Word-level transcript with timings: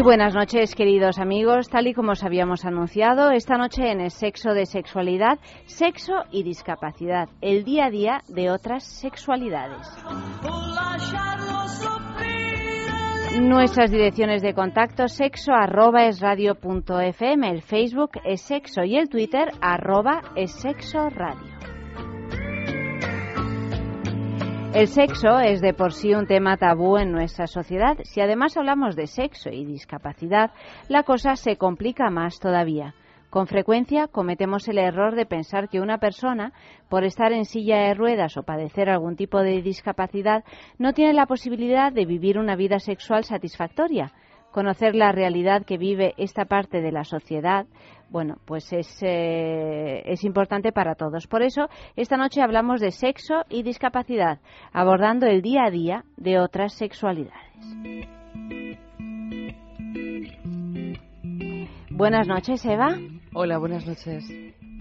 Muy 0.00 0.06
buenas 0.06 0.34
noches, 0.34 0.74
queridos 0.74 1.18
amigos. 1.18 1.68
Tal 1.68 1.86
y 1.86 1.92
como 1.92 2.12
os 2.12 2.24
habíamos 2.24 2.64
anunciado, 2.64 3.32
esta 3.32 3.58
noche 3.58 3.90
en 3.90 4.00
el 4.00 4.10
Sexo 4.10 4.54
de 4.54 4.64
Sexualidad, 4.64 5.38
Sexo 5.66 6.14
y 6.30 6.42
Discapacidad, 6.42 7.28
el 7.42 7.64
día 7.64 7.84
a 7.84 7.90
día 7.90 8.22
de 8.26 8.50
otras 8.50 8.82
sexualidades. 8.82 9.86
Nuestras 13.42 13.90
direcciones 13.90 14.40
de 14.40 14.54
contacto 14.54 15.06
sexo 15.06 15.52
arroba 15.52 16.06
es 16.06 16.18
el 16.22 17.60
Facebook 17.60 18.12
es 18.24 18.40
sexo 18.40 18.82
y 18.84 18.96
el 18.96 19.10
Twitter 19.10 19.50
arroba 19.60 20.22
es 20.34 20.50
sexo 20.52 21.10
radio. 21.10 21.49
El 24.72 24.86
sexo 24.86 25.40
es 25.40 25.60
de 25.60 25.74
por 25.74 25.92
sí 25.92 26.14
un 26.14 26.28
tema 26.28 26.56
tabú 26.56 26.96
en 26.96 27.10
nuestra 27.10 27.48
sociedad. 27.48 27.98
Si 28.04 28.20
además 28.20 28.56
hablamos 28.56 28.94
de 28.94 29.08
sexo 29.08 29.50
y 29.50 29.64
discapacidad, 29.64 30.52
la 30.88 31.02
cosa 31.02 31.34
se 31.34 31.56
complica 31.56 32.08
más 32.08 32.38
todavía. 32.38 32.94
Con 33.30 33.48
frecuencia 33.48 34.06
cometemos 34.06 34.68
el 34.68 34.78
error 34.78 35.16
de 35.16 35.26
pensar 35.26 35.68
que 35.68 35.80
una 35.80 35.98
persona, 35.98 36.52
por 36.88 37.02
estar 37.02 37.32
en 37.32 37.46
silla 37.46 37.78
de 37.78 37.94
ruedas 37.94 38.36
o 38.36 38.44
padecer 38.44 38.88
algún 38.88 39.16
tipo 39.16 39.42
de 39.42 39.60
discapacidad, 39.60 40.44
no 40.78 40.92
tiene 40.92 41.14
la 41.14 41.26
posibilidad 41.26 41.92
de 41.92 42.06
vivir 42.06 42.38
una 42.38 42.54
vida 42.54 42.78
sexual 42.78 43.24
satisfactoria. 43.24 44.12
Conocer 44.52 44.94
la 44.94 45.10
realidad 45.10 45.64
que 45.64 45.78
vive 45.78 46.14
esta 46.16 46.44
parte 46.44 46.80
de 46.80 46.92
la 46.92 47.02
sociedad 47.02 47.66
bueno, 48.10 48.36
pues 48.44 48.72
es, 48.72 49.02
eh, 49.02 50.02
es 50.04 50.24
importante 50.24 50.72
para 50.72 50.94
todos. 50.94 51.26
Por 51.26 51.42
eso, 51.42 51.68
esta 51.96 52.16
noche 52.16 52.42
hablamos 52.42 52.80
de 52.80 52.90
sexo 52.90 53.44
y 53.48 53.62
discapacidad, 53.62 54.40
abordando 54.72 55.26
el 55.26 55.42
día 55.42 55.64
a 55.66 55.70
día 55.70 56.04
de 56.16 56.40
otras 56.40 56.74
sexualidades. 56.74 57.50
Buenas 61.90 62.26
noches, 62.26 62.64
Eva. 62.64 62.98
Hola, 63.34 63.58
buenas 63.58 63.86
noches. 63.86 64.24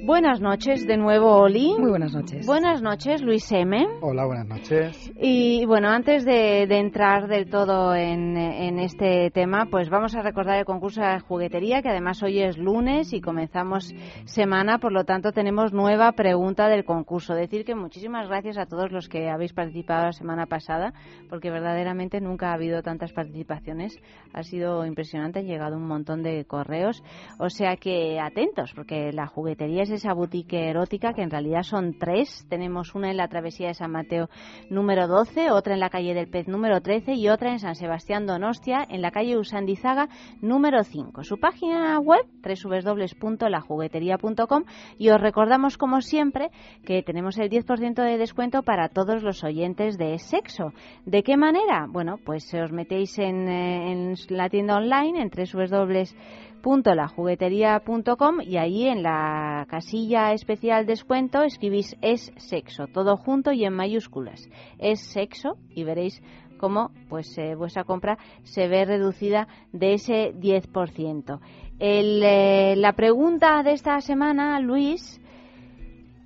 Buenas 0.02 0.40
noches 0.40 0.88
de 0.88 0.96
nuevo, 0.96 1.36
Oli. 1.42 1.76
Muy 1.78 1.90
buenas 1.90 2.14
noches. 2.14 2.46
Buenas 2.46 2.82
noches, 2.82 3.22
Luis 3.22 3.52
M. 3.52 3.86
Hola, 4.02 4.26
buenas 4.26 4.48
noches. 4.48 5.12
Y 5.20 5.66
bueno, 5.66 5.90
antes 5.90 6.24
de, 6.24 6.64
entrar 6.64 7.28
del 7.28 7.50
todo 7.50 7.94
en, 7.94 8.80
este 8.80 9.30
tema, 9.32 9.68
pues 9.70 9.90
vamos 9.90 10.16
a 10.16 10.22
recordar 10.22 10.58
el 10.58 10.66
concurso 10.66 11.02
de 11.02 11.20
juguetería, 11.20 11.82
que 11.82 11.90
además 11.90 12.24
hoy 12.24 12.40
es 12.40 12.58
lunes 12.58 13.12
y 13.12 13.20
comenzamos 13.20 13.94
semana, 14.24 14.80
por 14.80 14.94
lo 14.94 15.04
tanto 15.04 15.34
tenemos 15.34 15.74
nueva 15.74 16.14
pregunta 16.14 16.70
del 16.70 16.86
concurso. 16.86 17.34
Decir 17.34 17.66
que 17.66 17.76
muchísimas 17.76 18.28
gracias 18.30 18.58
a 18.58 18.66
todos 18.66 18.92
los 18.92 19.10
que 19.10 19.30
habéis 19.30 19.54
participado 19.54 20.06
la 20.06 20.14
semana 20.14 20.46
pasada, 20.46 20.94
porque 21.30 21.52
verdaderamente 21.52 22.22
nunca 22.22 22.52
ha 22.52 22.54
habido 22.54 22.82
tantas 22.82 23.12
participaciones. 23.12 24.00
Ha 24.34 24.44
sido 24.44 24.86
impresionante, 24.86 25.40
han 25.40 25.46
llegado 25.46 25.76
un 25.76 25.88
montón 25.88 26.24
de 26.24 26.46
correos. 26.46 27.04
O 27.38 27.50
sea 27.50 27.76
que 27.76 28.20
atentos, 28.20 28.72
porque 28.74 29.12
la 29.12 29.28
juguetería 29.28 29.84
es 29.84 29.89
esa 29.92 30.14
boutique 30.14 30.70
erótica, 30.70 31.14
que 31.14 31.22
en 31.22 31.30
realidad 31.30 31.64
son 31.64 31.98
tres. 31.98 32.46
Tenemos 32.50 32.96
una 32.96 33.12
en 33.12 33.18
la 33.18 33.28
travesía 33.28 33.68
de 33.68 33.74
San 33.74 33.92
Mateo 33.92 34.30
número 34.70 35.08
12, 35.08 35.52
otra 35.52 35.74
en 35.74 35.80
la 35.80 35.90
calle 35.90 36.14
del 36.14 36.30
Pez 36.30 36.48
número 36.48 36.82
13 36.82 37.14
y 37.14 37.30
otra 37.30 37.52
en 37.52 37.60
San 37.60 37.76
Sebastián 37.76 38.26
Donostia, 38.26 38.86
en 38.90 39.02
la 39.02 39.12
calle 39.12 39.38
Usandizaga 39.38 40.10
número 40.42 40.84
5. 40.84 41.24
Su 41.24 41.40
página 41.40 42.00
web, 42.00 42.26
www.lajuguetería.com 42.44 44.64
y 44.98 45.10
os 45.10 45.22
recordamos, 45.22 45.78
como 45.78 46.02
siempre, 46.02 46.50
que 46.86 47.04
tenemos 47.04 47.38
el 47.38 47.50
10% 47.50 48.04
de 48.04 48.18
descuento 48.18 48.64
para 48.64 48.90
todos 48.90 49.24
los 49.24 49.44
oyentes 49.44 49.98
de 49.98 50.18
sexo. 50.20 50.74
¿De 51.06 51.24
qué 51.24 51.38
manera? 51.38 51.88
Bueno, 51.90 52.18
pues 52.24 52.54
os 52.54 52.72
metéis 52.72 53.18
en, 53.20 53.48
eh, 53.48 53.92
en 53.92 54.14
la 54.30 54.50
tienda 54.50 54.76
online, 54.76 55.22
en 55.22 55.30
www 55.30 56.49
lajuguetería.com 56.64 58.42
y 58.42 58.58
ahí 58.58 58.88
en 58.88 59.04
la 59.04 59.66
casilla 59.70 60.34
especial 60.34 60.86
descuento 60.86 61.44
escribís 61.44 61.96
es 62.02 62.32
sexo, 62.38 62.88
todo 62.88 63.18
junto 63.18 63.52
y 63.52 63.66
en 63.66 63.74
mayúsculas. 63.74 64.48
Es 64.78 65.00
sexo 65.00 65.58
y 65.70 65.84
veréis 65.84 66.22
cómo 66.58 66.92
pues 67.10 67.38
eh, 67.38 67.56
vuestra 67.56 67.84
compra 67.84 68.18
se 68.44 68.68
ve 68.68 68.86
reducida 68.86 69.48
de 69.72 69.94
ese 69.94 70.34
10%. 70.34 71.40
El, 71.80 72.22
eh, 72.24 72.76
la 72.76 72.94
pregunta 72.94 73.64
de 73.64 73.72
esta 73.72 74.00
semana, 74.02 74.60
Luis. 74.60 75.22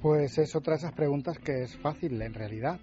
Pues 0.02 0.38
es 0.38 0.56
otra 0.56 0.74
de 0.74 0.80
esas 0.80 0.94
preguntas 0.94 1.38
que 1.38 1.64
es 1.64 1.78
fácil 1.78 2.22
en 2.22 2.34
realidad. 2.34 2.80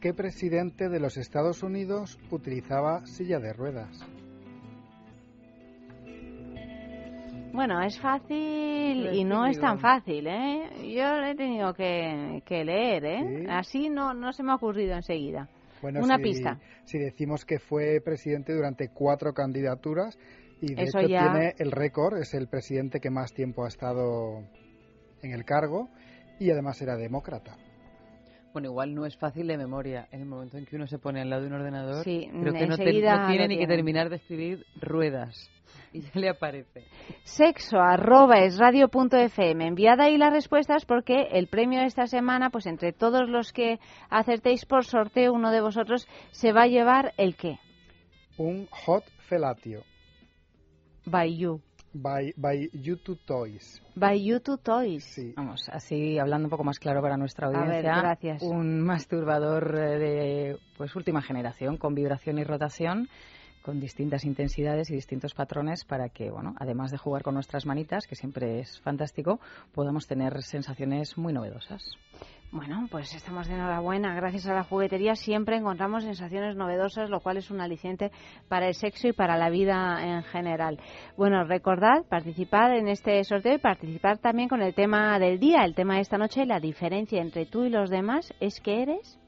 ¿Qué 0.00 0.12
presidente 0.12 0.88
de 0.88 0.98
los 0.98 1.16
Estados 1.16 1.62
Unidos 1.62 2.18
utilizaba 2.30 3.06
silla 3.06 3.38
de 3.38 3.52
ruedas? 3.52 4.04
Bueno, 7.52 7.82
es 7.82 8.00
fácil 8.00 9.12
y 9.12 9.24
no 9.24 9.46
es 9.46 9.58
tan 9.60 9.78
fácil, 9.78 10.26
¿eh? 10.26 10.94
Yo 10.94 11.22
he 11.22 11.34
tenido 11.34 11.74
que, 11.74 12.42
leer, 12.48 13.04
¿eh? 13.04 13.46
Así 13.48 13.90
no, 13.90 14.14
no 14.14 14.32
se 14.32 14.42
me 14.42 14.52
ha 14.52 14.54
ocurrido 14.54 14.94
enseguida. 14.94 15.48
Una 15.82 16.18
pista. 16.18 16.58
Si 16.84 16.98
decimos 16.98 17.44
que 17.44 17.58
fue 17.58 18.00
presidente 18.04 18.54
durante 18.54 18.88
cuatro 18.88 19.32
candidaturas 19.32 20.16
y 20.60 20.74
de 20.74 20.82
hecho 20.84 20.98
tiene 21.06 21.54
el 21.58 21.72
récord, 21.72 22.18
es 22.18 22.34
el 22.34 22.48
presidente 22.48 23.00
que 23.00 23.10
más 23.10 23.32
tiempo 23.32 23.64
ha 23.64 23.68
estado 23.68 24.44
en 25.22 25.32
el 25.32 25.44
cargo 25.44 25.88
y 26.38 26.50
además 26.50 26.80
era 26.80 26.96
demócata. 26.96 27.56
Bueno, 28.52 28.68
igual 28.68 28.94
no 28.94 29.06
es 29.06 29.16
fácil 29.16 29.46
de 29.46 29.56
memoria. 29.56 30.08
En 30.10 30.20
el 30.20 30.26
momento 30.26 30.58
en 30.58 30.66
que 30.66 30.76
uno 30.76 30.86
se 30.86 30.98
pone 30.98 31.20
al 31.20 31.30
lado 31.30 31.42
de 31.42 31.48
un 31.48 31.54
ordenador, 31.54 32.04
sí, 32.04 32.28
creo 32.30 32.52
que 32.52 32.66
no, 32.66 32.76
tiene 32.76 33.48
ni 33.48 33.58
que 33.58 33.66
terminar 33.66 34.10
de 34.10 34.16
escribir 34.16 34.66
ruedas 34.80 35.50
y 35.92 36.00
ya 36.00 36.10
le 36.14 36.28
aparece. 36.28 36.86
Sexo 37.24 37.78
arroba 37.78 38.38
es 38.40 38.58
radio 38.58 38.88
punto 38.88 39.16
fm. 39.16 39.66
Enviad 39.66 40.00
ahí 40.00 40.16
las 40.18 40.32
respuestas 40.32 40.84
porque 40.84 41.28
el 41.32 41.48
premio 41.48 41.80
de 41.80 41.86
esta 41.86 42.06
semana, 42.06 42.50
pues 42.50 42.66
entre 42.66 42.92
todos 42.92 43.28
los 43.28 43.52
que 43.52 43.78
acertéis 44.08 44.64
por 44.64 44.84
sorteo, 44.84 45.32
uno 45.32 45.50
de 45.50 45.60
vosotros 45.60 46.08
se 46.30 46.52
va 46.52 46.62
a 46.62 46.66
llevar 46.66 47.12
el 47.16 47.36
qué? 47.36 47.58
Un 48.38 48.66
hot 48.70 49.04
felatio. 49.28 49.82
By 51.04 51.36
you. 51.36 51.60
By, 51.94 52.32
by 52.36 52.70
YouTube 52.72 53.20
Toys. 53.24 53.82
By 53.94 54.24
YouTube 54.24 54.62
Toys. 54.62 55.04
Sí. 55.04 55.34
Vamos, 55.36 55.68
así 55.68 56.18
hablando 56.18 56.46
un 56.46 56.50
poco 56.50 56.64
más 56.64 56.78
claro 56.78 57.02
para 57.02 57.16
nuestra 57.16 57.48
audiencia. 57.48 57.92
A 57.92 57.96
ver, 57.96 58.02
gracias. 58.02 58.42
Un 58.42 58.80
masturbador 58.80 59.74
eh, 59.78 59.98
de 59.98 60.58
pues 60.76 60.94
última 60.96 61.22
generación 61.22 61.76
con 61.76 61.94
vibración 61.94 62.38
y 62.38 62.44
rotación 62.44 63.08
con 63.62 63.80
distintas 63.80 64.24
intensidades 64.24 64.90
y 64.90 64.94
distintos 64.94 65.34
patrones 65.34 65.84
para 65.84 66.08
que, 66.08 66.30
bueno, 66.30 66.54
además 66.58 66.90
de 66.90 66.98
jugar 66.98 67.22
con 67.22 67.34
nuestras 67.34 67.64
manitas, 67.64 68.06
que 68.06 68.16
siempre 68.16 68.60
es 68.60 68.80
fantástico, 68.80 69.40
podamos 69.72 70.06
tener 70.06 70.42
sensaciones 70.42 71.16
muy 71.16 71.32
novedosas. 71.32 71.96
Bueno, 72.52 72.86
pues 72.90 73.14
estamos 73.14 73.48
de 73.48 73.54
enhorabuena. 73.54 74.14
Gracias 74.14 74.46
a 74.46 74.52
la 74.52 74.62
juguetería 74.62 75.14
siempre 75.14 75.56
encontramos 75.56 76.04
sensaciones 76.04 76.54
novedosas, 76.54 77.08
lo 77.08 77.20
cual 77.20 77.38
es 77.38 77.50
un 77.50 77.62
aliciente 77.62 78.10
para 78.46 78.68
el 78.68 78.74
sexo 78.74 79.08
y 79.08 79.14
para 79.14 79.38
la 79.38 79.48
vida 79.48 79.98
en 80.04 80.22
general. 80.22 80.78
Bueno, 81.16 81.44
recordad 81.44 82.04
participar 82.10 82.72
en 82.72 82.88
este 82.88 83.24
sorteo 83.24 83.54
y 83.54 83.58
participar 83.58 84.18
también 84.18 84.50
con 84.50 84.60
el 84.60 84.74
tema 84.74 85.18
del 85.18 85.40
día. 85.40 85.64
El 85.64 85.74
tema 85.74 85.94
de 85.94 86.02
esta 86.02 86.18
noche, 86.18 86.44
la 86.44 86.60
diferencia 86.60 87.22
entre 87.22 87.46
tú 87.46 87.64
y 87.64 87.70
los 87.70 87.88
demás 87.88 88.34
es 88.38 88.60
que 88.60 88.82
eres 88.82 89.18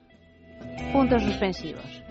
puntos 0.92 1.22
suspensivos. 1.22 2.02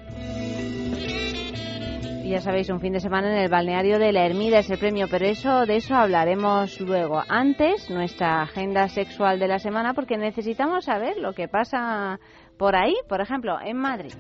Ya 2.23 2.41
sabéis, 2.41 2.69
un 2.69 2.79
fin 2.79 2.93
de 2.93 2.99
semana 2.99 3.31
en 3.31 3.37
el 3.43 3.49
balneario 3.49 3.99
de 3.99 4.11
la 4.11 4.25
Ermida 4.25 4.59
es 4.59 4.69
el 4.69 4.79
premio, 4.79 5.07
pero 5.07 5.25
eso 5.25 5.67
de 5.67 5.75
eso 5.75 5.93
hablaremos 5.93 6.79
luego. 6.79 7.21
Antes, 7.27 7.91
nuestra 7.91 8.41
agenda 8.41 8.87
sexual 8.87 9.39
de 9.39 9.47
la 9.47 9.59
semana, 9.59 9.93
porque 9.93 10.17
necesitamos 10.17 10.85
saber 10.85 11.17
lo 11.17 11.33
que 11.33 11.47
pasa 11.47 12.19
por 12.57 12.75
ahí, 12.75 12.95
por 13.07 13.21
ejemplo, 13.21 13.57
en 13.63 13.77
Madrid. 13.77 14.13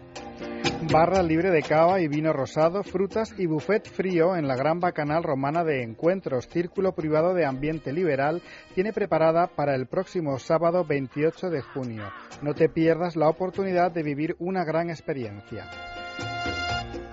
Barra 0.91 1.23
libre 1.23 1.49
de 1.49 1.61
cava 1.61 2.01
y 2.01 2.07
vino 2.07 2.33
rosado, 2.33 2.83
frutas 2.83 3.33
y 3.37 3.47
buffet 3.47 3.89
frío 3.89 4.35
en 4.35 4.47
la 4.47 4.57
gran 4.57 4.79
bacanal 4.79 5.23
romana 5.23 5.63
de 5.63 5.81
encuentros. 5.81 6.47
Círculo 6.49 6.91
privado 6.91 7.33
de 7.33 7.45
ambiente 7.45 7.93
liberal 7.93 8.41
tiene 8.75 8.93
preparada 8.93 9.47
para 9.47 9.75
el 9.75 9.87
próximo 9.87 10.37
sábado 10.37 10.85
28 10.85 11.49
de 11.49 11.61
junio. 11.61 12.03
No 12.41 12.53
te 12.53 12.69
pierdas 12.69 13.15
la 13.15 13.29
oportunidad 13.29 13.91
de 13.91 14.03
vivir 14.03 14.35
una 14.39 14.65
gran 14.65 14.89
experiencia. 14.89 15.92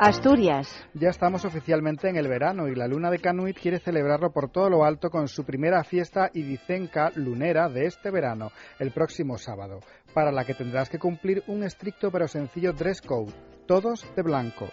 Asturias. 0.03 0.83
Ya 0.95 1.11
estamos 1.11 1.45
oficialmente 1.45 2.09
en 2.09 2.17
el 2.17 2.27
verano 2.27 2.69
y 2.69 2.75
la 2.75 2.89
Luna 2.89 3.11
de 3.11 3.19
Canuit 3.19 3.59
quiere 3.61 3.81
celebrarlo 3.81 4.33
por 4.33 4.51
todo 4.51 4.71
lo 4.71 4.83
alto 4.83 5.11
con 5.11 5.29
su 5.29 5.45
primera 5.45 5.85
fiesta 5.85 6.31
idicenca 6.33 7.11
lunera 7.17 7.69
de 7.69 7.85
este 7.85 8.11
verano, 8.11 8.51
el 8.79 8.93
próximo 8.93 9.37
sábado, 9.37 9.81
para 10.15 10.33
la 10.33 10.47
que 10.47 10.55
tendrás 10.55 10.89
que 10.89 10.99
cumplir 10.99 11.45
un 11.49 11.65
estricto 11.65 12.11
pero 12.11 12.29
sencillo 12.29 12.73
dress 12.73 13.03
code, 13.03 13.35
todos 13.67 14.07
de 14.17 14.23
blanco. 14.23 14.71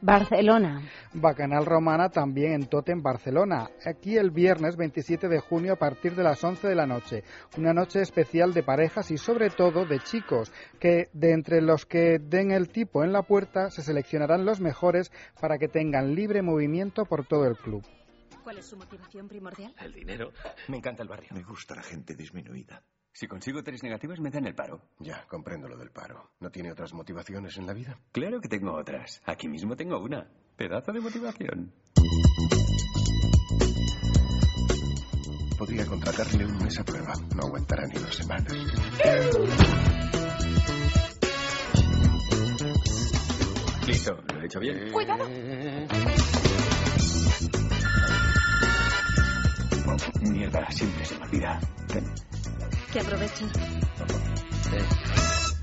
Barcelona. 0.00 0.82
Bacanal 1.12 1.66
Romana 1.66 2.08
también 2.08 2.52
en 2.52 2.66
Totem, 2.66 3.02
Barcelona. 3.02 3.68
Aquí 3.84 4.16
el 4.16 4.30
viernes 4.30 4.76
27 4.76 5.28
de 5.28 5.40
junio 5.40 5.72
a 5.72 5.76
partir 5.76 6.14
de 6.14 6.22
las 6.22 6.42
11 6.42 6.68
de 6.68 6.74
la 6.74 6.86
noche. 6.86 7.24
Una 7.56 7.72
noche 7.72 8.00
especial 8.00 8.54
de 8.54 8.62
parejas 8.62 9.10
y 9.10 9.18
sobre 9.18 9.50
todo 9.50 9.86
de 9.86 9.98
chicos, 10.00 10.52
que 10.78 11.08
de 11.12 11.32
entre 11.32 11.60
los 11.60 11.86
que 11.86 12.18
den 12.18 12.50
el 12.52 12.68
tipo 12.68 13.02
en 13.02 13.12
la 13.12 13.22
puerta 13.22 13.70
se 13.70 13.82
seleccionarán 13.82 14.44
los 14.44 14.60
mejores 14.60 15.10
para 15.40 15.58
que 15.58 15.68
tengan 15.68 16.14
libre 16.14 16.42
movimiento 16.42 17.04
por 17.04 17.26
todo 17.26 17.46
el 17.46 17.56
club. 17.56 17.84
¿Cuál 18.44 18.58
es 18.58 18.66
su 18.66 18.76
motivación 18.76 19.28
primordial? 19.28 19.74
El 19.80 19.92
dinero. 19.92 20.32
Me 20.68 20.78
encanta 20.78 21.02
el 21.02 21.08
barrio. 21.08 21.30
Me 21.34 21.42
gusta 21.42 21.74
la 21.74 21.82
gente 21.82 22.14
disminuida. 22.14 22.82
Si 23.18 23.26
consigo 23.26 23.64
tres 23.64 23.82
negativas, 23.82 24.20
me 24.20 24.30
dan 24.30 24.46
el 24.46 24.54
paro. 24.54 24.80
Ya, 25.00 25.26
comprendo 25.26 25.66
lo 25.66 25.76
del 25.76 25.90
paro. 25.90 26.30
¿No 26.38 26.50
tiene 26.52 26.70
otras 26.70 26.94
motivaciones 26.94 27.56
en 27.56 27.66
la 27.66 27.72
vida? 27.72 27.98
Claro 28.12 28.40
que 28.40 28.46
tengo 28.46 28.72
otras. 28.72 29.20
Aquí 29.26 29.48
mismo 29.48 29.74
tengo 29.74 29.98
una. 29.98 30.30
Pedazo 30.54 30.92
de 30.92 31.00
motivación. 31.00 31.72
Podría 35.58 35.84
contratarle 35.84 36.46
un 36.46 36.58
mes 36.58 36.78
a 36.78 36.84
prueba. 36.84 37.12
No 37.34 37.42
aguantará 37.42 37.88
ni 37.88 37.94
dos 37.94 38.14
semanas. 38.14 38.52
Listo, 43.84 44.14
lo 44.32 44.40
he 44.40 44.46
hecho 44.46 44.60
bien. 44.60 44.92
¡Cuidado! 44.92 45.28
mierda, 50.20 50.70
siempre 50.70 51.04
se 51.04 51.18
me 51.18 51.24
olvida. 51.24 51.60
Que 52.92 53.00
aproveche. 53.00 53.44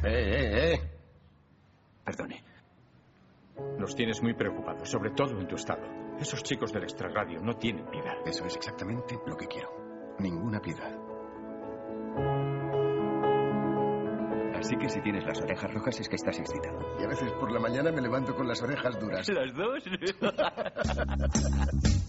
Eh, 0.04 0.10
eh, 0.12 0.74
eh. 0.74 0.81
Perdone. 2.04 2.44
Nos 3.80 3.95
tienes 3.95 4.22
muy 4.22 4.33
preocupados, 4.33 4.89
sobre 4.89 5.10
todo 5.12 5.39
en 5.39 5.48
tu 5.48 5.56
estado. 5.56 5.81
Esos 6.19 6.44
chicos 6.44 6.72
del 6.72 6.83
extrarradio 6.83 7.42
no 7.42 7.54
tienen 7.54 7.86
piedad. 7.88 8.16
Eso 8.25 8.45
es 8.45 8.56
exactamente 8.56 9.18
lo 9.25 9.36
que 9.36 9.48
quiero. 9.48 10.16
Ninguna 10.19 10.60
piedad. 10.60 10.95
Así 14.56 14.75
que 14.77 14.89
si 14.89 15.01
tienes 15.01 15.25
las 15.25 15.42
orejas 15.42 15.74
rojas 15.74 16.00
es 16.00 16.10
que 16.10 16.16
estás 16.16 16.39
excitado. 16.39 16.80
Y 17.00 17.04
a 17.04 17.07
veces 17.07 17.31
por 17.33 17.51
la 17.51 17.60
mañana 17.60 17.92
me 17.92 18.01
levanto 18.01 18.36
con 18.36 18.48
las 18.48 18.62
orejas 18.62 19.00
duras. 19.00 19.27
¿Las 19.30 19.54
dos? 19.54 19.83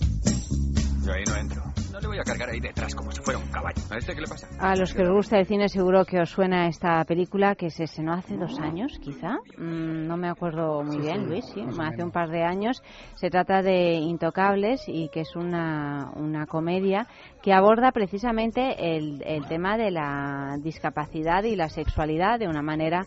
No 1.06 2.00
le 2.00 2.08
voy 2.08 2.18
a 2.18 2.24
cargar 2.24 2.48
ahí 2.48 2.58
detrás 2.58 2.92
como 2.96 3.12
si 3.12 3.22
fuera 3.22 3.38
un 3.38 3.46
caballo. 3.46 3.80
¿A 3.90 3.96
este 3.96 4.12
los 4.76 4.92
que 4.92 5.02
os 5.02 5.10
gusta 5.10 5.38
el 5.38 5.46
cine 5.46 5.68
seguro 5.68 6.04
que 6.04 6.20
os 6.20 6.28
suena 6.28 6.66
esta 6.66 7.04
película 7.04 7.54
que 7.54 7.70
se 7.70 7.84
estrenó 7.84 8.14
hace 8.14 8.36
dos 8.36 8.58
años, 8.58 8.98
quizá. 9.00 9.36
Mm, 9.56 10.08
no 10.08 10.16
me 10.16 10.28
acuerdo 10.28 10.82
muy 10.82 10.98
bien, 10.98 11.28
Luis, 11.28 11.44
sí, 11.54 11.64
hace 11.78 12.02
un 12.02 12.10
par 12.10 12.30
de 12.30 12.42
años. 12.42 12.82
Se 13.14 13.30
trata 13.30 13.62
de 13.62 13.94
Intocables 13.94 14.82
y 14.88 15.08
que 15.10 15.20
es 15.20 15.36
una, 15.36 16.10
una 16.16 16.46
comedia 16.46 17.06
que 17.40 17.52
aborda 17.52 17.92
precisamente 17.92 18.96
el, 18.96 19.22
el 19.24 19.46
tema 19.46 19.78
de 19.78 19.92
la 19.92 20.56
discapacidad 20.58 21.44
y 21.44 21.54
la 21.54 21.68
sexualidad 21.68 22.40
de 22.40 22.48
una 22.48 22.62
manera 22.62 23.06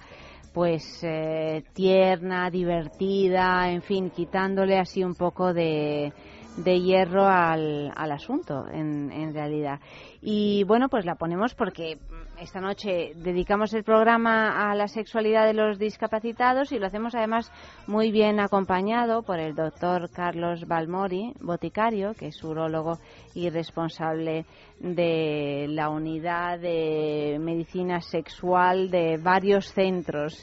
pues 0.54 1.04
eh, 1.04 1.64
tierna, 1.74 2.50
divertida, 2.50 3.70
en 3.70 3.82
fin, 3.82 4.10
quitándole 4.10 4.80
así 4.80 5.04
un 5.04 5.16
poco 5.16 5.54
de 5.54 6.12
de 6.58 6.82
hierro 6.82 7.26
al, 7.26 7.92
al 7.96 8.12
asunto, 8.12 8.66
en, 8.72 9.12
en 9.12 9.34
realidad. 9.34 9.80
Y 10.22 10.64
bueno, 10.66 10.90
pues 10.90 11.06
la 11.06 11.16
ponemos 11.16 11.56
porque 11.56 11.98
esta 12.40 12.60
noche 12.60 13.14
dedicamos 13.16 13.74
el 13.74 13.84
programa 13.84 14.70
a 14.70 14.76
la 14.76 14.88
sexualidad 14.88 15.46
de 15.46 15.54
los 15.54 15.80
discapacitados 15.80 16.72
y 16.72 16.80
lo 16.80 16.88
hacemos 16.88 17.16
además 17.16 17.52
muy 17.88 18.12
bien 18.12 18.40
acompañado 18.40 19.24
por 19.24 19.40
el 19.40 19.56
doctor 19.56 20.10
Carlos 20.10 20.66
Balmori, 20.68 21.34
boticario, 21.42 22.14
que 22.14 22.28
es 22.28 22.44
urólogo 22.44 23.00
y 23.34 23.50
responsable 23.50 24.46
de 24.80 25.66
la 25.70 25.90
unidad 25.90 26.60
de 26.60 27.38
medicina 27.40 28.00
sexual 28.00 28.90
de 28.90 29.18
varios 29.18 29.74
centros. 29.74 30.42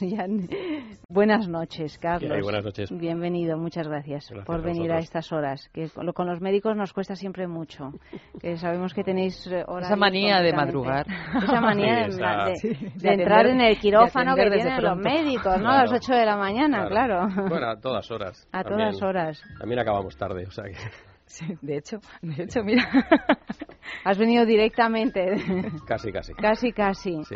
buenas 1.09 1.47
noches, 1.47 1.97
Carlos. 1.97 2.41
buenas 2.43 2.63
noches. 2.63 2.91
Bienvenido, 2.91 3.57
muchas 3.57 3.87
gracias, 3.87 4.29
por 4.45 4.61
venir 4.61 4.91
a, 4.91 4.99
estas 4.99 5.31
horas, 5.31 5.69
que 5.73 5.89
con 6.13 6.27
los 6.27 6.39
médicos 6.39 6.75
nos 6.75 6.93
cuesta 6.93 7.15
siempre 7.15 7.47
mucho, 7.47 7.91
que 8.39 8.57
sabemos 8.57 8.93
que 8.93 9.03
tenéis 9.03 9.47
eh, 9.47 9.65
Esa 9.81 9.95
manía 9.95 10.41
de 10.41 10.53
madrugar. 10.53 11.05
Esa 11.43 11.59
manía 11.59 12.07
de, 12.07 13.13
entrar 13.13 13.47
en 13.47 13.61
el 13.61 13.77
quirófano 13.79 14.35
que 14.35 14.49
tienen 14.51 14.83
los 14.83 14.97
médicos, 14.97 15.59
¿no? 15.59 15.69
A 15.69 15.83
las 15.83 15.93
8 15.93 16.13
de 16.13 16.25
la 16.25 16.37
mañana, 16.37 16.87
claro. 16.87 17.27
Bueno, 17.49 17.69
a 17.69 17.79
todas 17.79 18.09
horas. 18.11 18.47
A 18.51 18.63
todas 18.63 19.01
horas. 19.01 19.41
También 19.59 19.79
acabamos 19.79 20.15
tarde, 20.15 20.45
o 20.45 20.51
sea 20.51 20.65
que... 20.65 21.16
Sí, 21.27 21.45
de 21.61 21.77
hecho, 21.77 21.99
de 22.21 22.43
hecho, 22.43 22.63
mira. 22.63 22.83
Has 24.03 24.17
venido 24.17 24.45
directamente. 24.45 25.35
Casi, 25.87 26.11
casi. 26.11 26.33
Casi, 26.33 26.71
casi. 26.71 27.23
Sí. 27.23 27.35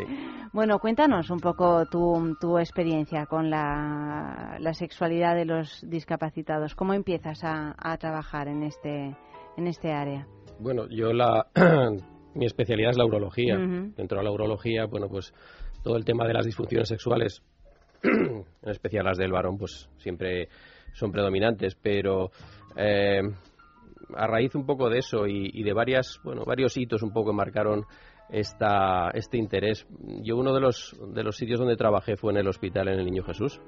Bueno, 0.52 0.78
cuéntanos 0.78 1.30
un 1.30 1.40
poco 1.40 1.86
tu, 1.86 2.34
tu 2.40 2.58
experiencia 2.58 3.26
con 3.26 3.50
la, 3.50 4.56
la, 4.58 4.74
sexualidad 4.74 5.34
de 5.34 5.44
los 5.44 5.82
discapacitados. 5.88 6.74
¿Cómo 6.74 6.94
empiezas 6.94 7.42
a, 7.44 7.74
a 7.78 7.96
trabajar 7.96 8.48
en 8.48 8.62
este, 8.62 9.16
en 9.56 9.66
este 9.66 9.92
área? 9.92 10.26
Bueno, 10.58 10.86
yo 10.88 11.12
la, 11.12 11.46
mi 12.34 12.46
especialidad 12.46 12.90
es 12.90 12.98
la 12.98 13.04
urología. 13.04 13.56
Dentro 13.56 14.18
de 14.18 14.24
la 14.24 14.30
urología, 14.30 14.86
bueno, 14.86 15.08
pues 15.08 15.34
todo 15.82 15.96
el 15.96 16.04
tema 16.04 16.26
de 16.26 16.34
las 16.34 16.46
disfunciones 16.46 16.88
sexuales, 16.88 17.42
en 18.02 18.44
especial 18.62 19.04
las 19.04 19.18
del 19.18 19.32
varón, 19.32 19.58
pues 19.58 19.88
siempre 19.98 20.48
son 20.92 21.12
predominantes, 21.12 21.74
pero 21.74 22.30
eh, 22.76 23.22
a 24.14 24.26
raíz 24.26 24.54
un 24.54 24.66
poco 24.66 24.88
de 24.88 24.98
eso 24.98 25.26
y, 25.26 25.62
de 25.62 25.72
varias, 25.72 26.20
bueno, 26.24 26.44
varios 26.44 26.76
hitos 26.76 27.02
un 27.02 27.12
poco 27.12 27.32
marcaron 27.32 27.84
esta, 28.30 29.10
este 29.14 29.38
interés. 29.38 29.86
Yo 30.22 30.36
uno 30.36 30.52
de 30.54 30.60
los, 30.60 30.96
de 31.14 31.22
los 31.22 31.36
sitios 31.36 31.58
donde 31.58 31.76
trabajé 31.76 32.16
fue 32.16 32.32
en 32.32 32.38
el 32.38 32.48
hospital 32.48 32.88
en 32.88 32.98
el 32.98 33.04
Niño 33.04 33.22
Jesús, 33.24 33.60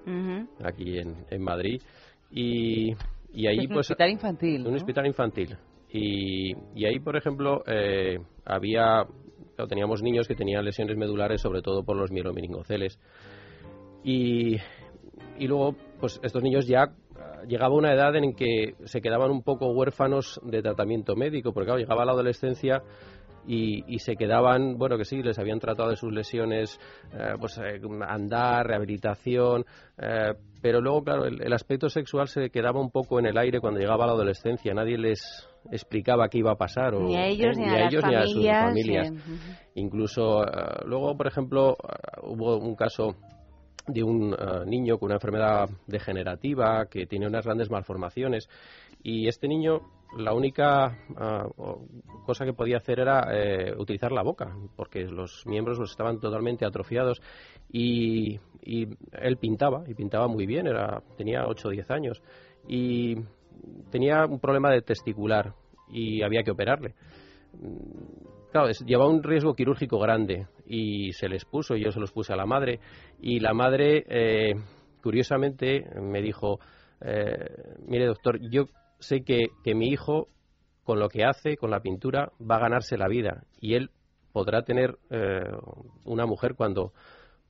aquí 0.62 0.98
en, 0.98 1.24
en 1.30 1.42
Madrid, 1.42 1.82
y, 2.30 2.92
y 3.32 3.46
ahí 3.46 3.58
es 3.58 3.66
un 3.66 3.74
pues... 3.74 3.90
hospital 3.90 4.10
infantil. 4.10 4.66
Un 4.66 4.74
hospital 4.74 5.06
infantil. 5.06 5.56
Y, 5.90 6.52
y 6.74 6.86
ahí, 6.86 6.98
por 6.98 7.16
ejemplo, 7.16 7.62
eh, 7.66 8.18
había, 8.44 9.04
teníamos 9.68 10.02
niños 10.02 10.26
que 10.26 10.34
tenían 10.34 10.64
lesiones 10.64 10.96
medulares, 10.96 11.40
sobre 11.40 11.62
todo 11.62 11.84
por 11.84 11.96
los 11.96 12.10
mielomeningoceles. 12.10 12.98
Y, 14.02 14.56
y 15.38 15.46
luego, 15.46 15.76
pues 16.00 16.20
estos 16.22 16.42
niños 16.42 16.66
ya 16.66 16.92
llegaba 17.46 17.74
una 17.74 17.92
edad 17.92 18.14
en 18.16 18.34
que 18.34 18.74
se 18.84 19.00
quedaban 19.00 19.30
un 19.30 19.42
poco 19.42 19.72
huérfanos 19.72 20.40
de 20.42 20.62
tratamiento 20.62 21.16
médico, 21.16 21.52
porque 21.52 21.66
claro, 21.66 21.80
llegaba 21.80 22.04
la 22.04 22.12
adolescencia 22.12 22.82
y, 23.46 23.84
y, 23.86 23.98
se 23.98 24.16
quedaban, 24.16 24.78
bueno, 24.78 24.96
que 24.96 25.04
sí, 25.04 25.22
les 25.22 25.38
habían 25.38 25.58
tratado 25.58 25.90
de 25.90 25.96
sus 25.96 26.12
lesiones, 26.12 26.78
eh, 27.12 27.34
pues 27.38 27.58
eh, 27.58 27.80
andar, 28.08 28.66
rehabilitación, 28.66 29.64
eh, 29.98 30.32
pero 30.62 30.80
luego, 30.80 31.02
claro, 31.02 31.26
el, 31.26 31.42
el, 31.42 31.52
aspecto 31.52 31.90
sexual 31.90 32.28
se 32.28 32.48
quedaba 32.48 32.80
un 32.80 32.90
poco 32.90 33.18
en 33.18 33.26
el 33.26 33.36
aire 33.36 33.60
cuando 33.60 33.80
llegaba 33.80 34.06
la 34.06 34.12
adolescencia, 34.12 34.72
nadie 34.72 34.96
les 34.96 35.46
explicaba 35.70 36.28
qué 36.28 36.38
iba 36.38 36.52
a 36.52 36.56
pasar, 36.56 36.94
o, 36.94 37.00
ni 37.00 37.16
a 37.16 37.26
ellos, 37.26 37.56
ni, 37.58 37.66
ni, 37.66 37.74
a, 37.74 37.86
ellos 37.86 38.04
ni, 38.06 38.14
a 38.14 38.26
sus 38.26 38.46
familias. 38.46 39.08
Sí. 39.08 39.32
Incluso, 39.74 40.42
luego, 40.86 41.14
por 41.16 41.26
ejemplo, 41.26 41.76
hubo 42.22 42.56
un 42.56 42.74
caso 42.76 43.14
de 43.86 44.02
un 44.02 44.32
uh, 44.32 44.64
niño 44.64 44.98
con 44.98 45.06
una 45.06 45.16
enfermedad 45.16 45.68
degenerativa 45.86 46.86
que 46.86 47.06
tiene 47.06 47.26
unas 47.26 47.44
grandes 47.44 47.70
malformaciones 47.70 48.48
y 49.02 49.28
este 49.28 49.48
niño 49.48 49.82
la 50.16 50.32
única 50.32 50.96
ah, 51.16 51.46
cosa 52.24 52.44
que 52.44 52.52
podía 52.52 52.78
hacer 52.78 53.00
era 53.00 53.26
eh, 53.32 53.74
utilizar 53.76 54.12
la 54.12 54.22
boca, 54.22 54.56
porque 54.76 55.04
los 55.04 55.44
miembros 55.46 55.78
los 55.78 55.90
estaban 55.90 56.20
totalmente 56.20 56.64
atrofiados 56.64 57.20
y, 57.70 58.38
él 58.62 59.36
pintaba, 59.38 59.84
y 59.86 59.94
pintaba 59.94 60.28
muy 60.28 60.46
bien, 60.46 60.66
era, 60.66 61.02
tenía 61.16 61.46
8 61.46 61.68
o 61.68 61.70
10 61.70 61.90
años, 61.90 62.22
y 62.66 63.16
tenía 63.90 64.24
un 64.24 64.38
problema 64.38 64.70
de 64.70 64.82
testicular 64.82 65.52
y 65.88 66.22
había 66.22 66.42
que 66.42 66.52
operarle. 66.52 66.94
Claro, 68.52 68.70
llevaba 68.86 69.10
un 69.10 69.22
riesgo 69.22 69.54
quirúrgico 69.54 69.98
grande 69.98 70.46
y 70.66 71.12
se 71.12 71.28
les 71.28 71.44
puso, 71.44 71.76
yo 71.76 71.92
se 71.92 72.00
los 72.00 72.12
puse 72.12 72.33
a 72.33 72.37
la 72.37 72.47
madre, 72.47 72.80
y 73.21 73.40
la 73.40 73.54
madre, 73.54 74.04
eh, 74.09 74.54
curiosamente, 75.02 75.85
me 76.00 76.23
dijo, 76.23 76.59
eh, 77.00 77.76
mire 77.87 78.06
doctor, 78.06 78.40
yo 78.40 78.66
sé 78.99 79.23
que, 79.23 79.49
mi 79.75 79.88
hijo, 79.88 80.28
con 80.83 80.99
lo 80.99 81.09
que 81.09 81.25
hace, 81.25 81.56
con 81.56 81.71
la 81.71 81.80
pintura, 81.80 82.33
va 82.40 82.56
a 82.56 82.61
ganarse 82.61 82.97
la 82.97 83.09
vida 83.09 83.44
y 83.61 83.75
él 83.75 83.90
podrá 84.33 84.62
tener 84.62 84.99
eh, 85.11 85.42
una 86.04 86.26
mujer 86.26 86.54
cuando, 86.56 86.92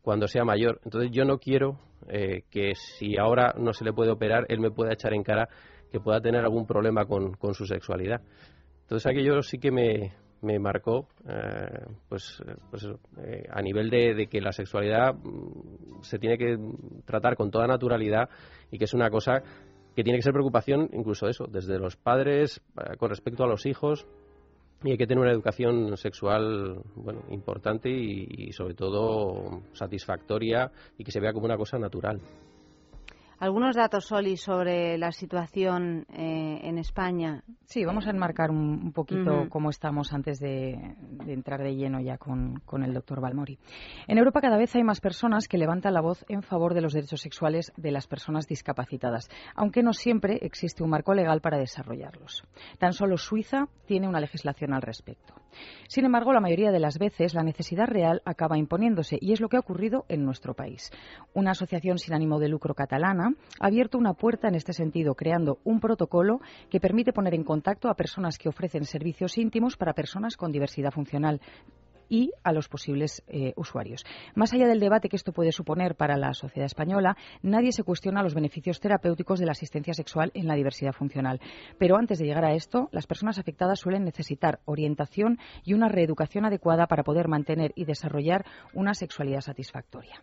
cuando 0.02 0.28
sea 0.28 0.44
mayor. 0.44 0.80
Entonces 0.85 1.11
yo 1.12 1.25
no 1.25 1.38
quiero 1.38 1.78
eh, 2.09 2.42
que 2.50 2.75
si 2.75 3.16
ahora 3.16 3.54
no 3.56 3.73
se 3.73 3.85
le 3.85 3.92
puede 3.92 4.11
operar, 4.11 4.44
él 4.49 4.61
me 4.61 4.71
pueda 4.71 4.92
echar 4.92 5.14
en 5.14 5.23
cara 5.23 5.49
que 5.90 6.00
pueda 6.00 6.21
tener 6.21 6.42
algún 6.42 6.66
problema 6.66 7.06
con, 7.06 7.35
con 7.35 7.54
su 7.54 7.66
sexualidad. 7.66 8.21
Entonces 8.83 9.06
aquello 9.06 9.40
sí 9.42 9.59
que 9.59 9.71
me, 9.71 10.12
me 10.44 10.58
marcó 10.58 11.08
eh, 11.28 11.86
pues, 12.08 12.42
pues 12.70 12.86
a 13.50 13.62
nivel 13.62 13.90
de, 13.90 14.14
de, 14.14 14.26
que 14.26 14.40
la 14.40 14.52
sexualidad 14.52 15.14
mm, 15.14 16.02
se 16.02 16.18
tiene 16.18 16.38
que 16.38 16.58
tratar 17.04 17.36
con 17.36 17.50
toda 17.50 17.66
naturalidad 17.66 18.28
y 18.70 18.78
que 18.78 18.84
es 18.84 18.94
una 18.94 19.10
cosa 19.10 19.42
que 19.96 20.04
tiene 20.04 20.18
que 20.18 20.22
ser 20.22 20.32
preocupación 20.32 20.90
incluso 20.92 21.28
eso, 21.28 21.46
desde 21.46 21.78
los 21.78 21.96
padres 21.96 22.60
eh, 22.78 22.96
con 22.96 23.10
respecto 23.10 23.44
a 23.44 23.48
los 23.48 23.66
hijos 23.66 24.06
y 24.82 24.90
hay 24.90 24.98
que 24.98 25.06
tener 25.06 25.22
una 25.22 25.32
educación 25.32 25.96
sexual 25.96 26.82
bueno, 26.94 27.22
importante 27.30 27.88
y 27.88 28.52
sobre 28.52 28.74
todo 28.74 29.62
satisfactoria 29.72 30.70
y 30.98 31.04
que 31.04 31.10
se 31.10 31.20
vea 31.20 31.32
como 31.32 31.46
una 31.46 31.56
cosa 31.56 31.78
natural. 31.78 32.20
Algunos 33.44 33.76
datos, 33.76 34.06
Soli, 34.06 34.38
sobre 34.38 34.96
la 34.96 35.12
situación 35.12 36.06
eh, 36.14 36.60
en 36.62 36.78
España. 36.78 37.42
Sí, 37.66 37.84
vamos 37.84 38.06
a 38.06 38.10
enmarcar 38.10 38.50
un, 38.50 38.90
poquito 38.94 39.50
cómo 39.50 39.68
estamos 39.68 40.14
antes 40.14 40.40
de, 40.40 40.96
entrar 41.26 41.62
de 41.62 41.76
lleno 41.76 42.00
ya 42.00 42.16
con, 42.16 42.62
el 42.82 42.94
doctor 42.94 43.20
Balmori. 43.20 43.58
En 44.08 44.16
Europa 44.16 44.40
cada 44.40 44.56
vez 44.56 44.74
hay 44.74 44.82
más 44.82 45.02
personas 45.02 45.46
que 45.46 45.58
levantan 45.58 45.92
la 45.92 46.00
voz 46.00 46.24
en 46.30 46.42
favor 46.42 46.72
de 46.72 46.80
los 46.80 46.94
derechos 46.94 47.20
sexuales 47.20 47.70
de 47.76 47.90
las 47.90 48.06
personas 48.06 48.46
discapacitadas, 48.46 49.28
aunque 49.54 49.82
no 49.82 49.92
siempre 49.92 50.38
existe 50.40 50.82
un 50.82 50.88
marco 50.88 51.12
legal 51.12 51.42
para 51.42 51.58
desarrollarlos. 51.58 52.44
Tan 52.78 52.94
solo 52.94 53.18
Suiza 53.18 53.68
tiene 53.84 54.08
una 54.08 54.20
legislación 54.20 54.72
al 54.72 54.80
respecto. 54.80 55.43
Sin 55.88 56.04
embargo, 56.04 56.32
la 56.32 56.40
mayoría 56.40 56.70
de 56.70 56.80
las 56.80 56.99
veces 56.99 57.34
la 57.34 57.42
necesidad 57.42 57.87
real 57.87 58.23
acaba 58.25 58.58
imponiéndose 58.58 59.18
y 59.20 59.32
es 59.32 59.40
lo 59.40 59.49
que 59.49 59.56
ha 59.56 59.61
ocurrido 59.61 60.04
en 60.08 60.25
nuestro 60.25 60.54
país. 60.54 60.90
Una 61.32 61.52
asociación 61.52 61.99
sin 61.99 62.14
ánimo 62.14 62.38
de 62.38 62.49
lucro 62.49 62.75
catalana 62.75 63.34
ha 63.61 63.66
abierto 63.66 63.99
una 63.99 64.14
puerta 64.14 64.49
en 64.49 64.54
este 64.54 64.73
sentido, 64.73 65.14
creando 65.14 65.58
un 65.64 65.80
protocolo 65.80 66.40
que 66.70 66.80
permite 66.80 67.12
poner 67.12 67.34
en 67.34 67.44
contacto 67.44 67.88
a 67.88 67.94
personas 67.94 68.38
que 68.38 68.49
ofrecen 68.49 68.84
servicios 68.84 69.38
íntimos 69.38 69.76
para 69.76 69.94
personas 69.94 70.37
con 70.37 70.52
diversidad 70.52 70.90
funcional 70.90 71.40
y 72.14 72.30
a 72.44 72.52
los 72.52 72.68
posibles 72.68 73.25
eh, 73.26 73.52
usuarios. 73.56 74.04
Más 74.37 74.52
allá 74.52 74.68
del 74.68 74.78
debate 74.78 75.09
que 75.09 75.16
esto 75.16 75.33
puede 75.33 75.50
suponer 75.50 75.97
para 75.97 76.16
la 76.16 76.33
sociedad 76.33 76.66
española, 76.66 77.16
nadie 77.42 77.73
se 77.73 77.83
cuestiona 77.83 78.23
los 78.23 78.35
beneficios 78.35 78.78
terapéuticos 78.78 79.40
de 79.40 79.47
la 79.47 79.52
asistencia 79.52 79.94
sexual 79.94 80.30
en 80.35 80.47
la 80.47 80.54
diversidad 80.54 80.92
funcional. 80.92 81.40
Pero 81.76 81.97
antes 81.97 82.21
de 82.21 82.26
llegar 82.26 82.44
a 82.44 82.54
esto, 82.54 82.88
las 82.92 83.09
personas 83.09 83.40
afectadas 83.40 83.80
suelen 83.80 84.04
necesitar 84.04 84.61
orientación 84.64 85.38
y 85.64 85.75
una 85.75 85.88
reeducación 85.88 86.44
adecuada 86.44 86.87
para 86.87 87.02
poder 87.02 87.26
mantener 87.26 87.73
y 87.75 87.85
desarrollar 87.85 88.44
una 88.75 88.94
sexualidad 88.94 89.40
satisfactoria. 89.40 90.23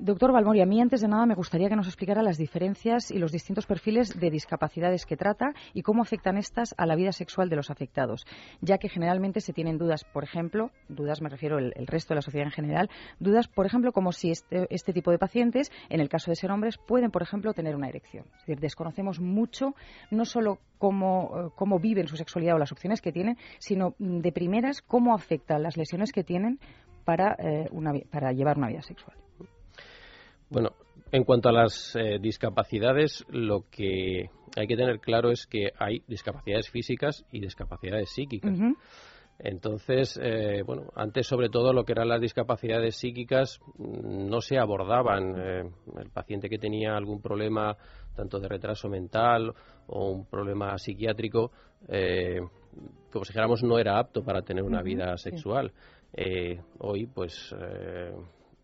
Doctor 0.00 0.30
Balmori, 0.30 0.60
a 0.60 0.66
mí 0.66 0.80
antes 0.80 1.00
de 1.00 1.08
nada 1.08 1.26
me 1.26 1.34
gustaría 1.34 1.68
que 1.68 1.74
nos 1.74 1.88
explicara 1.88 2.22
las 2.22 2.38
diferencias 2.38 3.10
y 3.10 3.18
los 3.18 3.32
distintos 3.32 3.66
perfiles 3.66 4.18
de 4.18 4.30
discapacidades 4.30 5.04
que 5.04 5.16
trata 5.16 5.54
y 5.74 5.82
cómo 5.82 6.02
afectan 6.02 6.38
estas 6.38 6.72
a 6.78 6.86
la 6.86 6.94
vida 6.94 7.10
sexual 7.10 7.48
de 7.48 7.56
los 7.56 7.68
afectados, 7.68 8.24
ya 8.60 8.78
que 8.78 8.88
generalmente 8.88 9.40
se 9.40 9.52
tienen 9.52 9.76
dudas, 9.76 10.04
por 10.04 10.22
ejemplo, 10.22 10.70
dudas 10.88 11.20
me 11.20 11.28
refiero 11.28 11.58
el, 11.58 11.72
resto 11.88 12.14
de 12.14 12.16
la 12.16 12.22
sociedad 12.22 12.46
en 12.46 12.52
general, 12.52 12.90
dudas, 13.18 13.48
por 13.48 13.66
ejemplo, 13.66 13.90
como 13.90 14.12
si 14.12 14.30
este, 14.30 14.68
este, 14.70 14.92
tipo 14.92 15.10
de 15.10 15.18
pacientes, 15.18 15.72
en 15.88 16.00
el 16.00 16.08
caso 16.08 16.30
de 16.30 16.36
ser 16.36 16.52
hombres, 16.52 16.78
pueden, 16.78 17.10
por 17.10 17.22
ejemplo, 17.22 17.52
tener 17.52 17.74
una 17.74 17.88
erección. 17.88 18.24
Es 18.34 18.46
decir, 18.46 18.60
desconocemos 18.60 19.18
mucho 19.18 19.74
no 20.12 20.24
solo 20.24 20.60
cómo, 20.78 21.52
cómo 21.56 21.80
viven 21.80 22.06
su 22.06 22.16
sexualidad 22.16 22.54
o 22.54 22.58
las 22.58 22.70
opciones 22.70 23.02
que 23.02 23.10
tienen, 23.10 23.36
sino 23.58 23.96
de 23.98 24.30
primeras 24.30 24.80
cómo 24.80 25.12
afectan 25.12 25.64
las 25.64 25.76
lesiones 25.76 26.12
que 26.12 26.22
tienen 26.22 26.60
para, 27.04 27.34
eh, 27.40 27.66
una, 27.72 27.94
para 28.12 28.30
llevar 28.30 28.58
una 28.58 28.68
vida 28.68 28.82
sexual. 28.82 29.16
Bueno, 30.50 30.70
en 31.12 31.24
cuanto 31.24 31.48
a 31.48 31.52
las 31.52 31.94
eh, 31.96 32.18
discapacidades, 32.20 33.24
lo 33.30 33.64
que 33.70 34.30
hay 34.56 34.66
que 34.66 34.76
tener 34.76 35.00
claro 35.00 35.30
es 35.30 35.46
que 35.46 35.72
hay 35.78 36.02
discapacidades 36.06 36.70
físicas 36.70 37.24
y 37.32 37.40
discapacidades 37.40 38.10
psíquicas. 38.10 38.58
Entonces, 39.38 40.18
eh, 40.20 40.62
bueno, 40.66 40.90
antes 40.96 41.26
sobre 41.26 41.48
todo 41.48 41.72
lo 41.72 41.84
que 41.84 41.92
eran 41.92 42.08
las 42.08 42.20
discapacidades 42.20 42.96
psíquicas 42.96 43.60
mm, 43.76 44.28
no 44.28 44.40
se 44.40 44.58
abordaban. 44.58 45.34
Eh, 45.38 45.70
el 46.00 46.10
paciente 46.10 46.48
que 46.48 46.58
tenía 46.58 46.96
algún 46.96 47.20
problema, 47.20 47.76
tanto 48.16 48.40
de 48.40 48.48
retraso 48.48 48.88
mental 48.88 49.54
o 49.86 50.10
un 50.10 50.26
problema 50.26 50.76
psiquiátrico, 50.76 51.52
como 53.12 53.24
si 53.24 53.32
dijéramos, 53.32 53.62
no 53.62 53.78
era 53.78 53.98
apto 53.98 54.24
para 54.24 54.42
tener 54.42 54.64
una 54.64 54.82
vida 54.82 55.16
sexual. 55.16 55.72
hoy, 56.78 57.06
pues, 57.06 57.54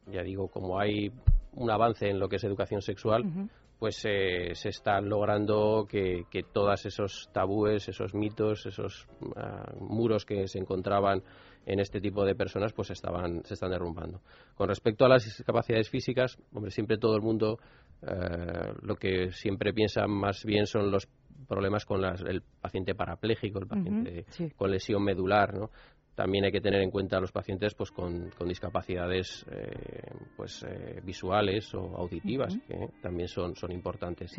ya 0.06 0.22
digo, 0.22 0.48
como 0.48 0.78
hay 0.78 1.10
un 1.56 1.70
avance 1.70 2.08
en 2.08 2.18
lo 2.18 2.28
que 2.28 2.36
es 2.36 2.44
educación 2.44 2.82
sexual, 2.82 3.48
pues 3.78 4.02
eh, 4.04 4.54
se 4.54 4.68
están 4.68 5.08
logrando 5.08 5.86
que, 5.88 6.24
que, 6.30 6.42
todos 6.42 6.86
esos 6.86 7.28
tabúes, 7.32 7.88
esos 7.88 8.14
mitos, 8.14 8.66
esos 8.66 9.06
ah, 9.36 9.72
muros 9.78 10.24
que 10.24 10.46
se 10.48 10.58
encontraban 10.58 11.22
en 11.66 11.80
este 11.80 12.00
tipo 12.00 12.24
de 12.24 12.34
personas, 12.34 12.72
pues 12.72 12.90
estaban, 12.90 13.42
se 13.44 13.54
están 13.54 13.70
derrumbando. 13.70 14.20
Con 14.54 14.68
respecto 14.68 15.04
a 15.04 15.08
las 15.08 15.24
discapacidades 15.24 15.88
físicas, 15.88 16.38
hombre, 16.52 16.70
siempre 16.70 16.98
todo 16.98 17.16
el 17.16 17.22
mundo 17.22 17.58
eh, 18.02 18.72
lo 18.82 18.96
que 18.96 19.32
siempre 19.32 19.72
piensa 19.72 20.06
más 20.06 20.44
bien 20.44 20.66
son 20.66 20.90
los 20.90 21.08
problemas 21.48 21.84
con 21.84 22.04
el 22.04 22.42
paciente 22.60 22.94
parapléjico, 22.94 23.58
el 23.58 23.66
paciente 23.66 24.24
con 24.56 24.70
lesión 24.70 25.02
medular, 25.02 25.54
¿no? 25.54 25.70
También 26.14 26.44
hay 26.44 26.52
que 26.52 26.60
tener 26.60 26.80
en 26.80 26.90
cuenta 26.90 27.16
a 27.16 27.20
los 27.20 27.32
pacientes 27.32 27.74
pues, 27.74 27.90
con, 27.90 28.30
discapacidades 28.46 29.44
eh, 29.50 30.12
pues, 30.36 30.64
eh, 30.68 31.00
visuales 31.02 31.74
o 31.74 31.96
auditivas, 31.96 32.56
que 32.68 32.88
también 33.02 33.28
son, 33.28 33.56
son 33.56 33.72
importantes. 33.72 34.32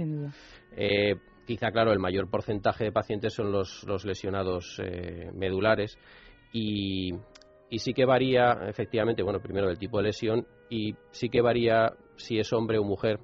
Eh, 0.77 1.15
quizá, 1.45 1.71
claro, 1.71 1.91
el 1.91 1.99
mayor 1.99 2.29
porcentaje 2.29 2.85
de 2.85 2.91
pacientes 2.91 3.33
son 3.33 3.51
los, 3.51 3.83
los 3.85 4.05
lesionados 4.05 4.81
medulares 5.33 5.97
y, 6.53 7.11
y 7.69 7.79
sí 7.79 7.93
que 7.93 8.05
varía, 8.05 8.53
efectivamente, 8.67 9.21
bueno, 9.21 9.41
primero 9.41 9.69
el 9.69 9.77
tipo 9.77 9.97
de 9.97 10.03
lesión 10.03 10.47
y 10.69 10.95
sí 11.11 11.29
que 11.29 11.41
varía 11.41 11.91
si 12.15 12.39
es 12.39 12.53
hombre 12.53 12.77
o 12.77 12.83
mujer. 12.83 13.19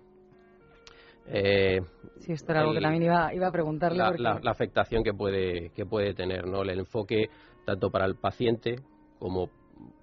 Eh, 1.27 1.79
sí, 2.17 2.33
esto 2.33 2.51
era 2.51 2.61
algo 2.61 2.73
que 2.73 2.81
también 2.81 3.03
iba, 3.03 3.33
iba 3.33 3.47
a 3.47 3.51
preguntarle. 3.51 3.97
La, 3.97 4.39
la, 4.41 4.51
afectación 4.51 5.03
que 5.03 5.13
puede, 5.13 5.69
que 5.69 5.85
puede 5.85 6.13
tener, 6.13 6.45
¿no? 6.47 6.63
El 6.63 6.79
enfoque 6.79 7.29
tanto 7.65 7.91
para 7.91 8.05
el 8.05 8.15
paciente 8.15 8.79
como 9.19 9.49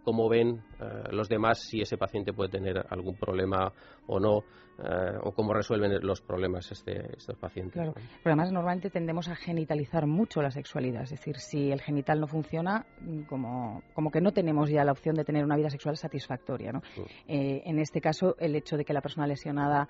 cómo 0.08 0.26
ven 0.26 0.62
eh, 0.80 1.12
los 1.12 1.28
demás 1.28 1.58
si 1.60 1.82
ese 1.82 1.98
paciente 1.98 2.32
puede 2.32 2.48
tener 2.48 2.82
algún 2.88 3.14
problema 3.14 3.70
o 4.06 4.18
no, 4.18 4.42
eh, 4.78 5.18
o 5.22 5.32
cómo 5.32 5.52
resuelven 5.52 5.98
los 6.00 6.22
problemas 6.22 6.70
este, 6.72 7.14
estos 7.14 7.36
pacientes. 7.36 7.74
Claro, 7.74 7.92
pero 7.94 8.32
además 8.32 8.52
normalmente 8.52 8.88
tendemos 8.88 9.28
a 9.28 9.34
genitalizar 9.34 10.06
mucho 10.06 10.40
la 10.40 10.50
sexualidad, 10.50 11.02
es 11.02 11.10
decir, 11.10 11.36
si 11.36 11.72
el 11.72 11.82
genital 11.82 12.20
no 12.20 12.26
funciona, 12.26 12.86
mm, 13.00 13.22
como, 13.24 13.82
como 13.92 14.10
que 14.10 14.22
no 14.22 14.32
tenemos 14.32 14.70
ya 14.70 14.82
la 14.82 14.92
opción 14.92 15.14
de 15.14 15.24
tener 15.24 15.44
una 15.44 15.56
vida 15.56 15.68
sexual 15.68 15.98
satisfactoria. 15.98 16.72
¿no? 16.72 16.80
Eh, 17.26 17.62
en 17.66 17.80
este 17.80 18.00
caso, 18.00 18.34
el 18.38 18.54
hecho 18.56 18.78
de 18.78 18.84
que 18.84 18.94
la 18.94 19.02
persona 19.02 19.26
lesionada 19.26 19.88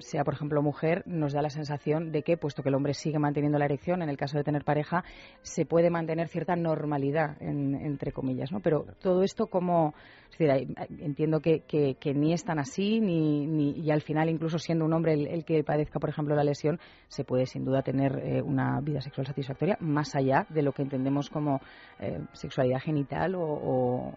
sea, 0.00 0.24
por 0.24 0.34
ejemplo, 0.34 0.60
mujer, 0.62 1.02
nos 1.06 1.32
da 1.32 1.40
la 1.40 1.48
sensación 1.48 2.12
de 2.12 2.22
que, 2.22 2.36
puesto 2.36 2.62
que 2.62 2.68
el 2.68 2.74
hombre 2.74 2.92
sigue 2.92 3.18
manteniendo 3.18 3.58
la 3.58 3.64
erección, 3.64 4.02
en 4.02 4.10
el 4.10 4.18
caso 4.18 4.36
de 4.36 4.44
tener 4.44 4.62
pareja, 4.62 5.04
se 5.40 5.64
puede 5.64 5.88
mantener 5.88 6.28
cierta 6.28 6.54
normalidad, 6.54 7.40
entre 7.40 8.12
comillas, 8.12 8.52
¿no? 8.52 8.60
Pero 8.60 8.84
todo 9.00 9.17
esto 9.22 9.46
como 9.46 9.94
entiendo 10.38 11.40
que, 11.40 11.62
que, 11.66 12.14
ni 12.14 12.32
es 12.32 12.44
tan 12.44 12.58
así 12.58 13.00
ni, 13.00 13.46
ni, 13.46 13.72
y 13.80 13.90
al 13.90 14.02
final 14.02 14.28
incluso 14.28 14.58
siendo 14.58 14.84
un 14.84 14.92
hombre 14.92 15.14
el, 15.14 15.44
que 15.44 15.64
padezca 15.64 15.98
por 15.98 16.10
ejemplo 16.10 16.36
la 16.36 16.44
lesión 16.44 16.78
se 17.08 17.24
puede 17.24 17.46
sin 17.46 17.64
duda 17.64 17.82
tener 17.82 18.18
eh, 18.18 18.42
una 18.42 18.80
vida 18.80 19.00
sexual 19.00 19.26
satisfactoria 19.26 19.76
más 19.80 20.14
allá 20.14 20.46
de 20.48 20.62
lo 20.62 20.72
que 20.72 20.82
entendemos 20.82 21.28
como 21.28 21.60
eh, 21.98 22.20
sexualidad 22.32 22.80
genital 22.80 23.34
o, 23.36 24.12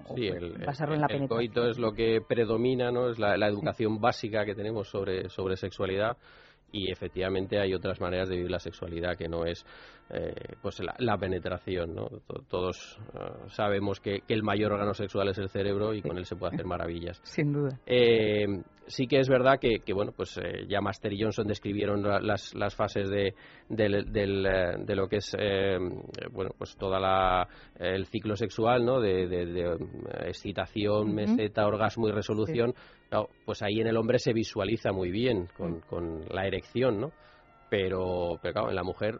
basarlo 0.65 0.95
en 0.95 1.01
la 1.01 1.07
penetración. 1.07 1.21
El 1.23 1.27
coito 1.29 1.67
es 1.67 1.79
lo 1.79 1.93
que 1.93 2.19
predomina, 2.27 2.91
¿no? 2.91 3.09
Es 3.09 3.17
la, 3.17 3.35
educación 3.47 3.99
básica 3.99 4.45
que 4.45 4.53
tenemos 4.53 4.89
sobre, 4.89 5.29
sobre 5.29 5.57
sexualidad 5.57 6.17
y 6.71 6.91
efectivamente 6.91 7.59
hay 7.59 7.73
otras 7.73 7.99
maneras 7.99 8.29
de 8.29 8.35
vivir 8.35 8.51
la 8.51 8.59
sexualidad 8.59 9.17
que 9.17 9.27
no 9.27 9.45
es 9.45 9.65
eh, 10.13 10.33
pues 10.61 10.81
la, 10.97 11.17
penetración 11.17 11.95
¿no? 11.95 12.09
todos 12.49 12.99
eh, 13.13 13.19
sabemos 13.47 14.01
que, 14.01 14.23
el 14.27 14.43
mayor 14.43 14.73
órgano 14.73 14.93
sexual 14.93 15.29
es 15.29 15.37
el 15.37 15.47
cerebro 15.47 15.93
y 15.93 16.01
con 16.01 16.17
él 16.17 16.25
se 16.25 16.35
puede 16.35 16.53
hacer 16.53 16.65
maravillas. 16.65 17.19
Sin 17.23 17.53
duda. 17.53 17.79
Eh, 17.85 18.45
sí 18.87 19.07
que 19.07 19.19
es 19.19 19.29
verdad 19.29 19.57
que, 19.57 19.79
bueno 19.93 20.11
pues 20.11 20.37
ya 20.67 20.81
Master 20.81 21.13
y 21.13 21.21
Johnson 21.21 21.47
describieron 21.47 22.03
las, 22.03 22.53
las 22.55 22.75
fases 22.75 23.09
de, 23.09 23.33
de 23.69 24.95
lo 24.95 25.07
que 25.07 25.17
es 25.17 25.33
bueno 26.31 26.51
pues 26.57 26.75
toda 26.75 26.99
la 26.99 27.47
el 27.79 28.05
ciclo 28.07 28.35
sexual 28.35 28.83
no 28.83 28.99
de, 28.99 29.77
excitación 30.25 31.13
meseta 31.13 31.65
orgasmo 31.65 32.09
y 32.09 32.11
resolución. 32.11 32.73
Pues 33.45 33.61
ahí 33.61 33.79
en 33.81 33.87
el 33.87 33.97
hombre 33.97 34.19
se 34.19 34.33
visualiza 34.33 34.91
muy 34.91 35.11
bien 35.11 35.47
con, 35.57 35.77
mm. 35.77 35.81
con 35.81 36.25
la 36.29 36.47
erección, 36.47 36.99
¿no? 36.99 37.11
Pero, 37.69 38.39
pero 38.41 38.53
claro, 38.53 38.69
en 38.69 38.75
la 38.75 38.83
mujer 38.83 39.19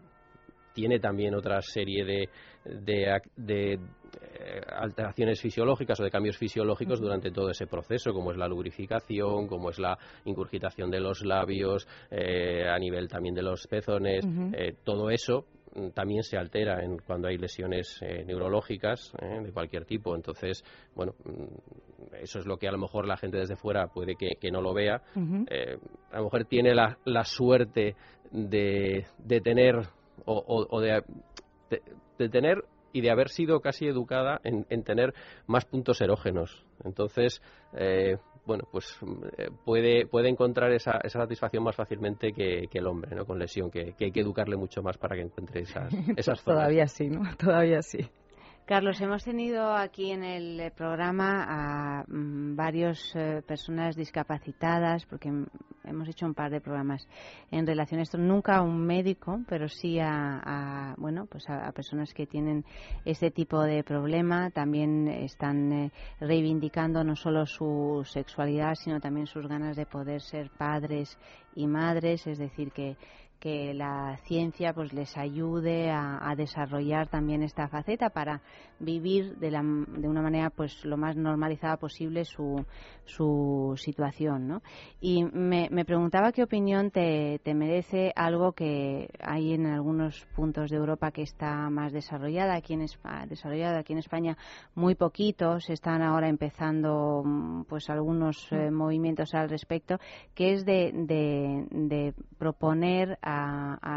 tiene 0.74 1.00
también 1.00 1.36
otra 1.36 1.62
serie 1.62 2.06
de, 2.06 2.30
de, 2.66 3.74
eh, 3.74 4.62
alteraciones 4.68 5.40
fisiológicas 5.42 6.00
o 6.00 6.04
de 6.04 6.12
cambios 6.12 6.38
fisiológicos 6.38 7.00
durante 7.00 7.32
todo 7.32 7.50
ese 7.50 7.68
proceso, 7.68 8.14
como 8.14 8.32
es 8.32 8.38
la 8.38 8.48
lubrificación, 8.48 9.48
como 9.48 9.70
es 9.70 9.80
la 9.80 9.98
incurgitación 10.26 10.90
de 10.90 11.00
los 11.00 11.24
labios, 11.24 11.88
eh, 12.10 12.68
a 12.68 12.78
nivel 12.78 13.08
también 13.08 13.36
de 13.36 13.44
los 13.44 13.68
pezones, 13.68 14.26
eh, 14.54 14.76
todo 14.84 15.10
eso 15.10 15.46
Mm, 15.74 15.90
también 15.92 16.24
se 16.24 16.38
altera 16.38 16.84
en, 16.84 16.98
cuando 17.00 17.30
hay 17.30 17.38
lesiones 17.38 17.98
eh, 18.02 18.24
neurológicas 18.26 19.14
eh, 19.22 19.42
de 19.42 19.52
cualquier 19.54 19.86
tipo. 19.86 20.16
Entonces, 20.16 20.64
bueno, 20.96 21.14
mm, 21.24 22.16
eso 22.22 22.40
es 22.40 22.46
lo 22.46 22.58
que 22.58 22.68
a 22.68 22.72
lo 22.72 22.78
mejor 22.78 23.08
la 23.08 23.18
gente 23.18 23.38
desde 23.38 23.56
fuera 23.56 23.88
puede 23.88 24.16
que, 24.16 24.52
no 24.52 24.62
lo 24.62 24.74
vea. 24.74 25.02
Eh, 25.50 25.78
a 26.12 26.18
lo 26.18 26.26
mejor 26.26 26.46
tiene 26.46 26.76
la, 26.76 26.98
la 27.06 27.24
suerte 27.24 27.96
de, 28.32 29.06
de 29.18 29.42
tener 29.42 29.88
o, 30.26 30.82
de, 30.82 31.04
de, 32.18 32.30
tener 32.30 32.64
y 32.94 33.02
de 33.02 33.12
haber 33.12 33.30
sido 33.30 33.62
casi 33.62 33.88
educada 33.88 34.42
en, 34.44 34.66
en 34.70 34.84
tener 34.84 35.14
más 35.48 35.66
puntos 35.66 36.02
erógenos. 36.02 36.66
Entonces, 36.84 37.42
bueno, 38.46 38.68
pues 38.72 38.98
eh, 39.38 39.50
puede, 39.66 40.06
puede 40.08 40.30
encontrar 40.30 40.72
esa, 40.72 41.00
esa 41.04 41.20
satisfacción 41.20 41.64
más 41.64 41.76
fácilmente 41.76 42.34
que, 42.34 42.68
el 42.72 42.88
hombre, 42.88 43.16
¿no? 43.16 43.26
Con 43.26 43.38
lesión, 43.38 43.70
que, 43.70 43.94
que, 43.94 44.06
hay 44.06 44.12
que 44.12 44.22
educarle 44.22 44.56
mucho 44.58 44.82
más 44.82 44.98
para 44.98 45.16
que 45.16 45.22
encuentre 45.22 45.62
esas, 45.62 45.94
esas 46.16 46.44
Todavía 46.44 46.88
sí, 46.88 47.08
¿no? 47.08 47.22
Todavía 47.38 47.82
sí. 47.82 48.00
Carlos, 48.72 49.02
hemos 49.02 49.26
tenido 49.26 49.76
aquí 49.76 50.12
en 50.12 50.24
el 50.24 50.72
programa 50.72 51.44
a 51.46 52.06
mm, 52.08 52.56
varias 52.56 53.14
eh, 53.16 53.42
personas 53.46 53.98
discapacitadas, 53.98 55.06
porque 55.08 55.28
hemos 55.84 56.08
hecho 56.08 56.26
un 56.26 56.34
par 56.34 56.52
de 56.52 56.62
programas 56.62 57.06
en 57.52 57.68
relación 57.68 58.00
a 58.00 58.04
esto. 58.04 58.18
Nunca 58.18 58.56
a 58.56 58.62
un 58.62 58.80
médico, 58.86 59.42
pero 59.46 59.68
sí 59.68 60.00
a, 60.00 60.96
bueno, 60.98 61.26
pues 61.26 61.50
a, 61.50 61.70
personas 61.74 62.14
que 62.14 62.28
tienen 62.28 62.64
este 63.04 63.30
tipo 63.30 63.62
de 63.62 63.84
problema. 63.84 64.52
También 64.52 65.10
están 65.10 65.74
eh, 65.74 65.92
reivindicando 66.22 67.04
no 67.04 67.18
solo 67.18 67.46
su 67.46 68.08
sexualidad, 68.10 68.76
sino 68.76 69.02
también 69.02 69.28
sus 69.28 69.48
ganas 69.48 69.76
de 69.76 69.86
poder 69.86 70.22
ser 70.22 70.50
padres 70.50 71.18
y 71.56 71.68
madres. 71.68 72.26
Es 72.26 72.38
decir, 72.38 72.72
que 72.72 72.96
que 73.42 73.74
la 73.74 74.18
ciencia 74.28 74.72
pues 74.72 74.94
les 74.94 75.18
ayude 75.18 75.90
a, 75.90 76.34
desarrollar 76.38 77.08
también 77.08 77.42
esta 77.42 77.68
faceta 77.68 78.12
para 78.12 78.42
vivir 78.80 79.36
de, 79.38 79.52
la, 79.52 79.62
de 79.62 80.08
una 80.08 80.22
manera 80.22 80.50
pues 80.50 80.86
lo 80.86 80.96
más 80.96 81.18
normalizada 81.18 81.78
posible 81.78 82.24
su, 82.24 82.64
su 83.04 83.74
situación 83.78 84.48
¿no? 84.48 84.62
y 85.02 85.24
me, 85.26 85.68
me 85.72 85.84
preguntaba 85.84 86.32
qué 86.32 86.44
opinión 86.44 86.92
te, 86.92 87.40
te, 87.44 87.54
merece 87.54 88.14
algo 88.16 88.54
que 88.54 89.10
hay 89.20 89.54
en 89.54 89.66
algunos 89.66 90.26
puntos 90.36 90.70
de 90.70 90.78
Europa 90.78 91.12
que 91.12 91.24
está 91.24 91.70
más 91.70 91.92
desarrollada 91.92 92.56
aquí 92.56 92.74
en 92.74 92.82
España, 92.82 93.26
desarrollada 93.26 93.80
aquí 93.80 93.94
en 93.94 94.00
España 94.00 94.38
muy 94.76 94.94
poquitos 94.96 95.70
están 95.70 96.04
ahora 96.04 96.30
empezando 96.30 97.24
pues 97.68 97.90
algunos 97.90 98.48
eh, 98.52 98.70
movimientos 98.70 99.34
al 99.34 99.50
respecto 99.50 99.98
que 100.36 100.54
es 100.54 100.66
de, 100.66 100.92
de, 100.94 101.66
de 101.72 102.14
proponer 102.38 103.18
a, 103.22 103.31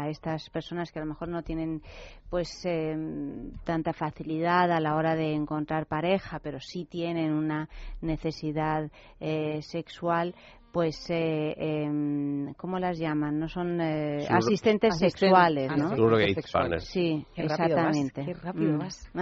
estas 0.09 0.49
personas 0.49 0.91
que 0.91 0.99
a 0.99 1.03
lo 1.03 1.07
mejor 1.07 1.27
no 1.27 1.43
tienen 1.43 1.81
pues 2.29 2.65
em, 2.65 3.51
tanta 3.63 3.93
facilidad 3.93 4.71
a 4.71 4.79
la 4.79 4.95
hora 4.95 5.15
de 5.15 5.33
encontrar 5.33 5.85
pareja, 5.85 6.39
pero 6.39 6.59
sí 6.59 6.85
tienen 6.85 7.33
una 7.33 7.69
necesidad 8.01 8.91
eh, 9.19 9.61
sexual, 9.61 10.35
pues, 10.75 11.09
eh, 11.09 11.55
eh, 11.57 12.53
¿cómo 12.57 12.79
las 12.79 12.99
llaman? 12.99 13.39
No 13.39 13.47
son 13.47 13.79
eh, 13.79 14.27
asistentes 14.29 14.97
sexuales, 14.99 15.71
¿no? 15.73 15.95
Surrogate 15.95 16.41
partners. 16.51 16.83
Sí, 16.83 17.25
exactamente. 17.33 18.25
Qué 18.25 18.33
rápido 18.33 18.73
mm. 18.73 18.79
vas. 18.79 19.09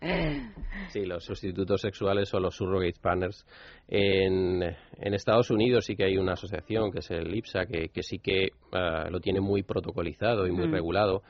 sí, 0.88 1.04
los 1.04 1.22
sustitutos 1.22 1.82
sexuales 1.82 2.32
o 2.32 2.40
los 2.40 2.56
surrogate 2.56 2.98
partners. 3.02 3.44
En, 3.86 4.62
en, 4.62 5.12
Estados 5.12 5.50
Unidos 5.50 5.84
sí 5.84 5.94
que 5.94 6.04
hay 6.04 6.16
una 6.16 6.32
asociación 6.32 6.90
que 6.90 7.00
es 7.00 7.10
el 7.10 7.34
IPSA 7.36 7.66
que, 7.66 7.90
que 7.90 8.02
sí 8.02 8.20
que 8.20 8.48
uh, 8.72 9.10
lo 9.10 9.20
tiene 9.20 9.42
muy 9.42 9.62
protocolizado 9.62 10.46
y 10.46 10.52
muy 10.52 10.68
mm. 10.68 10.72
regulado. 10.72 11.22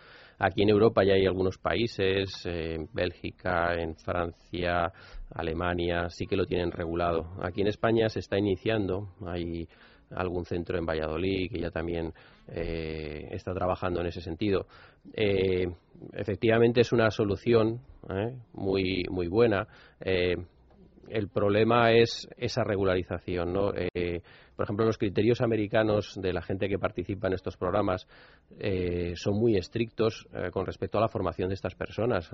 Aquí 0.46 0.60
en 0.60 0.68
Europa 0.68 1.02
ya 1.02 1.14
hay 1.14 1.24
algunos 1.24 1.56
países, 1.56 2.44
en 2.44 2.86
Bélgica, 2.92 3.80
en 3.80 3.96
Francia, 3.96 4.92
Alemania, 5.34 6.10
sí 6.10 6.26
que 6.26 6.36
lo 6.36 6.44
tienen 6.44 6.70
regulado. 6.70 7.30
Aquí 7.42 7.62
en 7.62 7.68
España 7.68 8.10
se 8.10 8.18
está 8.18 8.36
iniciando, 8.36 9.08
hay 9.24 9.66
algún 10.10 10.44
centro 10.44 10.76
en 10.76 10.84
Valladolid 10.84 11.50
que 11.50 11.58
ya 11.58 11.70
también 11.70 12.12
eh, 12.48 13.26
está 13.30 13.54
trabajando 13.54 14.02
en 14.02 14.08
ese 14.08 14.20
sentido. 14.20 14.66
Eh, 15.14 15.66
efectivamente 16.12 16.82
es 16.82 16.92
una 16.92 17.10
solución 17.10 17.80
¿eh? 18.10 18.36
muy, 18.52 19.04
muy 19.08 19.28
buena 19.28 19.66
el 21.08 21.28
problema 21.28 21.92
es 21.92 22.28
esa 22.36 22.64
regularización. 22.64 23.52
¿no? 23.52 23.72
Eh, 23.74 24.22
por 24.56 24.64
ejemplo, 24.64 24.86
los 24.86 24.98
criterios 24.98 25.40
americanos 25.40 26.14
de 26.20 26.32
la 26.32 26.42
gente 26.42 26.68
que 26.68 26.78
participa 26.78 27.26
en 27.26 27.34
estos 27.34 27.56
programas 27.56 28.06
eh, 28.58 29.14
son 29.16 29.34
muy 29.38 29.56
estrictos 29.56 30.26
eh, 30.32 30.50
con 30.50 30.66
respecto 30.66 30.98
a 30.98 31.00
la 31.00 31.08
formación 31.08 31.48
de 31.48 31.54
estas 31.54 31.74
personas, 31.74 32.30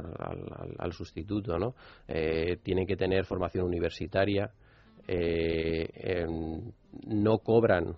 al, 0.79 0.93
sustituto. 0.93 1.59
¿no? 1.59 1.75
tienen 2.63 2.87
que 2.87 2.97
tener 2.97 3.25
formación 3.25 3.65
universitaria. 3.65 4.51
no 7.07 7.39
cobran 7.39 7.97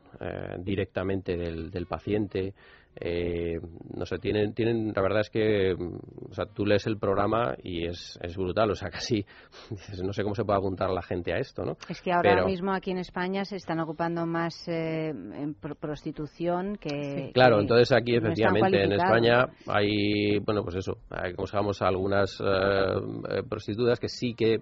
directamente 0.58 1.36
del 1.36 1.86
paciente, 1.86 2.54
eh, 2.96 3.58
no 3.96 4.04
sé, 4.04 4.18
tienen, 4.18 4.52
tienen, 4.54 4.92
la 4.94 5.02
verdad 5.02 5.20
es 5.20 5.30
que, 5.30 5.74
mm, 5.74 6.30
o 6.30 6.34
sea, 6.34 6.46
tú 6.46 6.66
lees 6.66 6.86
el 6.86 6.98
programa 6.98 7.54
y 7.62 7.86
es, 7.86 8.18
es 8.22 8.36
brutal, 8.36 8.70
o 8.70 8.74
sea, 8.74 8.90
casi, 8.90 9.24
dices, 9.70 10.02
no 10.02 10.12
sé 10.12 10.22
cómo 10.22 10.34
se 10.34 10.44
puede 10.44 10.58
apuntar 10.58 10.90
la 10.90 11.02
gente 11.02 11.32
a 11.32 11.38
esto, 11.38 11.64
¿no? 11.64 11.76
Es 11.88 12.00
que 12.02 12.12
ahora 12.12 12.44
mismo 12.44 12.72
aquí 12.72 12.90
en 12.90 12.98
España 12.98 13.44
se 13.44 13.56
están 13.56 13.80
ocupando 13.80 14.26
más 14.26 14.68
eh, 14.68 15.08
en 15.08 15.54
prostitución 15.54 16.76
que... 16.76 17.30
claro, 17.32 17.60
entonces 17.60 17.92
aquí 17.92 18.16
efectivamente 18.16 18.82
en 18.82 18.92
España 18.92 19.46
hay, 19.66 20.38
bueno, 20.40 20.62
pues 20.62 20.76
eso, 20.76 20.98
hay, 21.10 21.34
como 21.34 21.46
sabemos, 21.46 21.80
algunas 21.82 22.40
eh, 22.40 23.42
prostitutas 23.48 23.98
que 23.98 24.08
sí 24.08 24.34
que 24.34 24.60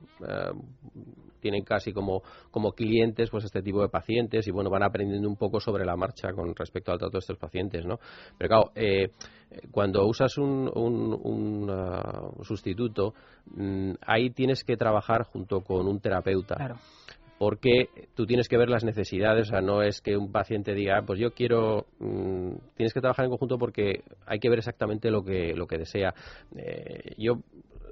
tienen 1.40 1.64
casi 1.64 1.92
como, 1.92 2.22
como 2.50 2.72
clientes 2.72 3.30
pues 3.30 3.44
este 3.44 3.62
tipo 3.62 3.82
de 3.82 3.88
pacientes 3.88 4.46
y 4.46 4.50
bueno 4.50 4.70
van 4.70 4.82
aprendiendo 4.82 5.28
un 5.28 5.36
poco 5.36 5.60
sobre 5.60 5.84
la 5.84 5.96
marcha 5.96 6.32
con 6.32 6.54
respecto 6.54 6.92
al 6.92 6.98
trato 6.98 7.12
de 7.12 7.20
estos 7.20 7.38
pacientes 7.38 7.84
no 7.84 7.98
pero 8.38 8.48
claro 8.48 8.72
eh, 8.74 9.10
cuando 9.70 10.06
usas 10.06 10.38
un, 10.38 10.70
un, 10.72 11.68
uh, 11.68 12.44
sustituto 12.44 13.14
mm, 13.54 13.92
ahí 14.06 14.30
tienes 14.30 14.62
que 14.64 14.76
trabajar 14.76 15.24
junto 15.24 15.62
con 15.62 15.86
un 15.86 16.00
terapeuta. 16.00 16.56
Claro. 16.56 16.76
Porque 17.38 17.88
tú 18.14 18.26
tienes 18.26 18.48
que 18.48 18.58
ver 18.58 18.68
las 18.68 18.84
necesidades, 18.84 19.48
o 19.48 19.50
sea, 19.52 19.60
no 19.62 19.82
es 19.82 20.02
que 20.02 20.14
un 20.14 20.30
paciente 20.30 20.74
diga, 20.74 20.98
ah, 20.98 21.02
pues 21.06 21.18
yo 21.18 21.32
quiero, 21.32 21.86
mm, 21.98 22.52
tienes 22.76 22.92
que 22.92 23.00
trabajar 23.00 23.24
en 23.24 23.30
conjunto 23.30 23.56
porque 23.58 24.02
hay 24.26 24.38
que 24.38 24.50
ver 24.50 24.58
exactamente 24.58 25.10
lo 25.10 25.24
que, 25.24 25.54
lo 25.54 25.66
que 25.66 25.78
desea. 25.78 26.14
Eh, 26.54 27.14
yo 27.16 27.38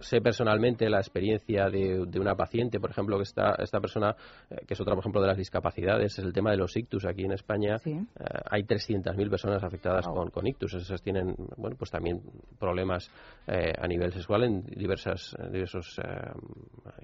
sé 0.01 0.21
personalmente 0.21 0.89
la 0.89 0.99
experiencia 0.99 1.69
de, 1.69 2.01
una 2.19 2.35
paciente, 2.35 2.81
por 2.81 2.91
ejemplo, 2.91 3.17
que 3.17 3.25
está, 3.25 3.55
esta 3.59 3.81
persona, 3.81 4.15
eh, 4.51 4.57
que 4.67 4.75
es 4.75 4.81
otra, 4.81 4.95
por 4.95 5.03
ejemplo, 5.03 5.21
de 5.21 5.29
las 5.29 5.37
discapacidades, 5.37 6.19
es 6.19 6.25
el 6.25 6.33
tema 6.33 6.51
de 6.51 6.57
los 6.57 6.77
ictus. 6.77 7.05
Aquí 7.05 7.25
en 7.25 7.33
España 7.33 7.77
eh, 7.85 8.05
hay 8.51 8.63
300.000 8.63 9.31
personas 9.31 9.63
afectadas 9.63 10.07
con, 10.07 10.31
con, 10.31 10.47
ictus. 10.47 10.75
Esas 10.75 11.03
tienen, 11.03 11.35
bueno, 11.57 11.77
pues 11.79 11.91
también 11.91 12.21
problemas 12.59 13.11
eh, 13.47 13.73
a 13.79 13.87
nivel 13.87 14.13
sexual 14.13 14.45
en 14.45 14.65
diversas, 14.67 15.37
diversos 15.51 16.01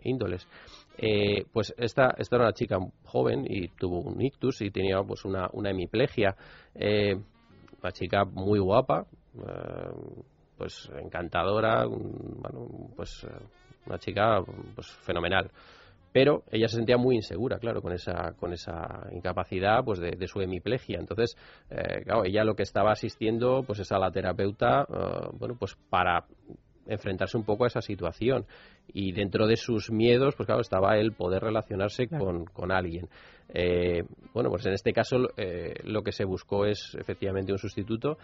índoles. 0.03 0.47
pues 1.53 1.75
esta, 1.77 2.15
esta 2.19 2.37
era 2.37 2.45
una 2.47 2.53
chica 2.53 2.79
joven 3.05 3.45
y 3.49 3.69
tuvo 3.69 4.01
un 4.01 4.21
ictus 4.21 4.63
y 4.63 4.71
tenía 4.71 5.03
pues 5.03 5.25
una, 5.25 5.49
una 5.53 5.71
hemiplegia. 5.71 6.35
una 6.75 7.93
chica 7.93 8.25
muy 8.25 8.59
guapa, 8.59 9.07
pues 10.57 10.91
encantadora, 11.01 11.85
bueno, 11.87 12.69
pues 12.97 13.25
eh, 13.25 13.45
una 13.87 13.99
chica 13.99 14.41
pues 14.75 14.89
fenomenal. 15.03 15.51
pero 16.13 16.45
ella 16.51 16.69
se 16.69 16.77
sentía 16.77 16.97
muy 16.97 17.17
insegura, 17.17 17.59
claro, 17.59 17.83
con 17.83 17.93
esa, 17.93 18.35
con 18.39 18.53
esa 18.53 19.09
incapacidad 19.13 19.85
pues 19.85 19.99
de, 19.99 20.27
su 20.29 20.41
hemiplegia. 20.41 20.99
Entonces, 20.99 21.37
eh, 21.71 22.03
claro, 22.05 22.25
ella 22.25 22.45
lo 22.45 22.55
que 22.55 22.63
estaba 22.63 22.93
asistiendo 22.93 23.65
pues 23.67 23.81
es 23.81 23.91
a 23.91 23.99
la 23.99 24.13
terapeuta, 24.13 24.87
eh, 24.89 25.29
bueno, 25.33 25.57
pues 25.59 25.77
para 25.91 26.25
enfrentarse 26.87 27.37
un 27.37 27.45
poco 27.45 27.65
a 27.65 27.67
esa 27.67 27.81
situación 27.81 28.47
y 28.93 29.13
dentro 29.13 29.47
de 29.47 29.57
sus 29.57 29.91
miedos 29.91 30.35
pues 30.37 30.47
claro 30.47 30.61
estaba 30.61 30.97
el 30.99 31.13
poder 31.13 31.43
relacionarse 31.43 32.09
con, 32.09 32.45
con, 32.45 32.71
alguien. 32.73 33.09
Eh, 33.49 34.05
bueno 34.33 34.51
pues 34.51 34.65
en 34.67 34.73
este 34.73 34.93
caso 34.93 35.17
lo 35.85 36.03
que 36.03 36.13
se 36.13 36.25
buscó 36.25 36.65
es 36.67 36.95
efectivamente 36.99 37.53
un 37.53 37.59
sustituto 37.59 38.19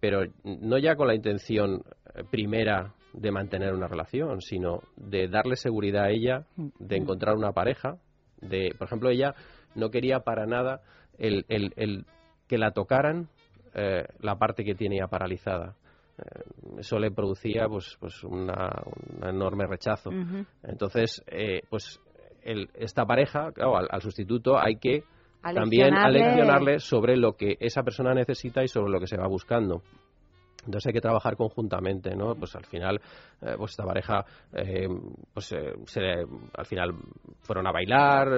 pero 0.00 0.24
no 0.44 0.78
ya 0.78 0.96
con 0.96 1.08
la 1.08 1.14
intención 1.14 1.82
primera 2.30 2.94
de 3.16 3.30
mantener 3.30 3.72
una 3.72 3.88
relación, 3.88 4.40
sino 4.42 4.82
de 4.96 5.28
darle 5.28 5.56
seguridad 5.56 6.04
a 6.04 6.10
ella, 6.10 6.44
de 6.56 6.96
encontrar 6.96 7.34
una 7.34 7.52
pareja, 7.52 7.96
de, 8.40 8.74
por 8.76 8.86
ejemplo, 8.86 9.08
ella 9.08 9.34
no 9.74 9.90
quería 9.90 10.20
para 10.20 10.46
nada 10.46 10.82
el, 11.18 11.44
el, 11.48 12.04
que 12.46 12.58
la 12.58 12.72
tocaran 12.72 13.28
eh, 13.74 14.04
la 14.20 14.36
parte 14.36 14.64
que 14.64 14.74
tenía 14.74 15.06
paralizada. 15.06 15.74
Eh, 16.18 16.78
eso 16.78 16.98
le 16.98 17.10
producía 17.10 17.68
pues, 17.68 17.96
pues 18.00 18.22
una, 18.24 18.82
un 18.84 19.26
enorme 19.26 19.66
rechazo. 19.66 20.10
Entonces, 20.62 21.22
eh, 21.26 21.62
pues 21.68 22.00
el, 22.42 22.70
esta 22.74 23.04
pareja, 23.04 23.50
al, 23.56 23.88
al, 23.90 24.00
sustituto 24.00 24.58
hay 24.58 24.76
que 24.76 25.04
también 25.42 25.94
aleccionarle 25.94 26.78
sobre 26.80 27.16
lo 27.16 27.34
que 27.34 27.56
esa 27.60 27.82
persona 27.82 28.14
necesita 28.14 28.62
y 28.62 28.68
sobre 28.68 28.90
lo 28.90 29.00
que 29.00 29.06
se 29.06 29.16
va 29.16 29.26
buscando. 29.26 29.82
Entonces 30.66 30.88
hay 30.88 30.92
que 30.92 31.00
trabajar 31.00 31.36
conjuntamente, 31.36 32.14
¿no? 32.14 32.34
Pues 32.34 32.54
al 32.56 32.64
final, 32.66 33.00
eh, 33.40 33.54
pues 33.56 33.70
esta 33.70 33.84
pareja, 33.84 34.24
eh, 34.52 34.88
pues 35.32 35.52
eh, 35.52 35.72
se, 35.86 36.00
al 36.54 36.66
final 36.66 36.94
fueron 37.40 37.66
a 37.66 37.72
bailar, 37.72 38.28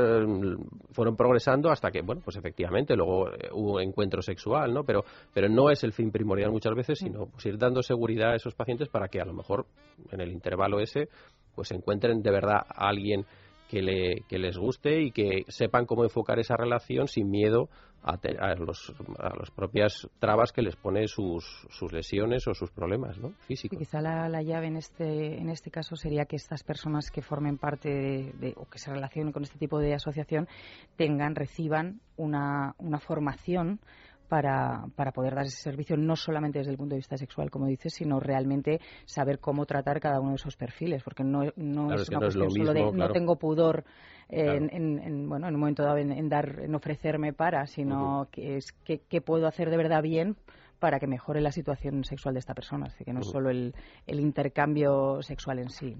fueron 0.92 1.16
progresando 1.16 1.70
hasta 1.70 1.90
que, 1.90 2.02
bueno, 2.02 2.20
pues 2.24 2.36
efectivamente 2.36 2.94
luego 2.94 3.30
hubo 3.52 3.80
encuentro 3.80 4.22
sexual, 4.22 4.72
¿no? 4.72 4.84
Pero, 4.84 5.04
pero 5.32 5.48
no 5.48 5.70
es 5.70 5.82
el 5.84 5.92
fin 5.92 6.10
primordial 6.10 6.50
muchas 6.50 6.74
veces, 6.74 6.98
sino 6.98 7.26
pues 7.26 7.44
ir 7.46 7.58
dando 7.58 7.82
seguridad 7.82 8.32
a 8.32 8.36
esos 8.36 8.54
pacientes 8.54 8.88
para 8.88 9.08
que 9.08 9.20
a 9.20 9.24
lo 9.24 9.32
mejor 9.32 9.66
en 10.10 10.20
el 10.20 10.30
intervalo 10.30 10.80
ese, 10.80 11.08
pues 11.54 11.72
encuentren 11.72 12.22
de 12.22 12.30
verdad 12.30 12.60
a 12.68 12.88
alguien 12.88 13.24
que, 13.68 13.82
le, 13.82 14.22
que 14.28 14.38
les 14.38 14.56
guste 14.56 15.02
y 15.02 15.10
que 15.12 15.44
sepan 15.48 15.86
cómo 15.86 16.04
enfocar 16.04 16.38
esa 16.38 16.56
relación 16.56 17.06
sin 17.06 17.30
miedo 17.30 17.68
a, 18.02 18.14
a, 18.14 18.54
los, 18.54 18.94
a 19.18 19.36
las 19.36 19.50
propias 19.50 20.08
trabas 20.18 20.52
que 20.52 20.62
les 20.62 20.76
pone 20.76 21.06
sus, 21.08 21.44
sus 21.70 21.92
lesiones 21.92 22.46
o 22.46 22.54
sus 22.54 22.70
problemas 22.70 23.18
¿no? 23.18 23.30
físicos. 23.46 23.78
quizá 23.78 24.00
la, 24.00 24.28
la, 24.28 24.42
llave 24.42 24.68
en 24.68 24.76
este, 24.76 25.38
en 25.38 25.50
este 25.50 25.70
caso 25.70 25.96
sería 25.96 26.24
que 26.24 26.36
estas 26.36 26.62
personas 26.62 27.10
que 27.10 27.22
formen 27.22 27.58
parte 27.58 27.88
de, 27.88 28.54
o 28.56 28.66
que 28.66 28.78
se 28.78 28.92
relacionen 28.92 29.32
con 29.32 29.42
este 29.42 29.58
tipo 29.58 29.78
de 29.78 29.94
asociación 29.94 30.48
tengan, 30.96 31.34
reciban 31.34 32.00
una, 32.16 32.74
una 32.78 32.98
formación 32.98 33.80
para, 34.28 34.84
para 34.94 35.12
poder 35.12 35.34
dar 35.34 35.46
ese 35.46 35.60
servicio, 35.60 35.96
no 35.96 36.16
solamente 36.16 36.58
desde 36.58 36.70
el 36.70 36.76
punto 36.76 36.94
de 36.94 36.98
vista 36.98 37.16
sexual, 37.16 37.50
como 37.50 37.66
dices, 37.66 37.94
sino 37.94 38.20
realmente 38.20 38.80
saber 39.04 39.38
cómo 39.38 39.66
tratar 39.66 40.00
cada 40.00 40.20
uno 40.20 40.30
de 40.30 40.36
esos 40.36 40.56
perfiles, 40.56 41.02
porque 41.02 41.24
no, 41.24 41.44
no 41.56 41.92
es 41.94 42.08
una 42.08 42.18
cuestión 42.18 42.50
solo 42.50 42.72
de 42.72 42.92
no 42.92 43.10
tengo 43.10 43.36
pudor 43.36 43.84
en, 44.28 44.70
en, 44.72 45.28
bueno, 45.28 45.48
en 45.48 45.54
un 45.54 45.60
momento 45.60 45.82
dado 45.82 45.96
en, 45.98 46.28
dar, 46.28 46.60
en 46.60 46.74
ofrecerme 46.74 47.32
para, 47.32 47.66
sino 47.66 48.28
que 48.30 48.56
es 48.56 48.72
qué 48.84 49.20
puedo 49.20 49.46
hacer 49.46 49.70
de 49.70 49.76
verdad 49.76 50.02
bien 50.02 50.36
para 50.78 50.98
que 50.98 51.06
mejore 51.06 51.40
la 51.40 51.52
situación 51.52 52.04
sexual 52.04 52.34
de 52.34 52.40
esta 52.40 52.54
persona, 52.54 52.86
así 52.86 53.04
que 53.04 53.12
no 53.12 53.20
es 53.20 53.26
solo 53.26 53.50
el, 53.50 53.74
el 54.06 54.20
intercambio 54.20 55.22
sexual 55.22 55.58
en 55.58 55.70
sí. 55.70 55.96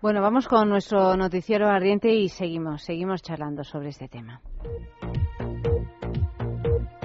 Bueno, 0.00 0.22
vamos 0.22 0.48
con 0.48 0.68
nuestro 0.68 1.16
noticiero 1.16 1.68
ardiente 1.68 2.12
y 2.12 2.28
seguimos, 2.28 2.82
seguimos 2.82 3.22
charlando 3.22 3.64
sobre 3.64 3.90
este 3.90 4.08
tema. 4.08 4.40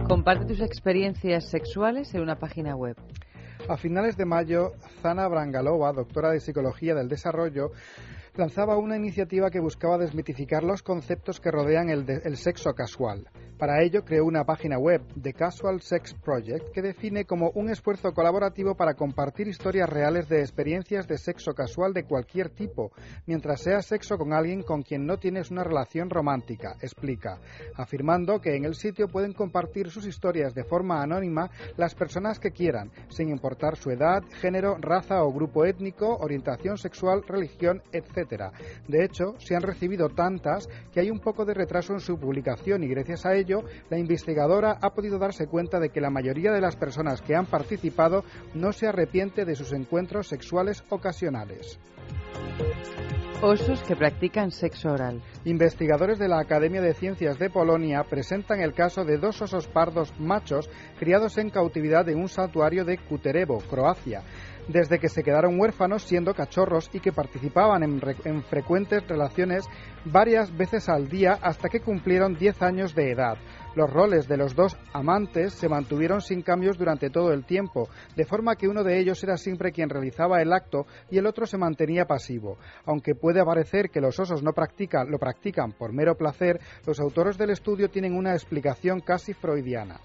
Comparte 0.08 0.46
tus 0.46 0.62
experiencias 0.62 1.50
sexuales 1.50 2.14
en 2.16 2.22
una 2.22 2.40
página 2.40 2.78
web. 2.78 2.96
A 3.68 3.76
finales 3.76 4.16
de 4.16 4.24
mayo, 4.24 4.72
Zana 5.02 5.28
Brangalova, 5.28 5.92
doctora 5.92 6.32
de 6.32 6.40
Psicología 6.40 6.96
del 6.96 7.10
Desarrollo, 7.10 7.72
lanzaba 8.38 8.78
una 8.78 8.96
iniciativa 8.96 9.50
que 9.50 9.60
buscaba 9.60 9.98
desmitificar 9.98 10.64
los 10.64 10.84
conceptos 10.84 11.40
que 11.40 11.52
rodean 11.52 11.90
el, 11.90 12.38
sexo 12.38 12.74
casual. 12.74 13.28
Para 13.58 13.82
ello 13.82 14.06
creó 14.06 14.26
una 14.26 14.44
página 14.44 14.78
web, 14.78 15.02
The 15.20 15.34
Casual 15.34 15.82
Sex 15.82 16.14
Project, 16.14 16.72
que 16.72 16.84
define 16.84 17.26
como 17.26 17.50
un 17.56 17.72
esfuerzo 17.72 18.14
colaborativo 18.14 18.76
para 18.76 18.94
compartir 18.94 19.48
historias 19.48 19.90
reales 19.90 20.30
de 20.30 20.42
experiencias 20.42 21.08
de 21.08 21.18
sexo 21.18 21.54
casual 21.54 21.92
de 21.92 22.04
cualquier 22.04 22.52
tipo, 22.52 22.92
mientras 23.26 23.62
sea 23.62 23.82
sexo 23.82 24.20
con 24.20 24.32
alguien 24.32 24.62
con 24.62 24.84
quien 24.84 25.08
no 25.08 25.18
tienes 25.18 25.50
una 25.50 25.64
relación 25.64 26.12
romántica, 26.12 26.76
explica, 26.82 27.40
afirmando 27.76 28.40
que 28.40 28.56
en 28.56 28.66
el 28.66 28.76
sitio 28.76 29.08
pueden 29.08 29.34
compartir 29.34 29.90
sus 29.90 30.06
historias 30.06 30.54
de 30.54 30.64
forma 30.64 31.02
anónima 31.02 31.50
las 31.78 31.96
personas 31.96 32.40
que 32.40 32.52
quieran, 32.52 32.92
sin 33.10 33.30
importar 33.30 33.76
su 33.76 33.90
edad, 33.90 34.22
género, 34.40 34.78
raza 34.80 35.24
o 35.24 35.34
grupo 35.34 35.66
étnico, 35.66 36.16
orientación 36.18 36.78
sexual, 36.78 37.24
religión, 37.28 37.82
etc. 37.92 38.27
De 38.88 39.06
hecho, 39.06 39.36
se 39.40 39.56
han 39.56 39.62
recibido 39.62 40.10
tantas 40.10 40.68
que 40.94 41.00
hay 41.00 41.10
un 41.10 41.20
poco 41.20 41.46
de 41.46 41.54
retraso 41.54 41.94
en 41.94 42.00
su 42.00 42.20
publicación 42.20 42.84
y 42.84 42.88
gracias 42.88 43.26
a 43.26 43.36
ello 43.36 43.64
la 43.90 43.98
investigadora 43.98 44.78
ha 44.82 44.94
podido 44.94 45.18
darse 45.18 45.48
cuenta 45.48 45.80
de 45.80 45.90
que 45.90 46.02
la 46.02 46.10
mayoría 46.10 46.52
de 46.52 46.62
las 46.62 46.76
personas 46.76 47.22
que 47.22 47.36
han 47.36 47.46
participado 47.46 48.24
no 48.54 48.74
se 48.74 48.88
arrepiente 48.88 49.46
de 49.46 49.56
sus 49.56 49.72
encuentros 49.74 50.28
sexuales 50.28 50.84
ocasionales. 50.90 51.80
Osos 53.40 53.84
que 53.84 53.96
practican 53.96 54.50
sexo 54.50 54.90
oral. 54.90 55.22
Investigadores 55.46 56.18
de 56.18 56.28
la 56.28 56.40
Academia 56.40 56.82
de 56.82 56.96
Ciencias 56.96 57.38
de 57.38 57.52
Polonia 57.52 58.04
presentan 58.10 58.62
el 58.62 58.74
caso 58.74 59.06
de 59.06 59.20
dos 59.20 59.40
osos 59.44 59.68
pardos 59.68 60.12
machos 60.20 60.68
criados 60.98 61.38
en 61.38 61.52
cautividad 61.52 62.10
en 62.10 62.18
un 62.18 62.30
santuario 62.30 62.84
de 62.84 62.98
Kuterevo, 62.98 63.60
Croacia 63.70 64.24
desde 64.68 65.00
que 65.00 65.10
se 65.10 65.24
quedaron 65.24 65.60
huérfanos 65.60 66.04
siendo 66.04 66.34
cachorros 66.34 66.90
y 66.94 67.00
que 67.00 67.12
participaban 67.12 67.84
en, 67.84 68.44
frecuentes 68.44 69.08
relaciones 69.08 69.66
varias 70.06 70.56
veces 70.56 70.90
al 70.90 71.08
día 71.08 71.38
hasta 71.42 71.70
que 71.70 71.80
cumplieron 71.80 72.36
10 72.36 72.62
años 72.62 72.96
de 72.96 73.12
edad. 73.12 73.38
Los 73.76 73.92
roles 73.92 74.28
de 74.28 74.38
los 74.38 74.56
dos 74.56 74.76
amantes 74.92 75.54
se 75.54 75.70
mantuvieron 75.70 76.22
sin 76.22 76.42
cambios 76.42 76.78
durante 76.78 77.10
todo 77.10 77.32
el 77.32 77.46
tiempo, 77.46 77.90
de 78.16 78.26
forma 78.26 78.56
que 78.56 78.68
uno 78.68 78.84
de 78.84 79.00
ellos 79.00 79.24
era 79.24 79.38
siempre 79.38 79.72
quien 79.72 79.90
realizaba 79.90 80.42
el 80.42 80.52
acto 80.52 80.88
y 81.12 81.18
el 81.20 81.28
otro 81.28 81.46
se 81.46 81.58
mantenía 81.58 82.06
pasivo. 82.06 82.58
Aunque 82.86 83.14
puede 83.14 83.46
parecer 83.46 83.90
que 83.90 84.02
los 84.02 84.20
osos 84.20 84.42
no 84.42 84.54
practican, 84.54 85.12
lo 85.12 85.20
practican 85.20 85.74
por 85.74 85.94
mero 85.94 86.16
placer, 86.16 86.60
los 86.86 87.00
autores 87.00 87.38
del 87.38 87.52
estudio 87.52 87.90
tienen 87.90 88.16
una 88.16 88.34
explicación 88.34 89.00
casi 89.02 89.34
freudiana. 89.34 90.00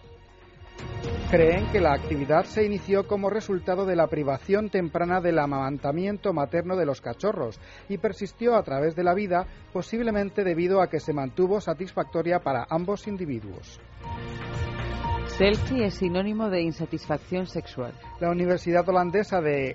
Creen 1.33 1.64
que 1.73 1.81
la 1.81 1.95
actividad 1.95 2.45
se 2.45 2.62
inició 2.62 3.07
como 3.07 3.31
resultado 3.31 3.87
de 3.87 3.97
la 3.97 4.07
privación 4.07 4.68
temprana 4.68 5.23
del 5.23 5.38
amamantamiento 5.38 6.35
materno 6.35 6.77
de 6.77 6.85
los 6.85 7.01
cachorros 7.01 7.59
y 7.88 7.97
persistió 7.97 8.55
a 8.55 8.62
través 8.62 8.95
de 8.95 9.03
la 9.03 9.14
vida, 9.14 9.47
posiblemente 9.73 10.45
debido 10.45 10.83
a 10.83 10.88
que 10.90 11.01
se 11.01 11.14
mantuvo 11.14 11.59
satisfactoria 11.62 12.40
para 12.40 12.66
ambos 12.68 13.09
individuos. 13.09 13.81
Selfie 15.25 15.87
es 15.87 15.95
sinónimo 15.95 16.51
de 16.51 16.61
insatisfacción 16.61 17.47
sexual. 17.47 17.95
La 18.21 18.31
Universidad 18.31 18.87
Holandesa 18.87 19.40
de 19.40 19.75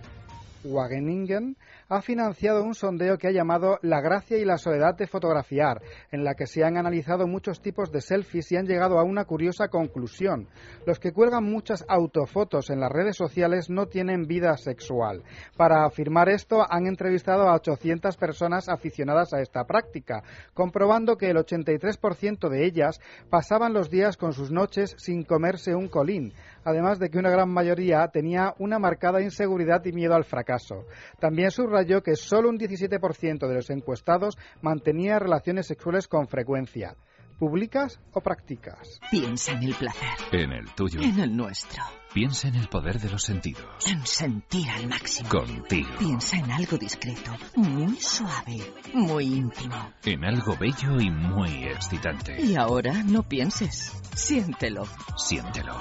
Wageningen 0.63 1.57
ha 1.89 2.01
financiado 2.01 2.63
un 2.63 2.73
sondeo 2.73 3.17
que 3.17 3.27
ha 3.27 3.31
llamado 3.31 3.79
La 3.81 4.01
gracia 4.01 4.37
y 4.37 4.45
la 4.45 4.57
soledad 4.57 4.95
de 4.95 5.07
fotografiar, 5.07 5.81
en 6.11 6.23
la 6.23 6.35
que 6.35 6.45
se 6.45 6.63
han 6.63 6.77
analizado 6.77 7.27
muchos 7.27 7.61
tipos 7.61 7.91
de 7.91 8.01
selfies 8.01 8.51
y 8.51 8.57
han 8.57 8.65
llegado 8.65 8.99
a 8.99 9.03
una 9.03 9.25
curiosa 9.25 9.69
conclusión. 9.69 10.47
Los 10.85 10.99
que 10.99 11.13
cuelgan 11.13 11.45
muchas 11.45 11.85
autofotos 11.87 12.69
en 12.69 12.79
las 12.79 12.91
redes 12.91 13.15
sociales 13.15 13.69
no 13.69 13.87
tienen 13.87 14.27
vida 14.27 14.57
sexual. 14.57 15.23
Para 15.55 15.85
afirmar 15.85 16.29
esto, 16.29 16.65
han 16.69 16.87
entrevistado 16.87 17.47
a 17.47 17.55
800 17.55 18.17
personas 18.17 18.67
aficionadas 18.67 19.33
a 19.33 19.41
esta 19.41 19.65
práctica, 19.65 20.23
comprobando 20.53 21.15
que 21.15 21.29
el 21.29 21.37
83% 21.37 22.49
de 22.49 22.65
ellas 22.65 22.99
pasaban 23.29 23.73
los 23.73 23.89
días 23.89 24.17
con 24.17 24.33
sus 24.33 24.51
noches 24.51 24.95
sin 24.97 25.23
comerse 25.23 25.75
un 25.75 25.87
colín 25.87 26.33
además 26.67 26.99
de 26.99 27.09
que 27.09 27.17
una 27.17 27.29
gran 27.29 27.49
mayoría 27.49 28.05
tenía 28.09 28.53
una 28.59 28.77
marcada 28.77 29.21
inseguridad 29.21 29.85
y 29.85 29.93
miedo 29.93 30.15
al 30.15 30.25
fracaso. 30.25 30.83
También 31.17 31.49
subrayó 31.49 32.03
que 32.03 32.17
solo 32.17 32.49
un 32.49 32.59
17% 32.59 33.47
de 33.47 33.55
los 33.55 33.69
encuestados 33.69 34.37
mantenía 34.61 35.17
relaciones 35.17 35.65
sexuales 35.65 36.09
con 36.09 36.27
frecuencia. 36.27 36.97
¿Publicas 37.39 37.99
o 38.13 38.19
practicas? 38.19 38.99
Piensa 39.11 39.53
en 39.53 39.63
el 39.63 39.75
placer. 39.75 40.09
En 40.31 40.51
el 40.51 40.73
tuyo. 40.73 40.99
En 40.99 41.19
el 41.19 41.37
nuestro. 41.37 41.83
Piensa 42.11 42.47
en 42.47 42.55
el 42.55 42.67
poder 42.67 42.99
de 42.99 43.11
los 43.11 43.21
sentidos. 43.21 43.63
En 43.85 44.03
sentir 44.05 44.67
al 44.71 44.87
máximo. 44.87 45.29
Contigo. 45.29 45.89
Piensa 45.99 46.37
en 46.37 46.51
algo 46.51 46.77
discreto, 46.77 47.31
muy 47.55 47.95
suave, 47.97 48.57
muy 48.93 49.25
íntimo. 49.25 49.93
En 50.03 50.25
algo 50.25 50.57
bello 50.57 50.99
y 50.99 51.11
muy 51.11 51.65
excitante. 51.65 52.41
Y 52.41 52.55
ahora 52.55 53.03
no 53.03 53.21
pienses. 53.21 53.93
Siéntelo. 54.15 54.85
Siéntelo. 55.15 55.77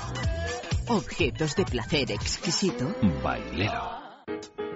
Objetos 0.88 1.56
de 1.56 1.64
placer 1.64 2.12
exquisito. 2.12 2.94
Bailero. 3.22 4.05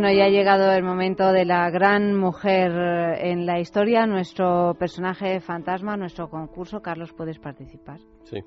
Bueno, 0.00 0.16
ya 0.16 0.24
ha 0.24 0.28
llegado 0.30 0.72
el 0.72 0.82
momento 0.82 1.30
de 1.30 1.44
la 1.44 1.68
gran 1.68 2.14
mujer 2.14 2.72
en 3.18 3.44
la 3.44 3.60
historia, 3.60 4.06
nuestro 4.06 4.74
personaje 4.78 5.40
fantasma, 5.40 5.94
nuestro 5.98 6.30
concurso. 6.30 6.80
Carlos, 6.80 7.12
¿puedes 7.12 7.38
participar? 7.38 8.00
Sí. 8.24 8.38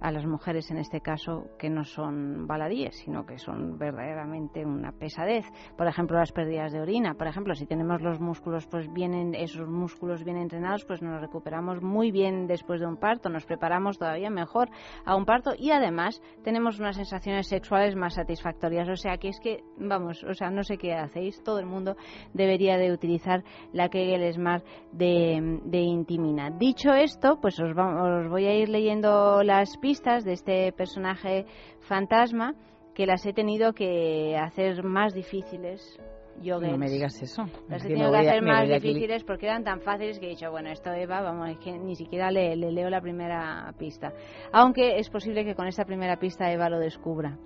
a 0.00 0.10
las 0.10 0.26
mujeres 0.26 0.70
en 0.70 0.78
este 0.78 1.00
caso 1.00 1.46
que 1.58 1.70
no 1.70 1.84
son 1.84 2.46
baladíes, 2.46 2.96
sino 2.96 3.24
que 3.26 3.38
son 3.38 3.78
verdaderamente 3.78 4.64
una 4.64 4.92
pesadez. 4.92 5.44
Por 5.76 5.86
ejemplo, 5.86 6.18
las 6.18 6.32
pérdidas 6.32 6.72
de 6.72 6.80
orina. 6.80 7.14
Por 7.14 7.26
ejemplo, 7.26 7.54
si 7.54 7.66
tenemos 7.66 8.00
los 8.02 8.20
músculos, 8.20 8.66
pues 8.66 8.92
vienen 8.92 9.34
esos 9.34 9.68
músculos 9.68 10.24
bien 10.24 10.36
entrenados, 10.36 10.84
pues 10.84 11.02
nos 11.02 11.20
recuperamos 11.20 11.82
muy 11.82 12.10
bien 12.10 12.46
después 12.46 12.80
de 12.80 12.86
un 12.86 12.96
parto, 12.96 13.28
nos 13.28 13.44
preparamos 13.44 13.98
todavía 13.98 14.30
mejor 14.30 14.68
a 15.04 15.16
un 15.16 15.24
parto 15.24 15.52
y 15.58 15.70
además 15.70 16.20
tenemos 16.42 16.78
unas 16.78 16.96
sensaciones 16.96 17.48
sexuales 17.48 17.96
más 17.96 18.14
satisfactorias. 18.14 18.88
O 18.88 18.96
sea 18.96 19.18
que 19.18 19.28
es 19.28 19.40
que, 19.40 19.62
vamos, 19.78 20.24
o 20.24 20.34
sea, 20.34 20.50
no 20.50 20.62
sé 20.62 20.78
qué 20.78 20.94
hacéis, 20.94 21.42
todo 21.42 21.58
el 21.58 21.66
mundo 21.66 21.96
debería 22.32 22.76
de 22.76 22.92
utilizar 22.92 23.42
la 23.72 23.88
Kegel 23.88 24.32
Smart 24.32 24.64
de, 24.92 25.60
de 25.64 25.80
Intimina. 25.80 26.50
Dicho 26.50 26.92
esto, 26.92 27.38
pues 27.40 27.58
os, 27.60 27.70
os 27.70 28.28
voy 28.28 28.46
a 28.46 28.54
ir 28.54 28.68
leyendo 28.68 29.42
las 29.42 29.76
pistas 29.84 30.24
de 30.24 30.32
este 30.32 30.72
personaje 30.72 31.44
fantasma 31.80 32.54
que 32.94 33.04
las 33.04 33.26
he 33.26 33.34
tenido 33.34 33.74
que 33.74 34.34
hacer 34.34 34.82
más 34.82 35.12
difíciles. 35.12 36.00
Yo 36.40 36.58
No 36.58 36.78
me 36.78 36.88
digas 36.88 37.20
eso. 37.22 37.42
Las 37.68 37.84
he 37.84 37.88
tenido 37.88 38.10
que 38.10 38.16
hacer 38.16 38.42
más 38.42 38.66
difíciles 38.66 39.24
porque 39.24 39.44
eran 39.44 39.62
tan 39.62 39.82
fáciles 39.82 40.18
que 40.18 40.24
he 40.24 40.30
dicho, 40.30 40.50
bueno, 40.50 40.70
esto 40.70 40.90
Eva, 40.90 41.20
vamos, 41.20 41.50
es 41.50 41.58
que 41.58 41.72
ni 41.78 41.96
siquiera 41.96 42.30
le, 42.30 42.56
leo 42.56 42.88
la 42.88 43.02
primera 43.02 43.74
pista. 43.78 44.14
Aunque 44.52 44.96
es 44.96 45.10
posible 45.10 45.44
que 45.44 45.54
con 45.54 45.66
esta 45.66 45.84
primera 45.84 46.16
pista 46.16 46.50
Eva 46.50 46.70
lo 46.70 46.78
descubra. 46.78 47.36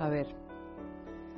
A 0.00 0.08
ver. 0.08 0.26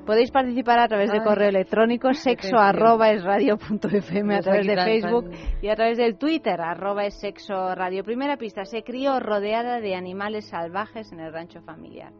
Podéis 0.06 0.30
participar 0.30 0.78
a 0.78 0.86
través 0.86 1.10
de 1.10 1.20
correo 1.20 1.48
electrónico 1.48 2.14
sexo 2.14 2.56
arroba 2.56 3.10
es 3.10 3.24
radio 3.24 3.58
punto 3.58 3.88
fm, 3.88 4.36
a 4.36 4.40
través 4.40 4.66
de 4.66 4.76
Facebook 4.76 5.30
y 5.60 5.68
a 5.68 5.74
través 5.74 5.98
del 5.98 6.16
Twitter 6.16 6.60
arroba 6.60 7.04
es 7.06 7.18
sexo 7.18 7.74
radio. 7.74 8.04
Primera 8.04 8.36
pista, 8.36 8.64
se 8.64 8.84
crió 8.84 9.18
rodeada 9.18 9.80
de 9.80 9.96
animales 9.96 10.48
salvajes 10.48 11.10
en 11.10 11.18
el 11.18 11.32
rancho 11.32 11.60
familiar. 11.62 12.12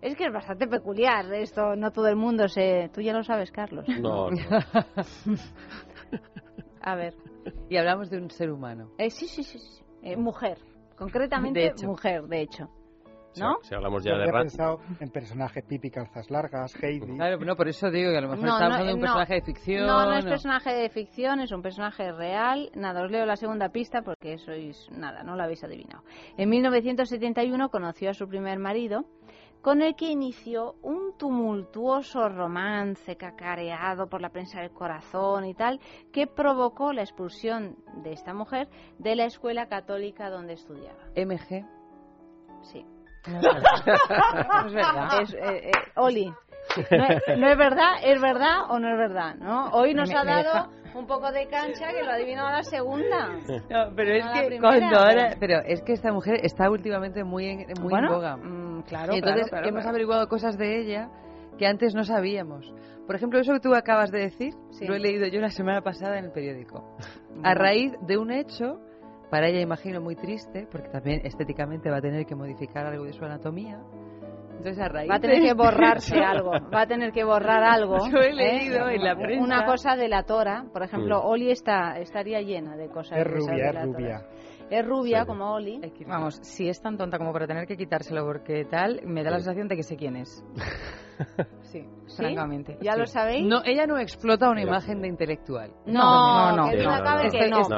Es 0.00 0.14
que 0.14 0.26
es 0.26 0.32
bastante 0.32 0.68
peculiar 0.68 1.32
esto, 1.34 1.74
no 1.74 1.90
todo 1.90 2.06
el 2.06 2.14
mundo 2.14 2.46
se... 2.46 2.88
Tú 2.94 3.00
ya 3.00 3.12
lo 3.12 3.24
sabes, 3.24 3.50
Carlos. 3.50 3.84
No. 4.00 4.28
a 6.80 6.94
ver. 6.94 7.14
Y 7.68 7.78
hablamos 7.78 8.10
de 8.10 8.18
un 8.18 8.30
ser 8.30 8.52
humano. 8.52 8.90
Eh, 8.96 9.10
sí, 9.10 9.26
sí, 9.26 9.42
sí. 9.42 9.58
Eh, 10.02 10.16
mujer. 10.16 10.58
Concretamente, 10.96 11.74
mujer, 11.84 12.22
de 12.28 12.42
hecho. 12.42 12.70
¿No? 13.38 13.58
Si, 13.62 13.74
hablamos 13.74 14.04
ya 14.04 14.16
de 14.16 14.28
He 14.28 14.32
pensado 14.32 14.80
en 15.00 15.10
personajes 15.10 15.64
Pipi 15.64 15.90
Calzas 15.90 16.30
Largas, 16.30 16.74
Heidi. 16.82 17.16
Claro, 17.16 17.38
no, 17.38 17.56
por 17.56 17.68
eso 17.68 17.90
digo 17.90 18.10
que 18.10 18.18
a 18.18 18.20
lo 18.20 18.28
mejor 18.28 18.44
no, 18.44 18.52
estamos 18.54 18.74
hablando 18.74 18.86
de 18.86 18.94
un 18.94 19.00
personaje 19.00 19.34
de 19.34 19.42
ficción. 19.42 19.86
No, 19.86 20.04
no 20.04 20.18
es 20.18 20.24
personaje 20.24 20.74
de 20.74 20.88
ficción, 20.90 21.40
es 21.40 21.52
un 21.52 21.62
personaje 21.62 22.12
real. 22.12 22.70
Nada, 22.74 23.02
os 23.02 23.10
leo 23.10 23.24
la 23.26 23.36
segunda 23.36 23.70
pista 23.70 24.02
porque 24.02 24.38
sois, 24.38 24.88
nada, 24.90 25.22
no 25.22 25.36
lo 25.36 25.42
habéis 25.42 25.62
adivinado. 25.64 26.02
En 26.36 26.48
1971 26.48 27.68
conoció 27.70 28.10
a 28.10 28.14
su 28.14 28.28
primer 28.28 28.58
marido, 28.58 29.04
con 29.62 29.82
el 29.82 29.96
que 29.96 30.10
inició 30.10 30.76
un 30.82 31.16
tumultuoso 31.18 32.28
romance 32.28 33.16
cacareado 33.16 34.08
por 34.08 34.20
la 34.20 34.30
prensa 34.30 34.60
del 34.60 34.70
corazón 34.70 35.44
y 35.44 35.54
tal, 35.54 35.80
que 36.12 36.26
provocó 36.26 36.92
la 36.92 37.02
expulsión 37.02 37.76
de 38.02 38.12
esta 38.12 38.34
mujer 38.34 38.68
de 38.98 39.16
la 39.16 39.24
escuela 39.24 39.66
católica 39.66 40.30
donde 40.30 40.54
estudiaba. 40.54 40.98
MG. 41.16 41.66
Sí. 42.62 42.84
No 43.26 44.66
es 44.66 44.74
verdad. 44.74 45.22
Es, 45.22 45.34
eh, 45.34 45.70
eh, 45.70 45.72
Oli, 45.96 46.26
no 46.26 47.48
es, 47.48 47.58
verdad, 47.58 47.92
es 48.02 48.20
verdad 48.20 48.70
o 48.70 48.78
no 48.78 48.90
es 48.90 48.98
verdad, 48.98 49.34
¿no? 49.36 49.70
Hoy 49.70 49.94
nos 49.94 50.12
ha 50.14 50.24
dado 50.24 50.70
un 50.94 51.06
poco 51.06 51.30
de 51.30 51.46
cancha 51.46 51.92
que 51.92 52.02
lo 52.02 52.10
ha 52.10 52.14
adivinado 52.14 52.50
la 52.50 52.62
segunda. 52.62 53.28
No, 53.70 53.92
pero 53.94 54.14
es 54.14 54.24
que 54.26 54.58
cuando 54.58 54.98
ahora, 54.98 55.36
pero 55.38 55.60
es 55.64 55.82
que 55.82 55.92
esta 55.92 56.12
mujer 56.12 56.40
está 56.42 56.70
últimamente 56.70 57.24
muy 57.24 57.46
en, 57.46 57.66
muy 57.80 57.94
en 57.94 58.06
boga. 58.06 58.36
Mm, 58.36 58.82
claro, 58.82 59.14
y 59.14 59.18
entonces 59.18 59.48
claro, 59.48 59.68
hemos 59.68 59.86
averiguado 59.86 60.28
cosas 60.28 60.56
de 60.56 60.80
ella 60.80 61.08
que 61.58 61.66
antes 61.66 61.94
no 61.94 62.04
sabíamos. 62.04 62.72
Por 63.06 63.16
ejemplo, 63.16 63.40
eso 63.40 63.52
que 63.54 63.60
tú 63.60 63.74
acabas 63.74 64.10
de 64.10 64.20
decir, 64.20 64.54
lo 64.82 64.94
he 64.94 64.98
leído 64.98 65.26
yo 65.28 65.40
la 65.40 65.50
semana 65.50 65.80
pasada 65.80 66.18
en 66.18 66.26
el 66.26 66.32
periódico. 66.32 66.96
A 67.42 67.54
raíz 67.54 67.92
de 68.02 68.18
un 68.18 68.30
hecho 68.30 68.80
para 69.30 69.48
ella, 69.48 69.60
imagino, 69.60 70.00
muy 70.00 70.16
triste, 70.16 70.66
porque 70.70 70.88
también 70.88 71.20
estéticamente 71.24 71.90
va 71.90 71.98
a 71.98 72.00
tener 72.00 72.26
que 72.26 72.34
modificar 72.34 72.86
algo 72.86 73.04
de 73.04 73.12
su 73.12 73.24
anatomía. 73.24 73.80
Entonces, 74.58 74.78
a 74.80 74.88
raíz 74.88 75.08
va 75.10 75.16
a 75.16 75.20
tener 75.20 75.40
que 75.40 75.54
borrarse 75.54 76.18
algo, 76.18 76.50
va 76.50 76.82
a 76.82 76.86
tener 76.86 77.12
que 77.12 77.22
borrar 77.22 77.62
algo. 77.62 78.08
Yo 78.10 78.18
he 78.18 78.32
leído 78.32 78.88
¿eh? 78.88 78.96
en 78.96 79.04
la 79.04 79.14
prensa. 79.14 79.44
Una 79.44 79.64
cosa 79.64 79.94
de 79.94 80.08
la 80.08 80.24
tora, 80.24 80.64
por 80.72 80.82
ejemplo, 80.82 81.20
Oli 81.22 81.50
está, 81.50 81.98
estaría 81.98 82.40
llena 82.40 82.76
de 82.76 82.88
cosas. 82.88 83.18
Es 83.18 83.26
rubia, 83.26 83.70
es 83.70 83.84
rubia. 83.84 84.22
Es 84.70 84.86
rubia 84.86 85.24
como 85.24 85.54
Oli. 85.54 85.80
Vamos, 86.06 86.38
si 86.42 86.68
es 86.68 86.80
tan 86.80 86.96
tonta 86.96 87.18
como 87.18 87.32
para 87.32 87.46
tener 87.46 87.66
que 87.66 87.76
quitárselo 87.76 88.24
porque 88.24 88.64
tal, 88.64 89.00
me 89.04 89.22
da 89.22 89.30
la 89.30 89.38
sensación 89.38 89.68
de 89.68 89.76
que 89.76 89.82
sé 89.82 89.96
quién 89.96 90.16
es. 90.16 90.44
Sí, 91.62 91.84
francamente. 92.16 92.78
¿Ya 92.80 92.96
lo 92.96 93.04
sabéis? 93.06 93.44
No, 93.44 93.60
ella 93.64 93.86
no 93.86 93.98
explota 93.98 94.48
una 94.48 94.62
imagen 94.62 95.02
de 95.02 95.08
intelectual. 95.08 95.72
No, 95.84 96.54
no, 96.54 96.66
no. 96.66 96.70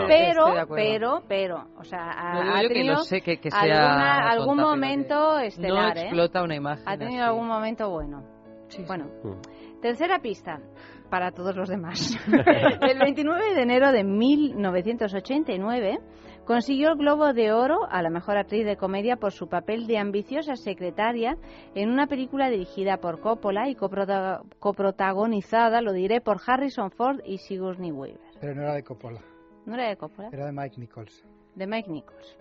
Pero, 0.06 0.66
pero, 0.76 1.22
pero, 1.26 1.66
o 1.78 1.84
sea, 1.84 2.10
ha, 2.10 2.60
tenido 2.68 2.98
que, 3.08 3.40
algún 3.50 4.58
momento 4.58 5.38
estelar, 5.38 5.96
No 5.96 6.02
explota 6.02 6.42
una 6.42 6.54
imagen. 6.54 6.84
Ha 6.86 6.98
tenido 6.98 7.24
algún 7.24 7.48
momento 7.48 7.88
bueno. 7.90 8.22
bueno, 8.86 9.06
mm. 9.24 9.80
tercera 9.80 10.18
pista 10.20 10.60
para 11.10 11.32
todos 11.32 11.56
los 11.56 11.68
demás. 11.68 12.16
el 12.82 12.98
29 12.98 13.54
de 13.54 13.62
enero 13.62 13.92
de 13.92 14.04
1989 14.04 15.98
consiguió 16.44 16.90
el 16.90 16.98
Globo 16.98 17.32
de 17.32 17.52
Oro 17.52 17.86
a 17.88 18.02
la 18.02 18.10
mejor 18.10 18.36
actriz 18.36 18.64
de 18.64 18.76
comedia 18.76 19.16
por 19.16 19.32
su 19.32 19.48
papel 19.48 19.86
de 19.86 19.98
ambiciosa 19.98 20.56
secretaria 20.56 21.36
en 21.74 21.90
una 21.90 22.06
película 22.06 22.50
dirigida 22.50 22.98
por 22.98 23.20
Coppola 23.20 23.68
y 23.68 23.74
coprotagonizada, 23.74 25.80
lo 25.80 25.92
diré, 25.92 26.20
por 26.20 26.38
Harrison 26.46 26.90
Ford 26.90 27.20
y 27.24 27.38
Sigourney 27.38 27.92
Weaver. 27.92 28.20
Pero 28.40 28.54
no 28.54 28.62
era 28.62 28.74
de 28.74 28.82
Coppola. 28.82 29.20
¿No 29.66 29.74
era 29.74 29.88
de 29.88 29.96
Coppola? 29.96 30.28
Era 30.32 30.46
de 30.46 30.52
Mike 30.52 30.80
Nichols. 30.80 31.24
De 31.54 31.66
Mike 31.66 31.90
Nichols. 31.90 32.38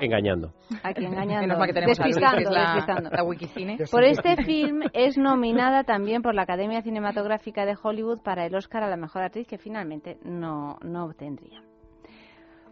engañando. 0.00 0.52
Aquí 0.82 1.04
engañando. 1.06 1.56
despistando, 1.86 2.50
la, 2.50 3.22
Wikicine. 3.24 3.78
Por 3.90 4.04
este 4.04 4.36
film 4.44 4.82
es 4.92 5.16
nominada 5.16 5.84
también 5.84 6.22
por 6.22 6.34
la 6.34 6.42
Academia 6.42 6.82
Cinematográfica 6.82 7.64
de 7.64 7.76
Hollywood 7.80 8.20
para 8.22 8.44
el 8.44 8.54
Oscar 8.54 8.82
a 8.82 8.90
la 8.90 8.96
mejor 8.96 9.22
actriz 9.22 9.46
que 9.46 9.58
finalmente 9.58 10.18
no, 10.24 10.78
no 10.82 11.04
obtendría. 11.04 11.62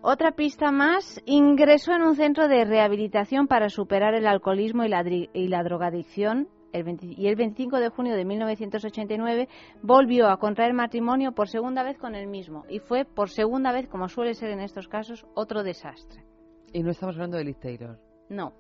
Otra 0.03 0.33
pista 0.33 0.73
más, 0.73 1.21
ingresó 1.27 1.93
en 1.93 2.03
un 2.03 2.17
centro 2.17 2.49
de 2.49 2.65
rehabilitación 2.65 3.47
para 3.47 3.69
superar 3.69 4.15
el 4.15 4.27
alcoholismo 4.27 4.85
y 4.85 4.89
la, 4.89 5.05
y 5.07 5.49
la 5.49 5.63
drogadicción 5.63 6.49
y 6.73 7.27
el 7.27 7.37
25 7.37 7.81
de 7.81 7.89
junio 7.89 8.15
de 8.15 8.25
1989 8.25 9.49
volvió 9.83 10.29
a 10.29 10.39
contraer 10.39 10.73
matrimonio 10.73 11.33
por 11.33 11.49
segunda 11.49 11.83
vez 11.83 11.99
con 11.99 12.15
el 12.15 12.29
mismo 12.29 12.65
y 12.69 12.79
fue 12.79 13.05
por 13.05 13.29
segunda 13.29 13.73
vez, 13.73 13.89
como 13.89 14.09
suele 14.09 14.35
ser 14.35 14.51
en 14.51 14.61
estos 14.61 14.89
casos, 14.89 15.27
otro 15.35 15.63
desastre. 15.63 16.25
Y 16.73 16.83
no 16.83 16.91
estamos 16.91 17.17
hablando 17.17 17.37
de 17.37 17.45
Liz 17.45 17.59
Taylor. 17.59 17.99
No. 18.29 18.53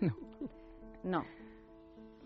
no. 0.00 0.12
No. 1.04 1.24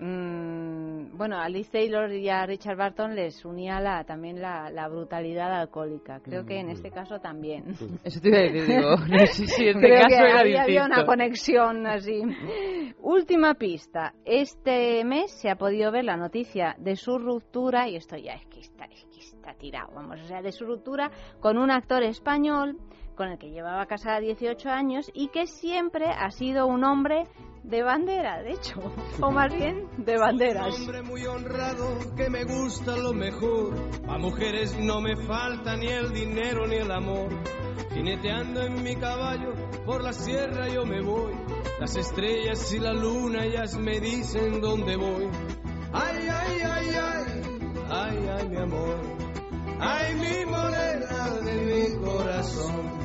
Mm, 0.03 1.17
bueno, 1.17 1.39
a 1.39 1.49
Liz 1.49 1.71
Taylor 1.71 2.13
y 2.13 2.29
a 2.29 2.45
Richard 2.45 2.77
Barton 2.77 3.15
les 3.15 3.45
unía 3.45 3.79
la, 3.79 4.03
también 4.03 4.43
la, 4.43 4.89
brutalidad 4.89 5.53
alcohólica. 5.61 6.19
Creo 6.19 6.45
que 6.45 6.59
en 6.59 6.71
este 6.71 6.91
caso 6.91 7.21
también. 7.21 7.77
Eso 8.05 8.21
te 8.21 8.29
iba 8.29 8.39
a 8.39 8.41
decir, 8.41 8.67
digo, 8.67 8.97
no 9.09 9.27
sé 9.27 9.47
si 9.47 9.69
en 9.69 9.77
este 9.77 9.81
Creo 9.81 10.01
caso 10.01 10.45
que 10.45 10.59
había 10.59 10.87
una 10.87 11.07
conexión 11.07 11.87
así. 11.87 12.21
Última 13.01 13.55
pista. 13.55 14.13
Este 14.25 15.05
mes 15.05 15.31
se 15.31 15.49
ha 15.51 15.55
podido 15.55 15.93
ver 15.93 16.05
la 16.05 16.17
noticia 16.17 16.75
de 16.79 16.97
su 16.97 17.19
ruptura, 17.19 17.89
y 17.89 17.95
esto 17.95 18.17
ya 18.17 18.33
es 18.33 18.47
que 18.47 18.59
está, 18.59 18.87
es 18.87 19.05
que 19.05 19.21
está 19.21 19.55
tirado, 19.55 19.93
vamos, 19.95 20.21
o 20.21 20.25
sea, 20.25 20.43
de 20.43 20.51
su 20.51 20.67
ruptura 20.67 21.13
con 21.39 21.59
un 21.59 21.71
actor 21.71 22.03
español 22.03 22.77
con 23.15 23.29
el 23.29 23.39
que 23.39 23.51
llevaba 23.51 23.87
casada 23.87 24.21
18 24.21 24.69
años 24.69 25.11
y 25.15 25.29
que 25.29 25.47
siempre 25.47 26.07
ha 26.07 26.31
sido 26.31 26.67
un 26.67 26.85
hombre 26.85 27.27
de 27.63 27.83
bandera, 27.83 28.43
de 28.43 28.53
hecho, 28.53 28.81
o 29.21 29.31
más 29.31 29.55
bien 29.55 29.89
de 29.99 30.19
banderas. 30.19 30.75
Un 30.75 30.83
hombre 30.83 31.03
muy 31.03 31.25
honrado 31.27 32.15
que 32.17 32.29
me 32.29 32.45
gusta 32.45 32.97
lo 32.97 33.13
mejor. 33.13 33.75
A 34.09 34.19
mujeres 34.19 34.77
no 34.79 35.01
me 35.01 35.17
falta 35.17 35.77
ni 35.77 35.87
el 35.87 36.13
dinero 36.13 36.67
ni 36.67 36.77
el 36.77 36.91
amor. 36.91 37.29
Jineteando 37.95 38.63
en 38.63 38.83
mi 38.83 38.97
caballo 38.97 39.53
por 39.85 40.03
la 40.03 40.13
sierra 40.13 40.69
yo 40.69 40.85
me 40.85 41.03
voy. 41.03 41.35
Las 41.79 41.97
estrellas 41.97 42.73
y 42.73 42.79
la 42.79 42.93
luna 42.93 43.45
ellas 43.45 43.77
me 43.77 44.01
dicen 44.01 44.61
dónde 44.61 44.97
voy. 44.97 45.29
Ay, 45.93 46.27
ay, 46.31 46.61
ay, 46.65 46.89
ay, 46.95 47.43
ay, 47.91 48.29
ay, 48.39 48.49
mi 48.49 48.57
amor. 48.57 49.01
Ay, 49.79 50.15
mi 50.15 50.45
morena 50.47 51.29
de 51.45 51.55
mi 51.67 52.07
corazón. 52.07 53.02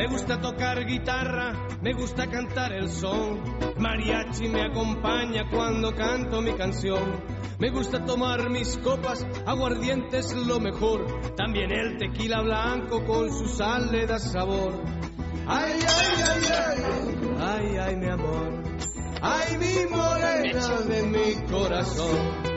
Me 0.00 0.06
gusta 0.06 0.40
tocar 0.40 0.86
guitarra, 0.86 1.52
me 1.82 1.92
gusta 1.92 2.26
cantar 2.26 2.72
el 2.72 2.88
son. 2.88 3.38
Mariachi 3.76 4.48
me 4.48 4.62
acompaña 4.62 5.50
cuando 5.50 5.94
canto 5.94 6.40
mi 6.40 6.54
canción. 6.54 7.22
Me 7.58 7.68
gusta 7.68 8.02
tomar 8.06 8.48
mis 8.48 8.78
copas, 8.78 9.26
aguardientes 9.44 10.32
lo 10.32 10.58
mejor. 10.58 11.34
También 11.36 11.70
el 11.70 11.98
tequila 11.98 12.40
blanco 12.40 13.04
con 13.04 13.30
su 13.30 13.46
sal 13.46 13.92
le 13.92 14.06
da 14.06 14.18
sabor. 14.18 14.72
Ay, 15.46 15.74
ay, 15.86 16.22
ay, 16.30 16.42
ay, 16.48 17.36
ay, 17.38 17.76
ay, 17.76 17.96
mi 17.96 18.08
amor. 18.08 18.62
Ay, 19.20 19.58
mi 19.58 19.94
morena 19.94 20.80
de 20.80 21.02
mi 21.02 21.34
corazón. 21.46 22.49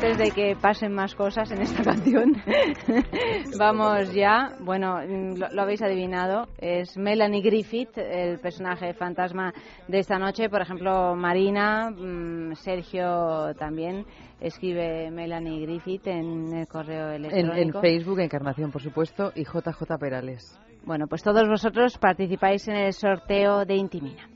De 0.00 0.30
que 0.30 0.56
pasen 0.56 0.94
más 0.94 1.14
cosas 1.14 1.50
en 1.50 1.60
esta 1.60 1.82
canción, 1.84 2.32
vamos 3.58 4.14
ya. 4.14 4.56
Bueno, 4.60 4.98
lo, 5.02 5.60
habéis 5.60 5.82
adivinado. 5.82 6.48
Es 6.58 6.96
Melanie 6.96 7.42
Griffith, 7.42 7.98
el 7.98 8.38
personaje 8.38 8.94
fantasma 8.94 9.52
de 9.88 9.98
esta 9.98 10.18
noche. 10.18 10.48
Por 10.48 10.62
ejemplo, 10.62 11.14
Marina, 11.14 11.90
mm, 11.90 12.54
Sergio 12.54 13.54
también 13.58 14.06
escribe 14.40 15.10
Melanie 15.10 15.66
Griffith 15.66 16.06
en 16.06 16.50
el 16.54 16.66
correo 16.66 17.10
electrónico. 17.10 17.54
En, 17.54 17.74
en 17.74 17.80
Facebook, 17.82 18.20
Encarnación, 18.20 18.72
por 18.72 18.80
supuesto, 18.80 19.32
y 19.34 19.44
JJ 19.44 19.98
Perales. 20.00 20.58
Bueno, 20.82 21.08
pues 21.08 21.22
todos 21.22 21.46
vosotros 21.46 21.98
participáis 21.98 22.66
en 22.68 22.76
el 22.76 22.94
sorteo 22.94 23.66
de 23.66 23.74
Intimina. 23.74 24.29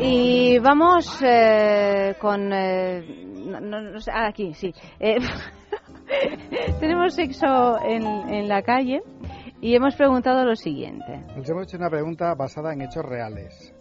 Y 0.00 0.58
vamos 0.58 1.20
eh, 1.22 2.14
con... 2.18 2.52
Eh, 2.52 3.04
ah, 4.12 4.26
aquí, 4.28 4.54
sí. 4.54 4.72
Eh, 4.98 5.16
tenemos 6.80 7.14
sexo 7.14 7.78
en, 7.82 8.04
en 8.04 8.48
la 8.48 8.62
calle 8.62 9.02
y 9.60 9.74
hemos 9.74 9.94
preguntado 9.94 10.44
lo 10.44 10.56
siguiente. 10.56 11.24
Nos 11.36 11.48
hemos 11.48 11.64
hecho 11.64 11.76
una 11.76 11.90
pregunta 11.90 12.34
basada 12.34 12.72
en 12.72 12.82
hechos 12.82 13.04
reales. 13.04 13.74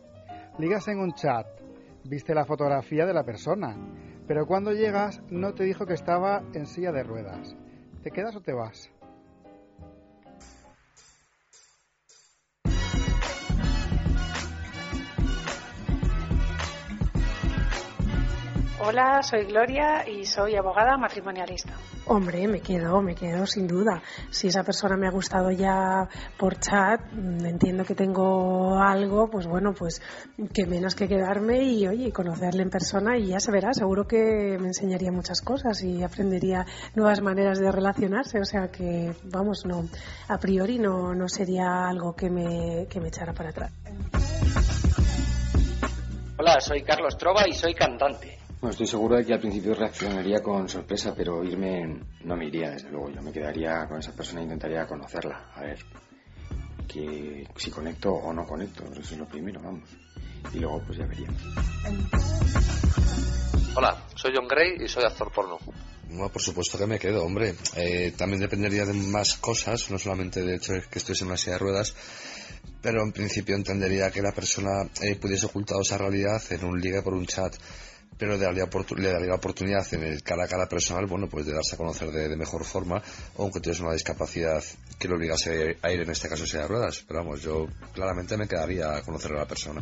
Ligas 0.57 0.87
en 0.89 0.99
un 0.99 1.13
chat, 1.13 1.47
viste 2.03 2.35
la 2.35 2.45
fotografía 2.45 3.05
de 3.05 3.13
la 3.13 3.23
persona, 3.23 3.75
pero 4.27 4.45
cuando 4.45 4.71
llegas 4.71 5.21
no 5.29 5.53
te 5.53 5.63
dijo 5.63 5.85
que 5.85 5.93
estaba 5.93 6.43
en 6.53 6.65
silla 6.65 6.91
de 6.91 7.03
ruedas. 7.03 7.55
¿Te 8.03 8.11
quedas 8.11 8.35
o 8.35 8.41
te 8.41 8.53
vas? 8.53 8.91
Hola, 18.81 19.21
soy 19.21 19.43
Gloria 19.43 20.07
y 20.07 20.23
soy 20.23 20.55
abogada 20.55 20.95
matrimonialista. 20.97 21.73
Hombre, 22.05 22.47
me 22.47 22.61
quedo, 22.61 23.01
me 23.01 23.13
quedo 23.13 23.45
sin 23.45 23.67
duda. 23.67 24.01
Si 24.29 24.47
esa 24.47 24.63
persona 24.63 24.95
me 24.95 25.05
ha 25.05 25.11
gustado 25.11 25.51
ya 25.51 26.07
por 26.37 26.57
chat, 26.59 27.01
mm, 27.11 27.45
entiendo 27.45 27.83
que 27.83 27.93
tengo 27.93 28.79
algo, 28.79 29.29
pues 29.29 29.47
bueno, 29.47 29.73
pues 29.73 30.01
que 30.53 30.65
menos 30.65 30.95
que 30.95 31.09
quedarme 31.09 31.61
y 31.61 31.87
oye, 31.87 32.13
conocerle 32.13 32.63
en 32.63 32.69
persona 32.69 33.17
y 33.17 33.27
ya 33.27 33.41
se 33.41 33.51
verá, 33.51 33.73
seguro 33.73 34.07
que 34.07 34.57
me 34.57 34.67
enseñaría 34.67 35.11
muchas 35.11 35.41
cosas 35.41 35.83
y 35.83 36.01
aprendería 36.01 36.65
nuevas 36.95 37.21
maneras 37.21 37.59
de 37.59 37.69
relacionarse, 37.73 38.39
o 38.39 38.45
sea 38.45 38.69
que 38.69 39.13
vamos, 39.25 39.65
no, 39.65 39.89
a 40.29 40.37
priori 40.37 40.79
no, 40.79 41.13
no 41.13 41.27
sería 41.27 41.89
algo 41.89 42.15
que 42.15 42.29
me, 42.29 42.87
que 42.89 43.01
me 43.01 43.09
echara 43.09 43.33
para 43.33 43.49
atrás. 43.49 43.73
Hola, 46.37 46.61
soy 46.61 46.81
Carlos 46.83 47.17
Trova 47.17 47.45
y 47.45 47.51
soy 47.51 47.73
cantante. 47.73 48.38
Bueno, 48.61 48.71
estoy 48.71 48.87
seguro 48.87 49.15
de 49.15 49.25
que 49.25 49.33
al 49.33 49.39
principio 49.39 49.73
reaccionaría 49.73 50.41
con 50.41 50.67
sorpresa, 50.67 51.13
pero 51.15 51.45
irme 51.45 52.03
no 52.25 52.35
me 52.35 52.47
iría, 52.47 52.71
desde 52.71 52.89
luego. 52.89 53.09
Yo 53.09 53.21
me 53.21 53.31
quedaría 53.31 53.87
con 53.87 53.99
esa 53.99 54.11
persona 54.11 54.41
e 54.41 54.43
intentaría 54.43 54.85
conocerla, 54.85 55.51
a 55.55 55.61
ver 55.61 55.79
que 56.85 57.47
si 57.55 57.71
conecto 57.71 58.11
o 58.11 58.33
no 58.33 58.45
conecto, 58.45 58.83
eso 58.91 59.13
es 59.13 59.17
lo 59.17 59.27
primero, 59.27 59.61
vamos. 59.61 59.87
Y 60.53 60.59
luego 60.59 60.81
pues 60.85 60.97
ya 60.97 61.05
veríamos. 61.05 61.41
Hola, 63.75 64.03
soy 64.15 64.33
John 64.35 64.47
Gray 64.47 64.83
y 64.83 64.87
soy 64.89 65.05
actor 65.05 65.31
porno. 65.31 65.57
No, 66.09 66.27
por 66.29 66.41
supuesto 66.41 66.77
que 66.77 66.87
me 66.87 66.99
quedo, 66.99 67.23
hombre. 67.23 67.55
Eh, 67.77 68.13
también 68.17 68.41
dependería 68.41 68.85
de 68.85 68.93
más 68.93 69.37
cosas, 69.37 69.89
no 69.91 69.97
solamente 69.99 70.41
de 70.41 70.55
hecho 70.55 70.73
que 70.91 70.99
estoy 70.99 71.15
en 71.21 71.27
una 71.27 71.37
silla 71.37 71.53
de 71.53 71.59
ruedas, 71.59 71.95
pero 72.81 73.03
en 73.03 73.13
principio 73.13 73.55
entendería 73.55 74.11
que 74.11 74.21
la 74.21 74.33
persona 74.33 74.89
eh, 75.01 75.15
pudiese 75.15 75.45
ocultar 75.45 75.77
esa 75.79 75.97
realidad 75.97 76.41
en 76.49 76.65
un 76.65 76.81
ligue 76.81 77.01
por 77.03 77.13
un 77.13 77.25
chat 77.25 77.55
pero 78.19 78.33
le 78.33 78.37
daría, 78.37 78.67
la 79.27 79.35
oportunidad 79.35 79.93
en 79.93 80.03
el 80.03 80.21
cara 80.21 80.43
a 80.43 80.47
cara 80.47 80.67
personal, 80.67 81.05
bueno, 81.07 81.29
pues 81.29 81.45
de 81.45 81.53
darse 81.53 81.75
a 81.75 81.77
conocer 81.77 82.11
de, 82.11 82.35
mejor 82.35 82.65
forma, 82.65 83.01
aunque 83.37 83.61
tuviese 83.61 83.81
una 83.81 83.93
discapacidad 83.93 84.61
que 84.99 85.07
lo 85.07 85.15
obligase 85.15 85.77
a 85.81 85.91
ir, 85.91 86.01
en 86.01 86.09
este 86.09 86.27
caso, 86.27 86.45
sea 86.45 86.63
de 86.63 86.67
ruedas. 86.67 87.05
Pero 87.07 87.21
vamos, 87.21 87.41
yo 87.41 87.67
claramente 87.93 88.35
me 88.35 88.45
quedaría 88.45 88.97
a 88.97 89.01
conocer 89.03 89.31
a 89.31 89.37
la 89.37 89.47
persona. 89.47 89.81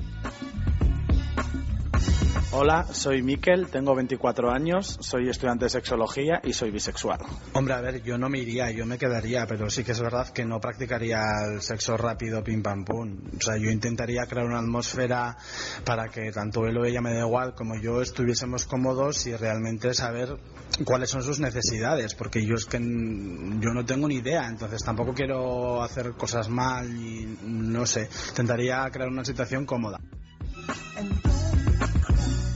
Hola, 2.50 2.88
soy 2.94 3.22
Miquel, 3.24 3.68
tengo 3.68 3.94
24 3.94 4.50
años, 4.50 4.98
soy 5.02 5.28
estudiante 5.28 5.66
de 5.66 5.70
sexología 5.70 6.40
y 6.46 6.54
soy 6.54 6.72
bisexual. 6.72 7.20
Hombre, 7.52 7.74
a 7.74 7.82
ver, 7.82 8.02
yo 8.04 8.18
no 8.18 8.30
me 8.30 8.40
iría, 8.40 8.72
yo 8.72 8.86
me 8.86 8.98
quedaría, 8.98 9.46
pero 9.46 9.70
sí 9.70 9.84
que 9.84 9.92
es 9.92 10.00
verdad 10.00 10.30
que 10.30 10.46
no 10.46 10.62
practicaría 10.62 11.20
el 11.52 11.62
sexo 11.62 11.98
rápido, 11.98 12.42
pim 12.46 12.64
pam 12.64 12.86
pum. 12.86 13.18
O 13.38 13.42
sea, 13.42 13.58
yo 13.58 13.70
intentaría 13.70 14.26
crear 14.28 14.46
una 14.46 14.60
atmósfera 14.60 15.36
para 15.84 16.08
que 16.08 16.32
tanto 16.32 16.66
él 16.66 16.78
o 16.78 16.86
ella 16.86 17.02
me 17.02 17.14
da 17.14 17.20
igual 17.20 17.54
como 17.54 17.76
yo 17.82 18.02
estuviésemos 18.02 18.66
cómodos 18.66 19.28
y 19.28 19.36
realmente 19.36 19.94
saber 19.94 20.38
cuáles 20.86 21.10
son 21.10 21.24
sus 21.24 21.42
necesidades, 21.42 22.16
porque 22.16 22.46
yo 22.46 22.56
es 22.56 22.64
que 22.64 22.78
yo 22.80 23.74
no 23.74 23.86
tengo 23.86 24.08
ni 24.08 24.16
idea, 24.16 24.48
entonces 24.48 24.82
tampoco 24.86 25.14
quiero 25.14 25.84
hacer 25.84 26.14
cosas 26.14 26.48
mal 26.48 26.90
y 26.96 27.26
no 27.44 27.86
sé, 27.86 28.08
intentaría 28.30 28.90
crear 28.90 29.10
una 29.10 29.26
situación 29.26 29.66
cómoda. 29.66 30.00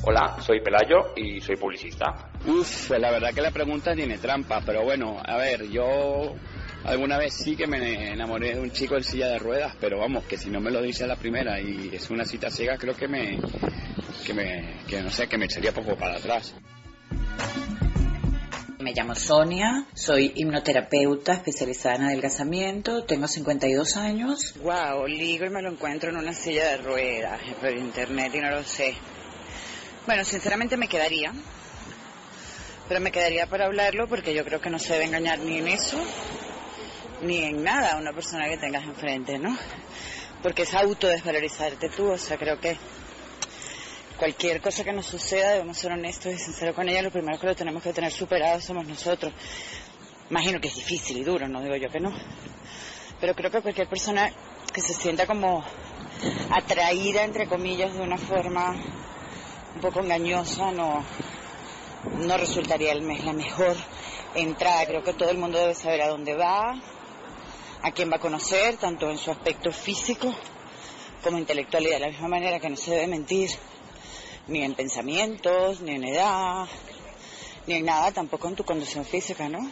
Hola, 0.04 0.38
soy 0.42 0.62
Pelayo 0.62 1.14
y 1.16 1.40
soy 1.42 1.56
publicista. 1.58 2.32
Uf, 2.48 2.88
pues 2.88 3.00
la 3.00 3.12
verdad 3.12 3.32
que 3.36 3.42
la 3.42 3.52
pregunta 3.52 3.94
tiene 3.94 4.18
trampa, 4.18 4.60
pero 4.66 4.84
bueno, 4.84 5.22
a 5.24 5.38
ver, 5.38 5.70
yo 5.70 6.34
alguna 6.86 7.20
vez 7.20 7.36
sí 7.36 7.56
que 7.56 7.68
me 7.68 8.12
enamoré 8.12 8.56
de 8.56 8.62
un 8.62 8.72
chico 8.72 8.98
en 8.98 9.04
silla 9.04 9.28
de 9.28 9.38
ruedas, 9.38 9.76
pero 9.80 10.00
vamos, 10.00 10.24
que 10.26 10.38
si 10.38 10.50
no 10.50 10.60
me 10.60 10.72
lo 10.72 10.82
dice 10.82 11.04
a 11.04 11.08
la 11.08 11.18
primera 11.18 11.62
y 11.62 11.92
es 11.94 12.10
una 12.10 12.26
cita 12.26 12.50
ciega, 12.50 12.78
creo 12.78 12.96
que 12.96 13.08
me, 13.08 13.38
que 14.26 14.34
me, 14.34 14.80
que 14.88 15.04
no 15.04 15.12
sé, 15.12 15.28
que 15.28 15.38
me 15.38 15.46
echaría 15.46 15.72
poco 15.72 15.96
para 15.96 16.18
atrás. 16.18 16.56
Me 18.80 18.94
llamo 18.94 19.14
Sonia, 19.14 19.86
soy 19.94 20.32
hipnoterapeuta 20.34 21.34
especializada 21.34 21.98
en 21.98 22.04
adelgazamiento, 22.06 23.04
tengo 23.04 23.28
52 23.28 23.98
años. 23.98 24.56
Wow, 24.64 25.06
ligo 25.06 25.46
y 25.46 25.50
me 25.52 25.62
lo 25.62 25.70
encuentro 25.70 26.10
en 26.10 26.18
una 26.18 26.34
silla 26.34 26.72
de 26.72 26.78
ruedas 26.78 27.40
por 27.62 27.70
internet 27.70 28.32
y 28.34 28.40
no 28.40 28.50
lo 28.50 28.64
sé. 28.64 28.96
Bueno, 30.08 30.26
sinceramente 30.26 30.78
me 30.78 30.88
quedaría, 30.88 31.32
pero 32.88 33.00
me 33.00 33.12
quedaría 33.12 33.46
para 33.46 33.66
hablarlo 33.66 34.08
porque 34.08 34.34
yo 34.34 34.44
creo 34.44 34.60
que 34.60 34.72
no 34.72 34.80
se 34.80 34.94
debe 34.94 35.06
engañar 35.06 35.38
ni 35.38 35.60
en 35.60 35.68
eso, 35.68 36.04
ni 37.22 37.44
en 37.44 37.64
nada 37.64 37.92
a 37.92 37.98
una 37.98 38.12
persona 38.12 38.50
que 38.50 38.58
tengas 38.58 38.84
enfrente, 38.84 39.38
¿no? 39.38 39.56
Porque 40.42 40.64
es 40.64 40.74
autodesvalorizarte 40.74 41.90
tú, 41.90 42.10
o 42.14 42.18
sea, 42.18 42.40
creo 42.40 42.60
que 42.60 42.78
cualquier 44.18 44.60
cosa 44.60 44.84
que 44.84 44.92
nos 44.92 45.06
suceda 45.06 45.52
debemos 45.52 45.78
ser 45.78 45.92
honestos 45.92 46.34
y 46.34 46.40
sinceros 46.40 46.76
con 46.76 46.90
ella, 46.90 47.04
lo 47.04 47.12
primero 47.12 47.40
que 47.40 47.46
lo 47.46 47.56
tenemos 47.56 47.84
que 47.84 47.94
tener 47.94 48.12
superado 48.12 48.60
somos 48.60 48.88
nosotros. 48.88 49.32
Imagino 50.32 50.60
que 50.60 50.70
es 50.70 50.76
difícil 50.76 51.18
y 51.20 51.24
duro, 51.24 51.48
no 51.48 51.62
digo 51.62 51.76
yo 51.76 51.92
que 51.92 52.00
no, 52.00 52.12
pero 53.20 53.36
creo 53.36 53.52
que 53.52 53.62
cualquier 53.62 53.88
persona 53.88 54.32
que 54.74 54.82
se 54.82 54.96
sienta 54.96 55.28
como 55.28 55.64
atraída, 56.50 57.24
entre 57.24 57.46
comillas, 57.46 57.94
de 57.94 58.02
una 58.02 58.18
forma 58.18 58.76
un 59.76 59.82
poco 59.82 60.02
engañosa, 60.02 60.72
no, 60.72 61.04
no 62.18 62.38
resultaría 62.38 62.92
el 62.92 63.02
mes 63.02 63.24
la 63.24 63.34
mejor 63.34 63.76
entrada. 64.36 64.86
Creo 64.86 65.04
que 65.04 65.14
todo 65.14 65.30
el 65.30 65.38
mundo 65.38 65.60
debe 65.60 65.76
saber 65.76 66.02
a 66.02 66.10
dónde 66.10 66.36
va, 66.36 66.80
a 67.82 67.92
quién 67.92 68.12
va 68.12 68.18
a 68.18 68.20
conocer, 68.20 68.78
tanto 68.78 69.10
en 69.10 69.18
su 69.18 69.32
aspecto 69.32 69.72
físico 69.72 70.34
como 71.24 71.38
intelectual, 71.38 71.86
y 71.86 71.90
de 71.90 72.00
la 72.00 72.08
misma 72.08 72.28
manera 72.28 72.60
que 72.60 72.70
no 72.70 72.76
se 72.76 72.92
debe 72.92 73.08
mentir 73.08 73.52
ni 74.48 74.64
en 74.64 74.74
pensamientos, 74.74 75.82
ni 75.82 75.92
en 75.92 76.04
edad, 76.04 76.68
ni 77.68 77.76
en 77.76 77.86
nada, 77.86 78.12
tampoco 78.12 78.48
en 78.48 78.56
tu 78.56 78.64
condición 78.64 79.06
física, 79.06 79.48
¿no? 79.48 79.70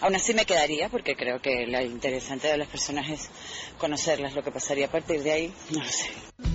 Aún 0.00 0.14
así 0.16 0.34
me 0.34 0.44
quedaría 0.44 0.88
porque 0.88 1.14
creo 1.14 1.40
que 1.40 1.66
lo 1.66 1.80
interesante 1.80 2.48
de 2.48 2.58
las 2.58 2.68
personas 2.68 3.08
es 3.08 3.30
conocerlas. 3.78 4.34
Lo 4.34 4.42
que 4.42 4.50
pasaría 4.50 4.86
a 4.86 4.90
partir 4.90 5.22
de 5.22 5.32
ahí, 5.32 5.54
no 5.70 5.80
lo 5.80 5.88
sé. 5.88 6.51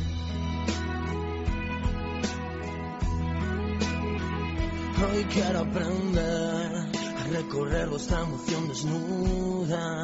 Hoy 4.99 5.25
quiero 5.25 5.59
aprender 5.59 6.71
a 7.17 7.23
recorrer 7.29 7.87
vuestra 7.87 8.21
emoción 8.21 8.67
desnuda. 8.67 10.03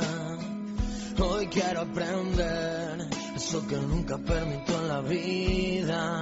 Hoy 1.19 1.47
quiero 1.47 1.81
aprender 1.81 3.09
eso 3.35 3.65
que 3.67 3.75
nunca 3.77 4.19
permito 4.19 4.79
en 4.79 4.87
la 4.87 5.01
vida. 5.01 6.21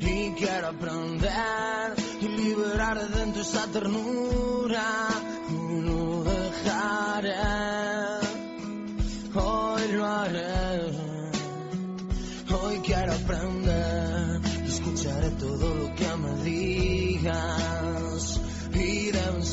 Y 0.00 0.32
quiero 0.32 0.66
aprender 0.66 1.94
y 2.20 2.28
liberar 2.28 2.98
de 3.08 3.18
dentro 3.20 3.40
esa 3.40 3.66
ternura. 3.68 5.08
No 5.48 6.24
dejaré, 6.24 7.34
hoy 9.34 9.92
lo 9.92 10.06
haré. 10.06 10.65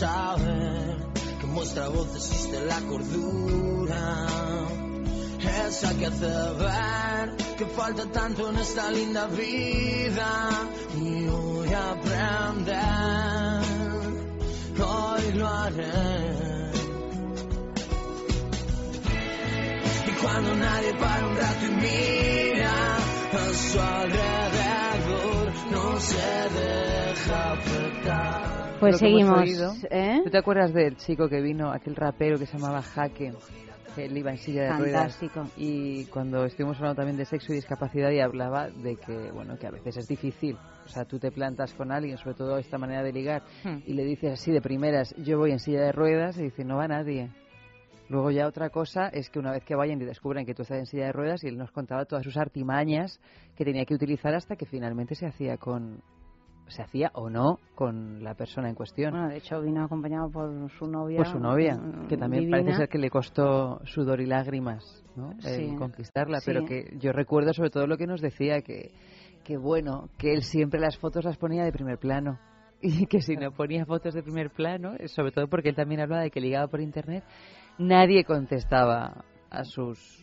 Que 0.03 1.45
en 1.45 1.55
vuestra 1.55 1.87
voz 1.87 2.13
existe 2.13 2.59
la 2.65 2.77
cordura. 2.81 4.27
Esa 5.65 5.97
que 5.97 6.07
hace 6.07 6.25
ver 6.25 7.37
que 7.57 7.65
falta 7.67 8.05
tanto 8.07 8.49
en 8.49 8.57
esta 8.57 8.91
linda 8.91 9.27
vida. 9.27 10.49
Y 10.97 11.25
voy 11.27 11.73
a 11.73 11.91
aprender, 11.91 13.61
hoy 14.81 15.31
lo 15.35 15.47
haré. 15.47 16.71
Y 20.05 20.11
cuando 20.21 20.55
nadie 20.55 20.93
para 20.95 21.27
un 21.27 21.37
rato 21.37 21.65
y 21.65 21.71
mira 21.75 22.97
a 23.31 23.53
su 23.71 23.79
alrededor, 23.79 25.53
no 25.71 25.97
se 26.01 26.49
deja 26.59 27.53
afectar. 27.53 28.52
Pues 28.89 28.97
seguimos. 28.99 29.43
¿eh? 29.89 30.21
¿Tú 30.23 30.29
te 30.29 30.37
acuerdas 30.37 30.73
del 30.73 30.97
chico 30.97 31.27
que 31.29 31.41
vino, 31.41 31.71
aquel 31.71 31.95
rapero 31.95 32.37
que 32.37 32.45
se 32.45 32.57
llamaba 32.57 32.81
Jaque? 32.81 33.33
Que 33.95 34.05
él 34.05 34.17
iba 34.17 34.31
en 34.31 34.37
silla 34.37 34.63
de 34.63 34.69
Fantástico. 34.69 35.33
ruedas. 35.41 35.53
Y 35.57 36.05
cuando 36.05 36.45
estuvimos 36.45 36.77
hablando 36.77 36.95
también 36.95 37.15
de 37.17 37.25
sexo 37.25 37.51
y 37.53 37.55
discapacidad 37.57 38.09
y 38.09 38.19
hablaba 38.19 38.69
de 38.69 38.95
que, 38.95 39.31
bueno, 39.31 39.57
que 39.57 39.67
a 39.67 39.71
veces 39.71 39.97
es 39.97 40.07
difícil. 40.07 40.57
O 40.85 40.89
sea, 40.89 41.05
tú 41.05 41.19
te 41.19 41.31
plantas 41.31 41.73
con 41.75 41.91
alguien, 41.91 42.17
sobre 42.17 42.35
todo 42.35 42.57
esta 42.57 42.77
manera 42.77 43.03
de 43.03 43.13
ligar, 43.13 43.43
Hmm. 43.63 43.77
y 43.85 43.93
le 43.93 44.03
dices 44.03 44.33
así 44.33 44.51
de 44.51 44.61
primeras, 44.61 45.13
yo 45.17 45.37
voy 45.37 45.51
en 45.51 45.59
silla 45.59 45.81
de 45.81 45.91
ruedas, 45.91 46.37
y 46.39 46.43
dice, 46.43 46.65
no 46.65 46.77
va 46.77 46.87
nadie. 46.87 47.29
Luego 48.09 48.31
ya 48.31 48.47
otra 48.47 48.69
cosa 48.69 49.07
es 49.09 49.29
que 49.29 49.39
una 49.39 49.51
vez 49.51 49.63
que 49.63 49.75
vayan 49.75 50.01
y 50.01 50.05
descubran 50.05 50.45
que 50.45 50.53
tú 50.53 50.63
estás 50.63 50.79
en 50.79 50.85
silla 50.87 51.05
de 51.05 51.11
ruedas 51.13 51.43
y 51.43 51.47
él 51.47 51.57
nos 51.57 51.71
contaba 51.71 52.05
todas 52.05 52.23
sus 52.25 52.35
artimañas 52.35 53.19
que 53.55 53.63
tenía 53.63 53.85
que 53.85 53.93
utilizar 53.93 54.33
hasta 54.35 54.55
que 54.55 54.65
finalmente 54.65 55.15
se 55.15 55.25
hacía 55.25 55.57
con 55.57 56.01
se 56.67 56.81
hacía 56.81 57.11
o 57.13 57.29
no 57.29 57.59
con 57.75 58.23
la 58.23 58.35
persona 58.35 58.69
en 58.69 58.75
cuestión. 58.75 59.11
Bueno, 59.11 59.29
de 59.29 59.37
hecho 59.37 59.61
vino 59.61 59.83
acompañado 59.83 60.29
por 60.29 60.69
su 60.71 60.87
novia. 60.87 61.17
Por 61.17 61.27
su 61.27 61.39
novia, 61.39 61.75
mm, 61.75 62.07
que 62.07 62.17
también 62.17 62.43
divina. 62.45 62.59
parece 62.59 62.77
ser 62.77 62.89
que 62.89 62.97
le 62.97 63.09
costó 63.09 63.81
sudor 63.85 64.21
y 64.21 64.25
lágrimas 64.25 65.03
¿no? 65.15 65.31
el 65.31 65.41
Sí, 65.41 65.75
conquistarla, 65.77 66.39
sí. 66.39 66.45
pero 66.47 66.65
que 66.65 66.97
yo 66.99 67.11
recuerdo 67.11 67.53
sobre 67.53 67.69
todo 67.69 67.87
lo 67.87 67.97
que 67.97 68.07
nos 68.07 68.21
decía, 68.21 68.61
que, 68.61 68.91
que 69.43 69.57
bueno, 69.57 70.09
que 70.17 70.33
él 70.33 70.43
siempre 70.43 70.79
las 70.79 70.97
fotos 70.97 71.25
las 71.25 71.37
ponía 71.37 71.63
de 71.63 71.71
primer 71.71 71.97
plano. 71.97 72.39
Y 72.85 73.05
que 73.05 73.21
si 73.21 73.37
no 73.37 73.51
ponía 73.51 73.85
fotos 73.85 74.13
de 74.13 74.21
primer 74.23 74.49
plano, 74.49 74.95
eh, 74.99 75.07
sobre 75.07 75.31
todo 75.31 75.47
porque 75.47 75.69
él 75.69 75.75
también 75.75 76.01
hablaba 76.01 76.21
de 76.21 76.31
que 76.31 76.41
ligaba 76.41 76.67
por 76.67 76.81
internet, 76.81 77.23
nadie 77.77 78.25
contestaba 78.25 79.23
a 79.49 79.63
sus 79.63 80.21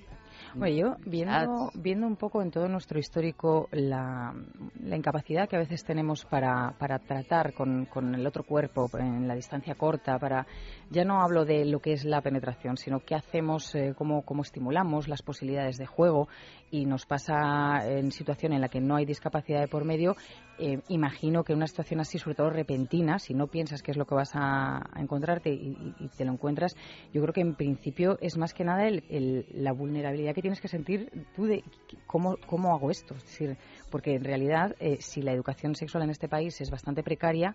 Bueno, 0.54 0.76
yo 0.76 0.96
viendo, 1.06 1.70
viendo 1.74 2.06
un 2.06 2.16
poco 2.16 2.42
en 2.42 2.50
todo 2.50 2.68
nuestro 2.68 2.98
histórico 2.98 3.68
la, 3.72 4.34
la 4.82 4.96
incapacidad 4.96 5.48
que 5.48 5.56
a 5.56 5.60
veces 5.60 5.84
tenemos 5.84 6.24
para, 6.24 6.74
para 6.78 6.98
tratar 6.98 7.52
con, 7.54 7.86
con 7.86 8.14
el 8.14 8.26
otro 8.26 8.42
cuerpo 8.44 8.88
en 8.98 9.28
la 9.28 9.34
distancia 9.34 9.74
corta, 9.74 10.18
para 10.18 10.46
ya 10.90 11.04
no 11.04 11.22
hablo 11.22 11.44
de 11.44 11.64
lo 11.64 11.78
que 11.80 11.92
es 11.92 12.04
la 12.04 12.20
penetración, 12.20 12.76
sino 12.76 13.00
qué 13.00 13.14
hacemos, 13.14 13.74
eh, 13.74 13.94
cómo, 13.96 14.22
cómo 14.22 14.42
estimulamos 14.42 15.08
las 15.08 15.22
posibilidades 15.22 15.76
de 15.76 15.86
juego 15.86 16.28
y 16.70 16.84
nos 16.86 17.06
pasa 17.06 17.80
en 17.88 18.10
situación 18.12 18.52
en 18.52 18.60
la 18.60 18.68
que 18.68 18.80
no 18.80 18.96
hay 18.96 19.04
discapacidad 19.04 19.60
de 19.60 19.68
por 19.68 19.84
medio, 19.84 20.14
eh, 20.58 20.80
imagino 20.88 21.42
que 21.42 21.52
en 21.52 21.58
una 21.58 21.66
situación 21.66 22.00
así, 22.00 22.18
sobre 22.18 22.36
todo 22.36 22.50
repentina, 22.50 23.18
si 23.18 23.34
no 23.34 23.46
piensas 23.46 23.82
qué 23.82 23.92
es 23.92 23.96
lo 23.96 24.04
que 24.04 24.14
vas 24.14 24.30
a, 24.34 24.76
a 24.92 25.00
encontrarte 25.00 25.50
y, 25.50 25.70
y- 25.70 25.94
y 26.04 26.08
te 26.08 26.24
lo 26.24 26.32
encuentras, 26.32 26.74
yo 27.12 27.22
creo 27.22 27.32
que 27.32 27.40
en 27.40 27.54
principio 27.54 28.18
es 28.20 28.36
más 28.36 28.52
que 28.54 28.64
nada 28.64 28.86
el- 28.86 29.04
el- 29.08 29.46
la 29.54 29.72
vulnerabilidad 29.72 30.34
que 30.34 30.39
tienes 30.40 30.60
que 30.60 30.68
sentir 30.68 31.10
tú 31.34 31.44
de 31.44 31.64
cómo, 32.06 32.36
cómo 32.46 32.74
hago 32.74 32.90
esto. 32.90 33.14
Es 33.14 33.24
decir, 33.24 33.56
porque 33.90 34.14
en 34.14 34.24
realidad, 34.24 34.76
eh, 34.80 34.98
si 35.00 35.22
la 35.22 35.32
educación 35.32 35.74
sexual 35.74 36.04
en 36.04 36.10
este 36.10 36.28
país 36.28 36.60
es 36.60 36.70
bastante 36.70 37.02
precaria, 37.02 37.54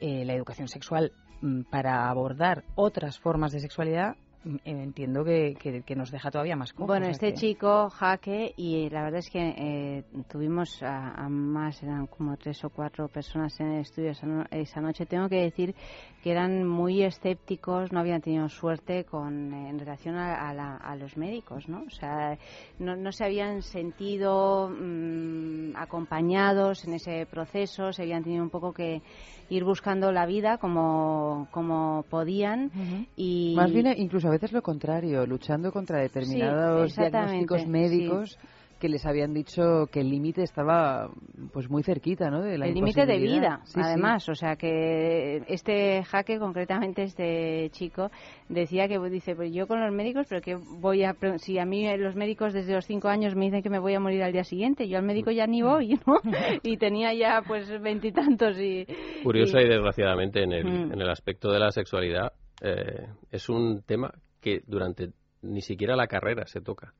eh, 0.00 0.24
la 0.24 0.34
educación 0.34 0.68
sexual 0.68 1.12
mm, 1.40 1.62
para 1.62 2.08
abordar 2.08 2.64
otras 2.74 3.18
formas 3.18 3.52
de 3.52 3.60
sexualidad 3.60 4.16
entiendo 4.64 5.24
que, 5.24 5.82
que, 5.84 5.96
nos 5.96 6.10
deja 6.10 6.30
todavía 6.30 6.56
más 6.56 6.72
cómodos. 6.72 6.98
Bueno, 6.98 7.06
este 7.10 7.32
chico, 7.34 7.88
Jaque, 7.88 8.52
y 8.56 8.90
la 8.90 9.02
verdad 9.02 9.20
es 9.20 9.30
que 9.30 9.40
eh, 9.40 10.04
tuvimos 10.28 10.82
a, 10.82 11.28
más, 11.28 11.82
eran 11.82 12.06
como 12.06 12.36
tres 12.36 12.62
o 12.64 12.70
cuatro 12.70 13.08
personas 13.08 13.58
en 13.60 13.72
el 13.72 13.80
estudio 13.80 14.12
esa, 14.50 14.80
noche. 14.80 15.06
Tengo 15.06 15.28
que 15.28 15.42
decir 15.42 15.74
que 16.22 16.30
eran 16.30 16.66
muy 16.66 17.02
escépticos, 17.02 17.92
no 17.92 18.00
habían 18.00 18.20
tenido 18.20 18.48
suerte 18.48 19.04
con 19.04 19.52
en 19.52 19.78
relación 19.78 20.16
a, 20.16 20.94
los 20.96 21.16
médicos, 21.16 21.68
¿no? 21.68 21.82
O 21.86 21.90
sea, 21.90 22.38
no, 22.78 22.96
no 22.96 23.12
se 23.12 23.24
habían 23.24 23.62
sentido 23.62 24.68
mm, 24.68 25.76
acompañados 25.76 26.84
en 26.84 26.94
ese 26.94 27.26
proceso, 27.26 27.92
se 27.92 28.02
habían 28.02 28.22
tenido 28.22 28.42
un 28.42 28.50
poco 28.50 28.72
que 28.72 29.02
ir 29.50 29.64
buscando 29.64 30.12
la 30.12 30.26
vida 30.26 30.58
como, 30.58 31.48
como 31.50 32.04
podían 32.10 32.70
y 33.16 33.54
más 33.56 33.72
bien 33.72 33.94
incluso 33.96 34.28
a 34.28 34.32
veces 34.32 34.52
lo 34.52 34.62
contrario 34.62 35.26
luchando 35.26 35.72
contra 35.72 36.00
determinados 36.00 36.94
diagnósticos 36.96 37.66
médicos 37.66 38.38
que 38.78 38.88
les 38.88 39.04
habían 39.06 39.32
dicho 39.32 39.86
que 39.90 40.00
el 40.00 40.10
límite 40.10 40.42
estaba 40.42 41.10
pues 41.52 41.70
muy 41.70 41.82
cerquita, 41.82 42.30
¿no? 42.30 42.42
De 42.42 42.58
la 42.58 42.66
el 42.66 42.74
límite 42.74 43.06
de 43.06 43.18
vida, 43.18 43.60
además, 43.74 44.28
o 44.28 44.34
sea 44.34 44.56
que 44.56 45.42
este 45.48 46.02
jaque, 46.04 46.38
concretamente 46.38 47.02
este 47.02 47.70
chico, 47.70 48.10
decía 48.48 48.88
que 48.88 48.98
dice, 49.10 49.34
pues 49.34 49.52
yo 49.52 49.66
con 49.66 49.80
los 49.80 49.92
médicos, 49.92 50.26
pero 50.28 50.40
que 50.40 50.56
voy 50.56 51.04
a, 51.04 51.14
si 51.36 51.58
a 51.58 51.64
mí 51.64 51.84
los 51.96 52.14
médicos 52.16 52.52
desde 52.52 52.72
los 52.72 52.86
cinco 52.86 53.08
años 53.08 53.34
me 53.34 53.46
dicen 53.46 53.62
que 53.62 53.70
me 53.70 53.78
voy 53.78 53.94
a 53.94 54.00
morir 54.00 54.22
al 54.22 54.32
día 54.32 54.44
siguiente, 54.44 54.88
yo 54.88 54.98
al 54.98 55.04
médico 55.04 55.30
ya 55.30 55.46
ni 55.46 55.62
voy, 55.62 55.98
¿no? 56.06 56.16
y 56.62 56.76
tenía 56.76 57.12
ya 57.14 57.42
pues 57.46 57.68
veintitantos 57.80 58.58
y, 58.58 58.86
Curiosa 59.22 59.60
y... 59.60 59.68
desgraciadamente 59.68 60.42
en 60.42 60.52
el, 60.52 60.64
mm. 60.64 60.92
en 60.92 61.00
el 61.00 61.10
aspecto 61.10 61.50
de 61.50 61.58
la 61.58 61.70
sexualidad 61.70 62.32
eh, 62.62 63.08
es 63.30 63.48
un 63.48 63.82
tema 63.82 64.12
que 64.40 64.62
durante 64.66 65.10
ni 65.42 65.60
siquiera 65.60 65.96
la 65.96 66.06
carrera 66.06 66.46
se 66.46 66.60
toca. 66.60 66.94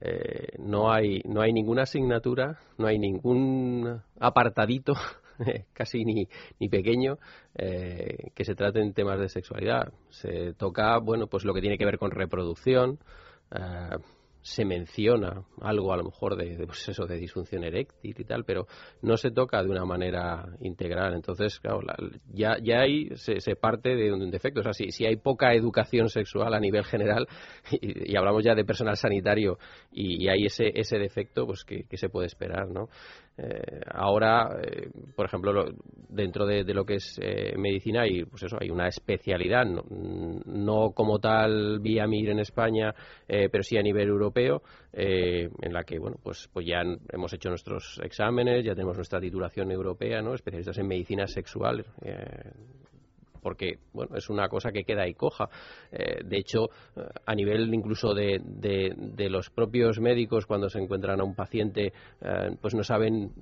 Eh, 0.00 0.56
no 0.58 0.92
hay 0.92 1.20
no 1.24 1.42
hay 1.42 1.52
ninguna 1.52 1.82
asignatura, 1.82 2.58
no 2.78 2.86
hay 2.86 2.98
ningún 2.98 4.00
apartadito 4.18 4.94
casi 5.72 6.04
ni, 6.04 6.28
ni 6.58 6.68
pequeño 6.68 7.18
eh, 7.54 8.30
que 8.34 8.44
se 8.44 8.54
trate 8.54 8.80
en 8.80 8.92
temas 8.92 9.18
de 9.18 9.28
sexualidad. 9.28 9.92
Se 10.10 10.54
toca, 10.54 10.98
bueno, 10.98 11.26
pues 11.26 11.44
lo 11.44 11.54
que 11.54 11.60
tiene 11.60 11.78
que 11.78 11.84
ver 11.84 11.98
con 11.98 12.10
reproducción, 12.10 12.98
eh, 13.54 13.96
se 14.42 14.64
menciona 14.64 15.44
algo 15.60 15.92
a 15.92 15.96
lo 15.96 16.04
mejor 16.04 16.36
de, 16.36 16.64
pues 16.66 16.88
eso, 16.88 17.06
de 17.06 17.16
disfunción 17.16 17.64
eréctil 17.64 18.14
y 18.18 18.24
tal, 18.24 18.44
pero 18.44 18.66
no 19.02 19.16
se 19.16 19.30
toca 19.30 19.62
de 19.62 19.68
una 19.68 19.84
manera 19.84 20.46
integral. 20.60 21.14
Entonces, 21.14 21.60
claro, 21.60 21.80
ya, 22.32 22.56
ya 22.62 22.80
ahí 22.80 23.10
se, 23.16 23.40
se, 23.40 23.56
parte 23.56 23.94
de 23.94 24.12
un 24.12 24.30
defecto. 24.30 24.60
O 24.60 24.62
sea, 24.62 24.72
si, 24.72 24.90
si, 24.90 25.04
hay 25.04 25.16
poca 25.16 25.52
educación 25.52 26.08
sexual 26.08 26.54
a 26.54 26.60
nivel 26.60 26.84
general, 26.84 27.28
y, 27.70 28.16
hablamos 28.16 28.44
ya 28.44 28.54
de 28.54 28.64
personal 28.64 28.96
sanitario, 28.96 29.58
y, 29.92 30.28
hay 30.28 30.46
ese, 30.46 30.70
ese 30.74 30.98
defecto, 30.98 31.46
pues 31.46 31.64
que, 31.64 31.84
se 31.96 32.08
puede 32.08 32.26
esperar, 32.26 32.68
¿no? 32.68 32.88
Eh, 33.42 33.80
ahora, 33.94 34.60
eh, 34.62 34.90
por 35.16 35.24
ejemplo, 35.24 35.64
dentro 36.08 36.44
de, 36.44 36.62
lo 36.74 36.84
que 36.84 36.96
es 36.96 37.18
eh, 37.22 37.54
medicina, 37.56 38.02
hay, 38.02 38.24
pues 38.24 38.42
eso, 38.42 38.58
hay 38.60 38.68
una 38.70 38.86
especialidad, 38.86 39.64
no, 39.64 39.82
no 40.44 40.90
como 40.92 41.18
tal 41.18 41.80
vía 41.80 42.06
MIR 42.06 42.30
en 42.30 42.40
España, 42.40 42.94
pero 43.26 43.62
sí 43.62 43.78
a 43.78 43.82
nivel 43.82 44.08
europeo, 44.08 44.62
en 44.92 45.72
la 45.72 45.84
que, 45.84 45.98
bueno, 45.98 46.16
pues, 46.22 46.48
pues 46.52 46.66
ya 46.66 46.82
hemos 47.12 47.32
hecho 47.32 47.48
nuestros 47.48 48.00
exámenes, 48.02 48.64
ya 48.64 48.74
tenemos 48.74 48.96
nuestra 48.96 49.20
titulación 49.20 49.70
europea, 49.70 50.20
¿no? 50.20 50.34
Especialistas 50.34 50.78
en 50.78 50.88
medicina 50.88 51.26
sexual 51.26 51.86
porque 53.40 53.78
bueno 53.92 54.16
es 54.16 54.28
una 54.30 54.48
cosa 54.48 54.72
que 54.72 54.84
queda 54.84 55.02
ahí 55.02 55.14
coja. 55.14 55.48
de 55.90 56.36
hecho, 56.36 56.68
a 57.26 57.34
nivel 57.34 57.72
incluso 57.74 58.14
de, 58.14 58.40
de, 58.44 59.30
los 59.30 59.50
propios 59.50 60.00
médicos 60.00 60.46
cuando 60.46 60.68
se 60.68 60.78
encuentran 60.78 61.20
a 61.20 61.24
un 61.24 61.34
paciente, 61.34 61.92
pues 62.60 62.74
no 62.74 62.82
saben 62.82 63.32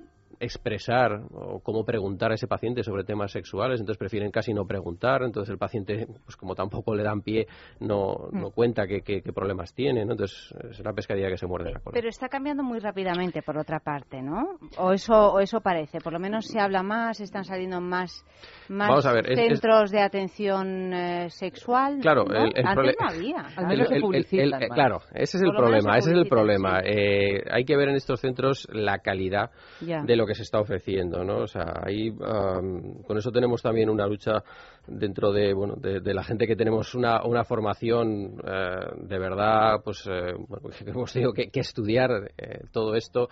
expresar 0.41 1.23
o 1.33 1.61
cómo 1.61 1.85
preguntar 1.85 2.31
a 2.31 2.35
ese 2.35 2.47
paciente 2.47 2.83
sobre 2.83 3.05
temas 3.05 3.33
sexuales, 3.33 3.81
entonces 3.81 3.99
prefieren 3.99 4.31
casi 4.31 4.53
no 4.53 4.67
preguntar, 4.67 5.23
entonces 5.23 5.51
el 5.51 5.59
paciente, 5.59 6.07
pues 6.25 6.37
como 6.37 6.55
tampoco 6.55 6.95
le 6.95 7.03
dan 7.03 7.23
pie, 7.23 7.47
no, 7.81 8.29
no 8.33 8.49
mm. 8.49 8.53
cuenta 8.53 8.87
qué, 8.87 9.03
qué, 9.03 9.23
problemas 9.33 9.75
tiene, 9.75 10.05
¿no? 10.05 10.13
entonces 10.13 10.55
es 10.71 10.81
una 10.81 10.93
pescadilla 10.93 11.29
que 11.29 11.37
se 11.37 11.47
muerde 11.47 11.73
la 11.73 11.81
cola. 11.81 11.95
Pero 11.95 12.09
está 12.09 12.29
cambiando 12.29 12.63
muy 12.63 12.79
rápidamente, 12.79 13.43
por 13.43 13.59
otra 13.59 13.81
parte, 13.81 14.23
¿no? 14.23 14.59
O 14.79 14.93
eso, 14.93 15.33
o 15.33 15.41
eso 15.41 15.61
parece, 15.61 16.01
por 16.01 16.13
lo 16.13 16.19
menos 16.19 16.47
se 16.47 16.61
habla 16.61 16.83
más, 16.83 17.21
están 17.21 17.45
saliendo 17.45 17.81
más, 17.81 18.25
más 18.69 19.05
centros 19.35 19.91
de 19.91 20.01
atención 20.01 20.93
eh, 20.93 21.31
sexual. 21.31 21.99
Claro, 22.01 22.25
el, 22.27 22.53
Antes 22.65 22.97
no 23.01 23.09
había. 23.09 23.47
Al 23.57 23.67
menos 23.67 23.89
se 23.89 24.69
Claro, 24.69 25.01
ese 25.15 25.39
es 25.39 25.43
el 25.43 25.51
problema, 25.51 25.99
ese 25.99 26.11
es 26.11 26.17
el 26.17 26.29
problema. 26.29 26.81
Eh, 26.85 27.45
hay 27.51 27.65
que 27.65 27.77
ver 27.77 27.89
en 27.89 27.97
estos 27.97 28.21
centros 28.21 28.67
la 28.73 28.99
calidad 28.99 29.51
de 29.81 30.17
lo 30.17 30.27
que 30.29 30.35
se 30.35 30.43
está 30.43 30.61
ofreciendo, 30.61 31.25
¿no? 31.25 31.39
O 31.39 31.47
sea, 31.47 31.83
ahí 31.85 32.13
con 32.13 33.17
eso 33.17 33.33
tenemos 33.33 33.63
también 33.63 33.91
una 33.91 34.07
lucha 34.07 34.45
dentro 34.87 35.33
de, 35.33 35.53
bueno, 35.53 35.75
de, 35.77 36.15
la 36.15 36.25
gente 36.25 36.47
que 36.47 36.57
tenemos 36.57 36.95
una, 36.95 37.23
una 37.25 37.45
formación 37.45 38.41
eh, 38.45 38.77
de 39.03 39.19
verdad, 39.19 39.81
pues, 39.85 40.07
eh, 40.07 40.35
bueno, 40.49 40.71
hemos 40.87 41.13
tenido 41.13 41.33
que, 41.33 41.51
estudiar 41.53 42.33
eh, 42.39 42.61
todo 42.73 42.95
esto, 42.95 43.29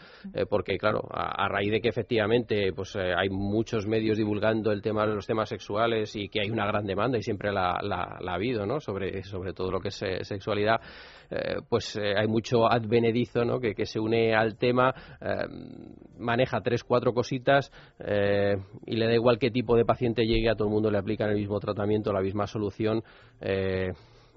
porque, 0.50 0.76
claro, 0.78 1.06
a, 1.10 1.48
raíz 1.48 1.70
de 1.70 1.80
que 1.80 1.88
efectivamente, 1.88 2.72
pues, 2.72 2.96
hay 2.96 3.28
muchos 3.30 3.86
medios 3.86 4.18
divulgando 4.18 4.72
el 4.72 4.82
tema 4.82 5.06
de 5.06 5.14
los 5.14 5.26
temas 5.26 5.48
sexuales 5.48 6.14
y 6.16 6.28
que 6.28 6.40
hay 6.40 6.50
una 6.50 6.66
gran 6.66 6.86
demanda 6.86 7.18
y 7.18 7.22
siempre 7.22 7.52
la, 7.52 7.78
la, 7.82 8.18
la 8.20 8.32
ha 8.32 8.34
habido, 8.34 8.66
¿no? 8.66 8.80
Sobre, 8.80 9.22
sobre 9.22 9.52
todo 9.52 9.70
lo 9.70 9.80
que 9.80 9.88
es 9.88 10.04
sexualidad. 10.22 10.80
Eh, 11.30 11.56
pues 11.68 11.96
eh, 11.96 12.14
hay 12.16 12.26
mucho 12.26 12.70
advenedizo 12.70 13.44
¿no? 13.44 13.58
que, 13.60 13.74
se 13.86 13.98
une 13.98 14.34
al 14.34 14.56
tema, 14.56 14.94
eh, 15.20 15.46
maneja 16.18 16.60
tres, 16.60 16.84
cuatro 16.84 17.12
cositas 17.12 17.70
y 17.98 18.96
le 18.96 19.06
da 19.06 19.14
igual 19.14 19.38
qué 19.38 19.50
tipo 19.50 19.76
de 19.76 19.84
paciente 19.84 20.24
llegue, 20.24 20.48
a 20.50 20.54
todo 20.54 20.68
el 20.68 20.74
mundo 20.74 20.90
le 20.90 20.98
aplican 20.98 21.30
el 21.30 21.36
mismo 21.36 21.58
tratamiento, 21.60 22.12
la 22.12 22.20
misma 22.20 22.46
solución 22.46 23.02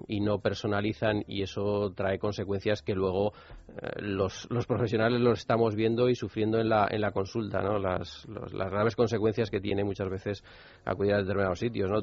y 0.08 0.20
no 0.20 0.38
personalizan 0.38 1.24
y 1.26 1.42
eso 1.42 1.92
trae 1.94 2.18
consecuencias 2.18 2.82
que 2.82 2.94
luego 2.94 3.32
eh, 3.68 4.00
los, 4.00 4.46
los, 4.50 4.66
profesionales 4.66 5.20
los 5.20 5.38
estamos 5.38 5.74
viendo 5.74 6.08
y 6.08 6.14
sufriendo 6.14 6.58
en 6.58 6.68
la, 6.68 6.88
en 6.90 7.00
la 7.00 7.12
consulta, 7.12 7.60
¿no? 7.62 7.78
Las, 7.78 8.26
las 8.28 8.70
graves 8.70 8.96
consecuencias 8.96 9.50
que 9.50 9.60
tiene 9.60 9.84
muchas 9.84 10.08
veces 10.08 10.44
acudir 10.84 11.14
a 11.14 11.18
determinados 11.18 11.58
sitios, 11.58 11.90
¿no? 11.90 11.98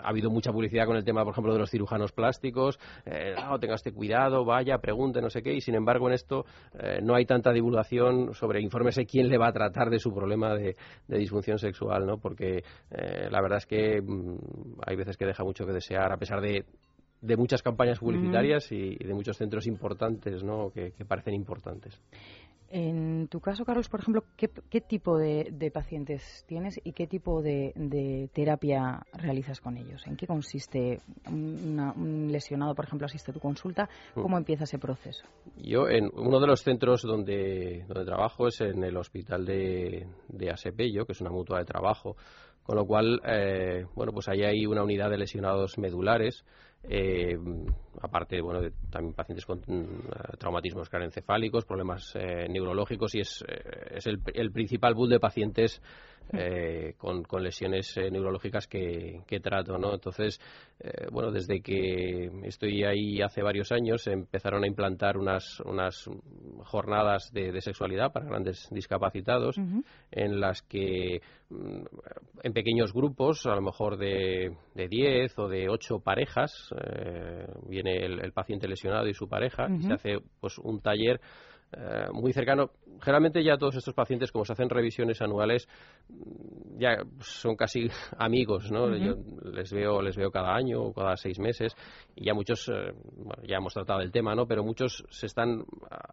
Ha 0.00 0.08
habido 0.08 0.30
mucha 0.30 0.52
publicidad 0.52 0.86
con 0.86 0.96
el 0.96 1.04
tema, 1.04 1.24
por 1.24 1.32
ejemplo, 1.32 1.52
de 1.52 1.58
los 1.58 1.70
cirujanos 1.70 2.12
plásticos, 2.12 2.78
eh, 3.04 3.34
no, 3.36 3.58
tenga 3.58 3.74
este 3.74 3.92
cuidado, 3.92 4.44
vaya, 4.44 4.78
pregunte, 4.78 5.20
no 5.20 5.30
sé 5.30 5.42
qué, 5.42 5.54
y 5.54 5.60
sin 5.60 5.74
embargo 5.74 6.08
en 6.08 6.14
esto 6.14 6.44
eh, 6.78 7.00
no 7.02 7.14
hay 7.14 7.26
tanta 7.26 7.52
divulgación 7.52 8.34
sobre 8.34 8.60
informes 8.60 8.96
de 8.96 9.06
quién 9.06 9.28
le 9.28 9.38
va 9.38 9.48
a 9.48 9.52
tratar 9.52 9.90
de 9.90 9.98
su 9.98 10.12
problema 10.12 10.54
de, 10.54 10.76
de 11.06 11.18
disfunción 11.18 11.58
sexual, 11.58 12.06
¿no? 12.06 12.18
Porque 12.18 12.62
eh, 12.90 13.28
la 13.30 13.40
verdad 13.40 13.58
es 13.58 13.66
que 13.66 14.00
mm, 14.00 14.80
hay 14.86 14.96
veces 14.96 15.16
que 15.16 15.26
deja 15.26 15.44
mucho 15.44 15.66
que 15.66 15.72
desear, 15.72 16.12
a 16.12 16.16
pesar 16.16 16.40
de 16.40 16.64
de 17.26 17.36
muchas 17.36 17.62
campañas 17.62 17.98
publicitarias 17.98 18.70
y, 18.70 18.96
de 18.96 19.14
muchos 19.14 19.36
centros 19.36 19.66
importantes 19.66 20.42
¿no? 20.42 20.70
que, 20.70 20.92
parecen 21.06 21.34
importantes. 21.34 22.00
En 22.68 23.28
tu 23.28 23.38
caso, 23.38 23.64
Carlos, 23.64 23.88
por 23.88 24.00
ejemplo, 24.00 24.24
¿qué, 24.36 24.80
tipo 24.80 25.16
de, 25.16 25.70
pacientes 25.72 26.44
tienes 26.48 26.80
y 26.82 26.92
qué 26.92 27.06
tipo 27.06 27.40
de, 27.40 28.28
terapia 28.32 29.06
realizas 29.12 29.60
con 29.60 29.76
ellos? 29.76 30.04
¿En 30.06 30.16
qué 30.16 30.26
consiste 30.26 31.00
un 31.28 32.28
lesionado, 32.30 32.74
por 32.74 32.86
ejemplo, 32.86 33.06
asiste 33.06 33.30
a 33.30 33.34
tu 33.34 33.40
consulta? 33.40 33.88
Mm. 34.16 34.20
¿Cómo 34.20 34.36
empieza 34.36 34.64
ese 34.64 34.78
proceso? 34.78 35.24
Yo, 35.56 35.88
en 35.88 36.10
uno 36.12 36.40
de 36.40 36.46
los 36.48 36.62
centros 36.62 37.02
donde, 37.02 37.84
donde 37.86 38.04
trabajo 38.04 38.48
es 38.48 38.60
en 38.60 38.82
el 38.82 38.96
hospital 38.96 39.44
de, 39.44 40.08
de 40.28 40.50
Asepello, 40.50 41.06
que 41.06 41.12
es 41.12 41.20
una 41.20 41.30
mutua 41.30 41.60
de 41.60 41.66
trabajo, 41.66 42.16
con 42.66 42.74
lo 42.74 42.84
cual, 42.84 43.20
eh, 43.24 43.86
bueno, 43.94 44.12
pues 44.12 44.28
ahí 44.28 44.42
hay 44.42 44.66
una 44.66 44.82
unidad 44.82 45.08
de 45.08 45.18
lesionados 45.18 45.78
medulares 45.78 46.44
eh, 46.88 47.38
aparte 48.00 48.40
bueno 48.40 48.60
de, 48.60 48.72
también 48.90 49.14
pacientes 49.14 49.44
con 49.44 49.58
mm, 49.66 50.38
traumatismos 50.38 50.88
craneoencefálicos 50.88 51.64
problemas 51.64 52.14
eh, 52.14 52.46
neurológicos 52.48 53.14
y 53.14 53.20
es, 53.20 53.44
eh, 53.48 53.96
es 53.96 54.06
el, 54.06 54.20
el, 54.34 54.52
principal 54.52 54.94
pool 54.94 55.10
de 55.10 55.20
pacientes 55.20 55.82
eh, 56.32 56.94
con, 56.98 57.22
con, 57.22 57.42
lesiones 57.42 57.96
neurológicas 57.96 58.66
que, 58.66 59.20
que, 59.26 59.40
trato 59.40 59.78
no 59.78 59.94
entonces 59.94 60.40
bueno 61.10 61.30
desde 61.30 61.60
que 61.60 62.30
estoy 62.44 62.84
ahí 62.84 63.22
hace 63.22 63.42
varios 63.42 63.72
años 63.72 64.06
empezaron 64.06 64.64
a 64.64 64.66
implantar 64.66 65.16
unas 65.16 65.60
unas 65.60 66.08
jornadas 66.64 67.32
de, 67.32 67.60
sexualidad 67.60 68.12
para 68.12 68.26
grandes 68.26 68.68
discapacitados 68.70 69.56
en 70.10 70.40
las 70.40 70.62
que 70.62 71.20
mm, 71.50 71.84
en 72.42 72.52
pequeños 72.52 72.92
grupos 72.92 73.46
a 73.46 73.54
lo 73.54 73.62
mejor 73.62 73.96
de, 73.96 74.56
de 74.74 74.88
10 74.88 75.38
o 75.38 75.48
de 75.48 75.68
8 75.68 76.00
parejas 76.00 76.52
eh, 76.80 77.46
viene 77.68 78.04
el, 78.04 78.32
paciente 78.32 78.68
lesionado 78.68 79.08
y 79.08 79.14
su 79.14 79.28
pareja 79.28 79.68
y 79.70 79.82
se 79.82 79.92
hace 79.94 80.18
pues 80.40 80.58
un 80.58 80.80
taller 80.80 81.20
eh, 81.72 82.06
muy 82.12 82.32
cercano. 82.32 82.70
Generalmente 83.00 83.42
ya 83.42 83.58
todos 83.58 83.76
estos 83.76 83.92
pacientes, 83.92 84.30
como 84.30 84.44
se 84.44 84.52
hacen 84.52 84.70
revisiones 84.70 85.20
anuales, 85.20 85.68
mm, 86.08 86.78
ya 86.78 86.98
son 87.20 87.56
casi 87.56 87.88
amigos, 88.18 88.70
¿no? 88.70 88.96
Yo 88.96 89.16
les 89.52 89.72
veo, 89.72 90.00
les 90.00 90.16
veo 90.16 90.30
cada 90.30 90.54
año 90.54 90.80
o 90.80 90.92
cada 90.92 91.16
seis 91.16 91.38
meses 91.38 91.74
y 92.14 92.24
ya 92.24 92.34
muchos, 92.34 92.68
eh, 92.68 92.92
ya 93.46 93.56
hemos 93.56 93.74
tratado 93.74 94.00
el 94.00 94.12
tema, 94.12 94.34
¿no? 94.34 94.46
Pero 94.46 94.62
muchos 94.62 95.04
se 95.10 95.26
están 95.26 95.64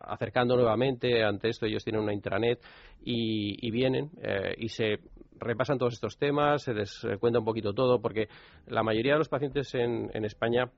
acercando 0.01 0.55
nuevamente 0.55 1.23
ante 1.23 1.49
esto. 1.49 1.67
Ellos 1.67 1.83
tienen 1.83 2.01
una 2.01 2.13
intranet 2.13 2.59
y, 3.03 3.69
vienen 3.71 4.09
eh, 4.21 4.55
y 4.57 4.69
se 4.69 4.99
repasan 5.39 5.77
todos 5.77 5.93
estos 5.93 6.17
temas, 6.17 6.63
se 6.63 6.73
les 6.73 7.05
cuenta 7.19 7.39
un 7.39 7.45
poquito 7.45 7.73
todo, 7.73 8.01
porque 8.01 8.27
la 8.67 8.83
mayoría 8.83 9.13
de 9.13 9.19
los 9.19 9.29
pacientes 9.29 9.73
en, 9.75 10.09
en 10.13 10.25
España 10.25 10.71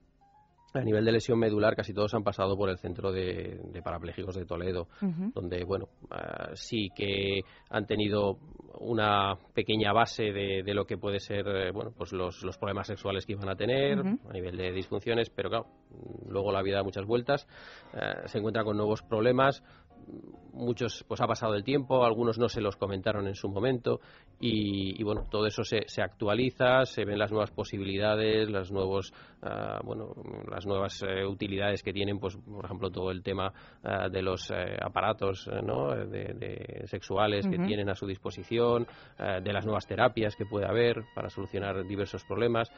a 0.80 0.84
nivel 0.84 1.06
de 1.06 1.12
lesión 1.12 1.40
medular, 1.40 1.76
casi 1.76 1.94
todos 1.94 2.14
han 2.14 2.24
pasado 2.24 2.58
por 2.58 2.70
el 2.70 2.78
centro 2.78 3.12
de, 3.12 3.60
de 3.72 3.82
parapléjicos 3.82 4.36
de 4.36 4.46
Toledo, 4.46 4.88
donde, 5.34 5.64
bueno, 5.64 5.88
ah, 6.12 6.52
sí 6.54 6.90
que 6.96 7.42
han 7.70 7.86
tenido 7.86 8.38
una 8.80 9.36
pequeña 9.54 9.94
base 9.94 10.32
de, 10.32 10.74
lo 10.74 10.86
que 10.86 10.98
puede 10.98 11.20
ser, 11.20 11.48
eh, 11.48 11.72
bueno, 11.72 11.92
pues 11.96 12.12
los, 12.12 12.58
problemas 12.58 12.88
sexuales 12.88 13.26
que 13.26 13.34
iban 13.34 13.50
a 13.50 13.56
tener, 13.56 14.00
a 14.00 14.34
nivel 14.34 14.58
de 14.58 14.72
disfunciones, 14.72 15.30
pero 15.30 15.50
claro, 15.50 15.68
luego 16.28 16.52
la 16.52 16.62
vida 16.62 16.78
da 16.78 16.84
muchas 16.84 17.06
vueltas, 17.06 17.48
eh, 17.94 18.28
se 18.28 18.40
encuentra 18.40 18.64
con 18.64 18.78
nuevos 18.78 19.02
problemas, 19.02 19.64
muchos 20.56 21.04
pues 21.08 21.22
ha 21.22 21.28
pasado 21.28 21.54
el 21.54 21.64
tiempo, 21.64 22.04
algunos 22.04 22.40
no 22.40 22.48
se 22.50 22.62
los 22.62 22.76
comentaron 22.76 23.28
en 23.28 23.36
su 23.36 23.50
momento 23.50 24.00
y, 24.40 25.02
bueno, 25.04 25.28
todo 25.30 25.48
eso 25.48 25.64
se, 25.64 25.84
se, 25.88 26.02
actualiza, 26.02 26.84
se 26.86 27.06
ven 27.06 27.18
las 27.18 27.32
nuevas 27.32 27.52
posibilidades, 27.52 28.50
las 28.50 28.72
nuevos, 28.72 29.14
ah, 29.42 29.80
bueno, 29.84 30.14
las 30.50 30.66
nuevas 30.66 31.02
eh, 31.04 31.26
utilidades 31.26 31.82
que 31.82 31.94
tienen, 31.94 32.20
pues 32.20 32.38
por 32.38 32.66
ejemplo 32.66 32.90
todo 32.90 33.12
el 33.12 33.24
tema 33.24 33.54
ah, 33.84 34.10
de 34.10 34.22
los 34.22 34.52
eh, 34.52 34.78
aparatos 34.82 35.48
eh, 35.48 35.62
¿no? 35.64 35.96
de, 35.96 36.84
sexuales 36.86 37.48
que 37.48 37.58
tienen 37.58 37.90
a 37.90 37.96
su 37.96 38.06
disposición, 38.06 38.88
de 39.18 39.54
las 39.54 39.66
nuevas 39.66 39.88
terapias 39.88 40.36
que 40.36 40.46
puede 40.46 40.66
haber 40.66 41.04
para 41.14 41.30
solucionar 41.30 41.86
diversos 41.86 42.24
problemas. 42.26 42.70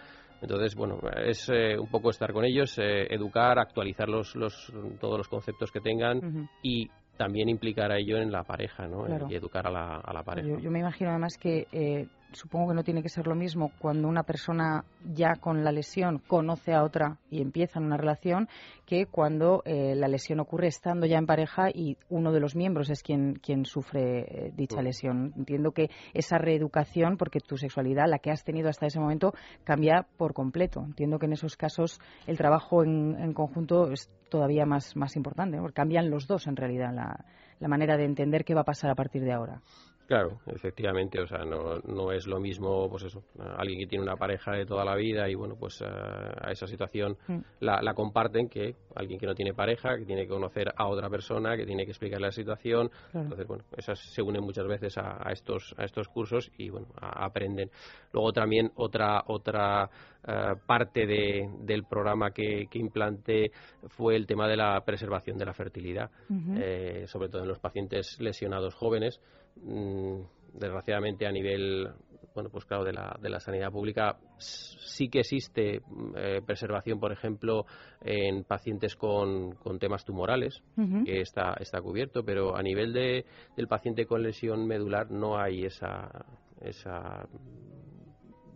Entonces, 0.42 0.76
bueno, 0.76 1.00
es 1.26 1.50
un 1.50 1.88
poco 1.90 2.12
estar 2.12 2.32
con 2.32 2.46
ellos, 2.46 2.78
educar, 2.78 3.60
actualizar 3.60 4.08
los, 4.08 4.36
los, 4.36 4.72
todos 5.00 5.18
los 5.18 5.28
conceptos 5.28 5.72
que 5.72 5.82
tengan 5.82 6.50
y 6.62 6.90
también 7.18 7.50
implicar 7.50 7.92
a 7.92 7.98
ello 7.98 8.18
en 8.18 8.32
la 8.32 8.44
pareja 8.44 8.88
¿no? 8.88 9.06
y 9.30 9.36
educar 9.36 9.68
a 9.68 9.72
la, 9.72 9.96
a 9.98 10.14
la 10.14 10.24
pareja. 10.24 10.60
Yo, 10.60 10.72
me 10.72 10.80
imagino 10.80 11.10
además 11.10 11.38
que 11.38 11.68
eh, 11.72 12.08
supongo 12.32 12.70
que 12.70 12.76
no 12.76 12.84
tiene 12.84 13.02
que 13.02 13.10
ser 13.10 13.28
lo 13.28 13.36
mismo 13.36 13.72
cuando 13.80 14.08
una 14.08 14.24
persona 14.24 14.84
ya 15.14 15.36
con 15.36 15.64
la 15.64 15.72
lesión 15.72 16.20
conoce 16.28 16.74
a 16.74 16.84
otra 16.84 17.18
y 17.30 17.42
empiezan 17.42 17.86
una 17.86 17.98
relación 17.98 18.48
que 18.86 19.06
cuando 19.06 19.64
eh, 19.66 19.96
la 19.96 20.08
lesión 20.08 20.40
ocurre 20.40 20.68
estando 20.68 21.06
ya 21.06 21.18
en 21.18 21.26
pareja 21.26 21.70
y 21.70 21.98
uno 22.10 22.32
de 22.32 22.40
los 22.40 22.56
miembros 22.56 22.90
es 22.90 23.04
quien, 23.04 23.36
quien 23.36 23.66
sufre 23.66 24.20
eh, 24.20 24.54
dicha 24.56 24.82
lesión. 24.82 25.34
Entiendo 25.36 25.72
que 25.72 25.90
esa 26.14 26.38
reeducación, 26.38 27.18
porque 27.18 27.40
tu 27.40 27.58
sexualidad, 27.58 28.06
la 28.08 28.20
que 28.20 28.32
has 28.32 28.44
tenido 28.44 28.70
hasta 28.70 28.86
ese 28.86 29.00
momento, 29.00 29.34
cambia 29.64 30.08
por 30.18 30.34
completo. 30.34 30.82
Entiendo 30.86 31.20
que 31.20 31.26
en 31.26 31.34
esos 31.34 31.58
casos 31.58 32.00
el 32.28 32.38
trabajo 32.38 32.84
en, 32.84 33.34
conjunto 33.34 33.92
es 33.92 34.10
todavía 34.30 34.66
más, 34.66 34.96
más 34.96 35.16
importante, 35.16 35.58
porque 35.58 35.76
cambian 35.76 36.10
los 36.10 36.28
dos 36.28 36.48
en 36.48 36.56
realidad 36.56 36.94
la, 36.94 37.26
la 37.60 37.68
manera 37.68 37.98
de 37.98 38.06
entender 38.06 38.46
qué 38.46 38.54
va 38.54 38.62
a 38.62 38.66
pasar 38.66 38.90
a 38.90 38.96
partir 38.96 39.24
de 39.24 39.34
ahora. 39.34 39.62
Claro, 40.08 40.40
efectivamente, 40.48 41.20
o 41.20 41.28
sea, 41.28 41.40
no, 41.40 41.80
no 41.80 42.14
es 42.14 42.28
lo 42.28 42.40
mismo, 42.40 42.90
pues 42.90 43.04
eso, 43.04 43.24
alguien 43.58 43.78
que 43.80 43.88
tiene 43.88 44.06
una 44.06 44.16
pareja 44.16 44.54
de 44.54 44.66
toda 44.66 44.86
la 44.86 44.96
vida 44.96 45.28
y 45.28 45.36
bueno, 45.36 45.56
pues 45.60 45.82
eh, 45.82 45.86
a 45.86 46.50
esa 46.50 46.66
situación 46.66 47.18
mm. 47.28 47.40
la, 47.60 47.82
la, 47.82 47.94
comparten 47.94 48.48
que 48.48 48.74
alguien 48.96 49.20
que 49.20 49.26
no 49.28 49.36
tiene 49.36 49.54
pareja, 49.54 49.98
que 49.98 50.06
tiene 50.06 50.22
que 50.22 50.30
conocer 50.30 50.74
a 50.78 50.88
otra 50.88 51.10
persona, 51.10 51.58
que 51.58 51.66
tiene 51.66 51.84
que 51.84 51.92
explicarle 51.92 52.28
la 52.28 52.32
situación, 52.32 52.90
entonces 53.14 53.46
bueno, 53.48 53.66
esas 53.76 54.00
se 54.00 54.22
unen 54.22 54.44
muchas 54.44 54.66
veces 54.66 54.98
a, 54.98 55.30
estos 55.30 55.76
a 55.78 55.84
estos 55.84 56.08
cursos 56.08 56.50
y 56.58 56.70
bueno, 56.70 56.88
aprenden. 57.02 57.70
Luego 58.14 58.32
también 58.32 58.72
otra 58.76 59.26
otra 59.28 59.90
eh, 60.26 60.54
parte 60.66 61.06
de, 61.06 61.50
del 61.64 61.84
programa 61.84 62.32
que, 62.32 62.68
que, 62.72 62.80
implanté 62.80 63.52
fue 63.90 64.16
el 64.16 64.26
tema 64.26 64.48
de 64.48 64.56
la 64.56 64.80
preservación 64.86 65.38
de 65.38 65.46
la 65.46 65.54
fertilidad, 65.54 66.10
eh, 66.56 67.04
sobre 67.08 67.28
todo 67.28 67.42
en 67.42 67.50
los 67.50 67.60
pacientes 67.60 68.18
lesionados 68.22 68.74
jóvenes. 68.74 69.20
Mm, 69.64 70.22
desgraciadamente 70.54 71.28
a 71.28 71.32
nivel 71.32 71.90
bueno 72.34 72.50
pues 72.50 72.66
claro 72.66 72.84
de 72.84 72.94
la, 72.94 73.18
de 73.22 73.30
la 73.30 73.40
sanidad 73.40 73.72
pública 73.72 74.18
sí 74.38 75.10
que 75.10 75.20
existe 75.20 75.82
eh, 76.16 76.42
preservación 76.46 77.00
por 77.00 77.12
ejemplo 77.12 77.66
en 78.02 78.44
pacientes 78.44 78.96
con, 78.96 79.56
con 79.56 79.80
temas 79.80 80.06
tumorales 80.06 80.64
que 81.06 81.22
está 81.22 81.56
está 81.60 81.82
cubierto 81.82 82.24
pero 82.24 82.56
a 82.56 82.62
nivel 82.62 82.94
de, 82.94 83.26
del 83.56 83.68
paciente 83.68 84.06
con 84.06 84.24
lesión 84.24 84.68
medular 84.68 85.12
no 85.12 85.40
hay 85.40 85.66
esa 85.66 86.26
esa 86.62 87.28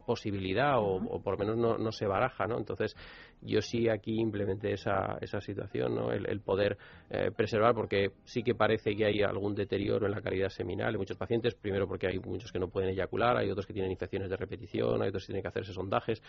posibilidad 0.06 0.76
o, 0.80 1.22
por 1.22 1.34
lo 1.34 1.38
menos 1.38 1.58
no, 1.58 1.78
no, 1.78 1.92
se 1.92 2.06
baraja, 2.06 2.46
¿no? 2.46 2.58
Entonces 2.58 2.96
yo 3.42 3.62
sí 3.62 3.90
aquí 3.90 4.20
implementé 4.20 4.74
esa, 4.74 5.18
esa 5.22 5.42
situación, 5.42 5.96
¿no? 5.96 6.12
El, 6.12 6.42
poder 6.42 6.78
eh, 7.10 7.32
preservar 7.36 7.74
porque 7.74 8.12
sí 8.24 8.44
que 8.44 8.56
parece 8.56 8.96
que 8.96 9.06
hay 9.06 9.22
algún 9.22 9.56
deterioro 9.56 10.06
en 10.06 10.12
la 10.12 10.22
calidad 10.22 10.50
seminal 10.50 10.94
en 10.94 11.00
muchos 11.00 11.18
pacientes, 11.18 11.56
primero 11.56 11.88
porque 11.88 12.08
hay 12.08 12.20
muchos 12.20 12.52
que 12.52 12.60
no 12.60 12.70
pueden 12.70 12.90
eyacular, 12.92 13.38
hay 13.38 13.50
otros 13.50 13.66
que 13.66 13.74
tienen 13.74 13.92
infecciones 13.92 14.30
de 14.30 14.38
repetición, 14.38 15.02
hay 15.02 15.10
otros 15.10 15.24
que 15.24 15.28
tienen 15.28 15.42
que 15.42 15.48
hacerse 15.48 15.74
sondajes. 15.74 16.22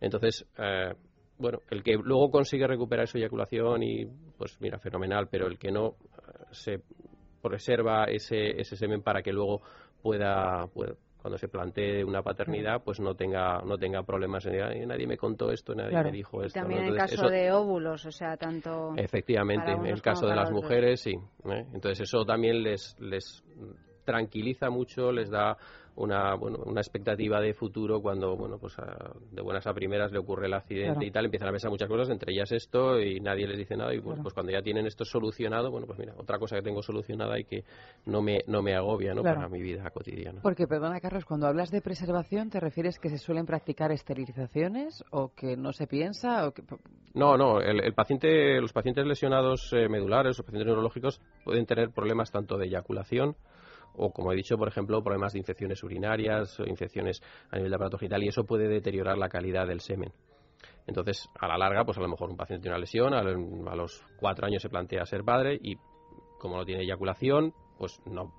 Entonces, 0.00 0.46
eh, 0.58 0.94
bueno, 1.38 1.60
el 1.70 1.82
que 1.82 1.96
luego 1.96 2.30
consigue 2.30 2.66
recuperar 2.66 3.06
su 3.06 3.18
eyaculación 3.18 3.82
y 3.82 4.06
pues 4.36 4.60
mira, 4.60 4.78
fenomenal, 4.78 5.28
pero 5.30 5.46
el 5.46 5.58
que 5.58 5.70
no 5.70 5.88
eh, 5.88 6.44
se 6.50 6.80
preserva 7.42 8.04
ese, 8.04 8.60
ese 8.60 8.76
semen 8.76 9.02
para 9.02 9.22
que 9.22 9.32
luego 9.32 9.62
pueda, 10.02 10.66
pueda 10.72 10.94
cuando 11.26 11.38
se 11.38 11.48
plantee 11.48 12.04
una 12.04 12.22
paternidad, 12.22 12.84
pues 12.84 13.00
no 13.00 13.16
tenga 13.16 13.60
no 13.62 13.76
tenga 13.76 14.04
problemas. 14.04 14.46
Nadie 14.46 15.08
me 15.08 15.16
contó 15.16 15.50
esto, 15.50 15.74
nadie 15.74 16.00
me 16.00 16.12
dijo 16.12 16.40
esto. 16.44 16.60
también 16.60 16.82
en 16.82 16.92
el 16.92 16.96
caso 16.96 17.28
de 17.28 17.50
óvulos, 17.50 18.06
o 18.06 18.12
sea, 18.12 18.36
tanto. 18.36 18.94
Efectivamente, 18.96 19.72
en 19.72 19.86
el 19.86 20.00
caso 20.00 20.28
de 20.28 20.36
las 20.36 20.52
mujeres, 20.52 21.00
sí. 21.00 21.18
¿eh? 21.50 21.66
Entonces 21.74 22.02
eso 22.02 22.24
también 22.24 22.62
les 22.62 22.94
les 23.00 23.42
tranquiliza 24.04 24.70
mucho, 24.70 25.10
les 25.10 25.28
da 25.28 25.56
una, 25.96 26.34
bueno, 26.34 26.58
una 26.64 26.80
expectativa 26.80 27.40
de 27.40 27.54
futuro 27.54 28.00
cuando, 28.00 28.36
bueno, 28.36 28.58
pues 28.58 28.76
de 29.30 29.42
buenas 29.42 29.66
a 29.66 29.72
primeras 29.72 30.12
le 30.12 30.18
ocurre 30.18 30.46
el 30.46 30.54
accidente 30.54 31.06
y 31.06 31.10
tal, 31.10 31.24
empiezan 31.24 31.48
a 31.48 31.52
pensar 31.52 31.70
muchas 31.70 31.88
cosas, 31.88 32.10
entre 32.10 32.32
ellas 32.32 32.52
esto, 32.52 33.00
y 33.00 33.20
nadie 33.20 33.46
les 33.46 33.58
dice 33.58 33.76
nada, 33.76 33.94
y 33.94 34.00
pues, 34.00 34.18
pues 34.22 34.34
cuando 34.34 34.52
ya 34.52 34.62
tienen 34.62 34.86
esto 34.86 35.04
solucionado, 35.04 35.70
bueno, 35.70 35.86
pues 35.86 35.98
mira, 35.98 36.14
otra 36.16 36.38
cosa 36.38 36.56
que 36.56 36.62
tengo 36.62 36.82
solucionada 36.82 37.38
y 37.38 37.44
que 37.44 37.64
no 38.04 38.22
me, 38.22 38.40
no 38.46 38.62
me 38.62 38.74
agobia, 38.74 39.14
¿no? 39.14 39.22
Para 39.22 39.48
mi 39.48 39.62
vida 39.62 39.88
cotidiana. 39.90 40.40
Porque, 40.42 40.66
perdona, 40.66 41.00
Carlos, 41.00 41.24
cuando 41.24 41.46
hablas 41.46 41.70
de 41.70 41.80
preservación, 41.80 42.50
¿te 42.50 42.60
refieres 42.60 42.98
que 42.98 43.08
se 43.08 43.18
suelen 43.18 43.46
practicar 43.46 43.90
esterilizaciones 43.90 45.02
o 45.10 45.32
que 45.34 45.56
no 45.56 45.72
se 45.72 45.86
piensa? 45.86 46.46
O 46.46 46.52
que... 46.52 46.62
No, 47.14 47.36
no, 47.36 47.60
el, 47.60 47.94
paciente, 47.94 48.60
los 48.60 48.72
pacientes 48.72 49.06
lesionados 49.06 49.72
eh, 49.72 49.88
medulares, 49.88 50.36
los 50.36 50.44
pacientes 50.44 50.66
neurológicos 50.66 51.20
pueden 51.44 51.64
tener 51.64 51.90
problemas 51.90 52.30
tanto 52.30 52.58
de 52.58 52.66
eyaculación, 52.66 53.36
o, 53.96 54.10
como 54.10 54.32
he 54.32 54.36
dicho, 54.36 54.56
por 54.56 54.68
ejemplo, 54.68 55.02
problemas 55.02 55.32
de 55.32 55.38
infecciones 55.38 55.82
urinarias, 55.82 56.58
o 56.60 56.64
infecciones 56.64 57.22
a 57.50 57.56
nivel 57.56 57.70
de 57.70 57.76
aparato 57.76 57.98
genital, 57.98 58.22
y 58.24 58.28
eso 58.28 58.44
puede 58.44 58.68
deteriorar 58.68 59.18
la 59.18 59.28
calidad 59.28 59.66
del 59.66 59.80
semen. 59.80 60.12
Entonces, 60.86 61.28
a 61.40 61.48
la 61.48 61.58
larga, 61.58 61.84
pues 61.84 61.98
a 61.98 62.00
lo 62.00 62.08
mejor 62.08 62.30
un 62.30 62.36
paciente 62.36 62.62
tiene 62.62 62.74
una 62.74 62.80
lesión, 62.80 63.14
a, 63.14 63.74
los 63.74 64.04
cuatro 64.18 64.46
años 64.46 64.62
se 64.62 64.68
plantea 64.68 65.04
ser 65.04 65.24
padre 65.24 65.58
y 65.60 65.76
como 66.38 66.56
no 66.56 66.64
tiene 66.64 66.82
eyaculación, 66.82 67.52
pues 67.78 68.00
no, 68.06 68.32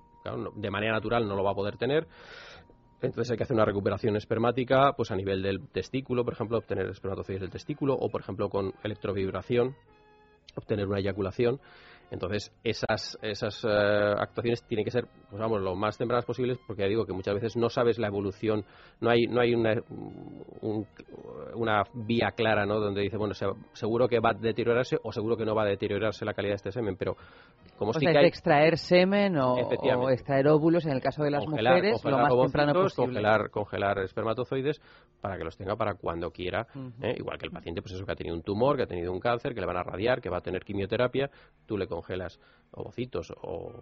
de 0.56 0.70
manera 0.70 0.92
natural 0.92 1.28
no 1.28 1.36
lo 1.36 1.44
va 1.44 1.52
a 1.52 1.54
poder 1.54 1.76
tener. 1.76 2.06
Entonces 3.00 3.30
hay 3.30 3.36
que 3.36 3.44
hacer 3.44 3.54
una 3.54 3.64
recuperación 3.64 4.16
espermática, 4.16 4.94
pues 4.96 5.10
a 5.10 5.16
nivel 5.16 5.42
del 5.42 5.68
testículo, 5.68 6.24
por 6.24 6.32
ejemplo, 6.32 6.58
obtener 6.58 6.86
espermatozoides 6.86 7.42
del 7.42 7.50
testículo, 7.50 7.94
o 7.94 8.08
por 8.08 8.22
ejemplo 8.22 8.48
con 8.48 8.72
electrovibración, 8.82 9.76
obtener 10.56 10.88
una 10.88 10.98
eyaculación. 10.98 11.60
Entonces, 12.10 12.52
esas, 12.64 13.18
esas 13.22 13.64
eh, 13.64 13.68
actuaciones 13.68 14.62
tienen 14.62 14.84
que 14.84 14.90
ser, 14.90 15.06
pues 15.28 15.40
vamos, 15.40 15.60
lo 15.60 15.74
más 15.74 15.98
tempranas 15.98 16.24
posibles, 16.24 16.58
porque 16.66 16.82
ya 16.82 16.88
digo 16.88 17.04
que 17.04 17.12
muchas 17.12 17.34
veces 17.34 17.56
no 17.56 17.68
sabes 17.68 17.98
la 17.98 18.08
evolución, 18.08 18.64
no 19.00 19.10
hay, 19.10 19.26
no 19.26 19.40
hay 19.40 19.54
una, 19.54 19.74
una 21.54 21.82
vía 21.92 22.32
clara, 22.34 22.64
¿no? 22.64 22.80
Donde 22.80 23.02
dice, 23.02 23.16
bueno, 23.16 23.34
seguro 23.72 24.08
que 24.08 24.20
va 24.20 24.30
a 24.30 24.34
deteriorarse 24.34 24.96
o 25.02 25.12
seguro 25.12 25.36
que 25.36 25.44
no 25.44 25.54
va 25.54 25.62
a 25.62 25.66
deteriorarse 25.66 26.24
la 26.24 26.32
calidad 26.32 26.52
de 26.52 26.56
este 26.56 26.72
semen, 26.72 26.96
pero 26.96 27.16
como 27.76 27.90
o 27.90 27.94
sea, 27.94 28.22
extraer 28.22 28.76
semen 28.76 29.36
o, 29.36 29.56
extraer 30.10 30.48
óvulos 30.48 30.84
en 30.86 30.92
el 30.92 31.00
caso 31.00 31.22
de 31.22 31.30
las 31.30 31.46
mujeres 31.46 32.02
lo 32.04 32.18
más 32.18 32.34
temprano 32.34 32.72
posible. 32.72 33.06
Congelar, 33.06 33.50
congelar 33.50 33.98
espermatozoides 34.00 34.80
para 35.20 35.36
que 35.36 35.44
los 35.44 35.56
tenga 35.56 35.76
para 35.76 35.94
cuando 35.94 36.30
quiera, 36.30 36.66
¿eh? 37.02 37.14
igual 37.16 37.38
que 37.38 37.46
el 37.46 37.52
paciente, 37.52 37.82
pues 37.82 37.94
eso 37.94 38.04
que 38.04 38.12
ha 38.12 38.16
tenido 38.16 38.34
un 38.34 38.42
tumor, 38.42 38.76
que 38.76 38.84
ha 38.84 38.86
tenido 38.86 39.12
un 39.12 39.20
cáncer, 39.20 39.54
que 39.54 39.60
le 39.60 39.66
van 39.66 39.76
a 39.76 39.82
radiar, 39.82 40.20
que 40.20 40.30
va 40.30 40.38
a 40.38 40.40
tener 40.40 40.64
quimioterapia, 40.64 41.30
tú 41.66 41.76
le 41.76 41.86
congelas 41.98 42.38
ovocitos 42.70 43.32
o, 43.42 43.72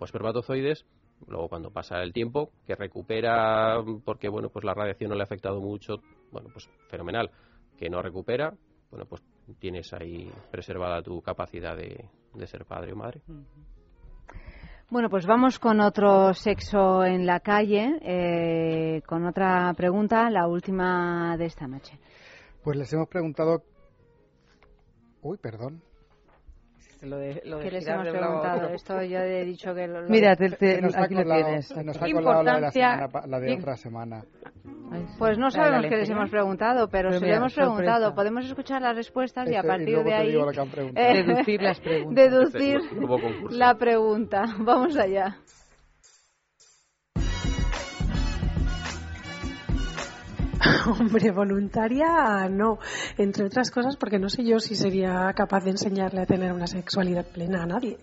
espermatozoides, 0.00 0.86
luego 1.26 1.48
cuando 1.48 1.70
pasa 1.70 2.02
el 2.02 2.12
tiempo, 2.12 2.50
que 2.66 2.74
recupera 2.74 3.82
porque 4.04 4.28
bueno, 4.28 4.48
pues 4.48 4.64
la 4.64 4.74
radiación 4.74 5.10
no 5.10 5.16
le 5.16 5.22
ha 5.22 5.24
afectado 5.24 5.60
mucho, 5.60 5.96
bueno, 6.30 6.48
pues 6.52 6.68
fenomenal, 6.88 7.30
que 7.76 7.88
no 7.90 8.02
recupera, 8.02 8.54
bueno, 8.90 9.06
pues 9.06 9.22
tienes 9.58 9.92
ahí 9.92 10.30
preservada 10.50 11.02
tu 11.02 11.20
capacidad 11.20 11.76
de, 11.76 12.08
ser 12.46 12.64
padre 12.64 12.92
o 12.92 12.96
madre. 12.96 13.20
Bueno, 14.88 15.10
pues 15.10 15.26
vamos 15.26 15.58
con 15.58 15.80
otro 15.80 16.32
sexo 16.32 17.04
en 17.04 17.26
la 17.26 17.40
calle, 17.40 17.98
eh, 18.02 19.02
con 19.04 19.26
otra 19.26 19.74
pregunta, 19.76 20.30
la 20.30 20.46
última 20.46 21.36
de 21.36 21.46
esta 21.46 21.66
noche. 21.66 21.98
Pues 22.62 22.76
les 22.76 22.92
hemos 22.92 23.08
preguntado. 23.08 23.62
Uy, 25.22 25.38
perdón. 25.38 25.82
Lo 27.02 27.18
de, 27.18 27.42
lo 27.44 27.60
¿Qué 27.60 27.70
les 27.70 27.86
hemos 27.86 28.08
preguntado? 28.08 28.68
Esto 28.70 29.02
yo 29.02 29.18
he 29.18 29.44
dicho 29.44 29.74
que 29.74 29.86
lo, 29.86 30.08
Mira, 30.08 30.34
te, 30.34 30.50
te, 30.50 30.80
nos 30.80 30.96
aquí 30.96 31.14
lo 31.14 31.24
tienes. 31.24 31.76
Nos 31.84 31.96
ha 32.00 32.10
colado 32.10 32.42
la 32.42 32.54
de, 32.54 32.60
la, 32.60 32.70
semana, 32.70 33.08
la 33.26 33.40
de 33.40 33.52
otra 33.54 33.76
semana. 33.76 34.24
Pues 35.18 35.38
no 35.38 35.50
sabemos 35.50 35.86
qué 35.86 35.96
les 35.96 36.10
hemos 36.10 36.30
preguntado, 36.30 36.88
pero, 36.88 37.10
pero 37.10 37.20
si 37.20 37.26
le 37.26 37.34
hemos 37.34 37.54
preguntado, 37.54 38.14
podemos 38.14 38.46
escuchar 38.46 38.80
las 38.80 38.96
respuestas 38.96 39.48
y 39.50 39.54
a 39.54 39.62
partir 39.62 40.02
de 40.02 40.14
ahí 40.14 40.34
eh, 40.94 41.22
deducir 41.22 41.60
las 41.60 41.80
preguntas. 41.80 42.14
Deducir 42.30 42.80
la 43.50 43.74
pregunta. 43.74 44.44
Vamos 44.58 44.96
allá. 44.96 45.36
Hombre, 50.86 51.30
voluntaria 51.30 52.48
no, 52.48 52.78
entre 53.18 53.46
otras 53.46 53.70
cosas 53.70 53.96
porque 53.96 54.18
no 54.18 54.28
sé 54.28 54.44
yo 54.44 54.58
si 54.58 54.74
sería 54.74 55.32
capaz 55.34 55.64
de 55.64 55.70
enseñarle 55.70 56.22
a 56.22 56.26
tener 56.26 56.52
una 56.52 56.66
sexualidad 56.66 57.26
plena 57.26 57.62
a 57.62 57.66
nadie. 57.66 57.98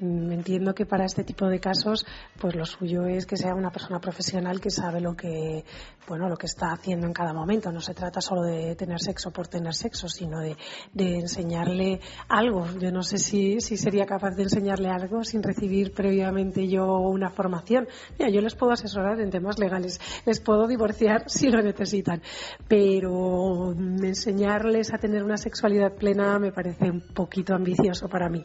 Mm, 0.00 0.30
entiendo 0.30 0.74
que 0.74 0.86
para 0.86 1.04
este 1.04 1.24
tipo 1.24 1.48
de 1.48 1.58
casos, 1.58 2.06
pues 2.40 2.54
lo 2.54 2.64
suyo 2.64 3.06
es 3.06 3.26
que 3.26 3.36
sea 3.36 3.54
una 3.54 3.70
persona 3.70 3.98
profesional 4.00 4.60
que 4.60 4.70
sabe 4.70 5.00
lo 5.00 5.16
que, 5.16 5.64
bueno, 6.06 6.28
lo 6.28 6.36
que 6.36 6.46
está 6.46 6.70
haciendo 6.70 7.06
en 7.06 7.12
cada 7.12 7.32
momento. 7.32 7.72
No 7.72 7.80
se 7.80 7.94
trata 7.94 8.20
solo 8.20 8.42
de 8.42 8.76
tener 8.76 9.00
sexo 9.00 9.32
por 9.32 9.48
tener 9.48 9.74
sexo, 9.74 10.08
sino 10.08 10.40
de, 10.40 10.56
enseñarle 10.94 12.00
algo. 12.28 12.66
Yo 12.78 12.92
no 12.92 13.02
sé 13.02 13.18
si, 13.18 13.60
si 13.60 13.76
sería 13.76 14.06
capaz 14.06 14.36
de 14.36 14.44
enseñarle 14.44 14.88
algo 14.88 15.24
sin 15.24 15.42
recibir 15.42 15.92
previamente 15.92 16.68
yo 16.68 16.98
una 16.98 17.30
formación. 17.30 17.88
Mira, 18.18 18.30
yo 18.30 18.40
les 18.40 18.54
puedo 18.54 18.72
asesorar 18.72 19.20
en 19.20 19.30
temas 19.30 19.58
legales, 19.58 20.00
les 20.24 20.38
puedo 20.38 20.68
divorciar 20.68 21.24
si 21.28 21.48
lo 21.48 21.60
necesitan, 21.60 22.22
pero 22.68 23.72
enseñarles 23.72 24.94
a 24.94 24.98
tener 24.98 25.24
una 25.24 25.36
sexualidad 25.36 25.92
plena 25.94 26.38
me 26.38 26.52
parece 26.52 26.90
un 26.90 27.00
poquito 27.00 27.54
ambicioso 27.54 28.08
para 28.08 28.28
mí. 28.28 28.44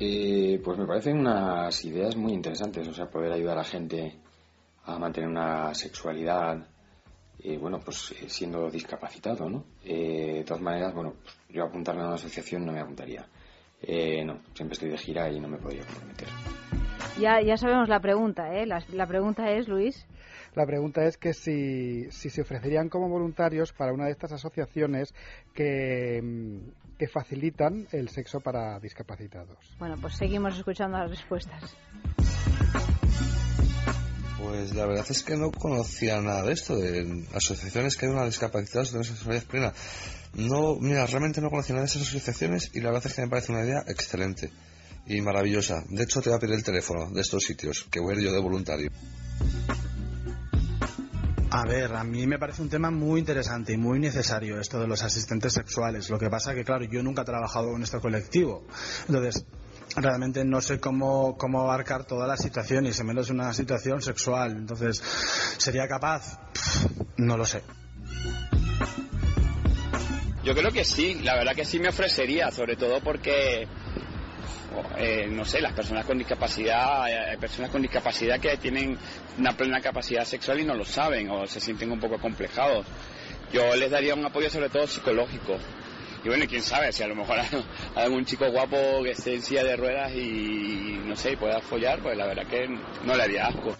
Eh, 0.00 0.60
pues 0.64 0.78
me 0.78 0.86
parecen 0.86 1.18
unas 1.18 1.84
ideas 1.84 2.16
muy 2.16 2.32
interesantes, 2.32 2.86
o 2.86 2.92
sea, 2.92 3.10
poder 3.10 3.32
ayudar 3.32 3.54
a 3.54 3.62
la 3.62 3.64
gente 3.64 4.14
a 4.84 4.98
mantener 4.98 5.28
una 5.28 5.74
sexualidad, 5.74 6.68
eh, 7.40 7.58
bueno, 7.58 7.80
pues 7.84 8.12
eh, 8.12 8.28
siendo 8.28 8.70
discapacitado, 8.70 9.50
¿no? 9.50 9.64
de 9.82 10.44
todas 10.46 10.62
maneras, 10.62 10.94
bueno, 10.94 11.14
pues, 11.22 11.36
yo 11.48 11.64
apuntarme 11.64 12.02
a 12.02 12.06
una 12.06 12.14
asociación 12.14 12.64
no 12.64 12.72
me 12.72 12.80
apuntaría. 12.80 13.26
no, 14.24 14.40
siempre 14.54 14.74
estoy 14.74 14.90
de 14.90 14.98
gira 14.98 15.30
y 15.30 15.40
no 15.40 15.48
me 15.48 15.58
podría 15.58 15.84
comprometer. 15.84 16.28
Ya, 17.18 17.40
ya 17.40 17.56
sabemos 17.56 17.88
la 17.88 17.98
pregunta, 17.98 18.54
¿eh? 18.54 18.66
La, 18.66 19.06
pregunta 19.06 19.50
es, 19.50 19.66
Luis. 19.66 20.06
La 20.54 20.64
pregunta 20.64 21.04
es 21.04 21.18
que 21.18 21.32
si, 21.32 22.08
si 22.12 22.30
se 22.30 22.42
ofrecerían 22.42 22.88
como 22.88 23.08
voluntarios 23.08 23.72
para 23.72 23.92
una 23.92 24.04
de 24.04 24.12
estas 24.12 24.32
asociaciones 24.32 25.12
que, 25.52 26.20
mm, 26.22 26.87
que 26.98 27.06
facilitan 27.06 27.86
el 27.92 28.08
sexo 28.08 28.40
para 28.40 28.78
discapacitados. 28.80 29.58
Bueno, 29.78 29.96
pues 30.00 30.16
seguimos 30.16 30.56
escuchando 30.56 30.98
las 30.98 31.10
respuestas. 31.10 31.62
Pues 34.38 34.74
la 34.74 34.86
verdad 34.86 35.06
es 35.08 35.22
que 35.22 35.36
no 35.36 35.50
conocía 35.50 36.20
nada 36.20 36.42
de 36.42 36.52
esto, 36.52 36.76
de 36.76 37.26
asociaciones 37.34 37.96
que 37.96 38.06
ayudan 38.06 38.22
a 38.22 38.26
discapacitados 38.26 38.92
de 38.92 39.04
sexualidad 39.04 39.44
plena. 39.44 39.72
No, 40.34 40.76
mira, 40.76 41.06
realmente 41.06 41.40
no 41.40 41.50
conocía 41.50 41.74
nada 41.74 41.86
de 41.86 41.90
esas 41.90 42.02
asociaciones 42.02 42.70
y 42.74 42.80
la 42.80 42.90
verdad 42.90 43.06
es 43.06 43.14
que 43.14 43.22
me 43.22 43.28
parece 43.28 43.52
una 43.52 43.64
idea 43.64 43.84
excelente 43.86 44.50
y 45.06 45.20
maravillosa. 45.20 45.84
De 45.88 46.02
hecho, 46.02 46.20
te 46.20 46.30
voy 46.30 46.36
a 46.36 46.40
pedir 46.40 46.54
el 46.54 46.64
teléfono 46.64 47.10
de 47.10 47.20
estos 47.20 47.44
sitios, 47.44 47.86
que 47.90 48.00
voy 48.00 48.14
a 48.14 48.18
ir 48.18 48.24
yo 48.24 48.32
de 48.32 48.40
voluntario. 48.40 48.90
A 51.50 51.64
ver, 51.64 51.94
a 51.94 52.04
mí 52.04 52.26
me 52.26 52.38
parece 52.38 52.60
un 52.60 52.68
tema 52.68 52.90
muy 52.90 53.20
interesante 53.20 53.72
y 53.72 53.78
muy 53.78 53.98
necesario 53.98 54.60
esto 54.60 54.78
de 54.78 54.86
los 54.86 55.02
asistentes 55.02 55.54
sexuales. 55.54 56.10
Lo 56.10 56.18
que 56.18 56.28
pasa 56.28 56.54
que, 56.54 56.62
claro, 56.62 56.84
yo 56.84 57.02
nunca 57.02 57.22
he 57.22 57.24
trabajado 57.24 57.74
en 57.74 57.82
este 57.82 57.98
colectivo. 58.00 58.66
Entonces, 59.08 59.46
realmente 59.96 60.44
no 60.44 60.60
sé 60.60 60.78
cómo, 60.78 61.38
cómo 61.38 61.62
abarcar 61.62 62.04
toda 62.04 62.26
la 62.26 62.36
situación 62.36 62.86
y 62.86 62.90
menos 63.02 63.30
una 63.30 63.54
situación 63.54 64.02
sexual. 64.02 64.52
Entonces, 64.52 65.02
¿sería 65.56 65.88
capaz? 65.88 66.38
no 67.16 67.36
lo 67.36 67.46
sé. 67.46 67.62
Yo 70.44 70.54
creo 70.54 70.70
que 70.70 70.84
sí, 70.84 71.20
la 71.22 71.34
verdad 71.34 71.54
que 71.54 71.64
sí 71.64 71.78
me 71.78 71.88
ofrecería, 71.88 72.50
sobre 72.50 72.76
todo 72.76 73.02
porque 73.02 73.66
eh, 74.96 75.26
no 75.30 75.44
sé, 75.44 75.60
las 75.60 75.72
personas 75.72 76.04
con 76.04 76.18
discapacidad, 76.18 77.04
hay 77.04 77.36
personas 77.36 77.70
con 77.70 77.82
discapacidad 77.82 78.40
que 78.40 78.56
tienen 78.56 78.98
una 79.38 79.56
plena 79.56 79.80
capacidad 79.80 80.24
sexual 80.24 80.60
y 80.60 80.64
no 80.64 80.74
lo 80.74 80.84
saben 80.84 81.30
o 81.30 81.46
se 81.46 81.60
sienten 81.60 81.90
un 81.92 82.00
poco 82.00 82.18
complejados. 82.18 82.86
Yo 83.52 83.74
les 83.76 83.90
daría 83.90 84.14
un 84.14 84.24
apoyo 84.24 84.50
sobre 84.50 84.68
todo 84.68 84.86
psicológico. 84.86 85.58
Y 86.24 86.28
bueno, 86.28 86.44
quién 86.48 86.62
sabe, 86.62 86.92
si 86.92 87.02
a 87.02 87.06
lo 87.06 87.14
mejor 87.14 87.38
hay 87.94 88.04
algún 88.04 88.24
chico 88.24 88.50
guapo 88.50 88.76
que 89.02 89.12
esté 89.12 89.34
en 89.34 89.42
silla 89.42 89.64
de 89.64 89.76
ruedas 89.76 90.12
y 90.12 91.00
no 91.04 91.16
sé, 91.16 91.32
y 91.32 91.36
pueda 91.36 91.60
follar, 91.60 92.00
pues 92.02 92.16
la 92.16 92.26
verdad 92.26 92.46
que 92.46 92.66
no 93.04 93.14
le 93.14 93.22
haría 93.22 93.46
asco. 93.46 93.76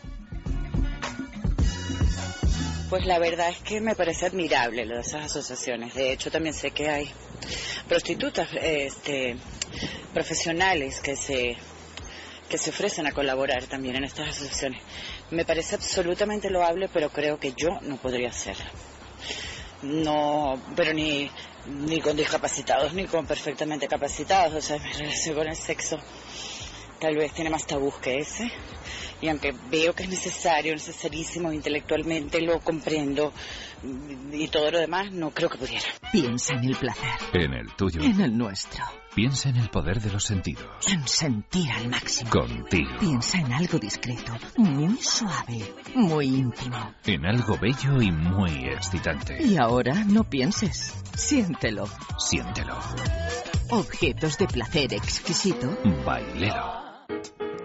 Pues 2.89 3.05
la 3.05 3.19
verdad 3.19 3.51
es 3.51 3.59
que 3.59 3.83
me 3.83 3.95
parece 3.95 4.27
admirable 4.27 4.87
lo 4.87 4.95
de 4.95 5.03
esas 5.03 5.27
asociaciones. 5.27 5.95
De 5.95 6.11
hecho, 6.11 6.31
también 6.31 6.55
sé 6.55 6.71
que 6.71 6.89
hay 6.89 7.11
prostitutas 7.87 8.49
este, 8.63 9.37
profesionales 10.13 11.01
que 11.01 11.17
se 11.17 11.57
que 12.49 12.57
se 12.57 12.71
ofrecen 12.71 13.07
a 13.07 13.13
colaborar 13.13 13.67
también 13.67 13.97
en 13.97 14.05
estas 14.05 14.29
asociaciones. 14.31 14.83
Me 15.31 15.45
parece 15.45 15.75
absolutamente 15.75 16.49
loable, 16.49 16.89
pero 16.89 17.11
creo 17.11 17.39
que 17.39 17.53
yo 17.53 17.79
no 17.83 17.99
podría 17.99 18.31
hacerlo. 18.31 18.65
No, 19.83 20.61
pero 20.75 20.93
ni, 20.95 21.31
ni 21.67 22.01
con 22.01 22.17
discapacitados 22.17 22.95
ni 22.95 23.05
con 23.05 23.27
perfectamente 23.27 23.87
capacitados. 23.87 24.55
O 24.55 24.61
sea, 24.63 24.79
mi 24.83 24.93
relación 24.93 25.35
con 25.37 25.47
el 25.47 25.57
sexo 25.57 25.99
tal 27.01 27.17
vez 27.17 27.33
tiene 27.33 27.51
más 27.51 27.67
tabús 27.67 27.95
que 27.97 28.19
ese 28.19 28.53
y 29.21 29.29
aunque 29.29 29.53
veo 29.71 29.95
que 29.95 30.05
es 30.05 30.09
necesario, 30.09 30.73
necesarísimo 30.73 31.53
intelectualmente, 31.53 32.41
lo 32.41 32.61
comprendo 32.61 33.33
y 34.33 34.49
todo 34.49 34.71
lo 34.71 34.79
demás, 34.79 35.13
no 35.13 35.31
creo 35.31 35.49
que 35.49 35.59
pudiera. 35.59 35.87
Piensa 36.13 36.55
en 36.55 36.65
el 36.65 36.77
placer. 36.77 37.11
En 37.33 37.53
el 37.53 37.75
tuyo. 37.75 38.01
En 38.03 38.21
el 38.21 38.37
nuestro. 38.37 38.85
Piensa 39.15 39.49
en 39.49 39.57
el 39.57 39.69
poder 39.71 40.01
de 40.01 40.13
los 40.13 40.25
sentidos. 40.25 40.65
En 40.87 41.07
sentir 41.09 41.71
al 41.73 41.89
máximo. 41.89 42.31
Contigo. 42.31 42.91
Piensa 43.01 43.39
en 43.39 43.53
algo 43.53 43.79
discreto, 43.79 44.33
muy 44.57 44.97
suave, 45.01 45.75
muy 45.95 46.27
íntimo. 46.27 46.95
En 47.05 47.27
algo 47.27 47.59
bello 47.59 48.01
y 48.01 48.13
muy 48.13 48.69
excitante. 48.69 49.43
Y 49.43 49.57
ahora 49.57 50.05
no 50.05 50.23
pienses. 50.23 50.95
Siéntelo. 51.17 51.89
Siéntelo. 52.19 52.79
Objetos 53.71 54.39
de 54.39 54.47
placer 54.47 54.95
exquisito. 54.95 55.77
Bailero. 56.05 56.88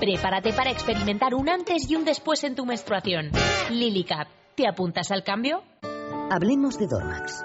Prepárate 0.00 0.52
para 0.52 0.70
experimentar 0.70 1.34
un 1.34 1.48
antes 1.48 1.90
y 1.90 1.96
un 1.96 2.04
después 2.04 2.44
en 2.44 2.54
tu 2.54 2.64
menstruación. 2.66 3.30
Lily 3.70 4.04
Cap 4.04 4.28
¿Te 4.56 4.66
apuntas 4.66 5.10
al 5.10 5.22
cambio? 5.22 5.62
Hablemos 6.30 6.78
de 6.78 6.86
Dormax. 6.86 7.44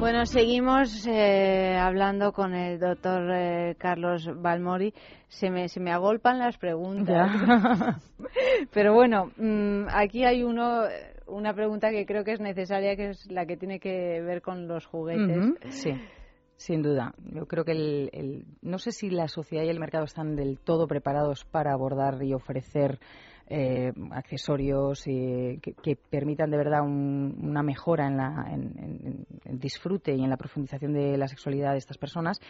Bueno, 0.00 0.24
seguimos 0.24 1.06
eh, 1.06 1.76
hablando 1.78 2.32
con 2.32 2.54
el 2.54 2.80
doctor 2.80 3.30
eh, 3.34 3.76
Carlos 3.78 4.30
Balmori. 4.34 4.94
Se 5.28 5.50
me, 5.50 5.68
se 5.68 5.78
me 5.78 5.92
agolpan 5.92 6.38
las 6.38 6.56
preguntas. 6.56 7.30
Pero 8.72 8.94
bueno, 8.94 9.30
mm, 9.36 9.88
aquí 9.90 10.24
hay 10.24 10.42
uno, 10.42 10.84
una 11.26 11.52
pregunta 11.52 11.90
que 11.90 12.06
creo 12.06 12.24
que 12.24 12.32
es 12.32 12.40
necesaria, 12.40 12.96
que 12.96 13.10
es 13.10 13.30
la 13.30 13.44
que 13.44 13.58
tiene 13.58 13.78
que 13.78 14.22
ver 14.22 14.40
con 14.40 14.66
los 14.66 14.86
juguetes. 14.86 15.52
Sí. 15.68 15.92
Sin 16.56 16.82
duda. 16.82 17.14
Yo 17.18 17.46
creo 17.46 17.64
que 17.64 17.72
el, 17.72 18.44
no 18.62 18.78
sé 18.78 18.92
si 18.92 19.10
la 19.10 19.28
sociedad 19.28 19.64
y 19.64 19.68
el 19.68 19.80
mercado 19.80 20.04
están 20.04 20.34
del 20.34 20.58
todo 20.58 20.86
preparados 20.86 21.44
para 21.44 21.72
abordar 21.72 22.22
y 22.22 22.32
ofrecer 22.32 22.98
eh, 23.50 23.92
accesorios 24.12 25.02
que, 25.04 25.98
permitan 26.08 26.50
de 26.50 26.56
verdad 26.56 26.82
una 26.82 27.62
mejora 27.62 28.06
en, 28.06 28.16
la, 28.16 28.46
en, 28.50 29.26
el 29.44 29.58
disfrute 29.58 30.14
y 30.14 30.22
en 30.22 30.30
la 30.30 30.36
profundización 30.36 30.92
de 30.92 31.18
la 31.18 31.28
sexualidad 31.28 31.72
de 31.72 31.78
estas 31.78 31.98
personas. 31.98 32.40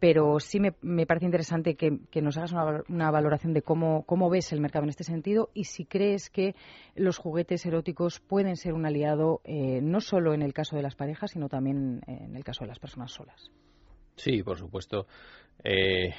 Pero 0.00 0.38
sí 0.38 0.60
me, 0.60 1.06
parece 1.06 1.24
interesante 1.24 1.76
que, 1.76 2.20
nos 2.20 2.36
hagas 2.36 2.52
una, 2.88 3.10
valoración 3.10 3.54
de 3.54 3.62
cómo, 3.62 4.04
cómo 4.04 4.28
ves 4.28 4.52
el 4.52 4.60
mercado 4.60 4.82
en 4.82 4.90
este 4.90 5.04
sentido 5.04 5.50
y 5.54 5.64
si 5.64 5.86
crees 5.86 6.28
que 6.28 6.54
los 6.94 7.16
juguetes 7.16 7.64
eróticos 7.64 8.20
pueden 8.20 8.56
ser 8.56 8.74
un 8.74 8.84
aliado 8.84 9.40
eh, 9.44 9.80
no 9.82 10.00
solo 10.00 10.34
en 10.34 10.42
el 10.42 10.52
caso 10.52 10.76
de 10.76 10.82
las 10.82 10.94
parejas, 10.94 11.30
sino 11.30 11.48
también 11.48 12.02
en 12.06 12.36
el 12.36 12.44
caso 12.44 12.64
de 12.64 12.68
las 12.68 12.78
personas 12.78 13.12
solas. 13.12 13.50
Sí, 14.16 14.42
por 14.42 14.58
supuesto. 14.58 15.06
Eh, 15.62 16.12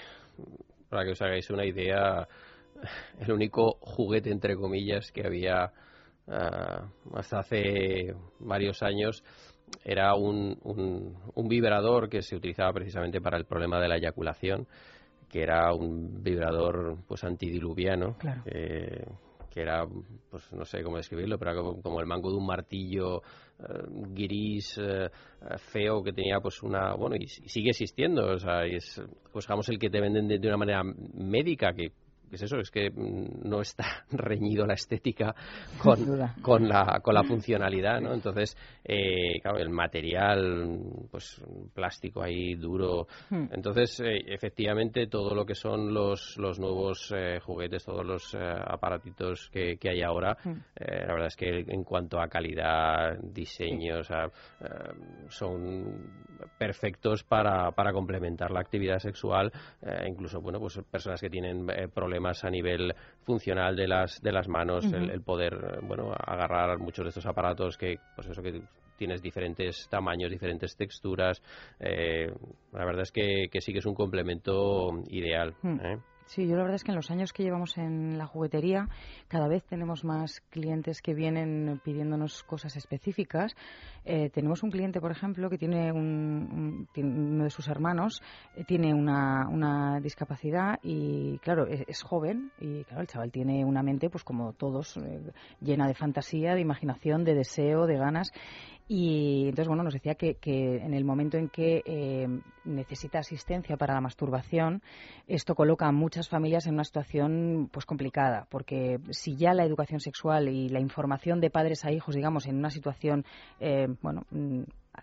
para 0.89 1.05
que 1.05 1.11
os 1.11 1.21
hagáis 1.21 1.49
una 1.49 1.65
idea, 1.65 2.27
el 3.19 3.31
único 3.31 3.77
juguete, 3.81 4.31
entre 4.31 4.55
comillas, 4.55 5.11
que 5.11 5.25
había 5.25 5.71
ah, 6.27 6.87
hasta 7.13 7.39
hace 7.39 8.13
varios 8.39 8.81
años 8.83 9.23
era 9.83 10.15
un, 10.15 10.57
un, 11.33 11.47
vibrador 11.47 12.09
que 12.09 12.21
se 12.21 12.35
utilizaba 12.35 12.71
precisamente 12.71 13.19
para 13.19 13.37
el 13.37 13.45
problema 13.45 13.79
de 13.79 13.87
la 13.87 13.97
eyaculación, 13.97 14.67
que 15.29 15.41
era 15.41 15.73
un 15.73 16.23
vibrador 16.23 16.97
pues 17.07 17.23
antidiluviano, 17.23 18.15
que 19.55 19.61
era, 19.61 19.85
pues 20.29 20.51
no 20.51 20.65
sé 20.65 20.83
cómo 20.83 20.97
describirlo, 20.97 21.39
pero 21.39 21.79
como, 21.81 22.01
el 22.01 22.05
mango 22.05 22.29
de 22.29 22.37
un 22.37 22.45
martillo 22.45 23.21
eh, 23.57 23.63
gris, 24.11 24.77
eh, 24.77 25.09
feo, 25.71 26.03
que 26.03 26.11
tenía 26.11 26.39
pues 26.41 26.61
una, 26.61 26.93
bueno, 26.95 27.15
y, 27.15 27.25
sigue 27.27 27.69
existiendo, 27.69 28.33
o 28.33 28.37
sea, 28.37 28.65
es, 28.65 29.01
pues 29.31 29.45
digamos 29.45 29.69
el 29.69 29.79
que 29.79 29.89
te 29.89 30.01
venden 30.01 30.27
de 30.27 30.47
una 30.47 30.57
manera 30.57 30.83
médica, 30.83 31.73
que 31.73 31.93
es 32.31 32.41
eso, 32.41 32.57
es 32.57 32.71
que 32.71 32.89
mm, 32.89 33.47
no 33.47 33.61
está 33.61 34.05
reñido 34.11 34.65
la 34.65 34.73
estética 34.73 35.35
con, 35.81 35.99
con, 36.41 36.67
la, 36.67 36.99
con 37.01 37.13
la 37.13 37.23
funcionalidad, 37.23 38.01
¿no? 38.01 38.13
Entonces, 38.13 38.57
eh, 38.83 39.39
claro, 39.41 39.57
el 39.57 39.69
material, 39.69 40.79
pues 41.09 41.41
plástico 41.73 42.21
ahí 42.21 42.55
duro. 42.55 43.07
Hmm. 43.29 43.47
Entonces, 43.51 43.99
eh, 43.99 44.23
efectivamente, 44.27 45.07
todo 45.07 45.33
lo 45.33 45.45
que 45.45 45.55
son 45.55 45.93
los, 45.93 46.37
los 46.37 46.59
nuevos 46.59 47.13
eh, 47.15 47.39
juguetes, 47.39 47.85
todos 47.85 48.05
los 48.05 48.35
aparatitos 48.35 49.49
que, 49.51 49.77
que, 49.77 49.89
hay 49.89 50.01
ahora, 50.01 50.37
hmm. 50.43 50.53
la 50.79 51.13
verdad 51.13 51.27
es 51.27 51.35
que 51.35 51.65
en 51.67 51.83
cuanto 51.83 52.19
a 52.19 52.27
calidad, 52.27 53.17
diseño, 53.21 53.99
o 53.99 54.03
sea, 54.03 54.29
son 55.29 56.25
perfectos 56.57 57.23
para, 57.23 57.71
para 57.71 57.93
complementar 57.93 58.51
la 58.51 58.59
actividad 58.59 58.99
sexual, 58.99 59.51
incluso, 60.07 60.41
bueno, 60.41 60.59
pues 60.59 60.79
personas 60.91 61.21
que 61.21 61.29
tienen 61.29 61.65
problemas 61.93 62.14
más 62.19 62.43
a 62.43 62.49
nivel 62.49 62.93
funcional 63.23 63.75
de 63.75 63.87
las 63.87 64.21
de 64.21 64.31
las 64.31 64.47
manos, 64.47 64.85
el, 64.85 65.21
poder 65.21 65.79
bueno 65.81 66.13
agarrar 66.13 66.77
muchos 66.79 67.05
de 67.05 67.09
estos 67.09 67.25
aparatos 67.25 67.77
que 67.77 67.97
pues 68.15 68.27
eso 68.27 68.41
que 68.41 68.61
tienes 68.97 69.21
diferentes 69.21 69.87
tamaños, 69.89 70.31
diferentes 70.31 70.75
texturas. 70.75 71.41
Eh, 71.79 72.31
la 72.71 72.85
verdad 72.85 73.01
es 73.01 73.11
que, 73.11 73.49
que 73.51 73.61
sí 73.61 73.73
que 73.73 73.79
es 73.79 73.85
un 73.85 73.95
complemento 73.95 75.03
ideal. 75.09 75.53
Hmm. 75.61 75.79
¿eh? 75.81 75.97
Sí, 76.27 76.47
yo 76.47 76.55
la 76.55 76.63
verdad 76.63 76.75
es 76.75 76.83
que 76.83 76.91
en 76.91 76.95
los 76.95 77.11
años 77.11 77.31
que 77.33 77.43
llevamos 77.43 77.77
en 77.77 78.17
la 78.17 78.25
juguetería, 78.25 78.89
cada 79.27 79.47
vez 79.47 79.63
tenemos 79.63 80.03
más 80.03 80.41
clientes 80.49 81.03
que 81.03 81.13
vienen 81.13 81.79
pidiéndonos 81.83 82.43
cosas 82.43 82.75
específicas. 82.75 83.55
Eh, 84.05 84.31
tenemos 84.31 84.63
un 84.63 84.71
cliente, 84.71 84.99
por 84.99 85.11
ejemplo, 85.11 85.51
que 85.51 85.59
tiene, 85.59 85.91
un, 85.91 86.87
uno 86.95 87.43
de 87.43 87.49
sus 87.51 87.67
hermanos 87.67 88.23
eh, 88.55 88.63
tiene 88.63 88.91
una, 88.91 89.47
una, 89.47 89.99
discapacidad 89.99 90.79
y, 90.81 91.37
claro, 91.39 91.67
es, 91.67 92.01
joven 92.01 92.51
y, 92.59 92.83
claro, 92.85 93.01
el 93.01 93.07
chaval 93.07 93.31
tiene 93.31 93.63
una 93.63 93.83
mente, 93.83 94.09
pues 94.09 94.23
como 94.23 94.53
todos, 94.53 94.97
eh, 94.97 95.31
llena 95.61 95.87
de 95.87 95.93
fantasía, 95.93 96.55
de 96.55 96.61
imaginación, 96.61 97.23
de 97.23 97.35
deseo, 97.35 97.85
de 97.85 97.97
ganas. 97.97 98.31
Y 98.87 99.45
entonces, 99.45 99.67
bueno, 99.67 99.83
nos 99.83 99.93
decía 99.93 100.13
que, 100.13 100.35
que 100.35 100.77
en 100.77 100.93
el 100.93 101.05
momento 101.05 101.37
en 101.37 101.49
que 101.49 101.81
eh, 101.85 102.27
necesita 102.65 103.19
asistencia 103.19 103.77
para 103.77 103.95
la 103.95 104.01
masturbación, 104.01 104.83
esto 105.27 105.55
coloca 105.55 105.87
a 105.87 105.91
muchas 105.91 106.29
familias 106.29 106.67
en 106.67 106.75
una 106.75 106.83
situación 106.83 107.69
pues 107.71 107.85
complicada, 107.85 108.47
porque 108.51 108.99
si 109.09 109.35
ya 109.35 109.53
la 109.53 109.65
educación 109.65 109.99
sexual 109.99 110.49
y 110.49 110.69
la 110.69 110.79
información 110.79 111.41
de 111.41 111.49
padres 111.49 111.83
a 111.83 111.91
hijos, 111.91 112.13
digamos, 112.13 112.45
en 112.45 112.57
una 112.57 112.69
situación, 112.69 113.25
eh, 113.59 113.87
bueno, 114.03 114.23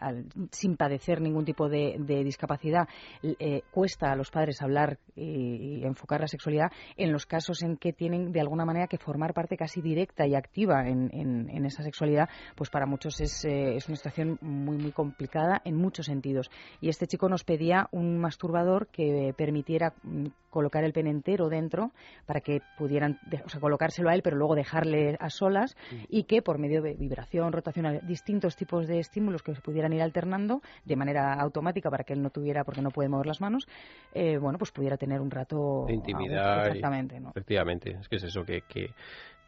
mm, 0.01 0.45
sin 0.51 0.76
padecer 0.76 1.20
ningún 1.20 1.45
tipo 1.45 1.68
de, 1.68 1.97
discapacidad, 2.24 2.88
eh, 3.22 3.62
cuesta 3.70 4.12
a 4.12 4.16
los 4.16 4.30
padres 4.30 4.62
hablar 4.62 4.99
y, 5.14 5.84
enfocar 5.84 6.20
la 6.20 6.28
sexualidad 6.28 6.70
en 6.97 7.12
los 7.12 7.26
casos 7.26 7.62
en 7.62 7.76
que 7.76 7.93
tienen 7.93 8.32
de 8.32 8.40
alguna 8.40 8.64
manera 8.64 8.86
que 8.86 8.99
formar 8.99 9.34
parte 9.34 9.57
casi 9.57 9.80
directa 9.80 10.26
y 10.26 10.34
activa 10.34 10.88
en, 10.88 11.66
esa 11.66 11.82
sexualidad, 11.82 12.28
pues 12.57 12.70
para 12.70 12.86
muchos 12.86 13.20
es, 13.20 13.45
eh, 13.45 13.76
es, 13.76 13.88
una 13.88 13.97
situación 13.97 14.38
muy, 14.40 14.76
muy 14.76 14.93
complicada 14.93 15.61
en 15.64 15.76
muchos 15.76 16.07
sentidos. 16.07 16.51
Y 16.80 16.88
este 16.88 17.07
chico 17.07 17.28
nos 17.28 17.45
pedía 17.45 17.88
un 17.93 18.18
masturbador 18.18 18.88
que 18.88 19.34
permitiera 19.36 19.95
mm, 20.03 20.26
colocar 20.53 20.84
el 20.84 20.92
pene 20.92 21.11
entero 21.11 21.48
dentro 21.48 21.92
para 22.26 22.40
que 22.40 22.61
pudieran, 22.76 23.18
o 23.44 23.48
sea, 23.48 23.59
colocárselo 23.59 24.11
a 24.11 24.14
él, 24.14 24.22
pero 24.22 24.36
luego 24.36 24.55
dejarle 24.55 25.16
a 25.18 25.30
solas 25.30 25.74
y 26.09 26.24
que 26.24 26.42
por 26.42 26.59
medio 26.59 26.82
de 26.82 26.94
vibración, 26.94 27.53
rotación, 27.53 28.00
distintos 28.07 28.55
tipos 28.55 28.86
de 28.86 28.98
estímulos 28.98 29.42
que 29.42 29.55
se 29.55 29.62
pudieran 29.62 29.92
ir 29.94 30.03
alternando 30.03 30.61
de 30.84 30.94
manera 30.94 31.32
automática 31.32 31.90
para 31.90 32.05
que 32.05 32.12
él 32.12 32.22
no 32.22 32.30
tuviera, 32.30 32.64
porque 32.64 32.82
no 32.82 32.90
puede 32.90 33.09
mover 33.09 33.26
las 33.26 33.40
manos, 33.40 33.66
eh, 34.12 34.36
bueno, 34.36 34.59
pues 34.59 34.70
pudiera 34.70 34.98
tener 34.98 35.20
un 35.20 35.30
rato 35.30 35.86
de 35.86 35.94
intimidad. 35.94 36.66
exactamente, 36.66 37.16
Efectivamente, 37.30 37.96
es 37.98 38.09
que 38.09 38.16
es 38.16 38.24
eso, 38.24 38.44
que, 38.44 38.61
que, 38.68 38.90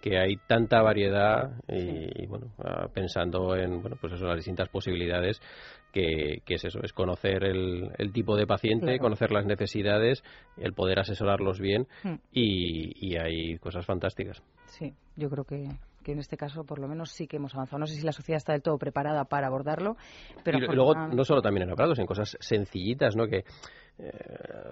que 0.00 0.18
hay 0.18 0.36
tanta 0.46 0.80
variedad 0.80 1.52
y, 1.68 2.26
bueno, 2.26 2.46
ah, 2.64 2.88
pensando 2.92 3.54
en, 3.56 3.82
bueno, 3.82 3.96
pues 4.00 4.14
eso, 4.14 4.24
las 4.24 4.36
distintas 4.36 4.70
posibilidades 4.70 5.40
que, 5.94 6.42
es 6.46 6.64
eso, 6.64 6.80
es 6.82 6.92
conocer 6.92 7.44
el, 7.44 7.92
el 7.98 8.12
tipo 8.12 8.36
de 8.36 8.48
paciente, 8.48 8.98
conocer 8.98 9.30
las 9.30 9.46
necesidades, 9.46 10.24
el 10.56 10.72
poder 10.72 10.98
asesorarlos 10.98 11.60
bien 11.60 11.86
hmm. 12.02 12.14
y, 12.32 13.08
y 13.08 13.16
hay 13.16 13.58
cosas 13.58 13.86
fantásticas. 13.86 14.42
Sí, 14.66 14.92
yo 15.14 15.30
creo 15.30 15.44
que, 15.44 15.68
que 16.02 16.12
en 16.12 16.18
este 16.18 16.36
caso 16.36 16.64
por 16.64 16.80
lo 16.80 16.88
menos 16.88 17.12
sí 17.12 17.28
que 17.28 17.36
hemos 17.36 17.54
avanzado. 17.54 17.78
No 17.78 17.86
sé 17.86 17.94
si 17.94 18.02
la 18.02 18.10
sociedad 18.10 18.38
está 18.38 18.52
del 18.52 18.62
todo 18.62 18.76
preparada 18.76 19.24
para 19.26 19.46
abordarlo, 19.46 19.96
pero... 20.42 20.58
Y 20.58 20.74
luego, 20.74 20.94
no 20.94 21.24
solo 21.24 21.42
también 21.42 21.68
en 21.68 21.72
operados, 21.72 22.00
en 22.00 22.06
cosas 22.06 22.36
sencillitas, 22.40 23.14
¿no? 23.14 23.28
Que 23.28 23.44
eh, 23.96 24.10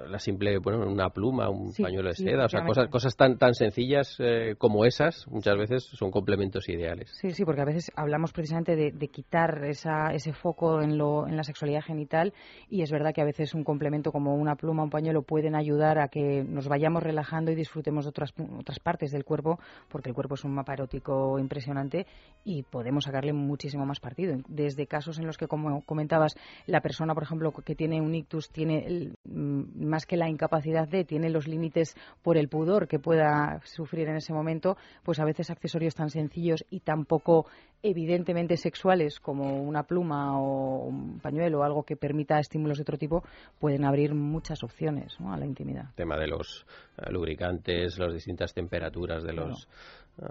la 0.09 0.19
simple, 0.19 0.59
bueno, 0.59 0.85
una 0.91 1.11
pluma, 1.11 1.49
un 1.49 1.73
pañuelo 1.73 2.09
de 2.09 2.17
seda, 2.17 2.47
o 2.47 2.49
sea, 2.49 2.65
cosas, 2.65 2.89
cosas 2.89 3.17
tan, 3.17 3.39
tan 3.39 3.55
sencillas 3.55 4.17
eh, 4.19 4.57
como 4.59 4.85
esas, 4.85 5.29
muchas 5.29 5.57
veces 5.57 5.85
son 5.85 6.11
complementos 6.11 6.69
ideales. 6.69 7.11
Sí, 7.21 7.31
sí, 7.31 7.45
porque 7.45 7.61
a 7.61 7.65
veces 7.65 7.93
hablamos 7.95 8.33
precisamente 8.33 8.75
de, 8.75 9.09
quitar 9.09 9.65
esa, 9.65 10.13
ese 10.13 10.33
foco 10.33 10.83
en, 10.83 10.99
lo, 10.99 11.29
en 11.29 11.37
la 11.37 11.45
sexualidad 11.45 11.83
genital 11.83 12.33
y 12.69 12.83
es 12.83 12.91
verdad 12.91 13.15
que 13.15 13.21
a 13.21 13.25
veces 13.25 13.55
un 13.55 13.63
complemento 13.63 14.11
como 14.11 14.35
una 14.35 14.57
pluma, 14.57 14.83
un 14.83 14.91
pañuelo 14.91 15.23
pueden 15.23 15.55
ayudar 15.55 15.99
a 16.01 16.09
que 16.09 16.43
nos 16.43 16.67
vayamos 16.67 17.03
relajando 17.03 17.53
y 17.53 17.55
disfrutemos 17.55 18.05
de 18.05 18.11
otras, 18.11 18.35
otras 18.59 18.81
partes 18.81 19.13
del 19.13 19.25
cuerpo, 19.25 19.61
porque 19.89 20.09
el 20.09 20.15
cuerpo 20.17 20.35
es 20.35 20.45
un 20.45 20.53
mapa 20.53 20.73
erótico 20.73 21.39
impresionante 21.39 22.07
y 22.45 22.65
podemos 22.65 23.05
sacarle 23.05 23.33
muchísimo 23.33 23.87
más 23.87 24.01
partido. 24.01 24.37
Desde 24.49 24.87
casos 24.87 25.19
en 25.19 25.27
los 25.27 25.37
que, 25.37 25.47
como 25.47 25.83
comentabas, 25.83 26.35
la 26.67 26.81
persona, 26.81 27.15
por 27.15 27.23
ejemplo, 27.23 27.53
que 27.53 27.77
tiene 27.77 28.01
un 28.01 28.15
ictus, 28.15 28.51
tiene 28.51 28.85
el, 28.87 29.12
más 29.25 30.07
que 30.07 30.17
la 30.17 30.29
incapacidad 30.29 30.89
de, 30.89 31.05
tiene 31.05 31.31
los 31.31 31.49
límites 31.49 31.97
por 32.23 32.37
el 32.37 32.49
pudor 32.49 32.89
que 32.89 32.99
pueda 32.99 33.61
sufrir 33.65 34.09
en 34.09 34.17
ese 34.17 34.33
momento, 34.33 34.77
pues 35.03 35.21
a 35.21 35.25
veces 35.25 35.51
accesorios 35.51 35.95
tan 35.95 36.11
sencillos 36.11 36.65
y 36.71 36.81
tan 36.81 37.05
poco 37.05 37.47
evidentemente 37.83 38.57
sexuales 38.57 39.19
como 39.21 39.63
una 39.63 39.83
pluma 39.83 40.39
o 40.39 40.85
un 40.87 41.19
pañuelo 41.21 41.61
o 41.61 41.63
algo 41.63 41.83
que 41.83 41.97
permita 41.97 42.39
estímulos 42.39 42.79
de 42.79 42.83
otro 42.83 42.99
tipo 42.99 43.25
pueden 43.59 43.85
abrir 43.85 44.15
muchas 44.15 44.63
opciones 44.63 45.17
a 45.21 45.37
la 45.37 45.47
intimidad. 45.47 45.87
El 45.89 45.95
tema 45.95 46.17
de 46.17 46.29
los 46.29 46.67
eh, 46.99 47.11
lubricantes, 47.11 47.99
las 47.99 48.13
distintas 48.13 48.55
temperaturas 48.55 49.23
de 49.25 49.33
los, 49.33 49.69
eh, 50.19 50.25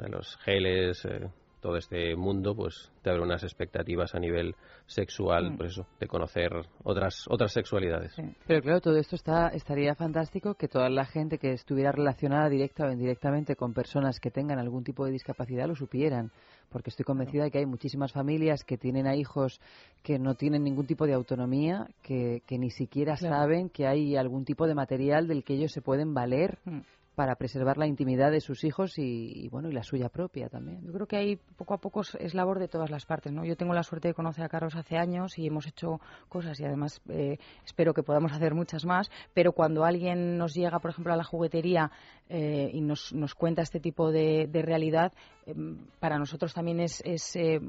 de 0.00 0.08
los 0.08 0.36
geles. 0.38 1.04
Eh, 1.04 1.28
todo 1.64 1.78
este 1.78 2.14
mundo 2.14 2.54
pues 2.54 2.92
te 3.00 3.08
abre 3.08 3.22
unas 3.22 3.42
expectativas 3.42 4.14
a 4.14 4.18
nivel 4.18 4.54
sexual, 4.84 5.52
mm. 5.52 5.56
por 5.56 5.64
eso, 5.64 5.86
de 5.98 6.06
conocer 6.06 6.52
otras 6.82 7.24
otras 7.26 7.54
sexualidades. 7.54 8.14
Pero 8.46 8.60
claro, 8.60 8.82
todo 8.82 8.98
esto 8.98 9.16
está 9.16 9.48
estaría 9.48 9.94
fantástico 9.94 10.56
que 10.56 10.68
toda 10.68 10.90
la 10.90 11.06
gente 11.06 11.38
que 11.38 11.52
estuviera 11.52 11.90
relacionada 11.90 12.50
directa 12.50 12.84
o 12.84 12.92
indirectamente 12.92 13.56
con 13.56 13.72
personas 13.72 14.20
que 14.20 14.30
tengan 14.30 14.58
algún 14.58 14.84
tipo 14.84 15.06
de 15.06 15.12
discapacidad 15.12 15.66
lo 15.66 15.74
supieran, 15.74 16.32
porque 16.68 16.90
estoy 16.90 17.04
convencida 17.04 17.44
de 17.44 17.50
que 17.50 17.60
hay 17.60 17.66
muchísimas 17.66 18.12
familias 18.12 18.62
que 18.62 18.76
tienen 18.76 19.06
a 19.06 19.16
hijos 19.16 19.58
que 20.02 20.18
no 20.18 20.34
tienen 20.34 20.64
ningún 20.64 20.86
tipo 20.86 21.06
de 21.06 21.14
autonomía, 21.14 21.88
que, 22.02 22.42
que 22.46 22.58
ni 22.58 22.68
siquiera 22.68 23.16
saben 23.16 23.70
que 23.70 23.86
hay 23.86 24.16
algún 24.16 24.44
tipo 24.44 24.66
de 24.66 24.74
material 24.74 25.28
del 25.28 25.44
que 25.44 25.54
ellos 25.54 25.72
se 25.72 25.80
pueden 25.80 26.12
valer 26.12 26.58
mm 26.66 26.80
para 27.14 27.36
preservar 27.36 27.78
la 27.78 27.86
intimidad 27.86 28.30
de 28.30 28.40
sus 28.40 28.64
hijos 28.64 28.98
y, 28.98 29.48
bueno 29.50 29.68
y 29.68 29.72
la 29.72 29.82
suya 29.82 30.08
propia 30.08 30.48
también. 30.48 30.82
Yo 30.84 30.92
creo 30.92 31.06
que 31.06 31.16
ahí 31.16 31.36
poco 31.56 31.74
a 31.74 31.78
poco 31.78 32.02
es 32.18 32.34
labor 32.34 32.58
de 32.58 32.68
todas 32.68 32.90
las 32.90 33.06
partes, 33.06 33.32
¿no? 33.32 33.44
Yo 33.44 33.56
tengo 33.56 33.72
la 33.72 33.82
suerte 33.82 34.08
de 34.08 34.14
conocer 34.14 34.44
a 34.44 34.48
Carlos 34.48 34.74
hace 34.74 34.96
años 34.96 35.38
y 35.38 35.46
hemos 35.46 35.66
hecho 35.66 36.00
cosas 36.28 36.58
y 36.60 36.64
además 36.64 37.00
eh, 37.08 37.38
espero 37.64 37.94
que 37.94 38.02
podamos 38.02 38.32
hacer 38.32 38.54
muchas 38.54 38.84
más, 38.84 39.10
pero 39.32 39.52
cuando 39.52 39.84
alguien 39.84 40.36
nos 40.38 40.54
llega, 40.54 40.78
por 40.80 40.90
ejemplo, 40.90 41.12
a 41.12 41.16
la 41.16 41.24
juguetería 41.24 41.90
eh, 42.28 42.70
y 42.72 42.80
nos, 42.80 43.12
nos, 43.12 43.34
cuenta 43.34 43.62
este 43.62 43.80
tipo 43.80 44.10
de, 44.10 44.48
realidad, 44.52 45.12
em, 45.46 45.78
para 46.00 46.18
nosotros 46.18 46.52
también 46.54 46.80
es, 46.80 47.02
es 47.04 47.36
eh, 47.36 47.60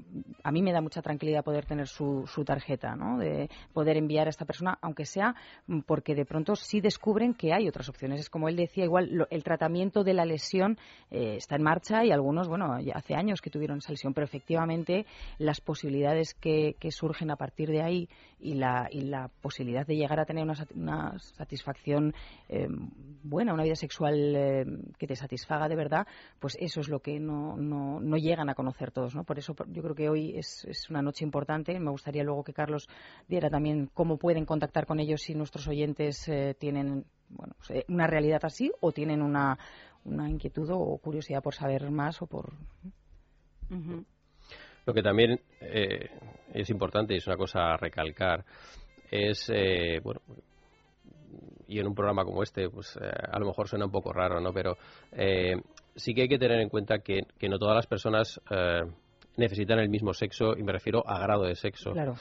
a 0.44 0.52
mí 0.52 0.62
me 0.62 0.72
da 0.72 0.82
mucha 0.82 1.02
tranquilidad 1.02 1.44
poder 1.44 1.66
tener 1.66 1.88
su, 1.88 2.26
su 2.28 2.44
tarjeta, 2.44 2.96
¿no? 2.96 3.18
De 3.18 3.50
poder 3.74 3.98
enviar 3.98 4.28
a 4.28 4.30
esta 4.30 4.46
persona, 4.46 4.78
aunque 4.82 5.06
sea 5.06 5.36
porque 5.86 6.16
de 6.16 6.26
pronto 6.26 6.56
sí 6.56 6.82
descubren 6.82 7.34
que 7.34 7.54
hay 7.54 7.68
otras 7.68 7.90
opciones. 7.90 8.20
Es 8.20 8.30
como 8.30 8.50
él 8.50 8.56
decía, 8.56 8.84
igual 8.84 9.28
el 9.30 9.44
tratamiento 9.44 10.04
de 10.04 10.14
la 10.14 10.26
lesión 10.26 10.78
eh, 11.12 11.36
está 11.38 11.56
en 11.56 11.64
marcha 11.64 12.04
y 12.06 12.12
algunos, 12.12 12.48
bueno, 12.48 12.78
hace 12.94 13.16
años 13.16 13.42
que 13.42 13.50
tuvieron 13.50 13.80
esa 13.80 13.92
lesión, 13.92 14.14
pero 14.14 14.26
efectivamente 14.26 15.06
las 15.38 15.62
posibilidades 15.62 16.34
que, 16.34 16.76
surgen 16.90 17.32
a 17.32 17.36
partir 17.36 17.70
de 17.70 17.82
ahí 17.82 18.08
y 18.40 18.54
la, 18.54 18.88
y 18.92 19.02
la 19.02 19.30
posibilidad 19.42 19.86
de 19.86 19.96
llegar 19.96 20.20
a 20.20 20.26
tener 20.26 20.44
una, 20.44 21.18
satisfacción 21.20 22.14
eh, 22.48 22.68
buena, 23.24 23.54
una 23.54 23.64
vida 23.64 23.76
sexual 23.76 24.36
eh, 24.36 24.66
que 24.98 25.08
te 25.08 25.16
satisfaga 25.16 25.68
de 25.68 25.76
verdad, 25.76 26.08
pues 26.40 26.56
eso 26.60 26.80
es 26.80 26.90
lo 26.90 27.00
que 27.00 27.20
no, 27.20 27.58
no, 27.70 28.00
no 28.00 28.18
llegan 28.18 28.50
a 28.50 28.56
conocer 28.56 28.92
todos, 28.92 29.16
¿no? 29.16 29.24
Por 29.24 29.38
eso 29.40 29.56
yo 29.68 29.82
creo 29.84 29.96
que 29.96 30.10
hoy 30.10 30.38
es, 30.38 30.66
es 30.66 30.90
una 30.90 31.02
noche 31.02 31.26
importante. 31.26 31.80
Me 31.80 31.92
gustaría 31.92 32.24
luego 32.24 32.44
que 32.44 32.54
Carlos 32.54 32.88
diera 33.28 33.50
también 33.50 33.90
cómo 33.94 34.18
pueden 34.18 34.46
contactar 34.46 34.86
con 34.86 35.00
ellos 35.00 35.22
si 35.22 35.36
nuestros 35.36 35.68
oyentes 35.68 36.30
tienen 36.60 37.06
bueno, 37.30 37.54
pues, 37.58 37.72
eh, 37.72 37.86
una 37.90 38.08
realidad 38.08 38.42
así 38.44 38.72
o 38.82 38.92
tienen 38.92 39.22
una, 39.22 39.58
una 40.04 40.30
inquietud 40.30 40.70
o 40.72 40.98
curiosidad 40.98 41.42
por 41.42 41.54
saber 41.54 41.90
más 41.92 42.22
o 42.22 42.28
por. 42.28 42.54
Lo 44.86 44.94
que 44.94 45.02
también 45.02 45.40
eh, 45.60 46.10
es 46.54 46.70
importante 46.70 47.14
y 47.14 47.18
es 47.18 47.28
una 47.28 47.38
cosa 47.38 47.74
a 47.74 47.78
recalcar 47.78 48.46
es, 49.10 49.50
eh, 49.54 50.00
bueno, 50.04 50.22
y 51.68 51.80
en 51.80 51.88
un 51.88 51.96
programa 51.96 52.24
como 52.24 52.44
este, 52.44 52.70
pues 52.70 52.98
a 52.98 53.40
lo 53.40 53.48
mejor 53.48 53.68
suena 53.68 53.86
un 53.86 53.92
poco 53.92 54.14
raro, 54.14 54.40
¿no? 54.40 54.54
Pero 54.54 54.78
sí 55.96 56.14
que 56.14 56.24
hay 56.24 56.28
que 56.28 56.40
tener 56.40 56.60
en 56.60 56.70
cuenta 56.70 57.00
que, 57.00 57.22
que 57.38 57.50
no 57.50 57.58
todas 57.58 57.76
las 57.76 57.88
personas 57.88 58.42
necesitan 59.38 59.80
el 59.80 59.90
mismo 59.90 60.14
sexo, 60.14 60.58
y 60.58 60.64
me 60.64 60.72
refiero 60.72 61.04
a 61.08 61.20
grado 61.20 61.44
de 61.44 61.56
sexo. 61.56 61.92
Claro. 61.92 62.16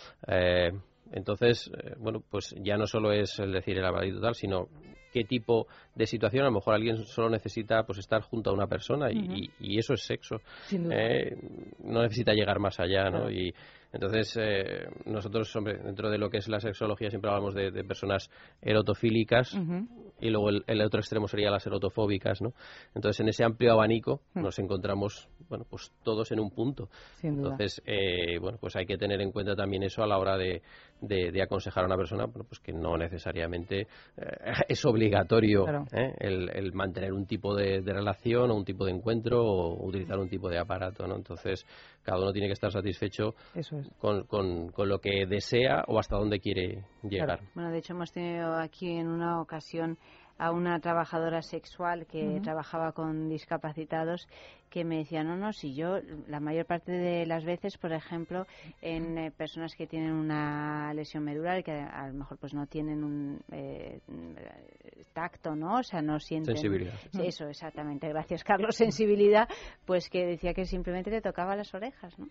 entonces, 1.12 1.70
bueno, 1.98 2.22
pues 2.28 2.54
ya 2.58 2.76
no 2.76 2.86
solo 2.86 3.12
es 3.12 3.38
el 3.38 3.52
decir 3.52 3.78
el 3.78 4.08
y 4.08 4.20
tal, 4.20 4.34
sino 4.34 4.68
qué 5.14 5.22
tipo 5.22 5.68
de 5.94 6.06
situación. 6.06 6.42
A 6.42 6.46
lo 6.46 6.54
mejor 6.54 6.74
alguien 6.74 7.04
solo 7.04 7.30
necesita 7.30 7.84
pues 7.84 7.98
estar 8.00 8.22
junto 8.22 8.50
a 8.50 8.52
una 8.52 8.66
persona 8.66 9.12
y, 9.12 9.78
eso 9.78 9.94
es 9.94 10.02
sexo. 10.02 10.40
Eh, 10.72 11.36
no 11.84 12.02
necesita 12.02 12.32
llegar 12.32 12.58
más 12.58 12.80
allá, 12.80 13.10
¿no? 13.10 13.30
Y 13.30 13.54
entonces 13.94 14.36
eh, 14.40 14.88
nosotros, 15.06 15.54
hombre, 15.56 15.78
dentro 15.78 16.10
de 16.10 16.18
lo 16.18 16.28
que 16.28 16.38
es 16.38 16.48
la 16.48 16.58
sexología 16.58 17.10
siempre 17.10 17.30
hablamos 17.30 17.54
de, 17.54 17.72
personas 17.84 18.28
erotofílicas 18.60 19.56
y 20.20 20.30
luego 20.30 20.50
el, 20.50 20.82
otro 20.82 21.00
extremo 21.00 21.28
sería 21.28 21.50
las 21.50 21.66
erotofóbicas, 21.66 22.42
¿no? 22.42 22.52
Entonces 22.94 23.20
en 23.20 23.28
ese 23.28 23.44
amplio 23.44 23.72
abanico 23.72 24.20
nos 24.34 24.58
encontramos, 24.58 25.28
bueno, 25.48 25.64
pues 25.68 25.92
todos 26.02 26.32
en 26.32 26.40
un 26.40 26.50
punto. 26.50 26.88
Entonces, 27.22 27.80
eh, 27.86 28.38
bueno, 28.40 28.58
pues 28.60 28.74
hay 28.76 28.86
que 28.86 28.96
tener 28.96 29.20
en 29.20 29.30
cuenta 29.30 29.54
también 29.54 29.84
eso 29.84 30.02
a 30.02 30.06
la 30.06 30.18
hora 30.18 30.36
de, 30.36 30.62
de, 31.00 31.42
aconsejar 31.42 31.84
a 31.84 31.86
una 31.86 31.96
persona 31.96 32.26
bueno, 32.26 32.44
pues 32.48 32.60
que 32.60 32.72
no 32.72 32.96
necesariamente 32.96 33.80
eh, 33.80 33.86
es 34.68 34.84
obligatorio 34.84 35.66
¿eh? 35.92 36.14
el, 36.18 36.72
mantener 36.72 37.12
un 37.12 37.26
tipo 37.26 37.54
de, 37.54 37.80
relación 37.80 38.50
o 38.50 38.54
un 38.54 38.64
tipo 38.64 38.84
de 38.84 38.92
encuentro 38.92 39.44
o 39.44 39.86
utilizar 39.86 40.18
un 40.18 40.28
tipo 40.28 40.48
de 40.48 40.58
aparato. 40.58 41.06
¿no? 41.06 41.16
Entonces, 41.16 41.66
cada 42.04 42.20
uno 42.20 42.32
tiene 42.32 42.48
que 42.48 42.52
estar 42.52 42.70
satisfecho 42.70 43.34
con, 43.98 44.24
con, 44.26 44.88
lo 44.88 45.00
que 45.00 45.26
desea 45.26 45.84
o 45.88 45.98
hasta 45.98 46.16
dónde 46.16 46.38
quiere 46.38 46.84
llegar. 47.02 47.40
Bueno, 47.54 47.70
de 47.70 47.78
hecho, 47.78 47.94
hemos 47.94 48.12
tenido 48.12 48.54
aquí 48.56 48.90
en 48.90 49.08
una 49.08 49.40
ocasión 49.40 49.98
a 50.38 50.50
una 50.50 50.80
trabajadora 50.80 51.42
sexual 51.42 52.06
que 52.06 52.40
trabajaba 52.42 52.92
con 52.92 53.28
discapacitados 53.28 54.26
que 54.74 54.82
me 54.82 54.96
decía, 54.96 55.22
no, 55.22 55.36
no, 55.36 55.52
si 55.52 55.72
yo 55.72 56.00
la 56.26 56.40
mayor 56.40 56.66
parte 56.66 56.90
de 56.90 57.26
las 57.26 57.44
veces, 57.44 57.78
por 57.78 57.92
ejemplo, 57.92 58.44
en 58.82 59.16
eh, 59.18 59.30
personas 59.30 59.76
que 59.76 59.86
tienen 59.86 60.10
una 60.10 60.92
lesión 60.94 61.22
medular, 61.22 61.62
que 61.62 61.70
a, 61.70 62.08
lo 62.08 62.14
mejor 62.14 62.38
pues 62.38 62.54
no 62.54 62.66
tienen 62.66 63.04
un 63.04 63.40
eh, 63.52 64.00
tacto, 65.12 65.54
¿no? 65.54 65.78
O 65.78 65.82
sea, 65.84 66.02
no 66.02 66.18
sienten... 66.18 66.56
Sensibilidad. 66.56 66.94
Eso, 67.22 67.46
exactamente. 67.46 68.08
Gracias, 68.08 68.42
Carlos. 68.42 68.74
Sensibilidad, 68.74 69.48
pues 69.84 70.10
que 70.10 70.26
decía 70.26 70.52
que 70.54 70.64
simplemente 70.64 71.08
le 71.08 71.20
tocaba 71.20 71.54
las 71.54 71.72
orejas, 71.72 72.12
¿no? 72.18 72.26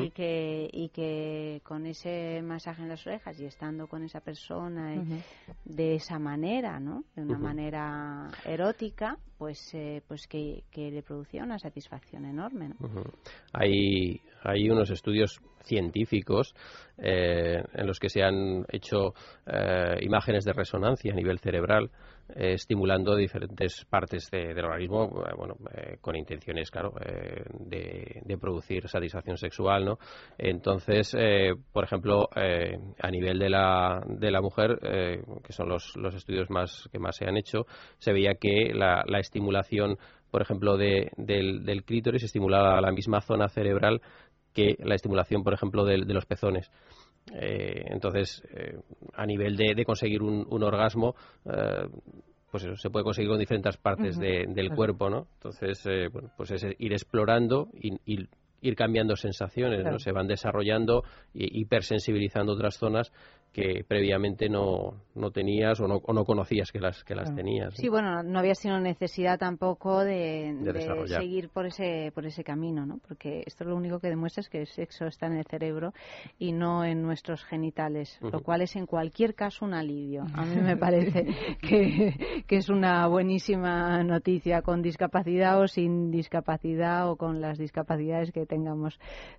y, 0.00 0.10
que, 0.10 0.68
y 0.72 0.90
que 0.90 1.60
con 1.64 1.84
ese 1.84 2.42
masaje 2.42 2.82
en 2.82 2.90
las 2.90 3.04
orejas 3.08 3.40
y 3.40 3.46
estando 3.46 3.88
con 3.88 4.04
esa 4.04 4.20
persona 4.20 4.94
eh, 4.94 5.22
de 5.64 5.96
esa 5.96 6.20
manera, 6.20 6.78
¿no? 6.78 7.02
De 7.16 7.22
una 7.22 7.38
manera 7.38 8.28
erótica, 8.44 9.18
pues, 9.38 9.72
pues 10.06 10.26
que, 10.26 10.64
que 10.70 10.90
le 10.90 11.02
producía 11.02 11.44
una 11.44 11.58
satisfacción 11.58 12.24
enorme. 12.24 12.70
hay, 13.52 14.20
hay 14.42 14.68
unos 14.68 14.90
estudios 14.90 15.40
científicos 15.64 16.54
eh, 16.96 17.62
en 17.74 17.86
los 17.86 17.98
que 18.00 18.08
se 18.08 18.22
han 18.22 18.64
hecho 18.70 19.14
eh, 19.46 19.98
imágenes 20.02 20.44
de 20.44 20.52
resonancia 20.52 21.12
a 21.12 21.16
nivel 21.16 21.38
cerebral 21.38 21.90
eh, 22.34 22.52
estimulando 22.54 23.14
diferentes 23.16 23.84
partes 23.84 24.30
del 24.30 24.64
organismo 24.64 25.08
bueno 25.36 25.54
con 26.00 26.16
intenciones 26.16 26.70
claro 26.70 26.92
de, 27.60 28.38
producir 28.40 28.88
satisfacción 28.88 29.36
sexual 29.36 29.84
no 29.84 29.98
entonces 30.36 31.16
por 31.72 31.84
ejemplo 31.84 32.28
a 32.32 33.10
nivel 33.10 33.38
de 33.38 33.50
la 33.50 34.00
de 34.06 34.30
la 34.30 34.40
mujer 34.40 34.78
que 35.42 35.52
son 35.52 35.68
los, 35.68 35.96
los 35.96 36.14
estudios 36.14 36.50
más 36.50 36.88
que 36.92 36.98
más 36.98 37.16
se 37.16 37.26
han 37.26 37.36
hecho 37.36 37.66
se 37.98 38.12
veía 38.12 38.34
que 38.34 38.72
la, 38.74 39.02
la 39.06 39.18
estimulación 39.18 39.98
por 40.30 40.42
ejemplo, 40.42 40.76
de, 40.76 41.10
del, 41.16 41.64
del, 41.64 41.84
clítoris 41.84 42.22
estimulaba 42.22 42.80
la 42.80 42.92
misma 42.92 43.20
zona 43.20 43.48
cerebral 43.48 44.02
que 44.52 44.76
la 44.80 44.94
estimulación, 44.94 45.42
por 45.42 45.54
ejemplo, 45.54 45.84
de, 45.84 45.98
los 45.98 46.26
pezones. 46.26 46.70
Eh, 47.34 47.84
entonces, 47.86 48.42
eh, 48.54 48.78
a 49.14 49.26
nivel 49.26 49.56
de, 49.56 49.84
conseguir 49.84 50.22
un, 50.22 50.62
orgasmo, 50.62 51.14
eh, 51.44 51.88
pues 52.50 52.64
eso 52.64 52.76
se 52.76 52.90
puede 52.90 53.04
conseguir 53.04 53.30
con 53.30 53.38
diferentes 53.38 53.76
partes 53.76 54.18
del 54.18 54.70
cuerpo, 54.74 55.10
¿no? 55.10 55.26
Entonces, 55.34 55.84
bueno, 56.12 56.30
pues 56.36 56.50
es 56.52 56.66
ir 56.78 56.92
explorando 56.92 57.68
y, 57.74 58.28
ir 58.60 58.74
cambiando 58.74 59.14
sensaciones, 59.16 59.84
¿no? 59.84 59.98
Se 59.98 60.12
van 60.12 60.26
desarrollando 60.26 61.04
y 61.34 61.60
hipersensibilizando 61.60 62.54
otras 62.54 62.76
zonas 62.76 63.12
que 63.52 63.84
previamente 63.86 64.48
no, 64.48 64.94
no 65.14 65.30
tenías 65.30 65.80
o 65.80 65.88
no, 65.88 65.96
o 65.96 66.12
no 66.12 66.24
conocías 66.24 66.70
que 66.70 66.80
las 66.80 67.02
que 67.04 67.14
las 67.14 67.34
tenías. 67.34 67.74
Sí, 67.74 67.88
bueno, 67.88 68.22
no 68.22 68.38
había 68.38 68.54
sido 68.54 68.78
necesidad 68.78 69.38
tampoco 69.38 70.04
de, 70.04 70.54
seguir 71.06 71.48
por 71.48 71.66
ese 71.66 72.12
por 72.14 72.26
ese 72.26 72.44
camino, 72.44 72.86
¿no? 72.86 72.98
Porque 73.06 73.42
esto 73.46 73.64
lo 73.64 73.76
único 73.76 74.00
que 74.00 74.08
demuestra 74.08 74.42
es 74.42 74.48
que 74.48 74.60
el 74.60 74.66
sexo 74.66 75.06
está 75.06 75.26
en 75.26 75.38
el 75.38 75.44
cerebro 75.44 75.92
y 76.38 76.52
no 76.52 76.84
en 76.84 77.02
nuestros 77.02 77.44
genitales, 77.44 78.18
lo 78.20 78.42
cual 78.42 78.62
es 78.62 78.76
en 78.76 78.86
cualquier 78.86 79.34
caso 79.34 79.64
un 79.64 79.74
alivio. 79.74 80.24
A 80.34 80.44
mí 80.44 80.56
me 80.56 80.76
parece 80.76 81.26
que, 81.60 82.44
que 82.46 82.56
es 82.56 82.68
una 82.68 83.06
buenísima 83.06 84.02
noticia 84.04 84.62
con 84.62 84.82
discapacidad 84.82 85.60
o 85.60 85.66
sin 85.66 86.10
discapacidad 86.10 87.10
o 87.10 87.16
con 87.16 87.40
las 87.40 87.58
discapacidades 87.58 88.32
que 88.32 88.46
tengamos 88.46 88.98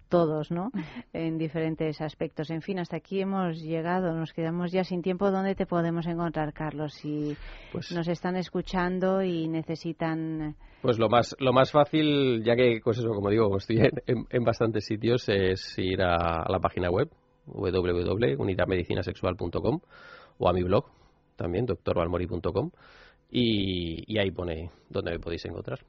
todos, 0.10 0.52
¿no? 0.52 0.72
En 1.14 1.38
diferentes 1.38 2.02
aspectos. 2.02 2.50
En 2.50 2.62
fin, 2.62 2.80
hasta 2.80 2.98
aquí 2.98 3.22
hemos 3.22 3.62
llegado 3.62 3.99
nos 4.02 4.34
quedamos 4.34 4.72
ya 4.72 4.84
sin 4.84 5.02
tiempo. 5.02 5.32
¿Dónde 5.32 5.56
te 5.56 5.66
podemos 5.66 6.06
encontrar, 6.08 6.54
Carlos? 6.54 6.94
Si 6.94 7.36
pues 7.72 7.92
nos 7.92 8.08
están 8.08 8.36
escuchando 8.36 9.22
y 9.22 9.48
necesitan. 9.48 10.56
Pues 10.82 10.98
lo 10.98 11.10
más, 11.10 11.36
lo 11.40 11.54
más 11.54 11.72
fácil, 11.72 12.44
ya 12.44 12.56
que, 12.56 12.80
pues 12.84 12.98
eso, 12.98 13.10
como 13.10 13.30
digo, 13.30 13.56
estoy 13.58 13.88
en, 14.08 14.44
bastantes 14.44 14.86
sitios, 14.86 15.28
es 15.28 15.78
ir 15.78 16.02
a, 16.02 16.50
la 16.50 16.60
página 16.60 16.90
web 16.90 17.10
www.unidadmedicinasexual.com 17.46 19.80
o 20.38 20.50
a 20.50 20.54
mi 20.54 20.64
blog 20.64 20.86
también, 21.36 21.66
doctorvalmori.com 21.66 22.72
y, 23.30 24.14
y 24.14 24.20
ahí 24.20 24.32
pone 24.32 24.72
donde 24.90 25.12
me 25.12 25.20
podéis 25.20 25.44
encontrar. 25.46 25.80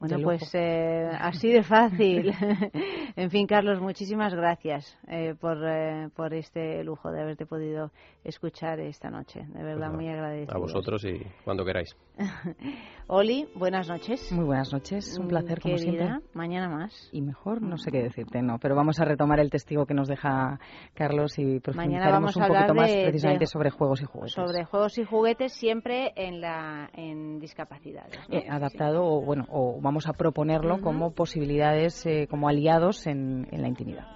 Bueno, 0.00 0.16
pues 0.24 0.50
eh, 0.54 1.10
así 1.20 1.52
de 1.52 1.62
fácil. 1.62 2.32
en 3.16 3.30
fin, 3.30 3.46
Carlos, 3.46 3.82
muchísimas 3.82 4.34
gracias 4.34 4.98
eh, 5.06 5.34
por, 5.38 5.58
eh, 5.62 6.08
por 6.16 6.32
este 6.32 6.82
lujo 6.82 7.10
de 7.10 7.20
haberte 7.20 7.44
podido 7.44 7.90
escuchar 8.24 8.80
esta 8.80 9.10
noche. 9.10 9.40
De 9.46 9.62
verdad, 9.62 9.88
pues 9.88 9.96
muy 9.96 10.08
agradecido. 10.08 10.56
A 10.56 10.58
vosotros 10.58 11.04
y 11.04 11.20
cuando 11.44 11.66
queráis. 11.66 11.94
Oli, 13.08 13.46
buenas 13.54 13.90
noches. 13.90 14.32
Muy 14.32 14.46
buenas 14.46 14.72
noches, 14.72 15.18
un 15.18 15.28
placer 15.28 15.60
como 15.60 15.76
siempre. 15.76 16.08
Mañana 16.32 16.70
más. 16.70 17.10
Y 17.12 17.20
mejor, 17.20 17.60
no 17.60 17.76
sé 17.76 17.90
qué 17.90 18.02
decirte, 18.02 18.40
no, 18.40 18.58
pero 18.58 18.74
vamos 18.74 19.00
a 19.00 19.04
retomar 19.04 19.38
el 19.40 19.50
testigo 19.50 19.84
que 19.84 19.92
nos 19.92 20.08
deja 20.08 20.58
Carlos 20.94 21.38
y 21.38 21.60
profundizaremos 21.60 22.34
un 22.36 22.46
poquito 22.46 22.74
más 22.74 22.90
precisamente 22.90 23.44
sobre 23.44 23.68
juegos 23.68 24.00
y 24.00 24.06
juguetes. 24.06 24.32
Sobre 24.32 24.64
juegos 24.64 24.96
y 24.96 25.04
juguetes 25.04 25.52
siempre 25.52 26.12
en 26.16 26.40
la 26.40 26.88
en 26.94 27.38
discapacidades. 27.38 28.18
adaptado 28.48 29.04
o 29.04 29.20
bueno, 29.20 29.44
o 29.50 29.78
vamos 29.90 30.06
a 30.06 30.12
proponerlo 30.12 30.80
como 30.80 31.10
posibilidades, 31.10 32.06
eh, 32.06 32.28
como 32.30 32.48
aliados 32.48 33.08
en, 33.08 33.48
en 33.50 33.60
la 33.60 33.66
intimidad. 33.66 34.06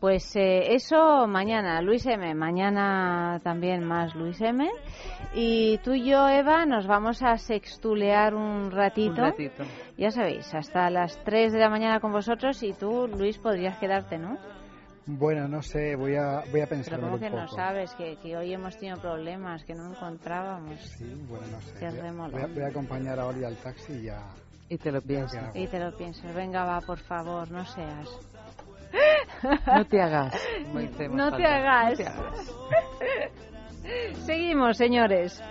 Pues 0.00 0.34
eh, 0.34 0.74
eso 0.74 1.28
mañana, 1.28 1.80
Luis 1.82 2.04
M. 2.04 2.34
Mañana 2.34 3.38
también 3.44 3.84
más 3.84 4.16
Luis 4.16 4.40
M. 4.40 4.68
Y 5.34 5.78
tú 5.78 5.92
y 5.92 6.04
yo, 6.04 6.28
Eva, 6.28 6.66
nos 6.66 6.88
vamos 6.88 7.22
a 7.22 7.36
sextulear 7.36 8.34
un 8.34 8.72
ratito. 8.72 9.22
Un 9.22 9.30
ratito. 9.30 9.62
Ya 9.96 10.10
sabéis, 10.10 10.52
hasta 10.52 10.90
las 10.90 11.22
3 11.22 11.52
de 11.52 11.60
la 11.60 11.70
mañana 11.70 12.00
con 12.00 12.10
vosotros 12.10 12.60
y 12.64 12.72
tú, 12.72 13.06
Luis, 13.06 13.38
podrías 13.38 13.78
quedarte, 13.78 14.18
¿no? 14.18 14.36
Bueno, 15.10 15.48
no 15.48 15.62
sé, 15.62 15.96
voy 15.96 16.16
a, 16.16 16.42
voy 16.50 16.60
a 16.60 16.66
pensar. 16.66 16.96
Pero 16.96 17.06
¿cómo 17.08 17.18
que 17.18 17.30
no 17.30 17.48
sabes? 17.48 17.94
Que, 17.94 18.16
que, 18.16 18.36
hoy 18.36 18.52
hemos 18.52 18.76
tenido 18.76 18.98
problemas, 18.98 19.64
que 19.64 19.74
no 19.74 19.90
encontrábamos. 19.90 20.80
Sí, 20.80 21.06
bueno, 21.26 21.46
no 21.50 21.60
sé. 21.62 21.86
Voy 22.30 22.42
a, 22.42 22.46
voy 22.46 22.62
a, 22.62 22.66
acompañar 22.66 23.18
a 23.18 23.26
Oli 23.26 23.42
al 23.42 23.56
taxi 23.56 23.94
y 23.94 24.02
ya. 24.02 24.22
Y 24.68 24.76
te 24.76 24.92
lo 24.92 25.00
piensas. 25.00 25.54
Y 25.56 25.66
te 25.66 25.78
lo 25.78 25.96
piensas. 25.96 26.34
Venga, 26.34 26.64
va, 26.64 26.80
por 26.80 26.98
favor, 26.98 27.50
no 27.50 27.64
seas. 27.64 28.08
No 29.66 29.84
te 29.86 30.00
hagas. 30.00 30.34
No 31.10 31.36
te 31.36 31.46
hagas. 31.46 31.98
Seguimos, 34.26 34.76
señores. 34.76 35.42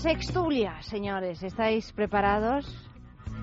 Sextulia, 0.00 0.80
señores, 0.80 1.42
¿estáis 1.42 1.92
preparados? 1.92 2.64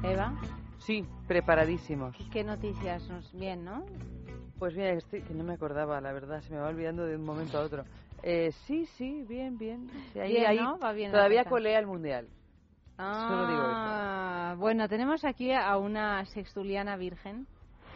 Eva. 0.04 0.34
Sí, 0.80 1.06
preparadísimos. 1.28 2.16
¿Qué 2.34 2.44
noticias? 2.44 3.08
Bien, 3.32 3.64
¿no? 3.64 3.86
Pues 4.58 4.76
mira, 4.76 4.94
estoy, 4.94 5.22
que 5.22 5.36
no 5.36 5.44
me 5.44 5.54
acordaba, 5.54 6.02
la 6.02 6.12
verdad, 6.14 6.42
se 6.42 6.52
me 6.52 6.60
va 6.60 6.70
olvidando 6.70 7.06
de 7.06 7.16
un 7.16 7.24
momento 7.24 7.60
a 7.60 7.62
otro. 7.62 7.84
Eh, 8.24 8.50
sí, 8.66 8.88
sí, 8.98 9.24
bien, 9.30 9.60
bien. 9.60 9.88
ahí, 10.20 10.38
ahí 10.38 10.60
todavía 11.12 11.46
colea 11.46 11.78
el 11.78 11.86
mundial. 11.86 12.28
Ah, 12.98 14.56
bueno, 14.58 14.90
tenemos 14.90 15.24
aquí 15.26 15.52
a 15.52 15.78
una 15.78 16.26
sextuliana 16.26 16.98
virgen. 16.98 17.46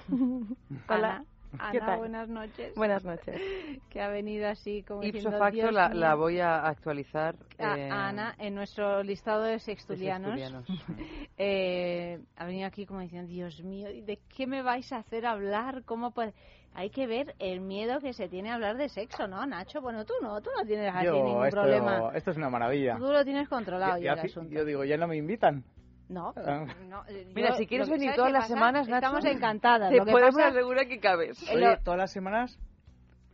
Hola. 0.88 1.26
Ana, 1.60 1.98
buenas 1.98 2.30
noches. 2.30 2.76
Buenas 2.76 3.04
noches. 3.04 3.40
Que 3.90 4.02
ha 4.02 4.10
venido 4.10 4.48
así 4.48 4.84
como 4.84 5.04
Ipso 5.04 5.32
facto 5.32 5.70
la, 5.72 6.16
voy 6.16 6.40
a 6.40 6.66
actualizar. 6.66 7.36
Eh, 7.58 7.90
Ana, 7.92 8.36
en 8.38 8.56
nuestro 8.56 9.04
listado 9.04 9.44
de 9.44 9.60
sextulianos. 9.60 10.40
eh, 11.38 12.20
ha 12.38 12.46
venido 12.46 12.68
aquí 12.68 12.86
como 12.86 13.02
diciendo, 13.02 13.30
Dios 13.30 13.62
mío, 13.64 13.90
¿de 13.90 14.20
qué 14.36 14.48
me 14.48 14.62
vais 14.62 14.92
a 14.94 14.98
hacer 14.98 15.26
hablar? 15.26 15.84
¿Cómo 15.84 16.12
puede...? 16.12 16.34
Hay 16.74 16.90
que 16.90 17.06
ver 17.06 17.36
el 17.40 17.60
miedo 17.60 18.00
que 18.00 18.14
se 18.14 18.30
tiene 18.30 18.50
a 18.50 18.56
hablar 18.56 18.78
de 18.78 18.88
sexo, 18.88 19.28
¿no, 19.28 19.46
Nacho? 19.46 19.82
Bueno, 19.82 20.06
tú 20.06 20.14
no, 20.22 20.40
tú 20.42 20.50
no 20.58 20.66
tienes 20.66 20.94
así 20.96 21.10
ningún 21.10 21.50
problema. 21.50 22.12
Esto 22.16 22.32
es 22.32 22.38
una 22.38 22.50
maravilla. 22.50 22.96
Tú 22.96 23.12
lo 23.12 23.26
tienes 23.26 23.50
controlado 23.50 23.98
ya, 23.98 24.14
el 24.14 24.20
asunto. 24.20 24.54
Yo 24.54 24.64
digo, 24.64 24.86
ya 24.86 24.96
no 24.96 25.08
me 25.08 25.18
invitan. 25.18 25.66
No, 26.12 26.34
ah. 26.36 26.66
no 26.90 27.04
eh, 27.08 27.32
Mira, 27.34 27.56
si 27.56 27.66
quieres 27.66 27.90
venir 27.90 28.14
todas 28.16 28.34
las 28.34 28.48
semanas, 28.48 28.88
Nacho, 28.88 29.06
estamos 29.06 29.26
encantadas. 29.26 29.90
Te 29.90 30.02
podemos 30.02 30.38
asegurar 30.38 30.88
que 30.88 31.00
cabes. 31.00 31.42
Oye, 31.50 31.78
todas 31.84 31.98
las 31.98 32.12
semanas, 32.12 32.60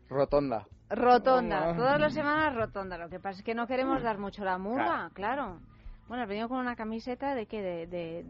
rotonda. 0.08 0.68
Rotonda, 0.90 1.76
todas 1.76 2.00
las 2.00 2.14
semanas 2.14 2.56
rotonda. 2.56 2.98
Lo 2.98 3.10
que 3.10 3.20
pasa 3.20 3.40
es 3.40 3.44
que 3.44 3.56
no 3.56 3.66
queremos 3.66 4.04
dar 4.04 4.20
mucho 4.20 4.46
la 4.46 4.60
murga, 4.60 5.10
claro. 5.14 5.60
Bueno, 6.08 6.24
has 6.24 6.30
venido 6.30 6.48
con 6.48 6.60
una 6.60 6.76
camiseta 6.76 7.36
de 7.36 7.48
qué, 7.48 7.62
de, 7.62 7.88
de 7.88 8.26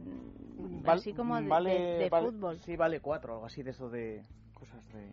así 0.88 1.14
como 1.14 1.36
de, 1.36 1.44
de, 1.44 2.10
fútbol. 2.10 2.58
Sí, 2.62 2.76
vale 2.76 3.02
cuatro, 3.02 3.34
algo 3.34 3.46
así 3.46 3.62
de 3.62 3.72
eso 3.72 3.90
de 3.90 4.26
cosas 4.56 4.82
de, 4.94 5.12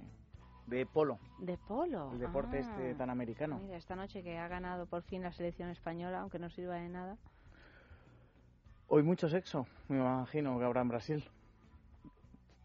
de 0.79 0.87
polo. 0.87 1.19
De 1.41 1.59
polo. 1.59 2.13
El 2.13 2.21
deporte 2.21 2.61
este 2.61 2.93
ah. 2.93 2.97
tan 2.97 3.11
americano. 3.11 3.59
Mira, 3.63 3.77
esta 3.77 3.97
noche 3.97 4.23
que 4.23 4.39
ha 4.39 4.49
ganado 4.49 4.87
por 4.87 5.03
fin 5.03 5.23
la 5.23 5.33
selección 5.33 5.69
española, 5.69 6.21
aunque 6.21 6.39
no 6.39 6.49
sirva 6.49 6.77
de 6.77 6.89
nada. 6.89 7.19
Hoy 8.95 9.03
mucho 9.03 9.29
sexo, 9.29 9.67
me 9.89 9.97
imagino 9.97 10.57
que 10.57 10.65
habrá 10.65 10.83
en 10.83 10.89
Brasil. 10.89 11.25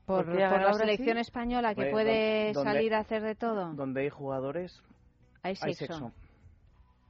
Por, 0.05 0.27
la 0.27 0.73
selección 0.73 1.17
española 1.17 1.73
que 1.73 1.87
puede 1.87 2.53
salir 2.53 2.93
a 2.93 2.99
hacer 2.99 3.23
de 3.23 3.33
todo. 3.33 3.73
Donde 3.73 4.01
hay 4.01 4.09
jugadores, 4.09 4.79
hay 5.41 5.55
sexo. 5.55 6.11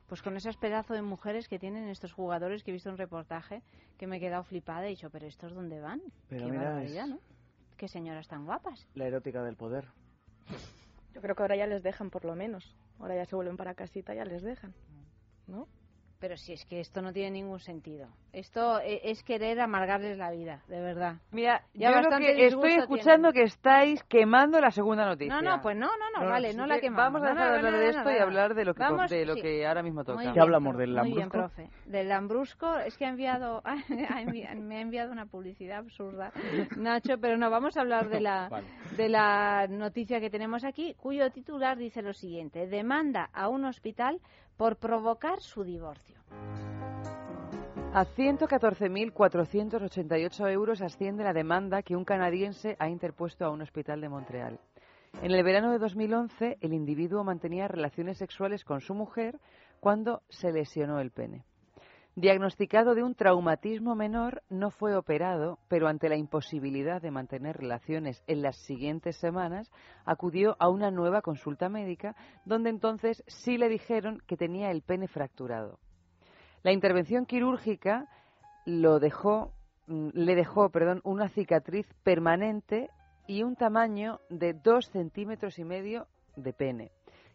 Pues 0.08 0.22
con 0.22 0.38
esas 0.38 0.56
pedazos 0.56 0.96
de 0.96 1.02
mujeres 1.02 1.50
que 1.50 1.60
tienen 1.60 1.90
estos 1.90 2.14
jugadores, 2.14 2.64
que 2.64 2.72
he 2.72 2.74
visto 2.74 2.90
un 2.90 2.98
reportaje, 2.98 3.62
que 3.98 4.08
me 4.08 4.18
he 4.18 4.20
quedado 4.22 4.46
flipada 4.46 4.84
y 4.84 4.86
he 4.86 4.90
dicho, 4.92 5.10
pero 5.10 5.28
¿estos 5.28 5.54
dónde 5.54 5.82
van? 5.82 6.02
Pero 6.30 6.46
Qué 6.46 6.52
mira, 6.54 7.08
¿no? 7.08 7.20
Qué 7.76 7.90
señoras 7.90 8.30
tan 8.30 8.46
guapas. 8.46 8.88
La 8.96 9.06
erótica 9.06 9.44
del 9.44 9.58
poder. 9.58 9.90
Yo 11.14 11.20
creo 11.20 11.36
que 11.36 11.44
ahora 11.44 11.58
ya 11.58 11.68
les 11.68 11.84
dejan 11.84 12.10
por 12.10 12.24
lo 12.24 12.38
menos. 12.38 12.74
Ahora 13.00 13.18
ya 13.18 13.26
se 13.26 13.36
vuelven 13.36 13.58
para 13.58 13.74
casita, 13.74 14.14
ya 14.14 14.24
les 14.24 14.44
dejan. 14.44 14.74
¿No? 15.46 15.68
Pero 16.20 16.36
si 16.36 16.52
es 16.52 16.66
que 16.66 16.82
esto 16.82 17.02
no 17.02 17.14
tiene 17.14 17.32
ningún 17.32 17.60
sentido. 17.60 18.10
Esto 18.34 18.80
e, 18.82 19.00
es 19.10 19.24
querer 19.24 19.62
amargarles 19.62 20.18
la 20.18 20.32
vida, 20.32 20.62
de 20.68 20.82
verdad. 20.82 21.16
Mira, 21.32 21.64
ya 21.74 22.02
yo 22.02 22.10
que 22.18 22.46
estoy 22.46 22.74
escuchando 22.74 23.32
que 23.32 23.44
estáis 23.44 24.04
quemando 24.04 24.60
la 24.60 24.70
segunda 24.70 25.06
noticia. 25.06 25.34
No, 25.34 25.42
no, 25.42 25.62
pues 25.62 25.78
no, 25.78 25.88
no, 25.88 26.20
no, 26.20 26.30
vale, 26.30 26.54
no 26.54 26.68
la 26.68 26.82
quemamos. 26.82 27.14
Vamos 27.14 27.24
a 27.24 27.32
dejar 27.32 27.52
de 27.52 27.58
hablar 27.58 27.80
de 27.80 27.90
esto 27.90 28.12
y 28.12 28.18
hablar 28.18 28.54
de 28.54 28.66
lo 28.66 28.74
que, 28.74 28.84
de 29.16 29.26
lo 29.26 29.36
que 29.36 29.66
ahora 29.66 29.82
mismo 29.82 30.04
toca. 30.04 30.34
¿Qué 30.34 30.40
hablamos 30.42 30.78
del 30.78 30.94
lambrusco? 30.94 31.10
Muy 31.10 31.18
bien, 31.18 31.30
profe. 31.30 31.70
Del 31.86 32.10
lambrusco 32.10 32.78
es 32.80 32.98
que 32.98 33.06
ha 33.06 33.10
enviado, 33.10 33.64
me 33.90 34.76
ha 34.76 34.82
enviado 34.82 35.14
una 35.14 35.26
publicidad 35.26 35.80
absurda, 35.80 36.34
Nacho, 36.76 37.18
pero 37.20 37.38
no, 37.38 37.50
vamos 37.50 37.78
a 37.78 37.82
hablar 37.82 38.10
de 38.10 38.20
la, 38.20 38.50
de 38.98 39.08
la 39.08 39.68
noticia 39.70 40.20
que 40.20 40.30
tenemos 40.30 40.66
aquí, 40.66 40.96
cuyo 40.96 41.32
titular 41.32 41.78
dice 41.78 42.02
lo 42.02 42.14
siguiente. 42.14 42.68
Demanda 42.68 43.30
a 43.34 43.48
un 43.48 43.64
hospital 43.64 44.20
por 44.60 44.76
provocar 44.76 45.40
su 45.40 45.64
divorcio. 45.64 46.20
A 47.94 48.04
114.488 48.04 50.52
euros 50.52 50.82
asciende 50.82 51.24
la 51.24 51.32
demanda 51.32 51.82
que 51.82 51.96
un 51.96 52.04
canadiense 52.04 52.76
ha 52.78 52.90
interpuesto 52.90 53.46
a 53.46 53.52
un 53.52 53.62
hospital 53.62 54.02
de 54.02 54.10
Montreal. 54.10 54.60
En 55.22 55.32
el 55.32 55.46
verano 55.46 55.72
de 55.72 55.80
2011, 55.80 56.58
el 56.60 56.74
individuo 56.74 57.24
mantenía 57.24 57.70
relaciones 57.70 58.18
sexuales 58.18 58.66
con 58.66 58.82
su 58.82 58.94
mujer 58.94 59.40
cuando 59.80 60.24
se 60.28 60.52
lesionó 60.52 61.00
el 61.00 61.12
pene. 61.12 61.46
Diagnosticado 62.16 62.96
de 62.96 63.04
un 63.04 63.16
traumatismo 63.16 63.96
menor, 63.96 64.42
no 64.50 64.72
fue 64.72 64.96
operado, 64.96 65.60
pero 65.68 65.88
ante 65.88 66.10
la 66.10 66.18
imposibilidad 66.18 67.02
de 67.02 67.12
mantener 67.12 67.56
relaciones 67.56 68.24
en 68.28 68.42
las 68.42 68.58
siguientes 68.66 69.16
semanas, 69.18 69.72
acudió 70.06 70.56
a 70.60 70.70
una 70.70 70.92
nueva 70.92 71.22
consulta 71.22 71.70
médica, 71.70 72.16
donde 72.46 72.72
entonces 72.72 73.24
sí 73.28 73.58
le 73.58 73.70
dijeron 73.70 74.22
que 74.28 74.38
tenía 74.38 74.72
el 74.72 74.82
pene 74.82 75.08
fracturado. 75.08 75.80
La 76.64 76.74
intervención 76.74 77.26
quirúrgica 77.26 78.10
lo 78.66 79.00
dejó, 79.00 79.54
mm, 79.88 80.10
le 80.14 80.36
dejó 80.36 80.70
perdón, 80.70 81.02
una 81.04 81.30
cicatriz 81.30 81.88
permanente 82.04 82.90
y 83.28 83.44
un 83.44 83.56
tamaño 83.56 84.20
de 84.30 84.54
dos 84.54 84.90
centímetros 84.90 85.58
y 85.60 85.64
medio 85.64 86.08
de 86.36 86.54
pene 86.54 86.92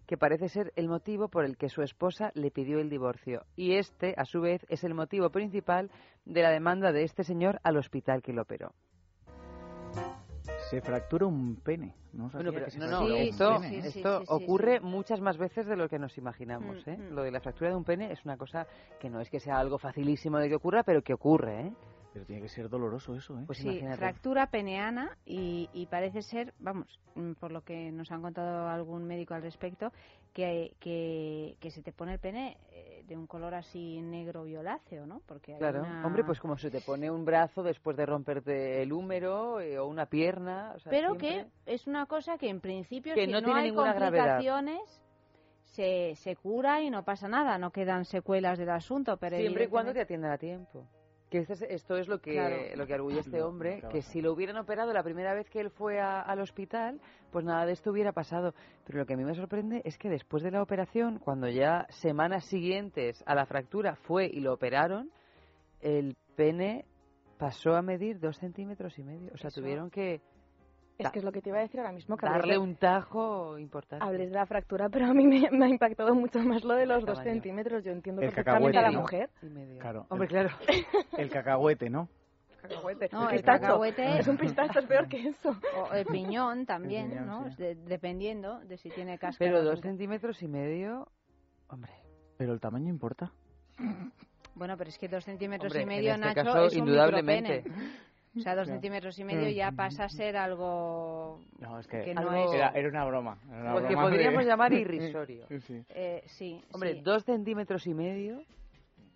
que 0.07 0.17
parece 0.17 0.49
ser 0.49 0.73
el 0.77 0.89
motivo 0.89 1.29
por 1.29 1.45
el 1.45 1.57
que 1.57 1.69
su 1.69 1.83
esposa 1.83 2.31
le 2.35 2.51
pidió 2.51 2.79
el 2.79 2.91
divorcio. 2.91 3.45
Y 3.57 3.75
este, 3.75 4.15
a 4.17 4.25
su 4.25 4.41
vez, 4.41 4.65
es 4.69 4.85
el 4.85 4.95
motivo 4.95 5.31
principal 5.31 5.91
de 6.25 6.43
la 6.43 6.51
demanda 6.51 6.93
de 6.93 7.05
este 7.05 7.25
señor 7.25 7.61
al 7.63 7.77
hospital 7.77 8.23
que 8.23 8.33
lo 8.33 8.43
operó. 8.43 8.73
Se 10.71 10.81
fractura 10.81 11.27
un 11.27 11.57
pene. 11.57 11.95
No, 12.13 12.31
bueno, 12.31 12.53
pero, 12.53 12.67
no, 12.79 13.09
esto, 13.17 14.23
ocurre 14.29 14.81
muchas 14.81 15.21
más 15.21 15.37
veces 15.37 15.67
de 15.67 15.77
lo 15.77 15.89
que 15.89 15.99
nos 15.99 16.17
imaginamos. 16.17 16.87
Mm, 16.87 16.91
¿eh? 16.91 16.97
mm. 16.97 17.15
Lo 17.15 17.23
de 17.23 17.31
la 17.33 17.41
fractura 17.41 17.71
de 17.71 17.77
un 17.77 17.85
pene 17.85 18.13
es 18.13 18.25
una 18.25 18.37
cosa 18.37 18.67
que 19.01 19.11
no 19.11 19.21
es 19.21 19.29
que 19.29 19.41
sea 19.41 19.59
algo 19.59 19.79
facilísimo 19.79 20.39
de 20.39 20.49
que 20.49 20.55
ocurra, 20.55 20.85
pero 20.85 21.03
que 21.03 21.13
ocurre. 21.13 21.61
¿eh? 21.61 21.73
Pero 22.15 22.27
tiene 22.27 22.43
que 22.43 22.49
ser 22.49 22.69
doloroso 22.69 23.17
eso, 23.17 23.37
¿eh? 23.37 23.43
Pues 23.45 23.59
sí, 23.59 23.83
fractura 23.97 24.47
peneana 24.47 25.19
y, 25.27 25.89
parece 25.91 26.23
ser, 26.23 26.55
vamos, 26.61 27.01
mm, 27.17 27.33
por 27.33 27.51
lo 27.51 27.63
que 27.63 27.91
nos 27.91 28.13
han 28.13 28.23
contado 28.23 28.69
algún 28.69 29.05
médico 29.05 29.35
al 29.35 29.43
respecto, 29.43 29.91
que, 30.33 30.77
que, 30.79 31.71
se 31.73 31.83
te 31.83 31.91
pone 31.91 32.13
el 32.13 32.21
pene 32.21 32.57
eh, 32.71 33.03
de 33.05 33.17
un 33.17 33.27
color 33.27 33.55
así 33.55 34.01
negro 34.01 34.45
violáceo, 34.45 35.07
¿no? 35.07 35.23
Porque 35.27 35.57
claro, 35.59 35.83
hombre, 36.05 36.23
pues 36.23 36.39
como 36.39 36.57
se 36.57 36.71
te 36.71 36.81
pone 36.81 37.11
un 37.11 37.25
brazo 37.25 37.65
después 37.65 37.97
de 37.97 38.07
romperte 38.07 38.81
el 38.81 38.93
húmero 38.93 39.59
eh, 39.59 39.77
o 39.81 39.89
una 39.89 40.07
pierna. 40.07 40.77
Pero 40.89 41.17
que 41.17 41.47
es 41.67 41.89
una 41.89 42.07
cosa 42.07 42.39
que 42.39 42.49
en 42.49 42.61
principio 42.61 43.15
si 43.15 43.27
no, 43.27 43.43
tiene 43.43 43.59
hay 43.61 43.71
ninguna 43.71 43.93
complicaciones... 43.93 45.01
Se, 45.73 46.15
se 46.15 46.37
cura 46.37 46.83
y 46.83 46.89
no 46.89 47.05
pasa 47.05 47.27
nada, 47.27 47.59
no 47.59 47.73
quedan 47.73 48.05
secuelas 48.05 48.61
del 48.61 48.71
asunto. 48.71 49.17
Pero 49.17 49.37
Siempre 49.37 49.65
y 49.65 49.67
cuando 49.67 49.93
te 49.93 50.03
atiendan 50.03 50.31
a 50.31 50.39
tiempo. 50.39 50.87
Que 51.35 51.41
este 51.41 51.75
esto 51.75 51.97
es 51.97 52.07
lo 52.07 52.21
que, 52.21 52.75
lo 52.77 52.87
que 52.87 52.95
arguye 52.95 53.19
este 53.19 53.43
hombre, 53.43 53.83
que 53.91 54.03
si 54.03 54.23
lo 54.23 54.33
hubieran 54.33 54.57
operado 54.57 54.93
la 54.93 55.03
primera 55.03 55.35
vez 55.35 55.51
que 55.51 55.59
él 55.59 55.69
fue 55.69 55.99
al 55.99 56.41
hospital, 56.41 57.01
pues 57.33 57.45
nada 57.45 57.67
de 57.67 57.73
esto 57.73 57.91
hubiera 57.91 58.13
pasado. 58.13 58.55
Pero 58.87 59.01
lo 59.01 59.05
que 59.05 59.15
a 59.15 59.17
mí 59.17 59.25
me 59.25 59.35
sorprende 59.35 59.83
es 59.85 59.99
que 59.99 60.09
después 60.09 60.45
de 60.45 60.53
la 60.53 60.63
operación, 60.63 61.19
cuando 61.19 61.49
ya 61.49 61.89
semanas 61.91 62.45
siguientes 62.45 63.21
a 63.27 63.35
la 63.35 63.47
fractura 63.47 63.97
fue 63.97 64.27
y 64.33 64.39
lo 64.39 64.53
operaron, 64.55 65.11
el 65.81 66.17
pene 66.37 66.85
pasó 67.37 67.75
a 67.75 67.83
medir 67.83 68.21
dos 68.21 68.39
centímetros 68.39 68.97
y 69.01 69.03
medio. 69.03 69.33
O 69.35 69.37
sea, 69.37 69.51
tuvieron 69.51 69.91
que 69.91 70.21
es 70.99 71.11
que 71.11 71.19
es 71.19 71.25
lo 71.25 71.33
que 71.33 71.43
te 71.43 71.51
iba 71.51 71.59
a 71.59 71.63
decir 71.63 71.81
ahora 71.81 71.93
mismo. 71.93 72.17
Que 72.17 72.27
Darle 72.27 72.59
un 72.59 72.77
tajo 72.77 73.59
importante. 73.59 74.05
Hables 74.05 74.31
de 74.31 74.37
la 74.37 74.47
fractura, 74.47 74.89
pero 74.89 75.07
a 75.07 75.15
mí 75.15 75.27
me, 75.27 75.65
ha 75.65 75.69
impactado 75.69 76.15
mucho 76.15 76.39
más 76.41 76.65
lo 76.65 76.75
de 76.75 76.87
los 76.87 77.05
dos 77.05 77.19
centímetros. 77.23 77.85
Yo 77.85 77.93
entiendo 77.93 78.23
el 78.23 78.29
perfectamente 78.29 78.79
a 78.79 78.83
la 78.83 78.93
mujer. 78.93 79.31
Claro. 79.81 80.07
Hombre, 80.09 80.29
claro. 80.29 80.51
El 81.19 81.31
cacahuete, 81.31 81.91
¿no? 81.91 82.09
Cacahuete. 82.63 83.09
No, 83.13 83.29
el, 83.29 83.43
cacahuete 83.43 84.19
es 84.21 84.27
un 84.27 84.39
pistacho, 84.39 84.79
es 84.79 84.87
peor 84.87 85.07
que 85.07 85.29
eso. 85.29 85.55
O 85.77 85.93
el 85.93 86.07
piñón 86.07 86.65
también, 86.65 87.27
¿no? 87.27 87.45
dependiendo 87.59 88.61
de 88.61 88.79
si 88.79 88.89
tiene 88.89 89.19
cáscara. 89.19 89.51
Pero 89.51 89.63
dos 89.63 89.81
centímetros 89.81 90.43
y 90.43 90.49
medio, 90.49 91.09
hombre. 91.69 91.93
Pero 92.39 92.55
el 92.55 92.61
tamaño 92.61 92.89
importa. 92.89 93.33
Bueno, 94.55 94.77
pero 94.79 94.89
es 94.89 94.99
que 94.99 95.09
dos 95.09 95.25
centímetros 95.25 95.75
y 95.77 95.85
medio, 95.85 96.15
este 96.15 96.43
Nacho, 96.43 96.65
es 96.65 96.73
un 96.73 96.79
indudablemente. 96.79 97.65
O 98.37 98.41
sea, 98.41 98.57
dos 98.57 98.67
centímetros 98.67 99.19
y 99.19 99.25
medio 99.25 99.49
ya 99.49 99.71
pasa 99.71 100.05
a 100.05 100.09
ser 100.09 100.37
algo 100.37 101.41
no, 101.61 101.79
es 101.79 101.87
que, 101.87 102.15
no 102.15 102.35
es... 102.35 102.53
Era, 102.53 102.89
una 102.89 103.05
broma. 103.05 103.39
Era 103.53 103.89
que 103.89 103.95
podríamos 103.95 104.45
llamar 104.47 104.73
irrisorio. 104.73 105.47
sí. 105.61 105.85
Eh, 105.91 106.23
sí, 106.27 106.61
Hombre, 106.73 107.01
dos 107.03 107.25
centímetros 107.25 107.87
y 107.87 107.95
medio... 107.95 108.43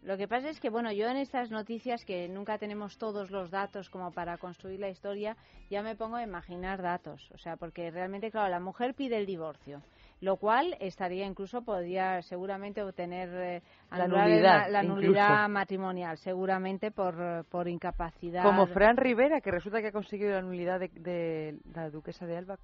Lo 0.02 0.16
que 0.16 0.28
pasa 0.28 0.48
es 0.48 0.60
que, 0.60 0.70
bueno, 0.70 0.92
yo 0.92 1.08
en 1.08 1.16
estas 1.16 1.50
noticias 1.50 2.04
que 2.04 2.28
nunca 2.28 2.56
tenemos 2.56 2.96
todos 2.98 3.30
los 3.30 3.50
datos 3.50 3.90
como 3.90 4.12
para 4.12 4.38
construir 4.38 4.78
la 4.78 4.88
historia, 4.88 5.36
ya 5.70 5.82
me 5.82 5.96
pongo 5.96 6.16
a 6.16 6.22
imaginar 6.22 6.80
datos. 6.80 7.28
O 7.34 7.38
sea, 7.38 7.56
porque 7.56 7.90
realmente, 7.90 8.30
claro, 8.30 8.48
la 8.48 8.60
mujer 8.60 8.94
pide 8.94 9.18
el 9.18 9.26
divorcio. 9.26 9.82
Lo 10.20 10.36
cual 10.36 10.76
estaría 10.80 11.26
incluso, 11.26 11.62
podría 11.62 12.22
seguramente 12.22 12.82
obtener 12.82 13.28
eh, 13.32 13.62
la 13.90 14.08
nulidad, 14.08 14.70
la, 14.70 14.82
nulidad 14.82 15.48
matrimonial, 15.48 16.18
seguramente 16.18 16.90
por, 16.90 17.44
por 17.46 17.68
incapacidad. 17.68 18.42
Como 18.42 18.66
Fran 18.66 18.96
Rivera, 18.96 19.40
que 19.40 19.50
resulta 19.50 19.80
que 19.80 19.88
ha 19.88 19.92
conseguido 19.92 20.32
la 20.32 20.42
nulidad 20.42 20.80
de, 20.80 21.58
la 21.74 21.90
duquesa 21.90 22.26
de 22.26 22.36
Alba 22.36 22.58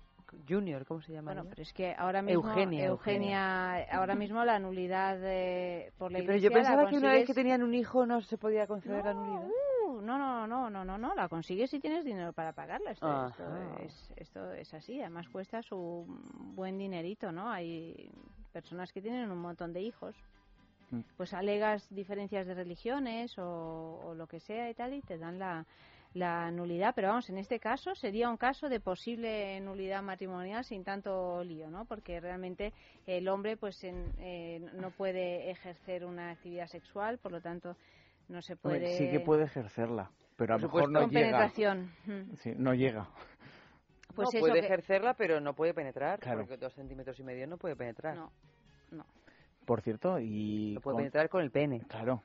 Junior, 0.49 0.85
¿cómo 0.87 1.01
se 1.01 1.13
llama? 1.13 1.33
Bueno, 1.33 1.49
pero 1.49 1.63
es 1.63 1.73
que 1.73 1.95
ahora 1.97 2.23
mismo 2.23 2.49
Eugenia, 2.49 2.87
Eugenia, 2.87 3.85
ahora 3.93 4.15
mismo 4.15 4.45
la 4.45 4.59
nulidad 4.59 5.19
de, 5.19 5.93
por 5.99 6.13
la 6.13 6.19
Pero 6.19 6.37
yo 6.37 6.51
pensaba 6.51 6.89
que 6.89 6.97
una 6.97 7.13
vez 7.13 7.27
que 7.27 7.35
tenían 7.35 7.63
un 7.63 7.75
hijo 7.75 8.07
no 8.07 8.21
se 8.21 8.39
podía 8.39 8.67
conceder 8.67 9.05
la 9.05 9.15
nulidad. 9.15 9.49
Uh, 9.89 10.01
no, 10.01 10.19
no, 10.19 10.47
no, 10.47 10.71
no, 10.71 10.85
no, 10.85 10.99
no, 10.99 11.15
la 11.15 11.29
consigues 11.29 11.71
si 11.71 11.81
tienes 11.81 12.05
dinero 12.05 12.33
para 12.33 12.53
pagarla. 12.53 12.91
Esto, 12.93 13.33
es, 13.81 14.13
esto 14.17 14.53
es 14.53 14.73
así, 14.75 15.01
además 15.01 15.29
cuesta 15.29 15.63
su 15.63 16.05
buen 16.55 16.79
dinerito, 16.79 17.33
¿no? 17.33 17.51
Hay 17.51 18.11
personas 18.53 18.93
que 18.93 19.03
tienen 19.03 19.31
un 19.31 19.39
montón 19.39 19.73
de 19.73 19.83
hijos 19.83 20.15
mm. 20.91 21.01
pues 21.17 21.35
alegas 21.35 21.87
diferencias 21.91 22.47
de 22.47 22.55
religiones 22.55 23.37
o, 23.39 24.01
o, 24.05 24.15
lo 24.15 24.27
que 24.27 24.39
sea 24.39 24.71
y 24.71 24.75
tal 24.75 24.95
y 24.95 25.03
te 25.03 25.19
dan 25.19 25.39
la, 25.39 25.67
la 26.15 26.49
nulidad, 26.53 26.95
pero 26.95 27.09
vamos, 27.09 27.29
en 27.29 27.39
este 27.39 27.59
caso 27.59 27.95
sería 27.97 28.31
un 28.31 28.37
caso 28.37 28.69
de 28.69 28.79
posible 28.79 29.61
nulidad 29.61 30.01
matrimonial 30.01 30.65
sin 30.65 30.85
tanto 30.85 31.43
lío, 31.43 31.69
¿no? 31.69 31.85
Porque 31.87 32.21
realmente 32.21 32.73
el 33.07 33.29
hombre 33.29 33.57
pues 33.57 33.83
eh, 33.83 34.61
no 34.75 34.93
puede 34.93 35.51
ejercer 35.51 36.05
una 36.05 36.31
actividad 36.31 36.69
sexual, 36.69 37.19
por 37.19 37.33
lo 37.33 37.41
tanto 37.41 37.77
no 38.29 38.41
se 38.43 38.57
puede... 38.57 38.97
sí 38.97 39.11
que 39.11 39.21
puede 39.21 39.45
ejercerla, 39.45 40.11
pero 40.37 40.55
a 40.55 40.59
lo 40.59 40.69
mejor 40.69 40.91
no 40.91 41.01
con 41.01 41.11
llega. 41.11 41.27
penetración. 41.27 41.91
Sí, 42.39 42.55
no 42.57 42.75
llega. 42.75 43.09
Pues 44.15 44.29
no, 44.33 44.39
puede 44.39 44.61
ejercerla, 44.61 45.15
pero 45.15 45.41
no 45.41 45.55
puede 45.55 45.75
penetrar, 45.75 46.21
porque 46.21 46.57
dos 46.57 46.73
centímetros 46.75 47.19
y 47.19 47.25
medio 47.25 47.49
no 47.49 47.57
puede 47.57 47.75
penetrar. 47.75 48.15
No, 48.15 48.31
no. 48.93 49.05
Por 49.67 49.81
cierto, 49.81 50.21
y... 50.21 50.75
No 50.75 50.81
puede 50.83 50.99
penetrar 50.99 51.29
con 51.29 51.43
el 51.43 51.51
pene. 51.51 51.81
Claro. 51.89 52.23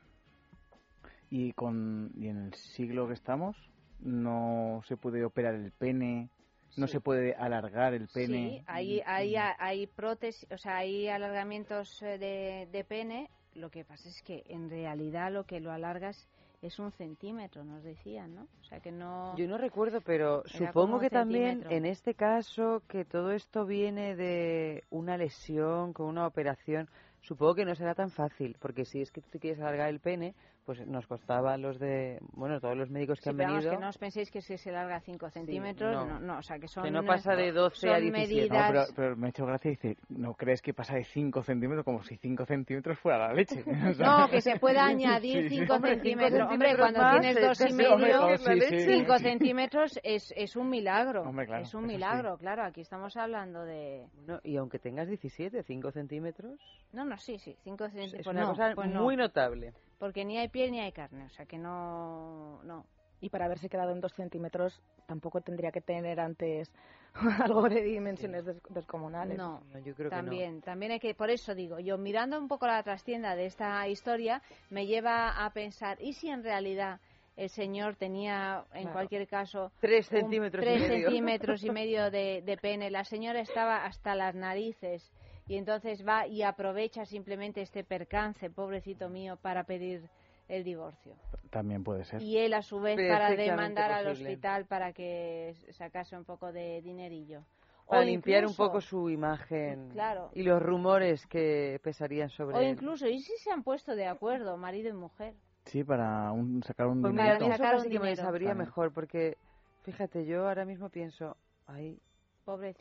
Y, 1.32 1.52
con, 1.54 2.12
y 2.14 2.28
en 2.28 2.38
el 2.38 2.54
siglo 2.54 3.08
que 3.08 3.14
estamos, 3.14 3.58
no 4.02 4.82
se 4.88 4.98
puede 4.98 5.24
operar 5.26 5.56
el 5.56 5.72
pene, 5.72 6.30
no 6.78 6.88
se 6.88 7.02
puede 7.02 7.36
alargar 7.36 7.94
el 7.94 8.08
pene. 8.08 8.60
Sí, 8.60 8.64
hay, 8.68 9.02
hay, 9.06 9.36
hay 9.36 9.88
prótesis, 9.88 10.50
o 10.52 10.58
sea, 10.58 10.78
hay 10.78 11.08
alargamientos 11.08 12.02
eh, 12.02 12.18
de, 12.18 12.68
de 12.72 12.84
pene. 12.84 13.30
Lo 13.56 13.70
que 13.70 13.84
pasa 13.84 14.08
es 14.08 14.22
que 14.22 14.44
en 14.48 14.70
realidad 14.70 15.32
lo 15.32 15.46
que 15.46 15.60
lo 15.60 15.72
alargas 15.72 16.30
es 16.62 16.78
un 16.80 16.92
centímetro, 16.92 17.64
nos 17.64 17.84
decían, 17.84 18.36
¿no? 18.36 18.48
O 18.62 18.64
sea 18.64 18.80
que 18.80 18.92
no. 18.92 19.36
Yo 19.38 19.48
no 19.48 19.58
recuerdo, 19.58 20.02
pero 20.02 20.44
supongo 20.46 21.00
que 21.00 21.10
también 21.10 21.66
en 21.70 21.86
este 21.86 22.14
caso 22.14 22.84
que 22.88 23.06
todo 23.06 23.32
esto 23.32 23.66
viene 23.66 24.16
de 24.16 24.84
una 24.90 25.18
lesión 25.18 25.94
con 25.94 26.08
una 26.08 26.28
operación. 26.28 26.90
Supongo 27.22 27.56
que 27.56 27.66
no 27.66 27.76
será 27.76 27.96
tan 27.96 28.12
fácil, 28.12 28.56
porque 28.60 28.86
si 28.86 29.02
es 29.02 29.12
que 29.12 29.22
tú 29.22 29.30
te 29.30 29.40
quieres 29.40 29.60
alargar 29.60 29.90
el 29.90 30.00
pene, 30.00 30.36
pues 30.66 30.86
nos 30.86 31.08
costaba 31.08 31.58
los 31.58 31.80
de, 31.80 32.20
bueno, 32.34 32.60
todos 32.60 32.78
los 32.78 32.90
médicos 32.90 33.20
que 33.20 33.30
han 33.30 33.38
venido. 33.38 33.72
que 33.72 33.78
no 33.78 33.90
os 33.90 33.98
penséis 33.98 34.30
que 34.30 34.42
si 34.42 34.58
se 34.58 34.72
larga 34.72 35.00
5 35.00 35.30
centímetros, 35.30 36.08
no. 36.08 36.20
no. 36.20 36.38
o 36.38 36.42
sea, 36.42 36.60
que 36.60 36.68
son. 36.68 36.84
Que 36.84 36.92
no 36.92 37.04
pasa 37.04 37.36
de 37.36 37.52
12 37.52 37.90
a 37.90 38.00
17. 38.00 38.50
No, 38.50 38.84
pero, 38.96 39.16
me 39.16 39.28
ha 39.28 39.30
hecho 39.30 39.46
gracia 39.46 39.70
y 39.70 39.76
dice, 39.76 39.98
¿no 40.10 40.34
crees 40.36 40.62
que 40.62 40.74
pasa 40.74 40.96
de 40.96 41.04
5 41.04 41.44
centímetros 41.44 41.84
como 41.84 42.04
si 42.04 42.18
5 42.18 42.46
centímetros 42.46 43.00
fuera 43.00 43.30
la 43.30 43.34
leche? 43.34 43.64
no, 44.00 44.30
que 44.30 44.42
se 44.42 44.60
pueda 44.60 44.86
añadir 44.86 45.50
5 45.50 45.80
centímetros. 45.80 46.52
Hombre, 46.52 46.78
cuando 46.78 47.00
tienes 47.20 47.42
2 47.42 47.62
y 47.70 47.74
medio, 47.74 48.38
5 48.38 49.18
centímetros 49.20 50.00
es, 50.04 50.34
es 50.36 50.56
un 50.56 50.70
milagro. 50.70 51.24
Hombre, 51.24 51.48
claro, 51.48 51.64
es 51.64 51.74
un 51.74 51.86
milagro, 51.86 52.38
claro. 52.38 52.64
Aquí 52.64 52.82
estamos 52.82 53.16
hablando 53.18 53.64
de. 53.64 54.08
Bueno, 54.26 54.40
y 54.44 54.58
aunque 54.58 54.80
tengas 54.80 55.08
17, 55.08 55.64
5 55.64 55.92
centímetros. 55.92 56.60
No, 56.94 57.06
no, 57.06 57.18
sí, 57.18 57.38
sí, 57.40 57.56
5 57.64 57.86
centímetros. 57.86 58.20
Es 58.20 58.28
una 58.28 58.46
cosa 58.46 58.72
pues 58.76 58.94
muy 58.94 59.16
notable 59.16 59.74
porque 60.00 60.26
ni 60.26 60.38
hay 60.38 60.48
piel 60.48 60.72
ni 60.72 60.80
hay 60.80 60.92
carne, 60.92 61.26
o 61.26 61.30
sea 61.30 61.46
que 61.46 61.58
no, 61.58 62.64
no. 62.64 62.86
Y 63.22 63.30
para 63.30 63.46
haberse 63.46 63.70
quedado 63.70 63.92
en 63.92 64.00
dos 64.00 64.14
centímetros 64.14 64.82
tampoco 65.06 65.42
tendría 65.42 65.72
que 65.72 65.82
tener 65.82 66.20
antes 66.22 66.72
algo 67.44 67.68
de 67.68 67.84
dimensiones 67.84 68.46
descomunales. 68.70 69.38
No, 69.38 69.62
yo 69.84 69.94
creo 69.94 70.10
también, 70.10 70.52
que 70.52 70.56
no. 70.56 70.62
también 70.62 70.92
hay 70.94 71.00
que, 71.00 71.14
por 71.14 71.30
eso 71.30 71.54
digo, 71.54 71.80
yo 71.80 71.98
mirando 71.98 72.40
un 72.40 72.48
poco 72.48 72.66
la 72.66 72.82
trastienda 72.82 73.36
de 73.36 73.46
esta 73.46 73.86
historia, 73.88 74.42
me 74.70 74.88
lleva 74.88 75.46
a 75.46 75.52
pensar, 75.52 76.02
¿y 76.02 76.14
si 76.14 76.30
en 76.30 76.44
realidad 76.44 77.02
el 77.36 77.50
señor 77.50 77.96
tenía, 77.96 78.66
en 78.74 78.90
cualquier 78.90 79.28
caso, 79.28 79.72
tres 79.82 80.08
centímetros, 80.08 80.66
y, 80.66 80.70
medio. 80.70 80.88
centímetros 80.88 81.64
y 81.64 81.72
medio 81.72 82.10
de, 82.10 82.42
de 82.46 82.58
pene? 82.58 82.90
La 82.90 83.04
señora 83.04 83.42
estaba 83.42 83.86
hasta 83.86 84.16
las 84.16 84.34
narices 84.34 85.12
y 85.50 85.58
entonces 85.58 86.08
va 86.08 86.28
y 86.28 86.44
aprovecha 86.44 87.06
simplemente 87.06 87.62
este 87.62 87.84
percance, 87.84 88.52
pobrecito 88.52 89.10
mío, 89.10 89.36
para 89.42 89.64
pedir 89.64 90.08
el 90.48 90.64
divorcio. 90.64 91.16
También 91.50 91.84
puede 91.84 92.06
ser. 92.06 92.22
Y 92.22 92.38
él 92.38 92.54
a 92.54 92.62
su 92.62 92.80
vez 92.80 92.96
para 93.10 93.32
demandar 93.32 93.92
al 93.92 94.08
hospital 94.08 94.68
para 94.68 94.94
que 94.94 95.56
sacase 95.72 96.16
un 96.16 96.24
poco 96.24 96.52
de 96.52 96.82
dinerillo. 96.84 97.44
Para 97.88 98.04
limpiar 98.04 98.46
un 98.46 98.56
poco 98.56 98.80
su 98.80 99.10
imagen 99.10 99.90
claro. 99.90 100.30
y 100.36 100.44
los 100.44 100.62
rumores 100.62 101.26
que 101.26 101.80
pesarían 101.84 102.30
sobre 102.30 102.56
él. 102.58 102.64
O 102.64 102.70
incluso, 102.70 103.08
¿y 103.08 103.20
si 103.20 103.36
se 103.38 103.50
han 103.50 103.64
puesto 103.64 103.96
de 103.96 104.06
acuerdo, 104.06 104.56
marido 104.58 104.90
y 104.90 104.94
mujer? 104.94 105.34
Sí, 105.66 105.84
para 105.84 106.32
sacar 106.64 106.86
un 106.86 107.02
pues 107.02 107.12
dinero. 107.12 107.40
Mira, 107.40 107.58
sacar 107.58 107.78
un 107.78 108.02
me 108.02 108.16
sabría 108.16 108.54
mejor, 108.54 108.94
porque 108.94 109.38
fíjate, 109.82 110.28
yo 110.28 110.48
ahora 110.48 110.66
mismo 110.66 110.90
pienso, 110.90 111.36
ay, 111.66 112.00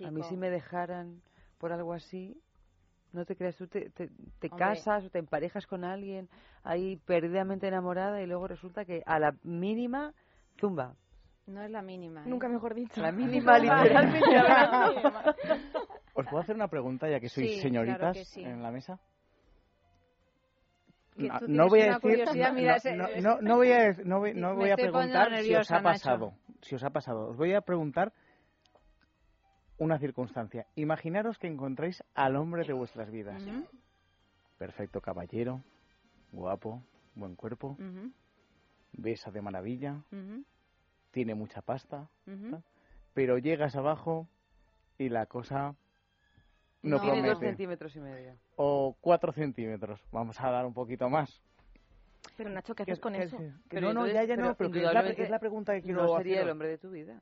a 0.04 0.10
mí 0.10 0.22
si 0.24 0.36
me 0.36 0.50
dejaran 0.50 1.22
por 1.56 1.72
algo 1.72 1.94
así, 1.94 2.38
no 3.12 3.24
te 3.24 3.36
creas, 3.36 3.56
tú 3.56 3.66
te, 3.66 3.90
te, 3.90 4.50
casas 4.50 5.04
o 5.04 5.10
te 5.10 5.18
emparejas 5.18 5.66
con 5.66 5.84
alguien 5.84 6.28
ahí 6.62 6.96
perdidamente 7.06 7.66
enamorada 7.66 8.22
y 8.22 8.26
luego 8.26 8.46
resulta 8.46 8.84
que 8.84 9.02
a 9.06 9.18
la 9.18 9.34
mínima, 9.42 10.12
zumba. 10.60 10.94
No 11.46 11.62
es 11.62 11.70
la 11.70 11.80
mínima. 11.80 12.22
¿eh? 12.22 12.28
Nunca 12.28 12.48
mejor 12.48 12.74
dicho. 12.74 13.00
La 13.00 13.12
mínima, 13.12 13.58
literalmente. 13.58 14.28
¿Os 16.14 16.26
puedo 16.26 16.42
hacer 16.42 16.56
una 16.56 16.68
pregunta 16.68 17.08
ya 17.08 17.20
que 17.20 17.28
sois 17.28 17.62
señoritas 17.62 18.36
en 18.36 18.62
la 18.62 18.70
mesa? 18.70 18.98
No, 21.16 21.68
voy 21.68 21.82
a 21.82 21.98
decir 21.98 22.96
no, 23.22 23.40
no, 23.40 23.56
voy 23.56 23.72
a 23.72 23.92
no 24.04 24.18
voy, 24.20 24.34
no 24.34 24.54
voy 24.54 24.70
a 24.70 24.76
preguntar 24.76 25.42
si 25.42 25.54
os 25.54 25.70
ha 25.72 25.82
pasado 25.82 26.32
si 26.62 26.76
os 26.76 26.84
ha 26.84 26.90
pasado 26.90 27.30
os 27.30 27.36
voy 27.36 27.54
a 27.54 27.60
preguntar 27.60 28.12
una 29.78 29.98
circunstancia. 29.98 30.66
Imaginaros 30.74 31.38
que 31.38 31.46
encontráis 31.46 32.02
al 32.14 32.36
hombre 32.36 32.64
de 32.64 32.72
vuestras 32.72 33.10
vidas. 33.10 33.42
Perfecto 34.58 35.00
caballero, 35.00 35.62
guapo, 36.32 36.82
buen 37.14 37.36
cuerpo, 37.36 37.76
besa 38.92 39.30
de 39.30 39.40
maravilla, 39.40 40.02
tiene 41.10 41.34
mucha 41.34 41.62
pasta, 41.62 42.08
pero 43.14 43.38
llegas 43.38 43.76
abajo 43.76 44.28
y 44.98 45.08
la 45.08 45.26
cosa 45.26 45.74
no, 46.82 46.96
no 46.96 47.02
Tiene 47.02 47.28
dos 47.28 47.38
centímetros 47.40 47.96
y 47.96 48.00
medio. 48.00 48.36
O 48.56 48.96
cuatro 49.00 49.32
centímetros. 49.32 50.00
Vamos 50.12 50.40
a 50.40 50.50
dar 50.50 50.64
un 50.64 50.74
poquito 50.74 51.08
más. 51.08 51.42
Pero 52.36 52.50
Nacho, 52.50 52.74
¿qué 52.74 52.84
haces 52.84 53.00
con 53.00 53.14
eso? 53.14 53.36
no, 53.72 53.92
no, 53.92 54.06
ya, 54.06 54.24
ya 54.24 54.36
no, 54.36 54.54
pero 54.54 54.72
es, 54.72 55.30
la, 55.30 55.38
pregunta 55.38 55.74
que 55.74 55.82
quiero 55.82 56.04
No 56.04 56.16
sería 56.16 56.42
el 56.42 56.50
hombre 56.50 56.68
de 56.68 56.78
tu 56.78 56.90
vida. 56.90 57.20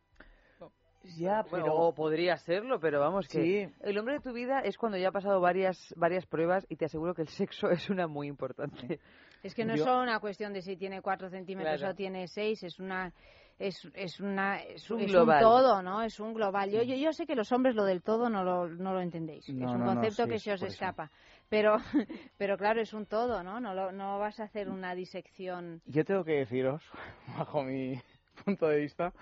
Ya, 1.16 1.44
pero 1.50 1.74
o 1.74 1.94
podría 1.94 2.36
serlo, 2.36 2.80
pero 2.80 3.00
vamos 3.00 3.28
que 3.28 3.70
el 3.80 3.98
hombre 3.98 4.14
de 4.14 4.20
tu 4.20 4.32
vida 4.32 4.60
es 4.60 4.76
cuando 4.76 4.98
ya 4.98 5.08
ha 5.08 5.12
pasado 5.12 5.40
varias 5.40 5.94
varias 5.96 6.26
pruebas 6.26 6.66
y 6.68 6.76
te 6.76 6.86
aseguro 6.86 7.14
que 7.14 7.22
el 7.22 7.28
sexo 7.28 7.70
es 7.70 7.88
una 7.90 8.06
muy 8.06 8.28
importante. 8.28 9.00
Es 9.42 9.54
que 9.54 9.64
no 9.64 9.74
es 9.74 9.82
solo 9.82 10.02
una 10.02 10.18
cuestión 10.18 10.52
de 10.52 10.62
si 10.62 10.76
tiene 10.76 11.00
cuatro 11.02 11.28
centímetros 11.30 11.82
o 11.82 11.94
tiene 11.94 12.26
seis, 12.26 12.62
es 12.62 12.80
una 12.80 13.12
es, 13.58 13.88
es 13.94 14.20
una 14.20 14.60
es, 14.60 14.90
un, 14.90 15.06
todo, 15.40 15.82
¿no? 15.82 16.02
Es 16.02 16.20
un 16.20 16.34
global. 16.34 16.70
Yo, 16.70 16.82
yo, 16.82 16.94
yo 16.94 17.12
sé 17.12 17.26
que 17.26 17.34
los 17.34 17.50
hombres 17.52 17.74
lo 17.74 17.84
del 17.84 18.02
todo 18.02 18.28
no 18.28 18.44
lo, 18.44 18.68
no 18.68 18.92
lo 18.92 19.00
entendéis. 19.00 19.48
es 19.48 19.54
un 19.54 19.84
concepto 19.84 20.26
que 20.26 20.38
se 20.38 20.52
os 20.52 20.62
escapa. 20.62 21.10
Pero 21.48 21.76
pero 22.38 22.58
claro, 22.58 22.80
es 22.80 22.92
un 22.92 23.06
todo, 23.06 23.42
¿no? 23.42 23.60
No, 23.60 23.72
lo, 23.72 23.92
no 23.92 24.18
vas 24.18 24.40
a 24.40 24.44
hacer 24.44 24.68
una 24.68 24.94
disección. 24.94 25.80
Yo 25.86 26.04
tengo 26.04 26.24
que 26.24 26.32
deciros, 26.32 26.82
bajo 27.38 27.62
mi 27.62 27.98
punto 28.44 28.68
de 28.68 28.80
vista, 28.80 29.12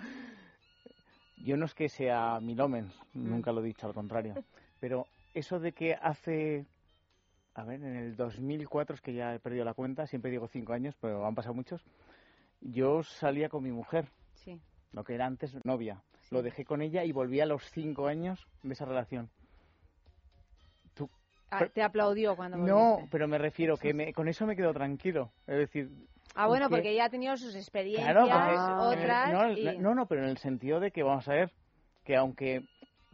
yo 1.45 1.57
no 1.57 1.67
es 1.67 1.75
que 1.75 1.89
sea 1.89 2.41
milomens, 2.41 2.95
mm. 3.13 3.29
nunca 3.29 3.53
lo 3.53 3.61
he 3.61 3.67
dicho, 3.67 3.87
al 3.87 3.95
contrario. 3.95 4.35
Pero 4.81 5.07
eso 5.35 5.61
de 5.61 5.73
que 5.73 5.95
hace, 5.95 6.67
a 7.55 7.65
ver, 7.65 7.83
en 7.83 7.97
el 7.97 8.17
2004, 8.17 8.97
es 8.97 9.01
que 9.01 9.15
ya 9.15 9.35
he 9.35 9.39
perdido 9.39 9.65
la 9.65 9.75
cuenta, 9.75 10.07
siempre 10.07 10.31
digo 10.31 10.49
cinco 10.49 10.73
años, 10.73 10.95
pero 11.01 11.27
han 11.27 11.35
pasado 11.35 11.55
muchos, 11.55 11.83
yo 12.61 13.03
salía 13.03 13.49
con 13.49 13.63
mi 13.63 13.71
mujer, 13.71 14.09
sí. 14.35 14.61
lo 14.93 15.05
que 15.05 15.15
era 15.15 15.27
antes 15.27 15.55
novia. 15.65 16.03
Lo 16.31 16.43
dejé 16.43 16.65
con 16.65 16.81
ella 16.81 17.05
y 17.05 17.13
volví 17.13 17.41
a 17.41 17.47
los 17.47 17.71
cinco 17.71 18.09
años 18.09 18.47
de 18.63 18.73
esa 18.73 18.87
relación. 18.87 19.29
¿Tú, 20.95 21.09
ah, 21.51 21.67
te 21.67 21.83
aplaudió 21.83 22.35
cuando 22.35 22.57
No, 22.57 23.07
pero 23.11 23.29
me 23.29 23.39
refiero 23.39 23.77
que 23.77 24.13
con 24.13 24.29
eso 24.29 24.47
me 24.47 24.57
quedo 24.57 24.73
tranquilo. 24.73 25.31
Es 25.47 25.59
decir, 25.59 25.91
Ah, 26.35 26.47
bueno, 26.47 26.69
porque 26.69 26.91
ella 26.91 27.07
ha 27.07 27.11
tenido 27.11 27.37
sus 27.37 27.55
experiencias, 27.55 28.17
otras. 28.17 29.33
No, 29.33 29.81
no, 29.81 29.95
no, 29.95 30.07
pero 30.07 30.25
en 30.25 30.31
el 30.31 30.39
sentido 30.39 30.81
de 30.81 30.91
que, 30.91 31.03
vamos 31.03 31.29
a 31.29 31.33
ver, 31.33 31.53
que 32.05 32.17
aunque 32.17 32.65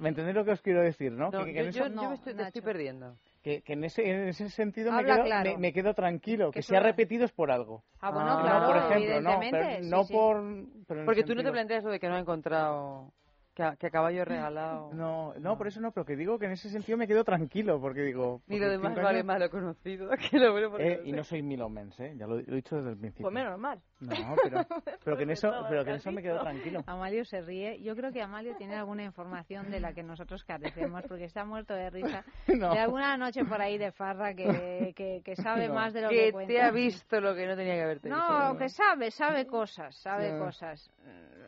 ¿Me 0.01 0.09
entendéis 0.09 0.35
lo 0.35 0.45
que 0.47 0.53
os 0.53 0.63
quiero 0.63 0.81
decir, 0.81 1.13
no? 1.13 1.31
que, 1.31 1.37
yo, 1.73 1.91
me 1.91 2.15
estoy, 2.15 2.33
estoy 2.41 2.63
perdiendo. 2.63 3.19
Que, 3.43 3.63
en, 3.67 3.85
ese, 3.85 4.11
en 4.11 4.29
ese 4.29 4.49
sentido 4.49 4.93
me 4.93 5.05
quedo, 5.05 5.59
me, 5.59 5.73
quedo, 5.75 5.93
tranquilo, 5.95 6.51
que, 6.51 6.63
se 6.63 6.75
ha 6.75 6.81
repetido 6.81 7.27
es 7.27 7.33
por 7.33 7.51
algo. 7.51 7.85
Ah, 8.01 8.11
bueno, 8.11 8.31
ah. 8.31 8.43
claro, 8.43 8.67
por 8.67 8.77
ejemplo, 8.79 9.21
no, 9.21 9.41
no 9.83 10.07
por... 10.07 11.05
Porque 11.05 11.23
tú 11.23 11.35
no 11.35 11.43
te 11.43 11.53
planteas 11.53 11.85
lo 11.85 11.91
de 11.91 12.01
que 12.01 12.09
no 12.09 12.15
ha 12.15 12.19
encontrado 12.19 13.13
que 13.55 13.63
a, 13.63 13.91
caballo 13.91 14.25
regalado. 14.25 14.93
No, 14.93 15.35
no, 15.39 15.57
por 15.57 15.67
eso 15.67 15.81
no, 15.81 15.93
pero 15.93 16.07
que 16.07 16.17
digo 16.17 16.39
que 16.39 16.47
en 16.47 16.53
ese 16.53 16.71
sentido 16.71 16.99
me 16.99 17.07
quedo 17.07 17.25
tranquilo, 17.25 17.81
porque 17.81 18.03
digo... 18.03 18.43
Ni 18.47 18.59
lo 18.59 18.69
demás 18.69 18.95
vale 18.95 19.23
malo 19.23 19.51
conocido 19.51 20.11
que 20.31 20.39
lo 20.39 20.53
bueno 20.53 20.79
eh, 20.79 21.01
Y 21.05 21.13
no 21.13 21.25
soy 21.25 21.43
milomens, 21.43 21.99
¿eh? 22.01 22.15
Ya 22.17 22.27
lo, 22.27 22.39
he 22.39 22.45
dicho 22.45 22.77
desde 22.77 22.91
el 22.91 22.97
principio. 22.97 23.25
Pues 23.25 23.35
menos 23.35 23.59
mal. 23.59 23.81
No, 24.01 24.15
pero, 24.43 24.61
pero 25.05 25.17
que 25.17 25.23
en 25.25 25.31
eso, 25.31 25.53
pero 25.69 25.85
que 25.85 25.91
en 25.91 25.97
eso 25.97 26.13
me 26.13 26.23
quedo 26.23 26.41
tranquilo. 26.41 26.83
Amalio 26.87 27.25
se 27.25 27.41
ríe. 27.41 27.81
Yo 27.83 27.95
creo 27.95 28.13
que 28.13 28.23
Amalio 28.23 28.57
tiene 28.57 28.77
alguna 28.77 29.05
información 29.05 29.71
de 29.71 29.81
la 29.81 29.93
que 29.93 30.03
nosotros 30.03 30.45
carecemos, 30.45 31.03
porque 31.07 31.25
está 31.25 31.45
muerto 31.45 31.75
de 31.75 31.91
risa. 31.91 32.25
De 32.47 32.79
alguna 32.79 33.17
noche 33.17 33.45
por 33.45 33.61
ahí 33.61 33.79
de 33.79 33.93
farra 33.93 34.35
que, 34.35 34.93
que, 34.95 35.37
sabe 35.37 35.69
más 35.69 35.93
de 35.93 36.03
lo 36.03 36.09
que, 36.09 36.33
que 36.33 36.47
te 36.47 36.61
ha 36.61 36.71
visto 36.71 37.21
lo 37.21 37.35
que 37.35 37.47
no 37.47 37.57
tenía 37.57 37.75
que 37.75 37.83
haberte 37.83 38.09
visto. 38.09 38.19
No, 38.19 38.57
que 38.57 38.69
sabe, 38.69 39.11
sabe 39.11 39.47
cosas, 39.47 39.97
sabe 39.97 40.39
cosas. 40.39 40.91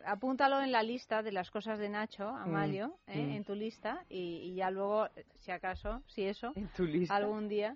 Apúntalo 0.04 0.60
en 0.60 0.72
la 0.72 0.82
lista 0.82 1.22
de 1.22 1.32
las 1.32 1.50
cosas 1.50 1.78
de 1.78 1.88
Nacho, 1.92 2.28
Amalio, 2.28 2.88
mm, 3.06 3.10
¿eh? 3.10 3.22
mm. 3.22 3.30
en 3.36 3.44
tu 3.44 3.54
lista, 3.54 4.04
y, 4.08 4.54
ya 4.54 4.70
luego, 4.70 5.08
si 5.36 5.52
acaso, 5.52 6.02
si 6.06 6.24
eso, 6.24 6.52
algún 7.08 7.48
día... 7.48 7.74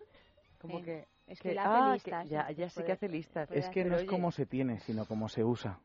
Como 0.60 0.82
que... 0.82 1.06
Es 1.26 1.40
que, 1.40 1.54
la 1.54 1.92
hace 1.92 2.14
ah, 2.14 2.24
ya, 2.24 2.50
ya 2.52 2.68
sí 2.68 2.84
que 2.84 2.92
hace 2.92 3.08
listas. 3.08 3.50
Es 3.50 3.68
que 3.70 3.84
no 3.84 3.96
es 3.96 4.04
como 4.04 4.30
se 4.30 4.46
tiene, 4.46 4.78
sino 4.78 5.06
como 5.06 5.28
se 5.28 5.42
usa. 5.42 5.80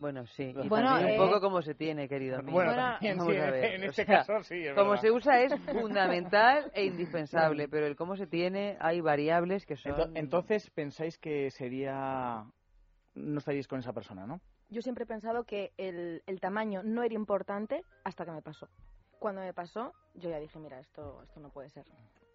Bueno, 0.00 0.26
sí. 0.28 0.54
bueno, 0.66 0.94
un 0.98 1.16
poco 1.18 1.36
eh, 1.36 1.40
como 1.42 1.60
se 1.60 1.74
tiene, 1.74 2.08
querido 2.08 2.38
amigo. 2.38 2.52
Bueno, 2.52 2.72
en 3.02 3.84
este 3.84 4.06
caso 4.06 4.42
sí. 4.44 4.64
como 4.74 4.96
se 4.96 5.10
usa 5.10 5.42
es 5.42 5.52
fundamental 5.78 6.70
e 6.72 6.86
indispensable, 6.86 7.68
pero 7.68 7.86
el 7.86 7.96
cómo 7.96 8.16
se 8.16 8.26
tiene 8.26 8.78
hay 8.80 9.02
variables 9.02 9.66
que 9.66 9.76
son. 9.76 10.16
Entonces 10.16 10.70
pensáis 10.70 11.18
que 11.18 11.50
sería 11.50 12.46
no 13.14 13.38
estaríais 13.38 13.68
con 13.68 13.80
esa 13.80 13.92
persona, 13.92 14.26
¿no? 14.26 14.40
Yo 14.70 14.82
siempre 14.82 15.04
he 15.04 15.06
pensado 15.06 15.44
que 15.44 15.72
el, 15.76 16.22
el 16.26 16.40
tamaño 16.40 16.82
no 16.82 17.02
era 17.02 17.14
importante 17.14 17.84
hasta 18.04 18.24
que 18.24 18.30
me 18.30 18.42
pasó. 18.42 18.68
Cuando 19.18 19.40
me 19.42 19.52
pasó, 19.52 19.92
yo 20.14 20.30
ya 20.30 20.38
dije, 20.38 20.58
mira, 20.58 20.78
esto, 20.78 21.22
esto 21.22 21.40
no 21.40 21.50
puede 21.50 21.68
ser. 21.70 21.84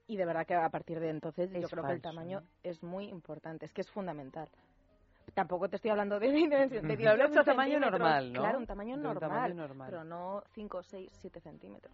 Y 0.08 0.18
de 0.18 0.26
verdad 0.26 0.46
que 0.46 0.54
a 0.54 0.70
partir 0.70 1.00
de 1.00 1.10
entonces 1.10 1.50
yo 1.52 1.68
creo 1.70 1.84
que 1.84 1.92
el 1.94 2.02
tamaño 2.02 2.44
es 2.62 2.84
muy 2.84 3.06
importante, 3.06 3.66
es 3.66 3.74
que 3.74 3.82
es 3.82 3.90
fundamental. 3.90 4.50
Tampoco 5.34 5.68
te 5.68 5.78
estoy 5.78 5.90
hablando 5.90 6.20
de 6.20 6.28
de, 6.30 6.92
de 7.08 7.14
un 7.40 7.46
tamaño 7.46 7.80
normal, 7.80 8.34
¿no? 8.34 8.42
Claro, 8.42 8.60
un 8.60 8.68
tamaño, 8.68 8.98
normal, 8.98 9.16
un 9.16 9.20
tamaño 9.20 9.56
normal, 9.56 9.90
pero 9.90 10.04
no 10.04 10.44
5, 10.54 10.84
6, 10.84 11.12
7 11.20 11.40
centímetros. 11.40 11.94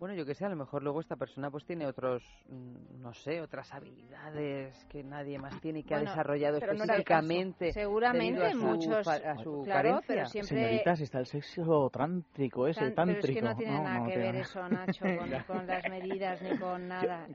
Bueno, 0.00 0.14
yo 0.14 0.24
que 0.24 0.34
sé, 0.34 0.46
a 0.46 0.48
lo 0.48 0.56
mejor 0.56 0.82
luego 0.82 1.00
esta 1.00 1.16
persona 1.16 1.50
pues 1.50 1.66
tiene 1.66 1.86
otros, 1.86 2.24
mm, 2.48 3.02
no 3.02 3.12
sé, 3.12 3.42
otras 3.42 3.70
habilidades 3.74 4.82
que 4.86 5.04
nadie 5.04 5.38
más 5.38 5.60
tiene 5.60 5.80
y 5.80 5.82
que 5.82 5.94
ha 5.94 6.00
desarrollado 6.00 6.56
específicamente. 6.56 7.70
Seguramente 7.70 8.54
muchos, 8.54 9.06
a 9.06 9.36
su 9.36 9.60
claro, 9.62 10.00
pero 10.06 10.24
siempre... 10.24 10.56
Señoritas, 10.56 11.00
está 11.02 11.18
el 11.18 11.26
sexo 11.26 11.90
trántrico, 11.92 12.66
ese 12.66 12.86
el 12.86 12.94
tántrico. 12.94 13.20
Pero 13.20 13.32
es 13.32 13.38
que 13.38 13.42
no 13.42 13.56
tiene 13.56 13.82
nada 13.82 14.06
que 14.08 14.16
ver 14.16 14.36
eso, 14.36 14.66
Nacho, 14.70 15.04
con, 15.46 15.66
las 15.66 15.90
medidas 15.90 16.40
ni 16.40 16.56
con 16.56 16.88
nada. 16.88 17.26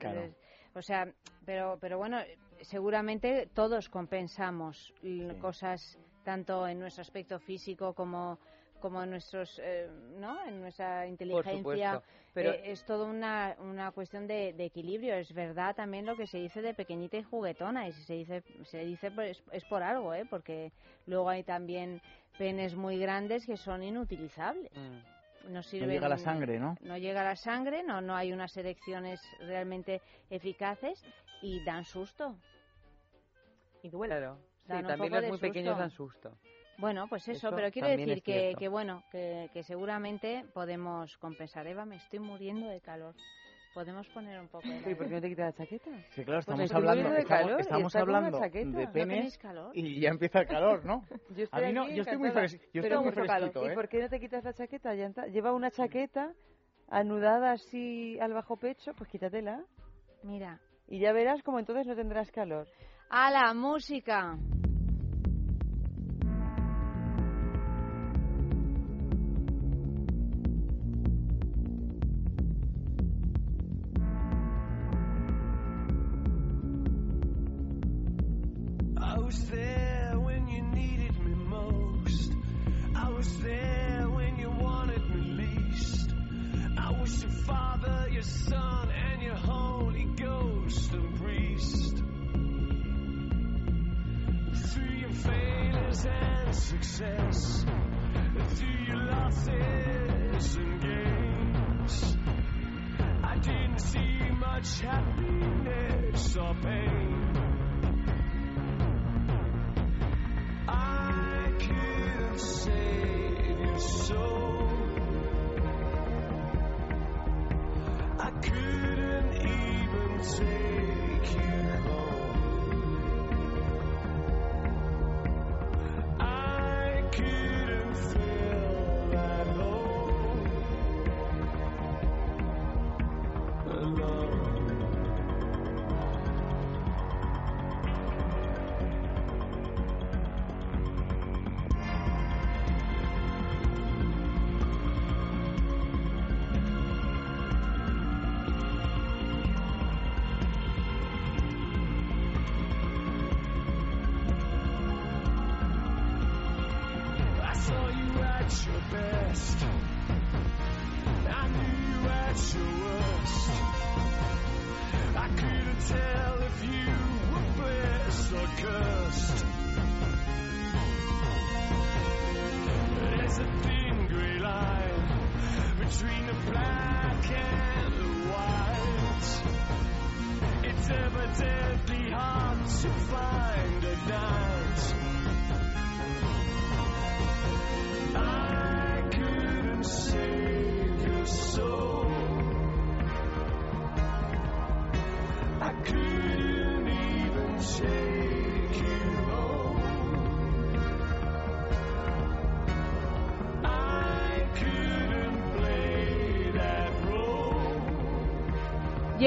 O 0.73 0.81
sea, 0.81 1.07
pero, 1.45 1.77
pero 1.79 1.99
bueno, 1.99 2.17
seguramente 2.61 3.47
todos 3.53 3.89
compensamos 3.89 4.91
cosas 5.39 5.99
tanto 6.23 6.67
en 6.67 6.79
nuestro 6.79 7.03
aspecto 7.03 7.37
físico 7.37 7.93
como 7.93 8.39
como 8.85 9.01
en 9.01 9.09
nuestros 9.09 9.59
eh, 9.63 9.89
no 10.19 10.45
en 10.45 10.61
nuestra 10.61 11.07
inteligencia 11.07 12.03
pero 12.35 12.51
eh, 12.51 12.61
es 12.65 12.85
todo 12.85 13.07
una, 13.07 13.55
una 13.59 13.91
cuestión 13.91 14.27
de, 14.27 14.49
equilibrio 14.59 15.15
es 15.15 15.33
verdad 15.33 15.75
también 15.75 16.05
lo 16.05 16.15
que 16.15 16.27
se 16.27 16.37
dice 16.37 16.61
de 16.61 16.75
pequeñita 16.75 17.17
y 17.17 17.23
juguetona 17.23 17.87
y 17.87 17.93
si 17.93 18.03
se 18.03 18.13
dice 18.13 18.43
se 18.65 18.85
dice 18.85 19.09
pues, 19.09 19.41
es 19.51 19.63
por 19.65 19.81
algo 19.81 20.13
eh 20.13 20.27
porque 20.29 20.71
luego 21.07 21.29
hay 21.29 21.41
también 21.41 21.99
penes 22.37 22.75
muy 22.75 22.99
grandes 22.99 23.47
que 23.47 23.57
son 23.57 23.81
inutilizables 23.81 24.71
mm. 24.71 25.51
no, 25.51 25.63
sirve 25.63 25.87
no 25.87 25.93
llega 25.93 26.09
la 26.09 26.19
sangre, 26.19 26.59
¿no? 26.59 26.77
No 26.81 26.97
llega 26.99 27.23
la 27.23 27.35
sangre, 27.35 27.81
no, 27.81 28.01
no 28.01 28.15
hay 28.15 28.33
unas 28.33 28.55
elecciones 28.55 29.19
realmente 29.39 29.99
eficaces 30.29 31.03
y 31.41 31.63
dan 31.63 31.85
susto. 31.85 32.35
Y 33.81 33.89
duele. 33.89 34.15
Claro. 34.15 34.37
Sí, 34.67 34.83
también 34.83 35.13
los 35.13 35.27
muy 35.27 35.37
pequeños 35.39 35.75
dan 35.75 35.89
susto. 35.89 36.37
Bueno, 36.77 37.07
pues 37.07 37.27
eso, 37.27 37.52
pero 37.56 37.72
quiero 37.72 37.88
decir 37.88 38.22
que, 38.22 38.53
que, 38.57 38.68
bueno, 38.68 39.03
que, 39.11 39.49
que, 39.53 39.64
seguramente 39.64 40.45
podemos 40.53 41.18
compensar. 41.18 41.68
Eva, 41.68 41.85
me 41.85 41.95
estoy 41.95 42.19
muriendo 42.19 42.68
de 42.68 42.81
calor. 42.81 43.15
Podemos 43.73 44.07
poner 44.07 44.39
un 44.39 44.47
poco 44.47 44.68
de... 44.68 44.89
¿Y 44.89 44.95
por 44.95 45.07
qué 45.07 45.15
no 45.15 45.22
te 45.22 45.30
quitas 45.30 45.45
la 45.47 45.65
chaqueta? 45.65 45.91
Sí, 46.11 46.23
claro, 46.23 46.41
pues 46.45 46.60
estamos 46.60 46.72
hablando, 46.73 47.10
de, 47.10 47.26
calor, 47.26 47.60
estamos, 47.60 47.95
hablando 47.95 48.39
de 48.39 48.88
penes 48.88 49.38
y 49.73 49.99
ya 49.99 50.10
empieza 50.10 50.39
el 50.39 50.47
calor, 50.47 50.85
¿no? 50.85 51.03
yo 51.35 51.43
estoy, 51.43 51.64
A 51.64 51.68
mí 51.68 51.73
no, 51.73 51.89
yo 51.89 52.03
estoy 52.03 52.18
muy, 52.18 52.31
fres, 52.31 52.57
yo 52.73 52.81
estoy 52.81 52.97
muy 53.03 53.11
fresquito, 53.11 53.68
¿eh? 53.68 53.73
¿Y 53.73 53.76
por 53.76 53.89
qué 53.89 54.02
no 54.02 54.10
te 54.10 54.19
quitas 54.19 54.45
la 54.45 54.53
chaqueta? 54.53 54.93
Lleva 54.93 55.52
una 55.52 55.72
chaqueta 55.72 56.34
anudada 56.88 57.52
así 57.52 58.18
al 58.22 58.34
bajo 58.34 58.56
pecho, 58.56 58.93
pues 58.93 59.10
quítatela. 59.10 59.61
Mira. 60.23 60.61
Y 60.88 60.99
ya 60.99 61.11
verás 61.11 61.43
como 61.43 61.60
entonces 61.60 61.85
no 61.85 61.95
tendrás 61.95 62.31
calor. 62.31 62.68
¡A 63.10 63.30
la 63.30 63.53
música! 63.53 64.38
And 96.06 96.56
success, 96.56 97.65
through 98.56 98.86
your 98.88 98.98
losses 98.98 100.56
and 100.56 100.82
gains, 100.82 102.18
I 103.23 103.38
didn't 103.38 103.80
see 103.80 104.30
much 104.40 104.80
happiness 104.82 106.38
or 106.38 106.53
pain. 106.61 107.14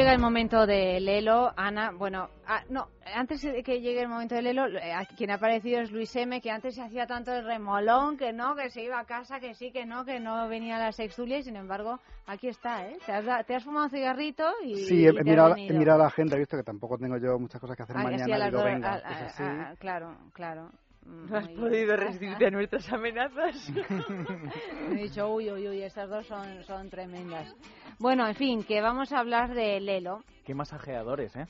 Llega 0.09 0.17
el 0.17 0.23
momento 0.23 0.67
de 0.67 1.01
Lelo, 1.01 1.53
Ana. 1.55 1.91
Bueno, 1.91 2.31
ah, 2.47 2.63
no, 2.71 2.89
antes 3.15 3.43
de 3.43 3.63
que 3.63 3.83
llegue 3.83 4.01
el 4.01 4.09
momento 4.09 4.37
de 4.37 4.41
Lelo, 4.41 4.67
eh, 4.67 4.95
quien 5.19 5.31
ha 5.31 5.35
aparecido 5.35 5.83
es 5.83 5.93
Luis 5.93 6.17
M, 6.17 6.41
que 6.41 6.51
antes 6.51 6.77
se 6.77 6.81
hacía 6.81 7.07
tanto 7.07 7.31
el 7.31 7.45
remolón, 7.45 8.17
que 8.17 8.33
no, 8.33 8.57
que 8.57 8.71
se 8.71 8.85
iba 8.85 8.99
a 8.99 9.05
casa, 9.05 9.39
que 9.39 9.53
sí, 9.53 9.71
que 9.71 9.85
no, 9.85 10.07
que 10.07 10.19
no 10.19 10.49
venía 10.49 10.77
a 10.77 10.79
la 10.79 10.93
sextulia, 10.93 11.37
y 11.37 11.43
sin 11.43 11.57
embargo, 11.57 12.01
aquí 12.27 12.49
está, 12.49 12.87
¿eh? 12.87 12.97
Te 13.05 13.13
has, 13.13 13.47
te 13.47 13.55
has 13.55 13.65
fumado 13.65 13.85
un 13.85 13.91
cigarrito 13.91 14.51
y. 14.65 14.77
Sí, 14.77 15.07
he, 15.07 15.13
mirado, 15.13 15.55
he, 15.55 15.75
mirado, 15.75 15.99
la 15.99 16.07
agenda, 16.07 16.37
he 16.37 16.39
visto 16.39 16.57
que 16.57 16.63
tampoco 16.63 16.97
tengo 16.97 17.19
yo 17.19 17.39
muchas 17.39 17.61
cosas 17.61 17.77
que 17.77 17.83
hacer 17.83 17.97
ah, 17.99 18.03
mañana. 18.03 18.47
digo, 18.47 18.65
venga, 18.65 19.03
ah, 19.05 19.75
claro, 19.79 20.17
claro. 20.33 20.71
No 21.09 21.37
has 21.37 21.49
podido 21.49 21.97
resistirte 21.97 22.47
a 22.47 22.51
nuestras 22.51 22.93
amenazas. 22.93 23.55
he 24.91 24.95
dicho, 24.95 25.29
uy, 25.29 25.51
uy, 25.51 25.69
uy, 25.69 25.83
estas 25.83 26.09
dos 26.09 26.27
son, 26.27 26.63
son 26.65 26.91
tremendas. 26.91 27.55
Bueno, 27.99 28.27
en 28.27 28.35
fin, 28.35 28.63
que 28.63 28.81
vamos 28.81 29.13
a 29.13 29.21
hablar 29.21 29.55
de 29.55 29.81
Lelo. 29.81 30.23
Qué 30.45 30.55
masajeadores, 30.55 31.35
¿eh? 31.37 31.47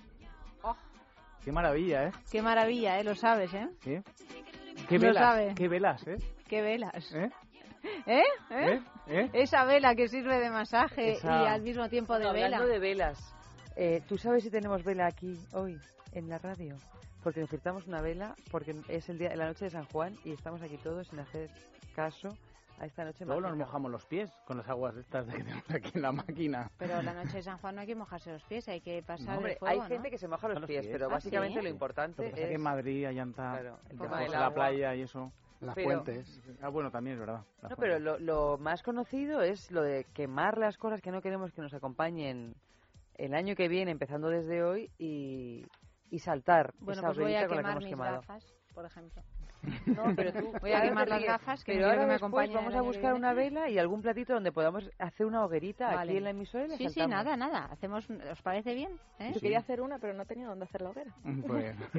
Oh. 0.62 0.76
Qué 1.44 1.52
maravilla, 1.52 2.08
¿eh? 2.08 2.12
Qué 2.30 2.42
maravilla, 2.42 2.98
¿eh? 2.98 3.04
Lo 3.04 3.14
sabes, 3.14 3.52
¿eh? 3.54 3.68
Sí. 3.80 3.98
Qué 4.88 4.98
velas, 4.98 5.54
qué 5.54 5.68
velas, 5.68 6.06
¿eh? 6.06 6.16
Qué 6.48 6.62
velas. 6.62 7.14
¿Eh? 7.14 7.30
¿Eh? 8.06 8.22
¿Eh? 8.50 8.82
¿Eh? 9.06 9.30
Esa 9.32 9.64
vela 9.64 9.94
que 9.94 10.08
sirve 10.08 10.38
de 10.38 10.50
masaje 10.50 11.18
y 11.22 11.26
al 11.26 11.62
mismo 11.62 11.88
tiempo 11.88 12.18
de 12.18 12.32
vela. 12.32 12.56
Hablando 12.56 12.66
de 12.68 12.78
velas, 12.78 13.34
eh, 13.76 14.02
¿tú 14.08 14.18
sabes 14.18 14.44
si 14.44 14.50
tenemos 14.50 14.84
vela 14.84 15.06
aquí 15.06 15.38
hoy 15.52 15.78
en 16.12 16.28
la 16.28 16.38
radio? 16.38 16.76
Porque 17.22 17.40
necesitamos 17.40 17.86
una 17.86 18.00
vela, 18.00 18.34
porque 18.50 18.76
es 18.88 19.08
el 19.08 19.18
día, 19.18 19.34
la 19.34 19.46
noche 19.46 19.66
de 19.66 19.70
San 19.70 19.84
Juan 19.86 20.16
y 20.24 20.32
estamos 20.32 20.62
aquí 20.62 20.76
todos 20.78 21.08
sin 21.08 21.18
hacer 21.18 21.50
caso 21.94 22.28
a 22.80 22.86
esta 22.86 23.04
noche. 23.04 23.24
Luego 23.24 23.40
nos 23.40 23.56
mojamos 23.56 23.90
los 23.90 24.04
pies 24.06 24.30
con 24.46 24.56
las 24.58 24.68
aguas 24.68 24.96
estas 24.96 25.26
que 25.26 25.38
tenemos 25.38 25.70
aquí 25.70 25.90
en 25.94 26.02
la 26.02 26.12
máquina. 26.12 26.70
Pero 26.78 27.02
la 27.02 27.14
noche 27.14 27.38
de 27.38 27.42
San 27.42 27.58
Juan 27.58 27.74
no 27.74 27.80
hay 27.80 27.86
que 27.86 27.94
mojarse 27.94 28.30
los 28.32 28.42
pies, 28.44 28.68
hay 28.68 28.80
que 28.80 29.02
pasar 29.02 29.36
hombre, 29.36 29.52
el 29.52 29.58
fuego, 29.58 29.82
Hay 29.82 29.88
gente 29.88 30.10
que 30.10 30.18
se 30.18 30.28
moja 30.28 30.48
los, 30.48 30.64
pies, 30.66 30.86
pero 30.86 31.06
¿Ah, 31.06 31.14
básicamente 31.14 31.62
lo 31.62 31.68
importante 31.68 32.28
es... 32.28 32.34
que 32.34 32.54
en 32.54 32.62
Madrid, 32.62 33.06
allá 33.06 33.26
claro, 33.34 33.78
en 33.90 34.30
la 34.30 34.54
playa 34.54 34.94
y 34.94 35.02
eso. 35.02 35.32
Las 35.60 35.74
fuentes. 35.74 36.40
Ah, 36.62 36.68
bueno, 36.68 36.88
también 36.92 37.14
es 37.14 37.20
verdad. 37.20 37.44
No, 37.62 37.76
pero 37.76 37.98
lo, 37.98 38.16
lo, 38.20 38.58
más 38.58 38.80
conocido 38.84 39.42
es 39.42 39.72
lo 39.72 39.82
de 39.82 40.04
quemar 40.14 40.56
las 40.56 40.78
cosas 40.78 41.02
que 41.02 41.10
no 41.10 41.20
queremos 41.20 41.50
que 41.52 41.60
nos 41.60 41.74
acompañen 41.74 42.54
el 43.16 43.34
año 43.34 43.56
que 43.56 43.66
viene, 43.66 43.90
empezando 43.90 44.28
desde 44.28 44.62
hoy, 44.62 44.88
y, 44.98 45.66
y 46.10 46.18
saltar 46.18 46.74
bueno, 46.80 47.00
esa 47.00 47.08
pues 47.08 47.18
voy 47.18 47.34
a 47.34 47.46
quemar 47.46 47.78
mis 47.78 47.88
quemado. 47.88 48.16
gafas, 48.16 48.54
por 48.74 48.84
ejemplo. 48.84 49.22
No, 49.86 50.04
pero 50.16 50.32
tú 50.32 50.52
voy 50.60 50.72
a 50.72 50.82
quemar 50.82 51.08
las 51.08 51.22
gafas 51.22 51.64
que 51.64 51.72
pero 51.72 51.86
ahora 51.88 52.06
me 52.06 52.14
acompañen. 52.14 52.54
Vamos 52.54 52.74
a 52.74 52.80
buscar 52.80 53.14
una 53.14 53.32
vela 53.34 53.68
y 53.68 53.78
algún 53.78 54.02
platito 54.02 54.34
donde 54.34 54.52
podamos 54.52 54.88
hacer 54.98 55.26
una 55.26 55.44
hoguerita 55.44 56.00
aquí 56.00 56.16
en 56.16 56.24
la 56.24 56.30
emisora 56.30 56.66
y 56.66 56.76
Sí, 56.76 56.88
sí, 56.88 57.06
nada, 57.06 57.36
nada. 57.36 57.64
Hacemos, 57.66 58.08
¿Os 58.08 58.42
parece 58.42 58.74
bien? 58.74 58.98
¿Eh? 59.18 59.32
Yo 59.34 59.40
quería 59.40 59.58
hacer 59.58 59.80
una, 59.80 59.98
pero 59.98 60.14
no 60.14 60.24
tenía 60.26 60.46
dónde 60.46 60.64
hacer 60.64 60.82
la 60.82 60.90
hoguera. 60.90 61.12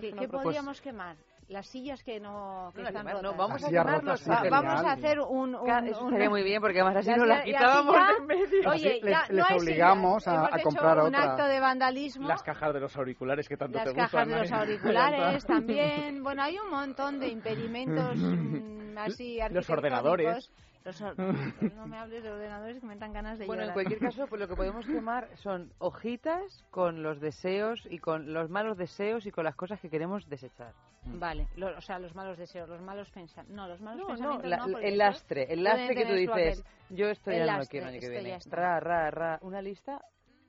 ¿Qué, 0.00 0.12
¿qué 0.12 0.28
podríamos 0.28 0.80
quemar? 0.80 1.16
Las 1.50 1.66
sillas 1.66 2.02
que 2.02 2.20
no, 2.20 2.72
que 2.74 2.82
están 2.82 3.06
rotas. 3.06 3.22
No, 3.22 3.34
vamos 3.34 3.64
a 3.64 3.68
quemarlos. 3.68 4.26
vamos 4.26 4.84
a 4.84 4.92
hacer 4.92 5.20
un, 5.20 5.54
un, 5.56 5.88
Eso 5.88 6.08
sería 6.08 6.30
muy 6.30 6.42
bien 6.44 6.60
porque 6.60 6.80
además 6.80 6.96
así 6.98 7.10
no 7.18 7.26
las 7.26 7.44
quitábamos 7.44 7.96
en 8.18 8.26
medio. 8.26 8.70
Oye, 8.70 9.00
ya, 9.02 9.24
les, 9.28 9.30
les 9.30 9.60
obligamos 9.60 10.28
a, 10.28 10.46
a, 10.46 10.62
comprar 10.62 10.98
un 10.98 11.06
otra. 11.06 11.24
un 11.24 11.30
acto 11.30 11.44
de 11.46 11.60
vandalismo. 11.60 12.28
Las 12.28 12.42
cajas 12.42 12.72
de 12.72 12.80
los 12.80 12.96
auriculares 12.96 13.48
que 13.48 13.56
tanto 13.56 13.78
las 13.78 13.84
te 13.84 13.90
gustan. 13.90 14.02
Las 14.02 14.10
cajas 14.10 14.28
de 14.28 14.38
los 14.38 14.52
auriculares 14.60 15.44
también. 15.44 16.22
Bueno, 16.22 16.42
hay 16.42 16.56
un 16.58 16.70
montón 16.70 17.18
de 17.18 17.28
impedimentos 17.28 18.16
mm, 18.16 18.96
así 18.98 19.38
Los 19.50 19.68
ordenadores. 19.68 20.50
no 21.76 21.86
me 21.86 21.98
hables 21.98 22.22
de 22.22 22.30
ordenadores 22.30 22.80
que 22.80 22.86
me 22.86 22.96
dan 22.96 23.12
ganas 23.12 23.38
de 23.38 23.46
Bueno, 23.46 23.64
en 23.64 23.72
cualquier 23.72 23.98
caso, 23.98 24.26
pues 24.26 24.40
lo 24.40 24.48
que 24.48 24.56
podemos 24.56 24.86
quemar 24.86 25.28
son 25.36 25.72
hojitas 25.78 26.64
con 26.70 27.02
los 27.02 27.20
deseos 27.20 27.86
y 27.90 27.98
con 27.98 28.32
los 28.32 28.48
malos 28.48 28.76
deseos 28.78 29.26
y 29.26 29.30
con 29.30 29.44
las 29.44 29.54
cosas 29.56 29.80
que 29.80 29.90
queremos 29.90 30.28
desechar. 30.28 30.72
Vale, 31.04 31.48
o 31.76 31.80
sea, 31.80 31.98
los 31.98 32.14
malos 32.14 32.36
deseos, 32.36 32.68
los 32.68 32.80
malos 32.82 33.10
pensamientos. 33.10 33.56
No, 33.56 33.68
los 33.68 33.80
malos 33.80 34.06
pensamientos 34.06 34.68
no, 34.68 34.78
el 34.78 34.98
lastre, 34.98 35.52
el 35.52 35.64
lastre 35.64 35.94
que 35.94 36.06
tú 36.06 36.12
dices, 36.12 36.64
yo 36.90 37.08
esto 37.08 37.30
ya 37.30 37.46
no 37.46 37.58
lo 37.58 37.66
quiero 37.66 37.86
año 37.86 38.00
que 38.00 38.08
viene. 38.10 38.38
Ra, 38.50 38.80
ra, 38.80 39.10
ra, 39.10 39.38
una 39.42 39.62
lista 39.62 40.00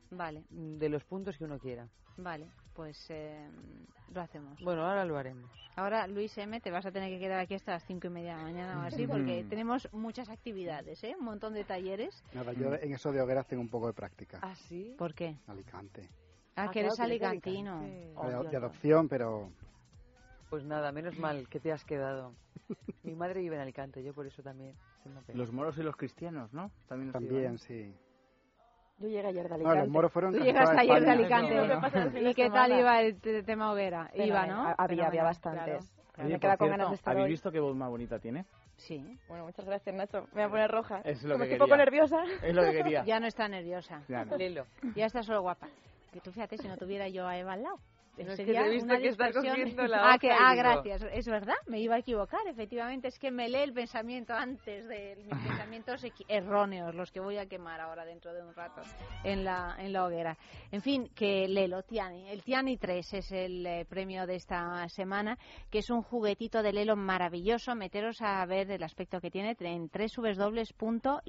vale. 0.09 0.43
de 0.49 0.89
los 0.89 1.03
puntos 1.05 1.37
que 1.37 1.45
uno 1.45 1.57
quiera. 1.57 1.87
Vale, 2.17 2.47
pues 2.73 3.09
eh, 3.09 3.49
lo 4.13 4.21
hacemos. 4.21 4.59
Bueno, 4.61 4.85
ahora 4.85 5.05
lo 5.05 5.17
haremos. 5.17 5.49
Ahora, 5.75 6.05
Luis 6.07 6.37
M., 6.37 6.59
te 6.59 6.69
vas 6.69 6.85
a 6.85 6.91
tener 6.91 7.09
que 7.09 7.19
quedar 7.19 7.39
aquí 7.39 7.55
hasta 7.55 7.73
las 7.73 7.85
cinco 7.85 8.07
y 8.07 8.09
media 8.09 8.33
de 8.33 8.37
la 8.37 8.43
mañana 8.43 8.79
o 8.79 8.81
así, 8.81 9.07
porque 9.07 9.45
tenemos 9.49 9.87
muchas 9.93 10.29
actividades, 10.29 11.03
¿eh? 11.03 11.15
Un 11.17 11.25
montón 11.25 11.53
de 11.53 11.63
talleres. 11.63 12.23
Nada, 12.33 12.53
yo 12.53 12.73
en 12.73 12.93
eso 12.93 13.11
de 13.11 13.21
hogueras 13.21 13.47
tengo 13.47 13.61
un 13.61 13.69
poco 13.69 13.87
de 13.87 13.93
práctica. 13.93 14.39
¿Ah, 14.41 14.55
sí? 14.55 14.95
¿Por 14.97 15.13
qué? 15.13 15.37
Alicante. 15.47 16.09
Ah, 16.55 16.69
que 16.69 16.81
eres 16.81 16.99
alicantino. 16.99 17.81
De, 17.81 18.57
adopción, 18.57 19.07
pero... 19.07 19.49
Pues 20.49 20.65
nada, 20.65 20.91
menos 20.91 21.17
mal 21.17 21.47
que 21.47 21.61
te 21.61 21.71
has 21.71 21.85
quedado. 21.85 22.35
Mi 23.03 23.15
madre 23.15 23.39
vive 23.39 23.55
en 23.55 23.61
Alicante, 23.61 24.03
yo 24.03 24.13
por 24.13 24.27
eso 24.27 24.43
también. 24.43 24.75
Los 25.33 25.51
moros 25.53 25.77
y 25.77 25.83
los 25.83 25.95
cristianos, 25.95 26.53
¿no? 26.53 26.71
También, 26.87 27.11
también 27.13 27.57
sí. 27.57 27.95
Yo 29.01 29.07
llegué 29.07 29.27
ayer 29.27 29.49
de 29.49 29.55
Alicante. 29.55 29.77
No, 29.77 29.83
los 29.83 29.89
moros 29.89 30.11
fueron 30.11 30.33
Tú 30.33 30.39
llegaste 30.39 30.79
ayer 30.79 31.01
de 31.01 31.09
Alicante. 31.09 32.21
¿Y 32.21 32.33
qué 32.35 32.49
tal 32.49 32.71
iba 32.77 33.01
el 33.01 33.19
tema 33.45 33.71
hoguera? 33.71 34.11
Iba, 34.13 34.45
¿no? 34.45 34.73
Había, 34.77 35.07
había 35.07 35.23
bastantes. 35.23 35.91
me 36.17 36.39
queda 36.39 36.57
con 36.57 36.69
ganas 36.69 36.89
de 36.89 36.95
estar 36.95 37.13
¿Habéis 37.15 37.29
visto 37.29 37.51
qué 37.51 37.59
voz 37.59 37.75
más 37.75 37.89
bonita 37.89 38.19
tiene? 38.19 38.45
Sí. 38.77 39.17
Bueno, 39.27 39.45
muchas 39.45 39.65
gracias, 39.65 39.95
Nacho. 39.95 40.27
Me 40.33 40.41
voy 40.41 40.43
a 40.43 40.49
poner 40.49 40.71
roja. 40.71 41.01
Es 41.03 41.23
lo 41.23 41.37
que 41.37 41.43
quería. 41.43 41.55
un 41.55 41.59
poco 41.59 41.77
nerviosa. 41.77 42.23
Es 42.41 42.55
lo 42.55 42.63
que 42.63 42.71
quería. 42.71 43.03
Ya 43.05 43.19
no 43.19 43.27
está 43.27 43.47
nerviosa. 43.47 44.01
Ya, 44.07 44.25
no. 44.25 44.37
ya 44.95 45.05
está 45.05 45.23
solo 45.23 45.41
guapa. 45.41 45.67
Que 46.11 46.19
tú 46.19 46.31
fíjate 46.31 46.57
si 46.57 46.67
no 46.67 46.77
tuviera 46.77 47.07
yo 47.07 47.27
a 47.27 47.37
Eva 47.37 47.53
al 47.53 47.63
lado. 47.63 47.77
No 48.17 48.33
es 48.33 48.39
que 48.39 48.69
visto 48.69 48.97
que 48.97 49.07
estás 49.07 49.33
cogiendo 49.33 49.87
la 49.87 50.11
ah, 50.13 50.17
que, 50.19 50.31
ah, 50.31 50.53
gracias. 50.53 51.01
Es 51.13 51.27
verdad, 51.27 51.55
me 51.67 51.79
iba 51.79 51.95
a 51.95 51.99
equivocar. 51.99 52.45
Efectivamente, 52.47 53.07
es 53.07 53.17
que 53.17 53.31
me 53.31 53.47
lee 53.49 53.59
el 53.59 53.73
pensamiento 53.73 54.33
antes 54.33 54.87
de 54.87 55.15
mis 55.15 55.27
pensamientos 55.47 56.05
erróneos, 56.27 56.93
los 56.93 57.11
que 57.11 57.19
voy 57.19 57.37
a 57.37 57.45
quemar 57.47 57.79
ahora 57.79 58.05
dentro 58.05 58.33
de 58.33 58.43
un 58.43 58.53
rato 58.53 58.81
en 59.23 59.43
la, 59.43 59.75
en 59.79 59.93
la 59.93 60.05
hoguera. 60.05 60.37
En 60.71 60.81
fin, 60.81 61.09
que 61.15 61.47
Lelo 61.47 61.83
Tiani. 61.83 62.29
El 62.29 62.43
Tiani 62.43 62.77
3 62.77 63.13
es 63.13 63.31
el 63.31 63.65
eh, 63.65 63.85
premio 63.85 64.27
de 64.27 64.35
esta 64.35 64.87
semana, 64.89 65.37
que 65.69 65.79
es 65.79 65.89
un 65.89 66.01
juguetito 66.01 66.61
de 66.61 66.73
Lelo 66.73 66.97
maravilloso. 66.97 67.73
Meteros 67.75 68.21
a 68.21 68.45
ver 68.45 68.69
el 68.71 68.83
aspecto 68.83 69.21
que 69.21 69.31
tiene 69.31 69.55
en 69.59 69.89
www.lelo.com, 69.89 71.23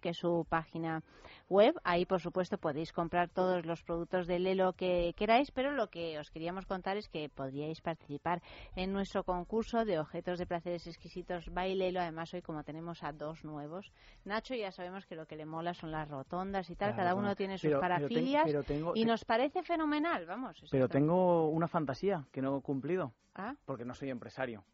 que 0.00 0.08
es 0.10 0.16
su 0.16 0.46
página 0.48 1.02
web. 1.48 1.74
Ahí, 1.84 2.06
por 2.06 2.20
supuesto, 2.20 2.58
podéis 2.58 2.92
comprar 2.92 3.28
todos 3.28 3.66
los 3.66 3.82
productos 3.82 4.26
de 4.26 4.38
Lelo 4.38 4.72
que 4.72 5.14
queráis, 5.16 5.50
pero 5.50 5.72
lo 5.72 5.89
que 5.90 6.18
os 6.18 6.30
queríamos 6.30 6.66
contar 6.66 6.96
es 6.96 7.08
que 7.08 7.28
podríais 7.28 7.80
participar 7.80 8.42
en 8.76 8.92
nuestro 8.92 9.24
concurso 9.24 9.84
de 9.84 9.98
objetos 9.98 10.38
de 10.38 10.46
placeres 10.46 10.86
exquisitos 10.86 11.52
Bailelo. 11.52 12.00
Además, 12.00 12.32
hoy 12.32 12.42
como 12.42 12.64
tenemos 12.64 13.02
a 13.02 13.12
dos 13.12 13.44
nuevos, 13.44 13.92
Nacho 14.24 14.54
ya 14.54 14.72
sabemos 14.72 15.06
que 15.06 15.16
lo 15.16 15.26
que 15.26 15.36
le 15.36 15.44
mola 15.44 15.74
son 15.74 15.90
las 15.90 16.08
rotondas 16.08 16.70
y 16.70 16.76
tal. 16.76 16.94
Cada 16.96 17.14
uno 17.14 17.34
tiene 17.34 17.58
sus 17.58 17.72
parafilias 17.74 18.48
y 18.94 19.04
nos 19.04 19.24
parece 19.24 19.62
fenomenal, 19.62 20.26
vamos. 20.26 20.62
Pero 20.70 20.88
tengo 20.88 21.48
una 21.48 21.68
fantasía 21.68 22.26
que 22.32 22.40
no 22.40 22.56
he 22.56 22.62
cumplido. 22.62 23.12
¿Ah? 23.34 23.54
Porque 23.64 23.84
no 23.84 23.94
soy 23.94 24.10
empresario. 24.10 24.64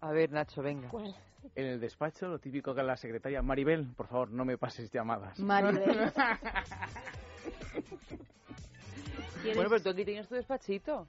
A 0.00 0.12
ver, 0.12 0.32
Nacho, 0.32 0.62
venga. 0.62 0.90
En 1.54 1.66
el 1.66 1.80
despacho, 1.80 2.28
lo 2.28 2.38
típico 2.38 2.74
que 2.74 2.82
la 2.82 2.96
secretaria, 2.96 3.42
Maribel, 3.42 3.86
por 3.94 4.06
favor, 4.06 4.30
no 4.30 4.44
me 4.44 4.58
pases 4.58 4.90
llamadas. 4.90 5.38
Maribel. 5.38 6.12
Bueno, 9.42 9.70
pero 9.70 9.82
tú 9.82 9.90
aquí 9.90 10.04
tienes 10.04 10.28
tu 10.28 10.34
despachito. 10.34 11.06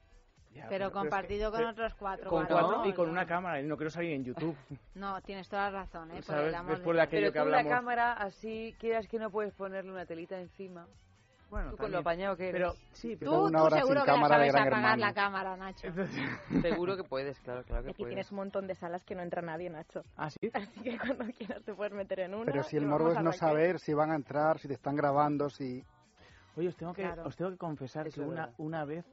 pero, 0.70 0.92
compartido 0.92 1.52
con 1.52 1.66
otros 1.66 1.94
cuatro. 1.96 2.30
Con 2.30 2.46
cuatro 2.46 2.86
y 2.86 2.94
con 2.94 3.10
una 3.10 3.26
cámara. 3.26 3.62
Y 3.62 3.64
no 3.64 3.78
quiero 3.78 3.90
salir 3.90 4.12
en 4.12 4.24
YouTube. 4.24 4.56
No, 4.96 5.22
tienes 5.22 5.48
toda 5.50 5.72
la 5.72 5.82
razón, 5.82 6.12
¿eh? 6.12 6.22
¿Sabes? 6.22 6.56
Después 6.68 6.96
de 6.96 7.02
aquello 7.02 7.22
pero 7.28 7.34
que 7.34 7.40
hablamos. 7.40 7.66
la 7.66 7.76
cámara, 7.76 8.14
así, 8.14 8.76
quieras 8.80 9.08
que 9.08 9.20
no 9.20 9.30
puedes 9.32 9.54
ponerle 9.54 9.92
una 9.92 10.06
telita 10.06 10.40
encima. 10.40 10.86
Bueno, 11.52 11.72
tú 11.72 11.78
con 11.78 11.92
lo 11.92 11.98
apañado 11.98 12.38
que 12.38 12.48
eres. 12.48 12.62
Pero, 12.62 12.74
sí, 12.94 13.18
pero 13.18 13.32
tú, 13.32 13.52
tú 13.52 13.70
seguro 13.76 14.06
que 14.06 14.12
la 14.12 14.28
sabes 14.30 14.56
apagar 14.56 14.98
la 14.98 15.14
cámara, 15.14 15.58
Nacho. 15.58 15.88
seguro 16.62 16.96
que 16.96 17.04
puedes, 17.04 17.38
claro, 17.42 17.64
claro 17.64 17.84
que 17.84 17.90
Aquí 17.90 18.04
puedes. 18.04 18.14
tienes 18.14 18.32
un 18.32 18.38
montón 18.38 18.68
de 18.68 18.76
salas 18.76 19.04
que 19.04 19.16
no 19.16 19.22
entra 19.22 19.42
nadie, 19.42 19.70
Nacho. 19.70 20.04
¿Ah, 20.16 20.30
sí? 20.30 20.50
Así 20.54 20.80
que 20.82 20.98
cuando 20.98 21.26
quieras 21.38 21.62
te 21.66 21.74
puedes 21.74 21.94
meter 21.94 22.22
en 22.22 22.36
una. 22.36 22.46
Pero 22.46 22.64
si 22.64 22.78
el 22.78 22.86
morbo 22.86 23.12
es 23.12 23.22
no 23.22 23.34
saber 23.34 23.80
si 23.80 23.94
van 23.94 24.12
a 24.12 24.16
entrar, 24.16 24.60
si 24.60 24.70
te 24.70 24.76
están 24.76 24.96
grabando, 24.96 25.50
si... 25.50 25.84
Oye, 26.56 26.68
os 26.68 26.76
tengo 26.76 26.94
que, 26.94 27.08
os 27.08 27.36
tengo 27.36 27.52
que 27.52 27.58
confesar 27.58 28.10
que 28.10 28.22
una, 28.22 28.54
una 28.58 28.86
vez 28.86 29.06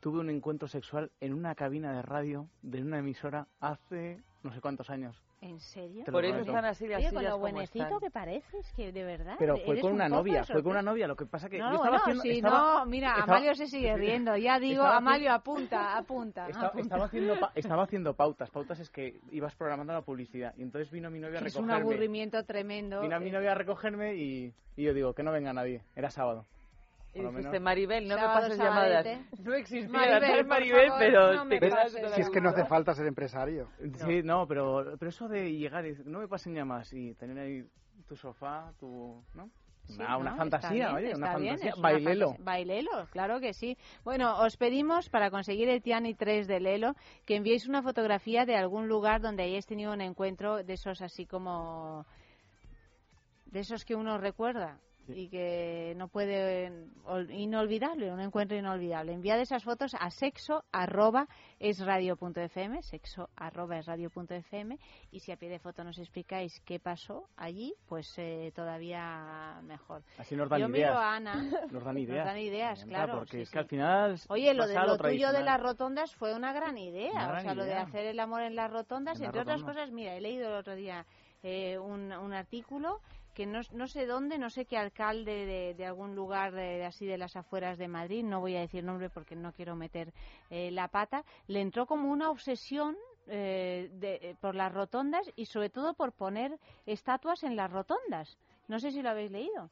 tuve 0.00 0.20
un 0.20 0.30
encuentro 0.30 0.68
sexual 0.68 1.10
en 1.20 1.34
una 1.34 1.54
cabina 1.54 1.92
de 1.92 2.02
radio 2.02 2.48
de 2.62 2.82
una 2.82 2.98
emisora 2.98 3.46
hace 3.60 4.22
no 4.42 4.52
sé 4.52 4.60
cuántos 4.60 4.88
años. 4.90 5.22
¿En 5.42 5.58
serio? 5.58 6.04
Por 6.04 6.22
eso 6.22 6.40
están 6.40 6.66
así 6.66 6.86
las 6.86 6.98
Oye, 6.98 7.14
con 7.14 7.24
lo 7.24 7.38
buenecito 7.38 7.98
que 7.98 8.10
pareces, 8.10 8.70
que 8.76 8.92
de 8.92 9.04
verdad. 9.04 9.36
Pero 9.38 9.56
fue 9.56 9.80
con 9.80 9.92
una 9.94 10.06
novia, 10.06 10.44
fue 10.44 10.62
con 10.62 10.72
una 10.72 10.82
novia. 10.82 11.06
Lo 11.06 11.16
que 11.16 11.24
pasa 11.24 11.48
que 11.48 11.58
no, 11.58 11.70
yo 11.70 11.76
estaba 11.76 11.96
haciendo. 11.96 12.22
Sí, 12.22 12.42
no, 12.42 12.84
mira, 12.84 13.14
Amalio 13.14 13.54
se 13.54 13.66
sigue 13.66 13.96
riendo. 13.96 14.36
Ya 14.36 14.58
digo, 14.58 14.82
Amalio, 14.82 15.32
apunta, 15.32 15.96
apunta, 15.96 16.46
estaba, 16.46 16.72
Estaba, 16.78 17.04
haciendo, 17.06 17.34
estaba 17.54 17.82
haciendo 17.84 18.14
pautas. 18.14 18.50
Pautas 18.50 18.80
es 18.80 18.90
que 18.90 19.18
ibas 19.30 19.54
programando 19.54 19.94
la 19.94 20.02
publicidad. 20.02 20.54
Y 20.58 20.62
entonces 20.62 20.90
vino 20.90 21.10
mi 21.10 21.20
novia 21.20 21.38
a 21.38 21.42
recogerme. 21.42 21.72
Es 21.72 21.78
un 21.78 21.82
aburrimiento 21.82 22.44
tremendo. 22.44 23.00
Vino 23.00 23.18
mi 23.20 23.30
novia 23.30 23.52
a 23.52 23.54
recogerme 23.54 24.16
y, 24.16 24.52
y 24.76 24.82
yo 24.82 24.92
digo, 24.92 25.14
que 25.14 25.22
no 25.22 25.32
venga 25.32 25.54
nadie. 25.54 25.82
Era 25.96 26.10
sábado. 26.10 26.44
Y 27.12 27.20
dijiste, 27.22 27.58
Maribel, 27.58 28.06
no 28.06 28.16
me 28.16 28.22
pases 28.22 28.58
llamadas. 28.58 29.06
No 29.40 29.54
existía 29.54 29.88
Maribel, 29.88 30.46
Maribel 30.46 30.92
pero... 30.98 31.44
si 32.14 32.20
es 32.20 32.30
que 32.30 32.40
no 32.40 32.50
hace 32.50 32.64
falta 32.64 32.94
ser 32.94 33.06
empresario. 33.06 33.68
Sí, 34.06 34.22
no, 34.22 34.46
pero, 34.46 34.96
pero 34.98 35.08
eso 35.08 35.28
de 35.28 35.52
llegar 35.52 35.86
y 35.86 35.96
no 36.04 36.20
me 36.20 36.28
pasen 36.28 36.54
llamadas 36.54 36.92
y 36.92 37.14
tener 37.14 37.38
ahí 37.38 37.64
tu 38.06 38.16
sofá, 38.16 38.72
tu... 38.78 39.22
¿no? 39.34 39.50
una 39.98 40.36
fantasía, 40.36 40.94
oye, 40.94 41.14
una 41.14 41.32
fantasía. 41.32 41.74
Bailelo. 41.78 42.36
Bailelo, 42.38 43.06
claro 43.10 43.40
que 43.40 43.52
sí. 43.52 43.76
Bueno, 44.04 44.38
os 44.40 44.56
pedimos 44.56 45.08
para 45.08 45.30
conseguir 45.30 45.68
el 45.68 45.82
Tiani 45.82 46.14
3 46.14 46.46
de 46.46 46.60
Lelo 46.60 46.94
que 47.24 47.36
enviéis 47.36 47.66
una 47.66 47.82
fotografía 47.82 48.44
de 48.44 48.56
algún 48.56 48.88
lugar 48.88 49.20
donde 49.20 49.42
hayáis 49.42 49.66
tenido 49.66 49.92
un 49.92 50.00
encuentro 50.00 50.62
de 50.62 50.74
esos 50.74 51.02
así 51.02 51.26
como 51.26 52.06
de 53.46 53.60
esos 53.60 53.84
que 53.84 53.96
uno 53.96 54.18
recuerda 54.18 54.78
y 55.08 55.28
que 55.28 55.94
no 55.96 56.08
puede 56.08 56.72
inolvidable, 57.30 58.12
un 58.12 58.20
encuentro 58.20 58.56
inolvidable. 58.56 59.12
Enviad 59.12 59.40
esas 59.40 59.64
fotos 59.64 59.94
a 59.98 60.10
sexo 60.10 60.64
arroba 60.72 61.26
es 61.58 61.78
radio.fm, 61.84 62.82
sexo 62.82 63.28
arroba 63.36 63.78
es 63.78 63.86
radio.fm 63.86 64.78
y 65.10 65.20
si 65.20 65.32
a 65.32 65.36
pie 65.36 65.48
de 65.48 65.58
foto 65.58 65.84
nos 65.84 65.98
explicáis 65.98 66.60
qué 66.64 66.78
pasó 66.78 67.28
allí, 67.36 67.74
pues 67.86 68.12
eh, 68.18 68.52
todavía 68.54 69.60
mejor. 69.62 70.02
Así 70.18 70.36
nos 70.36 70.48
dan 70.48 70.60
Yo 70.60 70.68
ideas. 70.68 70.90
miro 70.90 70.98
a 70.98 71.16
Ana. 71.16 71.34
Nos 71.70 71.84
dan 71.84 71.98
ideas. 71.98 72.18
Nos 72.18 72.26
dan 72.26 72.38
ideas, 72.38 72.84
claro. 72.84 73.18
Porque 73.18 73.42
es 73.42 73.50
que 73.50 73.58
al 73.58 73.66
final. 73.66 74.16
Oye, 74.28 74.54
lo, 74.54 74.66
de, 74.66 74.74
lo 74.74 74.96
tuyo 74.96 75.32
de 75.32 75.42
las 75.42 75.60
rotondas 75.60 76.14
fue 76.14 76.34
una 76.34 76.52
gran 76.52 76.78
idea. 76.78 77.32
o 77.38 77.40
sea, 77.40 77.54
lo 77.54 77.64
de 77.64 77.74
hacer 77.74 78.06
el 78.06 78.20
amor 78.20 78.42
en 78.42 78.56
las 78.56 78.70
rotondas, 78.70 79.20
entre 79.20 79.40
otras 79.40 79.62
cosas, 79.62 79.90
mira, 79.90 80.14
he 80.14 80.20
leído 80.20 80.48
el 80.48 80.54
otro 80.54 80.74
día 80.74 81.06
eh, 81.42 81.78
un, 81.78 82.12
un 82.12 82.32
artículo 82.32 83.00
que 83.34 83.46
no, 83.46 83.60
no, 83.72 83.86
sé 83.86 84.06
dónde, 84.06 84.38
no 84.38 84.50
sé 84.50 84.64
qué 84.64 84.76
alcalde 84.76 85.46
de, 85.46 85.74
de 85.74 85.86
algún 85.86 86.14
lugar 86.14 86.52
de, 86.52 86.84
así 86.84 87.06
de 87.06 87.18
las 87.18 87.36
afueras 87.36 87.78
de 87.78 87.88
Madrid, 87.88 88.24
no 88.24 88.40
voy 88.40 88.56
a 88.56 88.60
decir 88.60 88.84
nombre 88.84 89.10
porque 89.10 89.36
no 89.36 89.52
quiero 89.52 89.76
meter 89.76 90.12
eh, 90.50 90.70
la 90.70 90.88
pata, 90.88 91.24
le 91.46 91.60
entró 91.60 91.86
como 91.86 92.10
una 92.10 92.30
obsesión 92.30 92.96
eh, 93.26 93.88
de, 93.92 94.14
eh, 94.14 94.36
por 94.40 94.54
las 94.54 94.72
rotondas 94.72 95.30
y 95.36 95.46
sobre 95.46 95.70
todo 95.70 95.94
por 95.94 96.12
poner 96.12 96.58
estatuas 96.86 97.42
en 97.44 97.56
las 97.56 97.70
rotondas. 97.70 98.38
No 98.68 98.80
sé 98.80 98.90
si 98.90 99.02
lo 99.02 99.10
habéis 99.10 99.30
leído. 99.30 99.70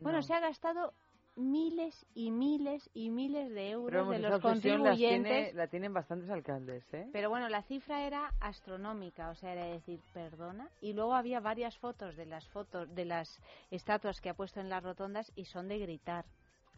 Bueno, 0.00 0.22
se 0.22 0.34
ha 0.34 0.40
gastado 0.40 0.92
miles 1.36 2.06
y 2.14 2.30
miles 2.30 2.88
y 2.94 3.10
miles 3.10 3.50
de 3.50 3.70
euros 3.70 4.08
de 4.10 4.18
los 4.18 4.40
contribuyentes. 4.40 5.54
La, 5.54 5.66
tienen 5.66 5.92
bastantes 5.92 6.30
alcaldes, 6.30 6.84
¿eh? 6.92 7.08
Pero 7.12 7.30
bueno, 7.30 7.48
la 7.48 7.62
cifra 7.62 8.06
era 8.06 8.32
astronómica, 8.40 9.30
o 9.30 9.34
sea, 9.34 9.52
era 9.52 9.64
decir, 9.66 10.00
perdona. 10.12 10.68
Y 10.80 10.92
luego 10.92 11.14
había 11.14 11.40
varias 11.40 11.76
fotos 11.78 12.16
de 12.16 12.26
las 12.26 12.46
fotos 12.48 12.94
de 12.94 13.04
las 13.04 13.40
estatuas 13.70 14.20
que 14.20 14.30
ha 14.30 14.34
puesto 14.34 14.60
en 14.60 14.68
las 14.68 14.82
rotondas 14.82 15.32
y 15.34 15.44
son 15.44 15.68
de 15.68 15.78
gritar. 15.78 16.24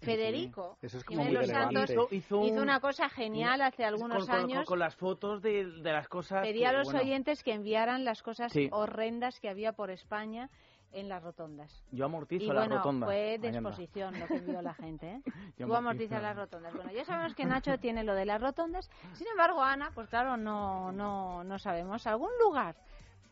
Federico 0.01 0.77
Eso 0.83 0.99
es 0.99 1.49
Santos 1.49 1.91
hizo, 2.11 2.41
una 2.41 2.81
cosa 2.81 3.09
genial 3.09 3.63
hace 3.63 3.85
algunos 3.85 4.29
años. 4.29 4.67
Con, 4.67 4.79
las 4.79 4.95
fotos 4.95 5.41
de, 5.41 5.65
las 5.83 6.07
cosas. 6.09 6.43
Pedía 6.43 6.71
a 6.71 6.73
los 6.73 6.93
oyentes 6.93 7.43
que 7.43 7.55
enviaran 7.55 8.05
las 8.05 8.23
cosas 8.23 8.53
horrendas 8.73 9.41
que 9.41 9.49
había 9.49 9.73
por 9.73 9.91
España 9.91 10.51
en 10.93 11.09
las 11.09 11.23
rotondas. 11.23 11.85
Yo 11.93 12.07
amortizo 12.07 12.45
y, 12.45 12.49
las 12.49 12.57
bueno, 12.57 12.77
rotondas. 12.77 13.07
Fue 13.09 13.39
de 13.39 13.49
exposición 13.49 14.19
lo 14.19 14.27
que 14.27 14.41
vio 14.41 14.63
la 14.63 14.75
gente. 14.75 15.07
¿eh? 15.13 15.23
Tú 15.59 15.75
amortizas 15.75 16.23
las 16.23 16.37
rotondas. 16.37 16.75
Bueno, 16.75 16.91
ya 16.93 17.05
sabemos 17.05 17.35
que 17.35 17.45
Nacho 17.45 17.79
tiene 17.81 18.05
lo 18.05 18.15
de 18.15 18.25
las 18.25 18.41
rotondas. 18.41 18.91
Sin 19.15 19.27
embargo, 19.29 19.63
Ana, 19.63 19.91
pues 19.95 20.09
claro, 20.09 20.37
no, 20.37 20.93
no, 20.93 21.45
no 21.45 21.59
sabemos. 21.59 22.07
¿Algún 22.07 22.31
lugar? 22.43 22.77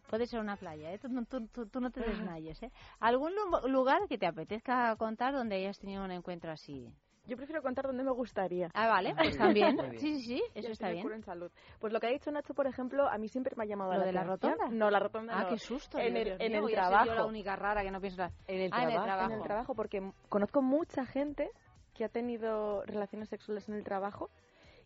Puede 0.09 0.27
ser 0.27 0.41
una 0.41 0.57
playa, 0.57 0.93
¿eh? 0.93 0.99
tú, 0.99 1.09
tú, 1.25 1.67
tú, 1.67 1.81
no 1.81 1.91
te 1.91 2.01
desmayes. 2.07 2.63
¿eh? 2.63 2.71
¿Algún 3.01 3.33
lugar 3.69 4.07
que 4.09 4.19
te 4.19 4.27
apetezca 4.27 4.95
contar 4.97 5.35
donde 5.35 5.57
hayas 5.57 5.79
tenido 5.79 6.05
un 6.05 6.11
encuentro 6.11 6.53
así? 6.53 6.93
Yo 7.27 7.37
prefiero 7.37 7.63
contar 7.63 7.87
donde 7.87 8.05
me 8.05 8.11
gustaría. 8.11 8.71
Ah, 8.75 8.89
vale, 8.89 9.15
pues 9.15 9.37
también. 9.39 9.79
Sí, 9.99 10.17
sí, 10.17 10.23
sí, 10.23 10.43
eso 10.55 10.73
está 10.73 10.91
bien. 10.91 11.11
en 11.11 11.23
salud. 11.23 11.51
Pues 11.81 11.93
lo 11.93 12.01
que 12.01 12.07
ha 12.09 12.11
dicho 12.11 12.31
Nacho, 12.31 12.53
por 12.53 12.67
ejemplo, 12.67 13.09
a 13.09 13.17
mí 13.17 13.29
siempre 13.29 13.55
me 13.57 13.65
ha 13.65 13.67
llamado 13.67 13.93
¿Lo 13.93 14.01
la 14.01 14.05
de 14.07 14.13
la 14.13 14.25
rotonda? 14.25 14.69
No, 14.71 14.91
la 14.91 14.99
rotonda 14.99 15.41
Ah, 15.41 15.47
qué 15.49 15.59
susto. 15.59 15.99
En 15.99 16.17
el, 16.17 16.37
en 16.39 16.55
el 16.55 16.67
trabajo. 16.71 17.07
Yo 17.07 17.15
la 17.15 17.25
única 17.25 17.57
rara 17.57 17.83
que 17.83 17.91
no 17.91 18.01
pienso... 18.01 18.23
En 18.47 18.61
el, 18.61 18.71
ah, 18.73 18.83
en 18.83 18.91
el 18.91 19.03
trabajo. 19.03 19.33
En 19.33 19.39
el 19.39 19.43
trabajo, 19.43 19.75
porque 19.75 20.13
conozco 20.29 20.61
mucha 20.61 21.07
gente 21.07 21.51
que 21.95 22.05
ha 22.05 22.09
tenido 22.09 22.85
relaciones 22.85 23.29
sexuales 23.29 23.69
en 23.69 23.77
el 23.77 23.85
trabajo 23.85 24.31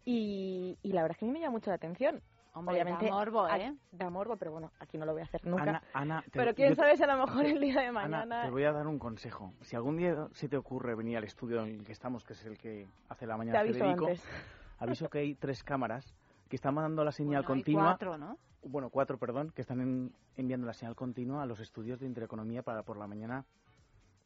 y, 0.05 0.79
y 0.83 0.93
la 0.93 1.03
verdad 1.03 1.17
es 1.17 1.19
que 1.19 1.25
a 1.25 1.29
mí 1.29 1.33
me 1.33 1.41
llama 1.41 1.53
mucho 1.53 1.71
la 1.71 1.77
atención. 1.77 2.23
Obviamente, 2.67 3.07
da 3.07 3.13
morbo, 3.13 3.49
¿eh? 3.49 3.75
Da 3.93 4.11
morbo, 4.11 4.37
pero 4.37 4.53
bueno, 4.53 4.73
aquí 4.81 4.99
no 4.99 5.07
lo 5.07 5.13
voy 5.13 5.23
a 5.23 5.25
hacer 5.25 5.47
nunca. 5.47 5.83
Ana, 5.93 6.25
pero 6.33 6.55
quién 6.55 6.75
sabe 6.75 6.97
si 6.97 7.03
a 7.03 7.07
lo 7.07 7.27
mejor 7.27 7.47
el 7.47 7.61
día 7.61 7.81
de 7.81 7.93
mañana... 7.93 8.23
Ana, 8.23 8.43
te 8.43 8.51
voy 8.51 8.65
a 8.65 8.73
dar 8.73 8.87
un 8.87 8.99
consejo. 8.99 9.53
Si 9.61 9.77
algún 9.77 9.97
día 9.97 10.29
se 10.33 10.49
te 10.49 10.57
ocurre 10.57 10.95
venir 10.95 11.17
al 11.17 11.25
estudio 11.25 11.63
en 11.63 11.81
el 11.81 11.85
que 11.85 11.93
estamos, 11.93 12.25
que 12.25 12.33
es 12.33 12.45
el 12.45 12.59
que 12.59 12.89
hace 13.09 13.27
la 13.27 13.37
mañana 13.37 13.63
te 13.63 13.73
Federico, 13.73 14.07
antes. 14.07 14.25
aviso 14.79 15.09
que 15.09 15.19
hay 15.19 15.35
tres 15.35 15.63
cámaras 15.63 16.15
que 16.49 16.57
están 16.57 16.75
mandando 16.75 17.05
la 17.05 17.13
señal 17.13 17.45
continua. 17.45 17.85
cuatro, 17.85 18.17
¿no? 18.17 18.39
Bueno, 18.63 18.91
cuatro, 18.91 19.19
perdón, 19.19 19.53
que 19.55 19.63
están 19.63 20.13
enviando 20.37 20.67
la 20.67 20.73
señal 20.73 20.97
continua 20.97 21.43
a 21.43 21.47
los 21.47 21.61
estudios 21.61 22.01
de 22.01 22.07
Intereconomía 22.07 22.63
para 22.63 22.83
por 22.83 22.97
la 22.97 23.07
mañana 23.07 23.45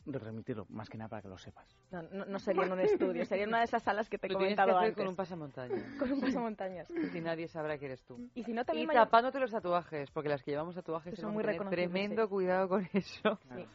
de 0.05 0.19
remitirlo, 0.19 0.67
más 0.69 0.89
que 0.89 0.99
nada 0.99 1.09
para 1.09 1.23
que 1.23 1.29
lo 1.29 1.39
sepas. 1.39 1.67
No, 1.91 2.03
no, 2.03 2.39
sería 2.39 2.65
en 2.65 2.73
un 2.73 2.81
estudio, 2.81 3.25
sería 3.25 3.45
en 3.45 3.51
una 3.51 3.59
de 3.59 3.65
esas 3.65 3.83
salas 3.83 4.09
que 4.09 4.19
te 4.19 4.27
he 4.27 4.31
comentado 4.31 4.77
antes. 4.77 4.97
con 4.97 5.09
un 5.09 5.17
pasamontañas. 5.17 5.83
con 5.99 6.13
un 6.13 6.21
pasamontañas. 6.21 6.89
Y 6.91 7.21
nadie 7.21 7.49
sabrá 7.49 7.79
que 7.79 7.87
eres 7.87 8.03
tú. 8.05 8.19
Y 8.35 8.43
si 8.43 8.53
no 8.53 8.65
también 8.65 8.89
tapándote 8.89 9.39
los 9.39 9.51
tatuajes, 9.51 10.11
porque 10.11 10.29
las 10.29 10.43
que 10.43 10.51
llevamos 10.51 10.75
tatuajes 10.75 11.19
son 11.19 11.33
muy 11.33 11.43
reconocibles. 11.43 11.91
Tremendo 11.91 12.29
cuidado 12.29 12.69
con 12.69 12.89
eso. 12.93 13.39
Sí. 13.55 13.67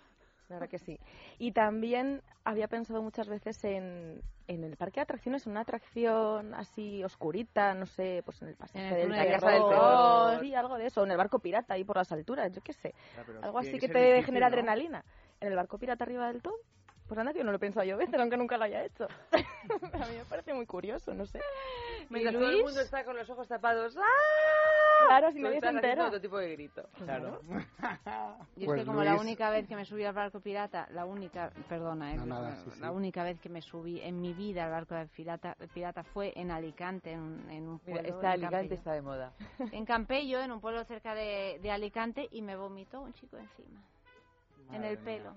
Claro 0.48 0.70
que 0.70 0.80
sí. 0.80 0.98
Y 1.40 1.52
también 1.52 2.22
había 2.46 2.70
pensado 2.70 3.02
muchas 3.02 3.28
veces 3.28 3.62
en, 3.66 4.22
en 4.48 4.64
el 4.64 4.78
parque 4.78 5.02
de 5.02 5.04
atracciones, 5.04 5.46
una 5.46 5.62
atracción 5.62 6.54
así 6.54 7.04
oscurita, 7.04 7.74
no 7.74 7.86
sé, 7.86 8.22
pues 8.24 8.42
en 8.42 8.50
el 8.50 8.56
pasaje 8.56 8.96
del 8.96 9.12
terror. 9.12 10.40
Sí, 10.40 10.56
algo 10.56 10.78
de 10.78 10.86
eso. 10.86 11.04
En 11.04 11.12
el 11.12 11.18
barco 11.18 11.40
pirata, 11.40 11.74
ahí 11.74 11.84
por 11.84 11.98
las 11.98 12.12
alturas, 12.14 12.50
yo 12.54 12.62
qué 12.62 12.72
sé. 12.72 12.96
algo 13.42 13.60
así 13.60 13.78
que 13.78 13.90
te 13.90 14.24
genera 14.24 14.48
adrenalina 14.48 15.04
en 15.40 15.48
el 15.50 15.56
barco 15.56 15.78
pirata 15.78 16.04
arriba 16.04 16.28
del 16.28 16.42
todo. 16.42 16.56
Pues 17.08 17.18
anda, 17.18 17.32
yo 17.32 17.44
no 17.44 17.52
lo 17.52 17.58
he 17.58 17.60
pensado 17.60 17.86
yo 17.86 17.98
veces, 17.98 18.20
aunque 18.20 18.38
nunca 18.38 18.58
lo 18.58 18.66
haya 18.66 18.84
hecho. 18.84 19.08
a 19.32 20.08
mí 20.08 20.18
me 20.18 20.26
parece 20.26 20.54
muy 20.54 20.66
curioso, 20.66 21.14
no 21.14 21.26
sé. 21.26 21.40
Mientras 22.10 22.36
todo 22.36 22.50
el 22.50 22.64
mundo 22.64 22.82
está 22.82 23.04
con 23.04 23.16
los 23.16 23.30
ojos 23.30 23.48
tapados. 23.48 23.96
¡Ah! 23.98 25.08
Claro, 25.08 25.32
si 25.32 25.40
nadie 25.42 25.62
se 25.62 25.68
entera. 25.68 26.08
otro 26.08 26.20
tipo 26.20 26.38
de 26.38 26.52
grito. 26.54 26.90
Claro. 26.98 27.40
y 28.58 28.62
es 28.62 28.66
pues 28.66 28.80
que 28.80 28.86
como 28.86 29.04
la 29.04 29.16
única 29.16 29.50
vez 29.50 29.68
que 29.68 29.76
me 29.76 29.86
subí 29.86 30.04
al 30.04 30.14
barco 30.14 30.40
pirata, 30.40 30.88
la 30.92 31.06
única, 31.06 31.52
perdona, 31.70 32.16
eh, 32.16 32.20
la 32.80 32.92
única 32.92 33.24
vez 33.24 33.40
que 33.40 33.48
me 33.48 33.62
subí 33.62 34.02
en 34.02 34.20
mi 34.20 34.34
vida 34.34 34.66
al 34.66 34.72
barco 34.72 34.96
pirata, 35.16 35.56
pirata 35.74 36.04
fue 36.04 36.34
en 36.36 36.52
Alicante, 36.52 37.12
en, 37.12 37.48
en 37.50 37.70
un 37.70 37.80
pueblo. 37.80 38.18
Mira, 38.18 38.32
Alicante 38.32 38.76
está 38.76 38.94
de 38.94 39.02
moda. 39.02 39.34
En 39.72 39.86
Campello, 39.86 40.42
en 40.42 40.52
un 40.52 40.60
pueblo 40.60 40.84
cerca 40.86 41.14
de, 41.14 41.60
de 41.62 41.72
Alicante, 41.72 42.28
y 42.32 42.42
me 42.42 42.56
vomitó 42.56 43.02
un 43.02 43.14
chico 43.14 43.38
encima 43.38 43.80
en 44.72 44.84
el 44.84 44.98
pelo. 44.98 45.36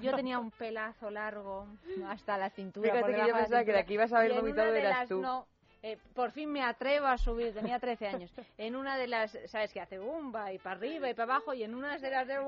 Yo 0.00 0.14
tenía 0.16 0.38
un 0.38 0.50
pelazo 0.50 1.10
largo 1.10 1.66
hasta 2.06 2.38
la 2.38 2.50
cintura. 2.50 2.92
Fíjate 2.92 3.14
que 3.14 3.26
yo 3.26 3.34
pensaba 3.34 3.64
que 3.64 3.72
de 3.72 3.78
aquí 3.78 3.94
ibas 3.94 4.12
a 4.12 4.18
haber 4.18 4.34
vomitado 4.34 4.74
eras 4.74 5.08
tú. 5.08 5.20
No, 5.20 5.46
eh, 5.82 5.98
por 6.14 6.30
fin 6.30 6.50
me 6.50 6.62
atrevo 6.62 7.06
a 7.06 7.18
subir, 7.18 7.52
tenía 7.52 7.80
13 7.80 8.06
años. 8.06 8.32
En 8.56 8.76
una 8.76 8.96
de 8.96 9.08
las, 9.08 9.36
¿sabes 9.46 9.72
qué 9.72 9.80
hace? 9.80 9.98
Bumba 9.98 10.52
y 10.52 10.58
para 10.58 10.76
arriba 10.76 11.10
y 11.10 11.14
para 11.14 11.34
abajo 11.34 11.54
y 11.54 11.64
en 11.64 11.74
una 11.74 11.98
de 11.98 12.10
las 12.10 12.28
de 12.28 12.38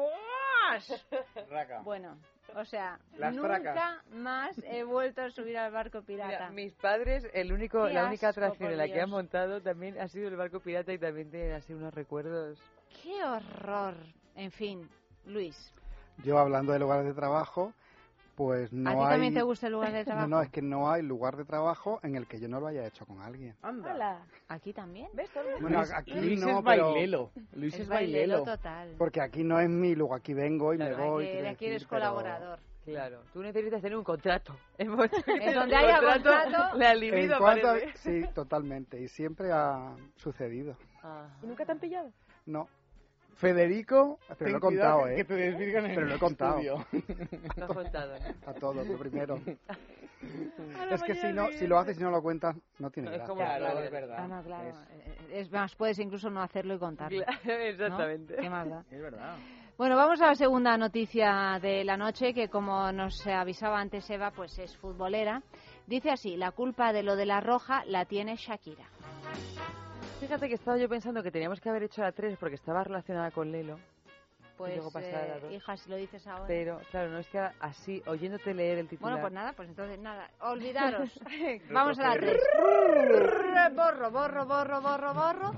Bueno, 1.83 2.17
o 2.55 2.65
sea, 2.65 3.01
nunca 3.33 4.05
más 4.11 4.57
he 4.65 4.85
vuelto 4.85 5.23
a 5.23 5.31
subir 5.31 5.59
al 5.59 5.73
barco 5.73 6.03
pirata. 6.03 6.51
mis 6.51 6.75
padres, 6.75 7.27
el 7.35 7.53
único, 7.53 7.89
la 7.89 8.07
única 8.07 8.29
atracción 8.29 8.71
en 8.71 8.79
la 8.79 8.87
que 8.87 9.01
han 9.01 9.11
montado 9.11 9.61
también 9.61 9.99
ha 9.99 10.07
sido 10.07 10.29
el 10.29 10.37
barco 10.37 10.61
pirata 10.61 10.93
y 10.93 10.99
también 10.99 11.29
tienen 11.31 11.53
así 11.55 11.73
unos 11.73 11.93
recuerdos. 11.93 12.63
¡Qué 13.03 13.25
horror! 13.25 13.97
En 14.37 14.53
fin, 14.53 14.89
Luis. 15.27 15.75
Yo 16.23 16.39
hablando 16.39 16.73
de 16.73 16.79
lugares 16.79 17.07
de 17.07 17.15
trabajo, 17.15 17.73
pues 18.35 18.73
no 18.73 18.91
¿A 18.91 18.93
ti 18.93 19.01
hay... 19.01 19.11
también 19.11 19.35
te 19.35 19.43
gusta 19.43 19.67
el 19.67 19.73
lugar 19.73 19.93
de 19.93 20.05
trabajo? 20.05 20.27
No, 20.29 20.37
no, 20.37 20.43
es 20.43 20.51
que 20.51 20.63
no 20.63 20.91
hay 20.91 21.03
lugar 21.03 21.37
de 21.37 21.45
trabajo 21.45 22.01
en 22.03 22.17
el 22.17 22.27
que 22.27 22.41
yo 22.41 22.49
no 22.49 22.61
lo 22.61 22.67
haya 22.67 22.87
hecho 22.87 23.07
con 23.07 23.21
alguien. 23.21 23.55
Anda. 23.63 24.25
¿Aquí 24.49 24.73
también? 24.73 25.09
¿Ves? 25.15 25.31
Bueno, 25.61 25.83
aquí 25.95 26.15
Luis 26.15 26.41
no, 26.41 26.59
es 26.59 26.65
bailelo. 26.65 27.31
Luis 27.53 27.79
es, 27.79 27.89
bailelo. 27.89 28.43
total. 28.45 28.95
Porque 28.99 29.21
aquí 29.21 29.45
no 29.45 29.61
es 29.61 29.69
mi 29.69 29.95
lugar, 29.95 30.21
aquí 30.21 30.35
vengo 30.35 30.75
y 30.75 30.79
me 30.79 30.95
voy. 30.95 31.27
Aquí, 31.27 31.47
aquí 31.47 31.67
eres 31.67 31.87
colaborador. 31.87 32.59
Claro, 32.85 33.23
tú 33.33 33.43
necesitas 33.43 33.81
tener 33.81 33.97
un 33.97 34.05
contrato. 34.05 34.55
En 34.79 34.89
donde 35.55 35.75
haya 35.75 36.01
contrato, 36.01 36.77
le 36.77 36.97
libido 36.97 37.39
Sí, 37.97 38.25
totalmente. 38.35 39.01
Y 39.01 39.09
siempre 39.09 39.51
ha 39.53 39.97
sucedido. 40.17 40.77
¿Y 41.43 41.47
nunca 41.47 41.65
te 41.65 41.73
han 41.73 41.79
pillado? 41.79 42.11
No. 42.47 42.69
Federico, 43.37 44.19
pero 44.39 44.51
lo 44.53 44.57
he 44.59 44.61
contado, 44.61 45.09
¿eh? 45.09 45.17
Que 45.17 45.25
te 45.25 45.35
desvirgan 45.35 45.85
Pero 45.87 46.07
lo 46.07 46.15
he 46.15 46.19
contado. 46.19 46.61
Lo 46.63 47.65
has 47.65 47.73
contado, 47.73 48.15
A 48.47 48.55
todos, 48.55 48.87
lo 48.87 48.99
primero. 48.99 49.39
es 50.91 51.03
que 51.03 51.15
si 51.15 51.33
no, 51.33 51.51
si 51.53 51.67
lo 51.67 51.79
haces 51.79 51.99
y 51.99 52.03
no 52.03 52.11
lo 52.11 52.23
cuentas, 52.23 52.57
no 52.79 52.91
tiene 52.91 53.09
Es 53.11 53.17
gracia. 53.17 53.29
como- 53.29 53.41
Claro, 53.45 53.65
Claro, 53.65 53.81
es 53.81 53.91
verdad. 53.91 54.17
Ah, 54.19 54.29
no, 54.29 54.43
claro. 54.43 54.69
Es, 54.69 54.77
Eh, 54.77 55.41
Es 55.41 55.51
más, 55.53 55.75
puedes 55.75 55.99
incluso 55.99 56.31
no 56.31 56.41
hacerlo 56.43 56.75
y 56.75 56.79
contarlo. 56.79 57.25
Exactamente. 57.45 58.37
¿no? 58.37 58.43
¿Qué 58.43 58.51
más 58.51 58.69
da? 58.69 58.85
es 58.91 59.01
verdad. 59.03 59.37
Bueno, 59.77 59.97
vamos 59.97 60.21
a 60.23 60.27
la 60.29 60.35
segunda 60.37 60.77
noticia 60.79 61.59
de 61.61 61.83
la 61.83 61.97
noche, 61.97 62.33
que 62.33 62.49
como 62.49 62.93
nos 62.93 63.27
avisaba 63.27 63.81
antes 63.81 64.09
Eva, 64.09 64.31
pues 64.31 64.57
es 64.61 64.77
futbolera. 64.77 65.43
Dice 65.87 66.11
así, 66.11 66.37
la 66.37 66.53
culpa 66.53 66.93
de 66.93 67.03
lo 67.03 67.17
de 67.17 67.27
la 67.27 67.41
roja 67.41 67.85
la 67.87 68.05
tiene 68.05 68.37
Shakira. 68.37 68.85
Fíjate 70.21 70.49
que 70.49 70.55
estaba 70.55 70.79
yo 70.79 70.89
pensando 70.89 71.23
que 71.23 71.31
teníamos 71.31 71.61
que 71.61 71.69
haber 71.69 71.83
hecho 71.83 72.01
la 72.03 72.13
3 72.13 72.37
porque 72.39 72.55
estaba 72.55 72.85
relacionada 72.85 73.31
con 73.31 73.51
Lelo. 73.51 73.79
Pues, 74.57 74.77
luego 74.77 74.91
eh, 75.01 75.55
hija, 75.57 75.77
si 75.77 75.91
lo 75.91 75.97
dices 75.97 76.27
ahora... 76.27 76.45
Pero, 76.47 76.81
claro, 76.91 77.11
no 77.11 77.19
es 77.19 77.29
que 77.29 77.39
así, 77.39 78.03
oyéndote 78.07 78.55
leer 78.55 78.79
el 78.79 78.89
titular... 78.89 79.13
Bueno, 79.15 79.23
pues 79.23 79.33
nada, 79.33 79.53
pues 79.53 79.69
entonces 79.69 79.99
nada, 79.99 80.31
olvidaros. 80.41 81.11
Vamos 81.71 81.99
a 81.99 82.03
la 82.09 82.15
3. 82.15 82.37
borro, 83.75 84.11
borro, 84.11 84.47
borro, 84.47 84.81
borro, 84.81 85.15
borro. 85.15 85.51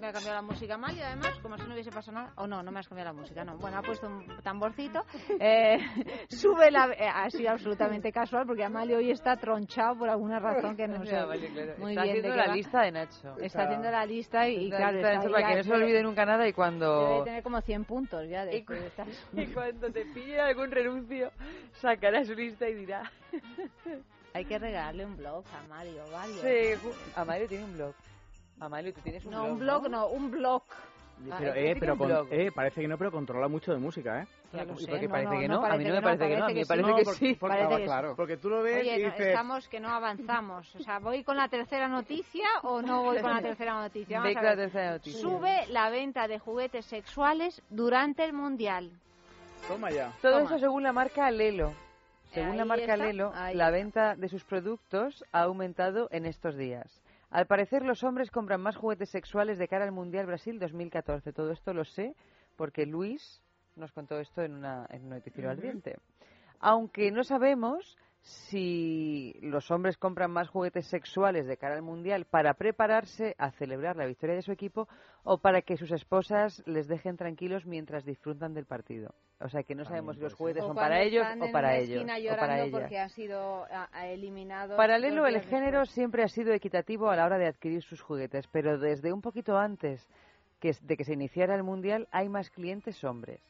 Me 0.00 0.06
ha 0.08 0.12
cambiado 0.12 0.36
la 0.36 0.42
música 0.42 0.78
mal 0.78 0.96
y 0.96 1.00
además, 1.02 1.38
como 1.42 1.56
si 1.58 1.64
no 1.66 1.72
hubiese 1.72 1.90
pasado 1.90 2.18
nada. 2.18 2.32
O 2.36 2.46
no, 2.46 2.62
no 2.62 2.70
me 2.70 2.78
has 2.78 2.88
cambiado 2.88 3.12
la 3.12 3.20
música, 3.20 3.44
no. 3.44 3.56
Bueno, 3.58 3.78
ha 3.78 3.82
puesto 3.82 4.06
un 4.06 4.24
tamborcito. 4.44 5.00
Eh, 5.40 5.78
sube 6.28 6.70
la. 6.70 6.86
eh, 6.92 7.08
ha 7.12 7.28
sido 7.30 7.50
absolutamente 7.50 8.12
casual 8.12 8.46
porque 8.46 8.62
Amalio 8.62 8.98
hoy 8.98 9.10
está 9.10 9.36
tronchado 9.36 9.98
por 9.98 10.08
alguna 10.08 10.38
razón 10.38 10.76
que 10.76 10.86
no 10.86 11.04
sé. 11.04 11.16
Vale, 11.20 11.48
claro. 11.48 11.74
Muy 11.78 11.92
está 11.92 12.02
bien 12.04 12.16
haciendo 12.18 12.36
la 12.36 12.46
va. 12.46 12.54
lista 12.54 12.82
de 12.82 12.92
Nacho. 12.92 13.36
Está 13.40 13.62
haciendo 13.64 13.90
la 13.90 14.06
lista 14.06 14.48
y, 14.48 14.54
y 14.66 14.70
La 14.70 14.76
claro, 14.76 14.92
lista 14.92 15.08
de 15.08 15.14
está 15.14 15.24
Nacho 15.24 15.32
para 15.32 15.48
que 15.48 15.56
no 15.56 15.62
se 15.64 15.72
olvide 15.72 16.02
nunca 16.04 16.24
nada 16.24 16.48
y 16.48 16.52
cuando... 16.52 17.08
Debe 17.08 17.24
tener 17.24 17.42
como 17.42 17.60
100 17.60 17.84
puntos 17.84 18.07
ya. 18.24 18.44
De, 18.44 18.56
Y 18.58 18.64
cu- 18.64 18.74
cuando 19.54 19.90
te 19.90 20.04
pille 20.06 20.40
algún 20.40 20.70
renuncio, 20.70 21.30
sacará 21.80 22.24
su 22.24 22.34
lista 22.34 22.68
y 22.68 22.74
dirá... 22.74 23.10
Hay 24.34 24.44
que 24.44 24.58
regalarle 24.58 25.04
un 25.06 25.16
blog 25.16 25.44
a 25.48 25.68
Mario. 25.68 26.04
Sí, 26.42 26.74
ju- 26.82 26.94
Amario 27.16 27.48
tiene 27.48 27.64
un 27.64 27.74
blog. 27.74 27.94
Amario, 28.60 28.92
tú 28.92 29.00
tienes 29.00 29.24
un 29.24 29.30
No, 29.32 29.42
blog, 29.42 29.52
un 29.52 29.58
blog, 29.58 29.88
no, 29.90 30.06
un 30.08 30.30
blog. 30.30 30.62
Ah, 31.30 31.36
Pero, 31.38 31.54
eh, 31.54 31.76
pero 31.80 31.98
con- 31.98 32.10
eh, 32.30 32.52
parece 32.54 32.80
que 32.80 32.86
no, 32.88 32.96
pero 32.96 33.10
controla 33.10 33.48
mucho 33.48 33.72
de 33.72 33.78
música, 33.78 34.22
¿eh? 34.22 34.26
Ya 34.52 34.64
lo 34.64 34.74
¿Y 34.74 34.84
sé, 34.84 34.90
por 34.90 35.00
qué 35.00 35.06
no, 35.06 35.10
parece 35.12 35.34
no, 35.34 35.40
que 35.40 35.48
no 35.48 35.60
no? 35.60 35.66
A 35.66 35.76
mí 35.76 35.84
no 35.84 35.94
me 35.94 36.02
parece 36.02 36.28
que 36.28 36.36
no, 36.36 36.44
a 36.44 36.48
mí 36.48 36.54
me 36.54 36.62
sí. 36.62 36.68
parece 36.68 36.94
que 36.94 37.04
sí. 37.04 37.04
porque- 37.04 37.36
Parece 37.54 37.68
que 37.68 37.76
sí. 37.76 37.84
claro. 37.84 38.16
Porque 38.16 38.36
tú 38.36 38.48
lo 38.48 38.62
ves 38.62 38.80
Oye, 38.80 38.98
y 38.98 39.02
no, 39.02 39.10
dices... 39.10 39.26
estamos 39.26 39.68
que 39.68 39.80
no 39.80 39.88
avanzamos. 39.90 40.74
O 40.76 40.78
sea, 40.78 41.00
¿voy 41.00 41.24
con 41.24 41.36
la 41.36 41.48
tercera 41.48 41.88
noticia 41.88 42.46
o 42.62 42.80
no 42.80 43.02
voy 43.02 43.20
con 43.20 43.34
la 43.34 43.42
tercera 43.42 43.74
noticia? 43.74 44.18
Vamos 44.20 44.36
a 44.36 44.40
con 44.40 44.48
la 44.48 44.56
tercera 44.56 44.90
noticia. 44.92 45.20
Sube 45.20 45.66
la 45.70 45.90
venta 45.90 46.28
de 46.28 46.38
juguetes 46.38 46.86
sexuales 46.86 47.60
durante 47.68 48.24
el 48.24 48.32
Mundial. 48.32 48.90
Toma 49.66 49.90
ya. 49.90 50.12
Todo 50.22 50.32
Toma. 50.38 50.44
eso 50.44 50.58
según 50.60 50.82
la 50.84 50.92
marca 50.92 51.30
Lelo. 51.30 51.72
Según 52.32 52.56
la 52.56 52.64
marca 52.64 52.92
está, 52.94 52.96
Lelo, 52.96 53.32
ahí 53.34 53.54
la 53.56 53.64
está. 53.68 53.76
venta 53.76 54.14
de 54.14 54.28
sus 54.28 54.44
productos 54.44 55.24
ha 55.32 55.40
aumentado 55.42 56.08
en 56.12 56.26
estos 56.26 56.56
días. 56.56 57.02
Al 57.30 57.46
parecer, 57.46 57.84
los 57.84 58.04
hombres 58.04 58.30
compran 58.30 58.60
más 58.60 58.76
juguetes 58.76 59.10
sexuales 59.10 59.58
de 59.58 59.68
cara 59.68 59.84
al 59.84 59.92
Mundial 59.92 60.26
Brasil 60.26 60.58
2014. 60.58 61.32
Todo 61.32 61.52
esto 61.52 61.74
lo 61.74 61.84
sé 61.84 62.14
porque 62.56 62.86
Luis 62.86 63.42
nos 63.76 63.92
contó 63.92 64.18
esto 64.18 64.42
en, 64.42 64.54
una, 64.54 64.86
en 64.90 65.04
un 65.04 65.10
noticiero 65.10 65.50
ardiente. 65.50 65.98
Aunque 66.58 67.10
no 67.10 67.22
sabemos 67.24 67.96
si 68.28 69.34
los 69.40 69.70
hombres 69.70 69.96
compran 69.96 70.30
más 70.30 70.48
juguetes 70.48 70.86
sexuales 70.86 71.46
de 71.46 71.56
cara 71.56 71.76
al 71.76 71.82
Mundial 71.82 72.26
para 72.26 72.54
prepararse 72.54 73.34
a 73.38 73.50
celebrar 73.52 73.96
la 73.96 74.04
victoria 74.04 74.36
de 74.36 74.42
su 74.42 74.52
equipo 74.52 74.86
o 75.24 75.38
para 75.38 75.62
que 75.62 75.76
sus 75.76 75.90
esposas 75.92 76.62
les 76.66 76.88
dejen 76.88 77.16
tranquilos 77.16 77.64
mientras 77.64 78.04
disfrutan 78.04 78.52
del 78.52 78.66
partido. 78.66 79.14
O 79.40 79.48
sea 79.48 79.62
que 79.62 79.74
no 79.74 79.84
sabemos 79.84 80.16
si 80.16 80.22
los 80.22 80.34
juguetes 80.34 80.62
son 80.62 80.74
para 80.74 81.00
ellos 81.00 81.26
o 81.40 81.52
para 81.52 81.76
ellos 81.76 82.04
o 82.04 82.36
para 82.36 82.66
porque 82.70 82.98
ha 82.98 83.08
sido 83.08 83.66
eliminado. 84.02 84.76
Paralelo, 84.76 85.22
dos 85.22 85.34
el 85.34 85.40
género 85.42 85.80
después. 85.80 85.94
siempre 85.94 86.22
ha 86.22 86.28
sido 86.28 86.52
equitativo 86.52 87.08
a 87.08 87.16
la 87.16 87.24
hora 87.24 87.38
de 87.38 87.46
adquirir 87.46 87.82
sus 87.82 88.02
juguetes, 88.02 88.46
pero 88.48 88.78
desde 88.78 89.12
un 89.12 89.22
poquito 89.22 89.56
antes 89.56 90.06
que 90.60 90.72
de 90.82 90.96
que 90.96 91.04
se 91.04 91.14
iniciara 91.14 91.54
el 91.54 91.62
Mundial 91.62 92.08
hay 92.10 92.28
más 92.28 92.50
clientes 92.50 93.02
hombres. 93.04 93.40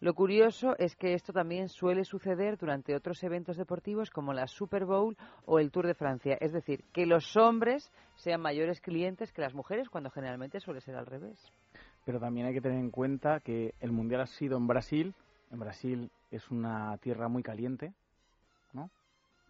Lo 0.00 0.14
curioso 0.14 0.76
es 0.78 0.96
que 0.96 1.14
esto 1.14 1.32
también 1.32 1.68
suele 1.68 2.04
suceder 2.04 2.58
durante 2.58 2.94
otros 2.94 3.22
eventos 3.22 3.56
deportivos 3.56 4.10
como 4.10 4.32
la 4.32 4.46
Super 4.46 4.84
Bowl 4.84 5.16
o 5.46 5.58
el 5.58 5.70
Tour 5.70 5.86
de 5.86 5.94
Francia, 5.94 6.36
es 6.40 6.52
decir, 6.52 6.84
que 6.92 7.06
los 7.06 7.36
hombres 7.36 7.90
sean 8.16 8.40
mayores 8.40 8.80
clientes 8.80 9.32
que 9.32 9.40
las 9.40 9.54
mujeres 9.54 9.88
cuando 9.88 10.10
generalmente 10.10 10.60
suele 10.60 10.80
ser 10.80 10.96
al 10.96 11.06
revés. 11.06 11.52
Pero 12.04 12.20
también 12.20 12.46
hay 12.46 12.54
que 12.54 12.60
tener 12.60 12.78
en 12.78 12.90
cuenta 12.90 13.40
que 13.40 13.74
el 13.80 13.92
Mundial 13.92 14.22
ha 14.22 14.26
sido 14.26 14.58
en 14.58 14.66
Brasil. 14.66 15.14
En 15.50 15.58
Brasil 15.58 16.10
es 16.30 16.50
una 16.50 16.98
tierra 16.98 17.28
muy 17.28 17.42
caliente. 17.42 17.94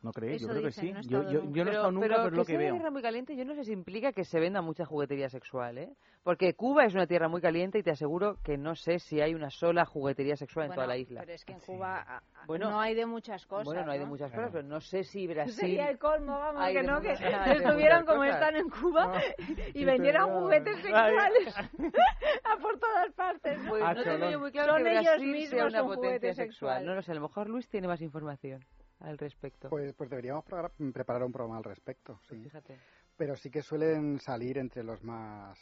¿No 0.05 0.12
creéis? 0.12 0.43
Eso 0.43 0.48
yo 0.48 0.55
creo 0.55 0.66
dicen, 0.66 0.86
que 0.89 0.93
no 0.94 1.02
sí. 1.02 1.09
Yo, 1.09 1.18
estado 1.18 1.32
yo, 1.32 1.40
nunca. 1.43 1.56
yo 1.59 1.64
no 1.64 1.70
he 1.70 1.74
estado 1.74 1.93
nunca, 1.93 2.06
pero, 2.09 2.26
es 2.26 2.32
lo 2.32 2.44
que 2.44 2.44
sea 2.44 2.55
una 2.56 2.64
veo. 2.64 2.74
tierra 2.74 2.90
muy 2.90 3.02
caliente, 3.02 3.36
yo 3.36 3.44
no 3.44 3.55
sé 3.55 3.64
si 3.64 3.72
implica 3.72 4.12
que 4.12 4.24
se 4.24 4.39
venda 4.39 4.60
mucha 4.62 4.85
juguetería 4.85 5.28
sexual, 5.28 5.78
¿eh? 5.78 5.90
Porque 6.22 6.55
Cuba 6.55 6.85
es 6.85 6.94
una 6.94 7.06
tierra 7.06 7.28
muy 7.28 7.40
caliente 7.40 7.78
y 7.78 7.82
te 7.82 7.90
aseguro 7.90 8.36
que 8.44 8.56
no 8.56 8.74
sé 8.76 8.98
si 8.98 9.20
hay 9.20 9.35
una 9.35 9.51
sola 9.51 9.85
juguetería 9.85 10.36
sexual 10.36 10.66
en 10.66 10.68
Bueno, 10.70 10.82
toda 10.82 10.86
la 10.86 10.97
isla. 10.97 11.20
Pero 11.20 11.32
es 11.35 11.44
que 11.44 11.52
en 11.52 11.60
Cuba 11.60 12.05
ah, 12.06 12.22
ah, 12.35 12.44
Bueno, 12.47 12.70
no 12.70 12.81
hay 12.81 12.94
de 12.94 13.05
muchas 13.06 13.44
cosas. 13.47 13.64
bueno, 13.66 13.85
no 13.85 13.93
hay 13.93 13.98
de 13.98 14.06
muchas 14.06 14.31
cosas, 14.31 14.51
pero 14.52 14.62
no 14.66 14.81
sé 14.81 15.05
si 15.05 15.26
Brasil... 15.28 15.55
Sería 15.55 15.90
el 15.90 15.98
colmo, 15.98 16.39
vamos, 16.39 16.62
hay 16.62 16.74
que 16.74 16.82
no, 16.82 17.01
que 17.01 17.12
estuvieran 17.12 18.06
como 18.06 18.18
cosas. 18.20 18.35
están 18.35 18.56
en 18.56 18.68
Cuba 18.70 19.20
y 19.68 19.72
sí, 19.72 19.85
vendieran 19.85 20.26
pero- 20.26 20.40
juguetes 20.40 20.76
sexuales 20.76 21.55
a 22.44 22.56
por 22.60 22.78
todas 22.78 23.12
partes. 23.14 23.59
Pues 23.68 23.82
Ah, 23.85 23.94
no 23.94 24.02
tengo 24.02 24.31
yo 24.31 24.40
muy 24.40 24.51
claro 24.52 24.72
Son 24.74 24.82
que 24.85 24.90
ellos 24.93 25.05
Brasil 25.05 25.32
mismos 25.32 25.51
sea 25.51 25.66
una 25.66 25.85
potencia 25.94 26.35
sexual. 26.35 26.85
No 26.86 26.94
lo 26.94 27.02
sé, 27.02 27.12
a 27.12 27.14
lo 27.14 27.20
mejor 27.22 27.48
Luis 27.48 27.68
tiene 27.68 27.89
más 27.89 28.01
información 28.01 28.64
al 29.05 29.18
respecto. 29.18 29.68
Pues, 29.68 29.93
pues 29.94 30.10
deberíamos 30.10 30.44
preparar 30.44 31.22
un 31.24 31.32
programa 31.32 31.59
al 31.59 31.64
respecto, 31.64 32.20
sí. 32.28 32.43
Fíjate. 32.43 32.78
Pero 33.16 33.36
sí 33.36 33.51
que 33.51 33.62
suelen 33.62 34.18
salir 34.18 34.59
entre 34.59 34.82
los 34.82 35.02
más 35.05 35.59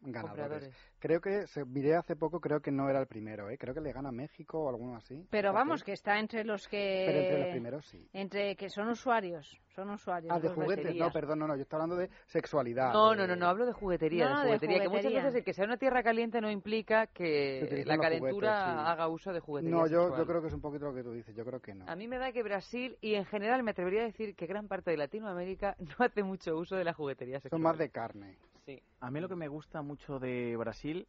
ganadores. 0.00 0.38
Compradores. 0.38 0.76
Creo 0.98 1.20
que, 1.20 1.46
se, 1.46 1.64
miré 1.64 1.94
hace 1.94 2.16
poco, 2.16 2.40
creo 2.40 2.60
que 2.60 2.70
no 2.70 2.88
era 2.88 3.00
el 3.00 3.06
primero, 3.06 3.48
¿eh? 3.50 3.58
Creo 3.58 3.74
que 3.74 3.80
le 3.80 3.92
gana 3.92 4.10
México 4.12 4.60
o 4.60 4.68
alguno 4.68 4.96
así. 4.96 5.26
Pero 5.30 5.52
vamos, 5.52 5.84
que 5.84 5.92
está 5.92 6.18
entre 6.18 6.44
los 6.44 6.66
que... 6.68 7.04
Pero 7.06 7.18
entre 7.20 7.38
los 7.40 7.48
primeros 7.50 7.86
sí. 7.86 8.08
Entre 8.12 8.56
que 8.56 8.68
son 8.70 8.88
usuarios, 8.88 9.60
son 9.74 9.90
usuarios. 9.90 10.32
Ah, 10.34 10.40
de 10.40 10.48
juguetes, 10.48 10.94
no, 10.96 11.10
perdón, 11.10 11.38
no, 11.40 11.46
no, 11.46 11.54
yo 11.56 11.62
estoy 11.62 11.76
hablando 11.76 11.96
de 11.96 12.08
sexualidad. 12.26 12.92
No, 12.92 13.10
de- 13.10 13.16
no, 13.18 13.26
no, 13.26 13.36
no, 13.36 13.46
hablo 13.46 13.66
de 13.66 13.72
juguetería, 13.72 14.28
No, 14.28 14.36
de 14.36 14.40
de 14.40 14.46
juguetería, 14.46 14.76
que 14.82 14.88
muchas 14.88 15.02
juguetería. 15.02 15.22
veces 15.24 15.38
el 15.38 15.44
que 15.44 15.52
sea 15.52 15.64
una 15.66 15.76
tierra 15.76 16.02
caliente 16.02 16.40
no 16.40 16.50
implica 16.50 17.06
que 17.08 17.82
la 17.86 17.98
calentura 17.98 18.60
juguetes, 18.64 18.82
sí. 18.84 18.90
haga 18.90 19.08
uso 19.08 19.32
de 19.32 19.40
juguetería 19.40 19.76
No, 19.76 19.86
yo, 19.86 20.00
sexual. 20.00 20.20
yo 20.20 20.26
creo 20.26 20.40
que 20.42 20.48
es 20.48 20.54
un 20.54 20.60
poquito 20.60 20.84
lo 20.86 20.94
que 20.94 21.02
tú 21.02 21.12
dices, 21.12 21.34
yo 21.34 21.44
creo 21.44 21.60
que 21.60 21.74
no. 21.74 21.88
A 21.88 21.94
mí 21.96 22.08
me 22.08 22.18
da 22.18 22.32
que 22.32 22.42
Brasil 22.42 22.96
y 23.00 23.14
en 23.14 23.24
general 23.26 23.62
me 23.62 23.72
atrevería 23.72 24.02
a 24.02 24.06
decir 24.06 24.34
que 24.34 24.46
gran 24.46 24.66
parte 24.66 24.90
de 24.90 24.96
Latinoamérica 24.96 25.76
no 25.98 26.04
hace 26.04 26.22
mucho 26.22 26.56
uso 26.56 26.76
de 26.76 26.84
la 26.84 26.94
juguetería 26.94 27.40
sexual. 27.40 27.50
Son 27.58 27.62
más 27.62 27.78
de 27.78 27.90
carne. 27.90 28.36
Sí. 28.66 28.82
A 29.00 29.10
mí 29.10 29.20
lo 29.20 29.28
que 29.28 29.36
me 29.36 29.48
gusta 29.48 29.80
mucho 29.82 30.18
de 30.18 30.56
Brasil 30.56 31.06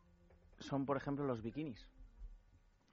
son, 0.59 0.85
por 0.85 0.95
ejemplo, 0.97 1.25
los 1.25 1.41
bikinis. 1.41 1.89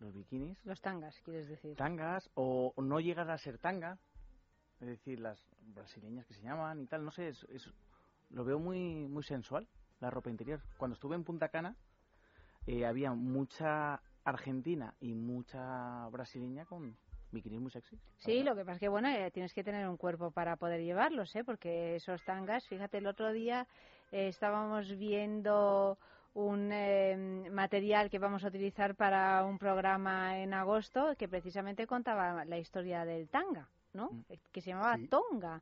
Los 0.00 0.12
bikinis, 0.14 0.58
Los 0.64 0.80
tangas, 0.80 1.20
quieres 1.20 1.48
decir. 1.48 1.76
tangas, 1.76 2.30
o 2.34 2.74
no 2.78 2.98
llegan 3.00 3.30
a 3.30 3.38
ser 3.38 3.58
tanga, 3.58 3.98
es 4.80 4.88
decir, 4.88 5.20
las 5.20 5.46
brasileñas 5.60 6.26
que 6.26 6.34
se 6.34 6.42
llaman 6.42 6.80
y 6.80 6.86
tal, 6.86 7.04
no 7.04 7.10
sé, 7.10 7.28
es, 7.28 7.44
es- 7.50 7.72
lo 8.30 8.44
veo 8.44 8.58
muy, 8.58 9.06
muy 9.06 9.22
sensual, 9.22 9.68
la 10.00 10.10
ropa 10.10 10.30
interior. 10.30 10.60
Cuando 10.78 10.94
estuve 10.94 11.14
en 11.14 11.24
Punta 11.24 11.48
Cana, 11.48 11.76
eh, 12.66 12.84
había 12.86 13.12
mucha 13.12 14.00
argentina 14.24 14.94
y 15.00 15.14
mucha 15.14 16.08
brasileña 16.08 16.64
con 16.64 16.96
bikinis 17.30 17.60
muy 17.60 17.70
sexy. 17.70 17.98
Sí, 18.18 18.42
lo 18.42 18.54
que 18.56 18.62
pasa 18.62 18.74
es 18.74 18.80
que 18.80 18.88
bueno, 18.88 19.08
eh, 19.08 19.30
tienes 19.30 19.52
que 19.52 19.62
tener 19.62 19.86
un 19.88 19.96
cuerpo 19.96 20.30
para 20.30 20.56
poder 20.56 20.82
llevarlos, 20.82 21.34
¿eh? 21.36 21.44
Porque 21.44 21.96
esos 21.96 22.22
tangas, 22.24 22.66
fíjate, 22.68 22.98
el 22.98 23.06
otro 23.06 23.32
día 23.32 23.66
eh, 24.14 24.28
estábamos 24.28 24.96
viendo 24.96 25.98
un 26.34 26.70
eh, 26.72 27.48
material 27.50 28.08
que 28.10 28.18
vamos 28.18 28.44
a 28.44 28.48
utilizar 28.48 28.94
para 28.94 29.44
un 29.44 29.58
programa 29.58 30.38
en 30.38 30.54
agosto 30.54 31.14
que 31.18 31.28
precisamente 31.28 31.86
contaba 31.86 32.44
la 32.44 32.58
historia 32.58 33.04
del 33.04 33.28
tanga, 33.28 33.68
¿no? 33.92 34.10
Eh, 34.28 34.38
Que 34.52 34.60
se 34.60 34.70
llamaba 34.70 34.96
Sí. 34.96 35.08
Tonga. 35.08 35.60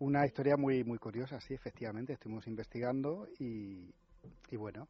Una 0.00 0.26
historia 0.26 0.56
muy 0.56 0.82
muy 0.84 0.98
curiosa, 0.98 1.40
sí, 1.40 1.54
efectivamente. 1.54 2.12
Estuvimos 2.12 2.46
investigando 2.48 3.26
y, 3.38 3.94
y 4.50 4.56
bueno. 4.56 4.88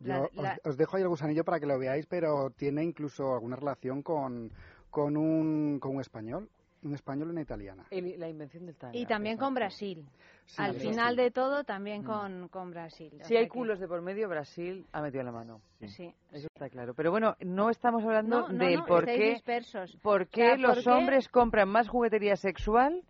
Yo 0.00 0.08
La- 0.08 0.20
os- 0.22 0.34
la- 0.34 0.58
Os, 0.64 0.76
dejo 0.76 0.96
ahí 0.96 1.02
el 1.02 1.08
gusanillo 1.08 1.44
para 1.44 1.60
que 1.60 1.66
lo 1.66 1.78
veáis, 1.78 2.06
pero 2.06 2.50
tiene 2.50 2.82
incluso 2.82 3.32
alguna 3.34 3.54
relación 3.56 4.02
con, 4.02 4.50
con, 4.90 5.16
un, 5.16 5.78
con 5.80 5.94
un 5.94 6.00
español, 6.00 6.48
un 6.84 6.94
español 6.94 7.28
y 7.28 7.30
una 7.32 7.40
italiana. 7.42 7.84
El- 7.90 8.18
la 8.20 8.28
invención 8.28 8.66
del 8.66 8.76
tanga. 8.76 8.96
Y 8.96 9.06
también 9.06 9.36
con 9.38 9.54
Brasil. 9.54 10.04
Sí, 10.46 10.60
Al 10.60 10.74
final 10.74 11.16
de 11.16 11.30
todo, 11.30 11.64
también 11.64 12.02
con, 12.04 12.48
con 12.48 12.70
Brasil. 12.70 13.10
O 13.14 13.22
Si 13.24 13.28
sea 13.28 13.38
hay 13.40 13.46
que- 13.46 13.50
culos 13.50 13.80
de 13.80 13.88
por 13.88 14.02
medio, 14.02 14.28
Brasil 14.28 14.86
ha 14.92 15.00
metido 15.00 15.24
la 15.24 15.32
mano. 15.32 15.60
Sí. 15.86 16.12
Eso 16.32 16.48
está 16.54 16.68
claro. 16.68 16.92
Pero 16.94 17.10
bueno, 17.10 17.34
no 17.40 17.70
estamos 17.70 18.02
hablando 18.04 18.40
No, 18.42 18.48
no, 18.50 18.64
del 18.64 18.76
no, 18.80 18.84
por 18.84 19.06
qué, 19.06 19.30
dispersos. 19.30 19.96
por 20.02 20.22
O 20.22 20.26
qué 20.30 20.42
sea, 20.48 20.56
los 20.58 20.74
¿por 20.76 20.84
qué? 20.84 20.90
hombres 20.90 21.28
compran 21.28 21.68
más 21.70 21.88
juguetería 21.88 22.36
sexual 22.36 23.02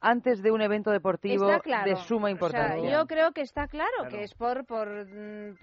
antes 0.00 0.42
de 0.42 0.50
un 0.50 0.62
evento 0.62 0.90
deportivo 0.90 1.46
de 1.46 1.96
suma 1.96 2.30
importancia. 2.30 2.90
yo 2.90 3.06
creo 3.06 3.32
que 3.32 3.42
está 3.42 3.68
claro, 3.68 4.08
que 4.08 4.22
es 4.22 4.34
por, 4.34 4.64
por, 4.64 4.88
mm, 4.88 5.56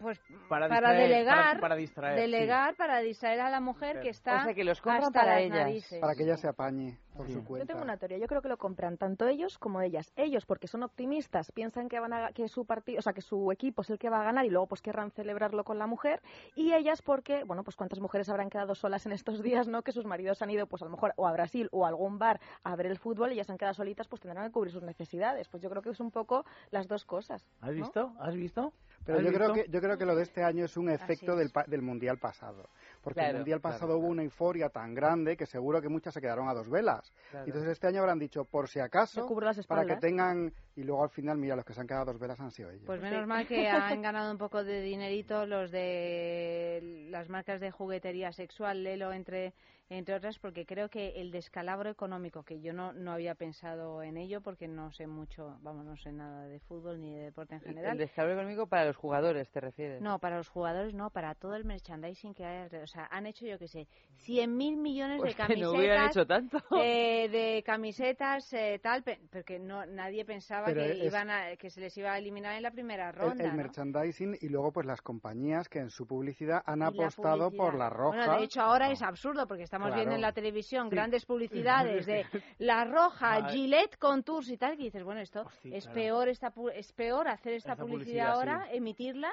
pues, 0.00 0.20
para, 0.48 0.68
delegar, 0.92 1.60
para, 1.60 1.74
distraer, 1.74 2.18
delegar 2.18 2.76
para 2.76 3.00
distraer 3.00 3.40
a 3.40 3.50
la 3.50 3.60
mujer 3.60 4.00
que 4.00 4.10
está 4.10 4.46
que 4.54 4.64
los 4.64 4.80
hasta 4.84 5.10
para 5.10 5.40
ellas. 5.40 5.88
Para 6.00 6.14
que 6.14 6.24
ella 6.24 6.36
se 6.36 6.48
apañe. 6.48 6.98
Yo 7.18 7.66
tengo 7.66 7.82
una 7.82 7.96
teoría. 7.96 8.18
Yo 8.18 8.26
creo 8.26 8.42
que 8.42 8.48
lo 8.48 8.56
compran 8.56 8.96
tanto 8.96 9.26
ellos 9.28 9.58
como 9.58 9.80
ellas. 9.80 10.12
Ellos, 10.16 10.46
porque 10.46 10.66
son 10.66 10.82
optimistas, 10.82 11.52
piensan 11.52 11.88
que 11.88 12.00
van 12.00 12.12
a, 12.12 12.32
que 12.32 12.48
su 12.48 12.64
partido, 12.64 12.98
o 12.98 13.02
sea, 13.02 13.12
que 13.12 13.20
su 13.20 13.52
equipo 13.52 13.82
es 13.82 13.90
el 13.90 13.98
que 13.98 14.08
va 14.08 14.20
a 14.20 14.24
ganar 14.24 14.46
y 14.46 14.50
luego 14.50 14.66
pues 14.66 14.80
querrán 14.80 15.10
celebrarlo 15.10 15.64
con 15.64 15.78
la 15.78 15.86
mujer. 15.86 16.22
Y 16.54 16.72
ellas 16.72 17.02
porque, 17.02 17.44
bueno, 17.44 17.64
pues 17.64 17.76
cuántas 17.76 18.00
mujeres 18.00 18.28
habrán 18.28 18.50
quedado 18.50 18.74
solas 18.74 19.04
en 19.06 19.12
estos 19.12 19.42
días, 19.42 19.68
¿no? 19.68 19.82
Que 19.82 19.92
sus 19.92 20.06
maridos 20.06 20.42
han 20.42 20.50
ido, 20.50 20.66
pues 20.66 20.82
a 20.82 20.86
lo 20.86 20.90
mejor 20.90 21.12
o 21.16 21.26
a 21.26 21.32
Brasil 21.32 21.68
o 21.72 21.84
a 21.84 21.88
algún 21.88 22.18
bar 22.18 22.40
a 22.64 22.76
ver 22.76 22.86
el 22.86 22.98
fútbol 22.98 23.30
y 23.30 23.34
ellas 23.34 23.50
han 23.50 23.58
quedado 23.58 23.74
solitas, 23.74 24.08
pues 24.08 24.20
tendrán 24.20 24.46
que 24.46 24.52
cubrir 24.52 24.72
sus 24.72 24.82
necesidades. 24.82 25.48
Pues 25.48 25.62
yo 25.62 25.70
creo 25.70 25.82
que 25.82 25.90
es 25.90 26.00
un 26.00 26.10
poco 26.10 26.44
las 26.70 26.88
dos 26.88 27.04
cosas. 27.04 27.46
¿Has 27.60 27.74
visto? 27.74 28.12
¿Has 28.18 28.34
visto? 28.34 28.72
Pero 29.04 29.20
yo 29.20 29.32
creo 29.32 29.52
que 29.52 29.66
yo 29.68 29.80
creo 29.80 29.98
que 29.98 30.06
lo 30.06 30.14
de 30.14 30.22
este 30.22 30.44
año 30.44 30.64
es 30.64 30.76
un 30.76 30.88
efecto 30.88 31.34
del, 31.34 31.50
del 31.66 31.82
mundial 31.82 32.18
pasado 32.18 32.68
porque 33.02 33.20
el 33.20 33.36
Mundial 33.36 33.60
pasado 33.60 33.98
hubo 33.98 34.06
una 34.06 34.22
euforia 34.22 34.68
tan 34.68 34.94
grande 34.94 35.36
que 35.36 35.46
seguro 35.46 35.80
que 35.82 35.88
muchas 35.88 36.14
se 36.14 36.20
quedaron 36.20 36.48
a 36.48 36.54
dos 36.54 36.70
velas. 36.70 37.12
Entonces 37.32 37.70
este 37.70 37.86
año 37.88 38.00
habrán 38.00 38.18
dicho, 38.18 38.44
por 38.44 38.68
si 38.68 38.80
acaso, 38.80 39.28
para 39.66 39.84
que 39.84 39.96
tengan... 39.96 40.52
Y 40.74 40.84
luego 40.84 41.02
al 41.02 41.10
final, 41.10 41.36
mira, 41.36 41.54
los 41.54 41.66
que 41.66 41.74
se 41.74 41.80
han 41.80 41.86
quedado 41.86 42.02
a 42.02 42.12
dos 42.12 42.18
velas 42.18 42.40
han 42.40 42.50
sido 42.50 42.70
ellos. 42.70 42.84
Pues 42.86 43.02
menos 43.02 43.26
mal 43.26 43.46
que 43.46 43.68
han 43.68 44.00
ganado 44.00 44.30
un 44.30 44.38
poco 44.38 44.64
de 44.64 44.80
dinerito 44.80 45.44
los 45.44 45.70
de 45.70 47.08
las 47.10 47.28
marcas 47.28 47.60
de 47.60 47.70
juguetería 47.70 48.32
sexual, 48.32 48.82
Lelo, 48.82 49.12
entre 49.12 49.52
entre 49.88 50.14
otras 50.14 50.38
porque 50.38 50.64
creo 50.64 50.88
que 50.88 51.20
el 51.20 51.30
descalabro 51.30 51.90
económico, 51.90 52.42
que 52.42 52.60
yo 52.60 52.72
no, 52.72 52.92
no 52.92 53.12
había 53.12 53.34
pensado 53.34 54.02
en 54.02 54.16
ello 54.16 54.40
porque 54.40 54.68
no 54.68 54.90
sé 54.92 55.06
mucho, 55.06 55.58
vamos, 55.62 55.84
no 55.84 55.96
sé 55.96 56.12
nada 56.12 56.46
de 56.46 56.60
fútbol 56.60 57.00
ni 57.00 57.14
de 57.14 57.24
deporte 57.24 57.56
en 57.56 57.60
general. 57.60 57.92
¿El 57.92 57.98
descalabro 57.98 58.34
económico 58.34 58.66
para 58.66 58.86
los 58.86 58.96
jugadores 58.96 59.50
te 59.50 59.60
refieres? 59.60 60.00
No, 60.00 60.18
para 60.18 60.36
los 60.38 60.48
jugadores 60.48 60.94
no, 60.94 61.10
para 61.10 61.34
todo 61.34 61.54
el 61.54 61.64
merchandising 61.64 62.34
que 62.34 62.44
hay. 62.44 62.68
O 62.82 62.86
sea, 62.86 63.08
han 63.10 63.26
hecho, 63.26 63.46
yo 63.46 63.58
qué 63.58 63.68
sé, 63.68 63.86
100.000 64.26 64.76
millones 64.76 65.22
de 65.22 65.34
camisetas. 65.34 65.46
Pues 65.46 65.60
no 65.60 65.72
hubieran 65.72 66.08
hecho 66.08 66.26
tanto. 66.26 66.58
de 66.70 67.62
camisetas, 67.64 68.52
eh, 68.52 68.80
tal, 68.82 69.04
porque 69.30 69.58
no, 69.58 69.84
nadie 69.86 70.24
pensaba 70.24 70.72
que, 70.72 71.04
iban 71.04 71.30
a, 71.30 71.56
que 71.56 71.70
se 71.70 71.80
les 71.80 71.96
iba 71.96 72.12
a 72.12 72.18
eliminar 72.18 72.54
en 72.56 72.62
la 72.62 72.70
primera 72.70 73.12
ronda. 73.12 73.44
El, 73.44 73.52
merchandising 73.54 74.38
y 74.40 74.48
luego 74.48 74.72
pues 74.72 74.86
las 74.86 75.02
compañías 75.02 75.68
que 75.68 75.78
en 75.78 75.90
su 75.90 76.06
publicidad 76.06 76.62
han 76.66 76.82
apostado 76.82 77.50
por 77.50 77.74
la 77.74 77.90
roja. 77.90 78.16
Bueno, 78.16 78.38
de 78.38 78.44
hecho 78.44 78.60
ahora 78.62 78.90
es 78.90 79.02
absurdo 79.02 79.46
porque 79.46 79.62
estamos 79.72 79.94
viendo 79.94 80.14
en 80.14 80.20
la 80.20 80.32
televisión 80.32 80.90
grandes 80.90 81.24
publicidades 81.32 82.04
de 82.04 82.26
La 82.58 82.84
Roja, 82.84 83.48
Gillette 83.48 83.96
Contours 83.96 84.50
y 84.50 84.58
tal, 84.58 84.76
que 84.76 84.84
dices, 84.84 85.02
bueno, 85.02 85.22
esto 85.22 85.46
es 85.64 85.86
peor 85.86 86.28
esta 86.28 86.52
es 86.74 86.92
peor 86.92 87.26
hacer 87.26 87.54
esta, 87.54 87.74
publicidad, 87.74 88.32
ahora, 88.32 88.68
emitirla, 88.70 89.32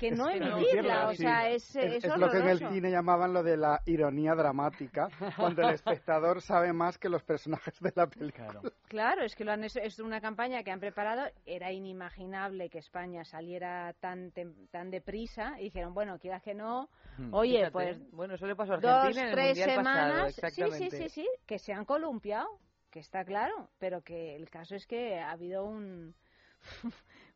que 0.00 0.10
no 0.10 0.30
emitirla. 0.30 1.08
O 1.08 1.14
sea, 1.14 1.50
es, 1.50 1.76
es, 1.76 2.04
es, 2.04 2.16
lo 2.16 2.30
que 2.30 2.38
en 2.38 2.48
el 2.48 2.58
cine 2.58 2.90
llamaban 2.90 3.34
lo 3.34 3.42
de 3.42 3.56
la 3.58 3.82
ironía 3.84 4.34
dramática, 4.34 5.08
cuando 5.36 5.62
el 5.62 5.74
espectador 5.74 6.40
sabe 6.40 6.72
más 6.72 6.96
que 6.96 7.10
los 7.10 7.22
personajes 7.22 7.78
de 7.80 7.92
la 7.94 8.06
película. 8.06 8.62
Claro, 8.88 9.22
es 9.22 9.36
que 9.36 9.44
lo 9.44 9.52
han, 9.52 9.64
es 9.64 9.98
una 9.98 10.20
campaña 10.20 10.62
que 10.62 10.70
han 10.70 10.80
preparado. 10.80 11.30
Era 11.44 11.70
inimaginable 11.70 12.70
que 12.70 12.78
España 12.78 13.24
saliera 13.24 13.92
tan, 14.00 14.32
tan 14.70 14.90
deprisa 14.90 15.60
y 15.60 15.64
dijeron, 15.64 15.92
bueno, 15.92 16.18
quieras 16.18 16.42
que 16.42 16.54
no, 16.54 16.88
hmm. 17.18 17.34
oye, 17.34 17.70
pues. 17.70 17.98
Bueno, 18.12 18.34
eso 18.34 18.46
le 18.46 18.56
pasó 18.56 18.72
a 18.72 18.76
Argentina 18.76 19.26
dos, 19.26 19.34
tres 19.34 19.58
semanas. 19.58 20.34
sí, 20.34 20.64
sí, 20.72 20.90
sí, 20.90 21.08
sí, 21.10 21.28
que 21.46 21.58
se 21.58 21.74
han 21.74 21.84
columpiado, 21.84 22.48
que 22.90 23.00
está 23.00 23.24
claro, 23.24 23.68
pero 23.78 24.00
que 24.02 24.34
el 24.34 24.48
caso 24.48 24.74
es 24.74 24.86
que 24.86 25.20
ha 25.20 25.30
habido 25.30 25.64
un 25.64 26.14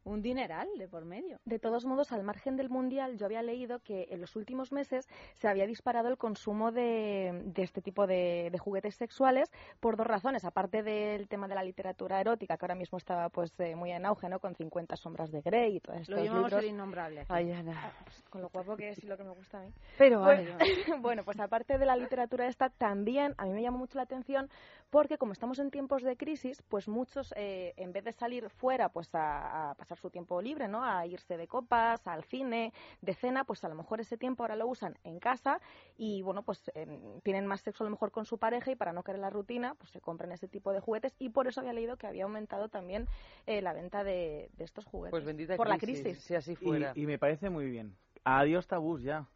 un 0.05 0.23
dineral 0.23 0.69
de 0.79 0.89
por 0.89 1.05
medio. 1.05 1.41
De 1.45 1.59
todos 1.59 1.85
modos, 1.85 2.13
al 2.13 2.23
margen 2.23 2.57
del 2.57 2.69
Mundial, 2.69 3.17
yo 3.17 3.27
había 3.27 3.43
leído 3.43 3.81
que 3.81 4.09
en 4.11 4.21
los 4.21 4.37
últimos 4.37 4.73
meses 4.73 5.09
se 5.35 5.49
había 5.49 5.67
disparado 5.67 6.09
el 6.09 6.19
consumo 6.19 6.73
de, 6.73 7.43
de 7.45 7.63
este 7.63 7.81
tipo 7.81 8.07
de, 8.07 8.53
juguetes 8.59 8.95
sexuales 8.95 9.51
por 9.81 9.97
dos 9.97 10.07
razones. 10.07 10.45
Aparte 10.45 10.83
del 10.83 11.29
tema 11.29 11.49
de 11.49 11.55
la 11.55 11.65
literatura 11.65 12.21
erótica, 12.21 12.57
que 12.57 12.65
ahora 12.65 12.75
mismo 12.75 12.99
estaba 12.99 13.29
pues 13.29 13.59
eh, 13.61 13.75
muy 13.75 13.91
en 13.93 14.07
auge, 14.07 14.29
¿no? 14.29 14.39
Con 14.39 14.55
50 14.55 14.97
sombras 14.97 15.31
de 15.31 15.41
Grey 15.41 15.77
y 15.77 15.81
todo 15.81 15.97
esto. 15.97 16.15
Lo 16.15 16.25
llamamos 16.25 16.53
el 16.53 16.67
innombrable. 16.67 17.25
Ay, 17.29 17.53
Ana. 17.53 17.93
Pues, 18.05 18.23
con 18.31 18.43
lo 18.43 18.49
guapo 18.49 18.77
que 18.77 18.91
es 18.91 19.03
y 19.03 19.07
lo 19.07 19.17
que 19.17 19.25
me 19.25 19.31
gusta 19.31 19.59
a 19.59 19.63
mí. 19.63 19.73
Pero 19.99 20.21
bueno, 20.21 20.57
bueno, 21.01 21.25
pues 21.25 21.39
aparte 21.41 21.79
de 21.79 21.87
la 21.87 21.97
literatura 21.97 22.47
esta, 22.47 22.71
también 22.71 23.35
a 23.39 23.45
mí 23.47 23.53
me 23.53 23.63
llamó 23.63 23.79
mucho 23.79 23.97
la 23.99 24.05
atención 24.05 24.49
porque 24.95 25.19
como 25.19 25.33
estamos 25.33 25.59
en 25.59 25.73
tiempos 25.73 26.05
de 26.05 26.17
crisis, 26.17 26.63
pues 26.69 26.87
muchos, 26.87 27.35
eh, 27.37 27.75
en 27.77 27.93
vez 27.93 28.05
de 28.05 28.13
salir 28.13 28.49
fuera 28.49 28.91
pues 28.91 29.13
a, 29.13 29.71
a 29.71 29.75
pasar 29.75 29.99
su 29.99 30.09
tiempo 30.09 30.41
libre, 30.41 30.69
¿no? 30.69 30.85
A 30.85 31.05
irse 31.05 31.37
de 31.37 31.49
copas, 31.49 32.07
al 32.07 32.23
cine, 32.23 32.73
de 33.03 33.13
cena, 33.13 33.43
pues 33.43 33.65
a 33.65 33.69
lo 33.69 33.75
mejor 33.75 34.01
ese 34.01 34.17
tiempo 34.17 34.45
ahora 34.45 34.55
lo 34.55 34.69
usan 34.69 34.97
en 35.03 35.19
casa 35.19 35.61
y, 35.97 36.23
bueno, 36.23 36.45
pues 36.45 36.71
em, 36.77 37.21
tienen 37.23 37.45
más 37.45 37.63
sexo 37.63 37.83
a 37.83 37.87
lo 37.87 37.91
mejor 37.91 38.13
con 38.13 38.25
su 38.25 38.39
pareja 38.39 38.71
y 38.71 38.77
para 38.77 38.93
no 38.93 39.03
caer 39.03 39.17
en 39.17 39.23
la 39.23 39.31
rutina, 39.31 39.75
pues 39.75 39.91
se 39.91 40.01
compran 40.01 40.31
ese 40.31 40.47
tipo 40.47 40.73
de 40.73 40.79
juguetes 40.79 41.17
y 41.19 41.31
por 41.31 41.49
eso 41.49 41.59
había 41.59 41.73
leído 41.73 41.97
que 41.97 42.07
había 42.07 42.23
aumentado 42.23 42.69
también 42.69 43.09
eh, 43.47 43.63
la 43.63 43.73
venta 43.73 44.05
de, 44.05 44.49
estos 44.59 44.85
juguetes. 44.85 45.11
Pues 45.11 45.25
bendita 45.25 45.57
por 45.57 45.69
la 45.69 45.79
crisis. 45.79 46.21
Si 46.21 46.37
así 46.37 46.55
fuera. 46.55 46.93
Y, 46.95 47.07
me 47.07 47.19
parece 47.19 47.51
muy 47.51 47.69
bien. 47.69 47.97
Adiós 48.23 48.69
tabús 48.69 49.03
ya. 49.03 49.27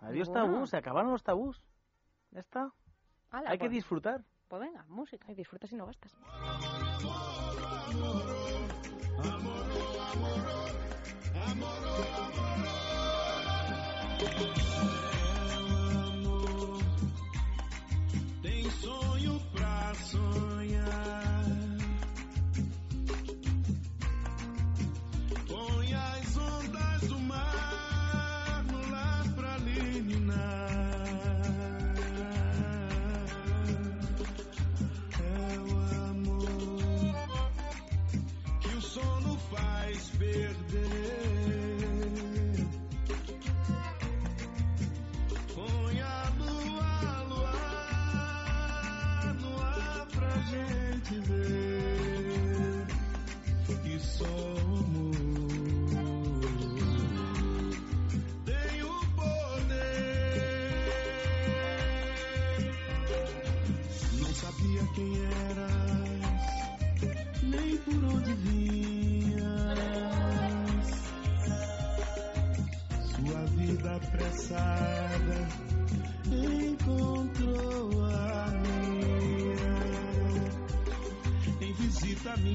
Adiós 0.00 0.32
tabús, 0.32 0.70
se 0.70 0.76
acabaron 0.76 1.12
los 1.12 1.22
tabús. 1.22 1.62
Ya 2.32 2.40
está. 2.40 2.72
Hay 3.30 3.56
que 3.56 3.66
pues. 3.66 3.70
disfrutar. 3.70 4.24
Pues 4.48 4.60
venga, 4.60 4.84
música. 4.88 5.30
Y 5.32 5.34
disfrutas 5.34 5.72
y 5.72 5.76
no 5.76 5.86
gastas. 5.86 6.12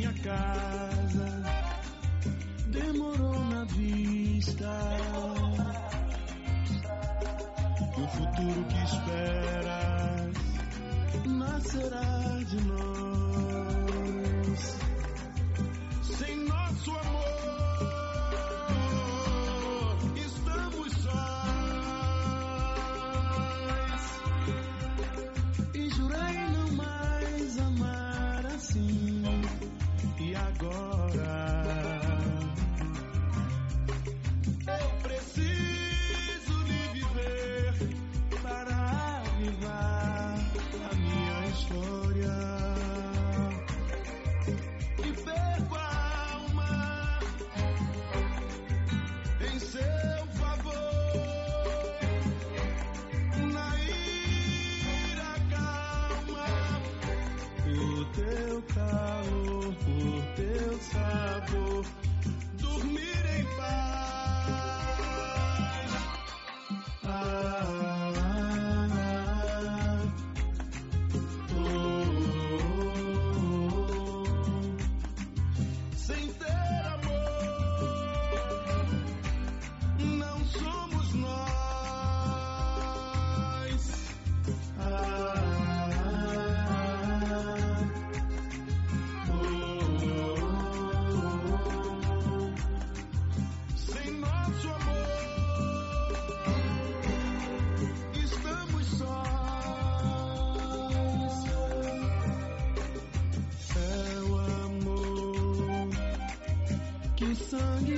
Minha 0.01 0.13
casa. 0.13 1.43
Demorou 2.67 3.39
na 3.45 3.65
vista. 3.65 4.65
E 7.79 8.01
o 8.01 8.07
futuro 8.07 8.65
que 8.69 8.83
esperas 8.83 10.33
nascerá 11.27 12.20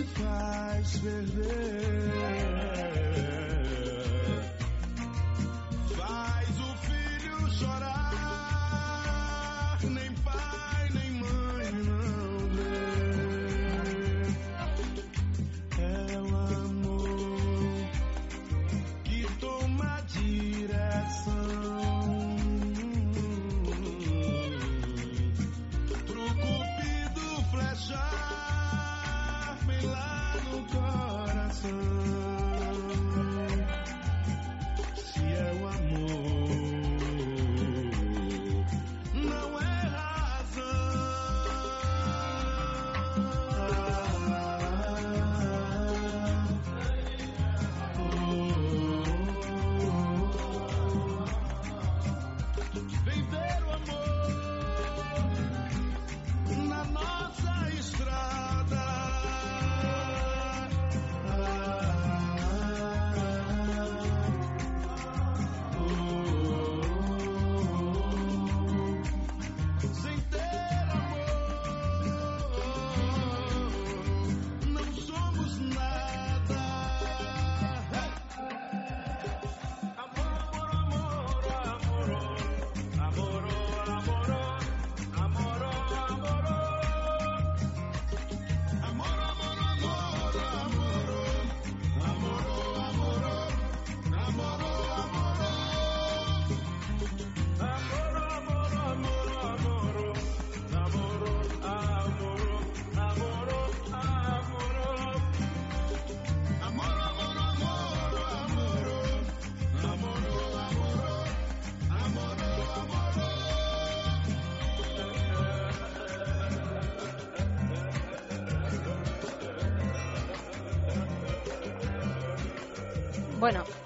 Bueno, 0.04 0.84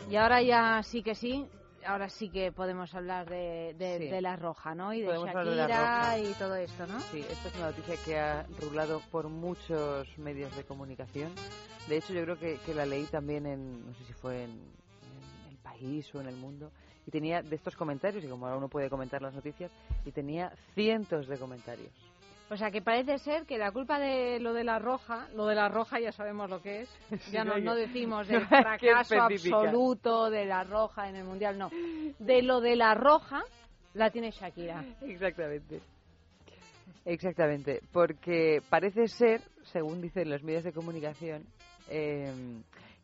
y 0.10 0.16
ahora 0.16 0.42
ya 0.42 0.82
sí 0.84 1.04
que 1.04 1.16
sí, 1.16 1.46
ahora 1.86 2.10
sí 2.10 2.30
que 2.30 2.52
podemos 2.52 2.94
hablar 2.94 3.30
de, 3.30 4.20
la 4.22 4.36
roja, 4.36 4.76
¿no? 4.76 4.94
Y 4.94 5.02
de 5.02 5.14
Shakira 5.18 6.20
y 6.20 6.34
todo 6.34 6.56
esto, 6.56 6.88
¿no? 6.88 7.00
Sí, 7.00 7.26
esta 7.30 7.50
es 7.50 7.56
una 7.56 7.68
noticia 7.68 7.96
que 8.06 8.20
ha 8.20 8.46
rulado 8.62 9.02
por 9.12 9.30
muchos 9.30 10.08
medios 10.18 10.56
de 10.56 10.64
comunicación. 10.64 11.34
De 11.88 11.98
hecho, 11.98 12.14
yo 12.14 12.24
creo 12.24 12.38
que, 12.38 12.74
la 12.74 12.86
leí 12.86 13.06
también 13.06 13.46
en, 13.46 13.86
no 13.86 13.94
sé 13.96 14.06
si 14.06 14.14
fue 14.14 14.44
en, 14.44 14.52
en, 14.52 15.50
El 15.50 15.58
País 15.58 16.14
o 16.14 16.22
en 16.22 16.28
El 16.28 16.36
Mundo, 16.36 16.72
y 17.06 17.12
tenía 17.12 17.42
de 17.42 17.56
estos 17.56 17.76
comentarios, 17.76 18.24
y 18.24 18.28
como 18.28 18.46
ahora 18.46 18.58
uno 18.58 18.68
puede 18.68 18.90
comentar 18.90 19.22
las 19.22 19.34
noticias, 19.34 19.72
y 20.06 20.12
tenía 20.12 20.52
cientos 20.74 21.28
de 21.28 21.38
comentarios. 21.38 22.07
O 22.50 22.56
sea, 22.56 22.72
que 22.72 22.82
parece 22.82 23.18
ser 23.18 23.46
que 23.46 23.58
la 23.58 23.72
culpa 23.72 24.00
de 24.00 24.40
lo 24.40 24.54
de 24.54 24.64
la 24.64 24.80
roja, 24.80 25.28
lo 25.36 25.48
de 25.48 25.56
la 25.56 25.68
roja 25.68 26.00
ya 26.00 26.12
sabemos 26.14 26.50
lo 26.50 26.62
que 26.62 26.82
es, 26.82 26.90
ya 27.32 27.44
no, 27.44 27.58
no 27.58 27.76
decimos 27.76 28.28
del 28.30 28.46
fracaso 28.48 29.22
absoluto 29.22 30.30
de 30.30 30.46
la 30.46 30.64
roja 30.64 31.10
en 31.10 31.18
el 31.18 31.26
Mundial, 31.26 31.58
no. 31.58 31.70
De 32.20 32.42
lo 32.42 32.62
de 32.62 32.76
la 32.76 32.94
roja 32.94 33.44
la 33.94 34.10
tiene 34.12 34.32
Shakira. 34.32 34.86
Exactamente. 35.02 35.82
Exactamente, 37.04 37.82
porque 37.94 38.62
parece 38.70 39.08
ser, 39.08 39.42
según 39.64 40.02
dicen 40.02 40.30
los 40.30 40.44
medios 40.44 40.66
de 40.66 40.74
comunicación, 40.74 41.46
eh, 41.90 42.62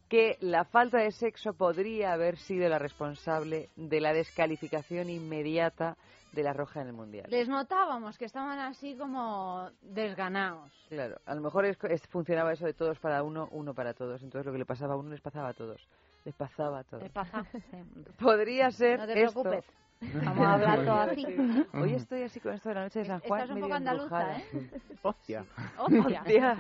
que 0.10 0.38
la 0.41 0.65
falta 0.65 0.99
de 0.99 1.11
sexo 1.11 1.53
podría 1.53 2.11
haber 2.11 2.38
sido 2.38 2.68
la 2.68 2.80
responsable 2.80 3.70
de 3.78 4.02
la 4.02 4.14
descalificación 4.14 5.10
inmediata 5.10 5.95
de 6.34 6.43
la 6.43 6.53
Roja 6.53 6.81
en 6.81 6.88
el 6.88 6.93
Mundial. 6.93 7.27
Les 7.30 7.47
notábamos 7.47 8.18
que 8.18 8.26
estaban 8.26 8.60
así 8.60 8.95
como 8.95 9.69
desganados. 9.81 10.72
Claro, 10.89 11.18
a 11.26 11.35
lo 11.35 11.41
mejor 11.41 11.65
es, 11.65 11.77
funcionaba 12.10 12.51
eso 12.51 12.65
de 12.65 12.73
todos 12.73 12.99
para 12.99 13.23
uno, 13.23 13.47
uno 13.51 13.73
para 13.73 13.93
todos. 13.93 14.22
Entonces 14.23 14.45
lo 14.45 14.51
que 14.51 14.57
le 14.57 14.65
pasaba 14.65 14.95
a 14.95 14.97
uno 14.97 15.11
les 15.11 15.22
pasaba 15.22 15.49
a 15.49 15.53
todos. 15.53 15.88
Les 16.26 16.35
pasaba 16.35 16.80
a 16.80 16.84
todos. 16.84 17.03
Les 17.03 17.11
pasaba, 17.11 17.45
Podría 18.19 18.72
ser 18.72 18.99
No 18.99 19.07
te 19.07 19.14
preocupes. 19.14 19.65
Vamos 20.26 20.45
a 20.45 20.53
hablar 20.53 20.84
todo 20.84 20.99
así. 20.99 21.26
Hoy 21.73 21.93
estoy 21.93 22.23
así 22.23 22.39
con 22.39 22.53
esto 22.53 22.69
de 22.69 22.76
la 22.76 22.84
noche 22.84 22.99
de 22.99 23.05
San 23.05 23.19
Juan. 23.22 23.41
Estás 23.41 23.55
un 23.55 23.61
poco 23.61 23.73
andaluza, 23.73 24.38
¿eh? 24.38 24.69
Hostia. 25.01 25.45
Hostia. 25.77 26.57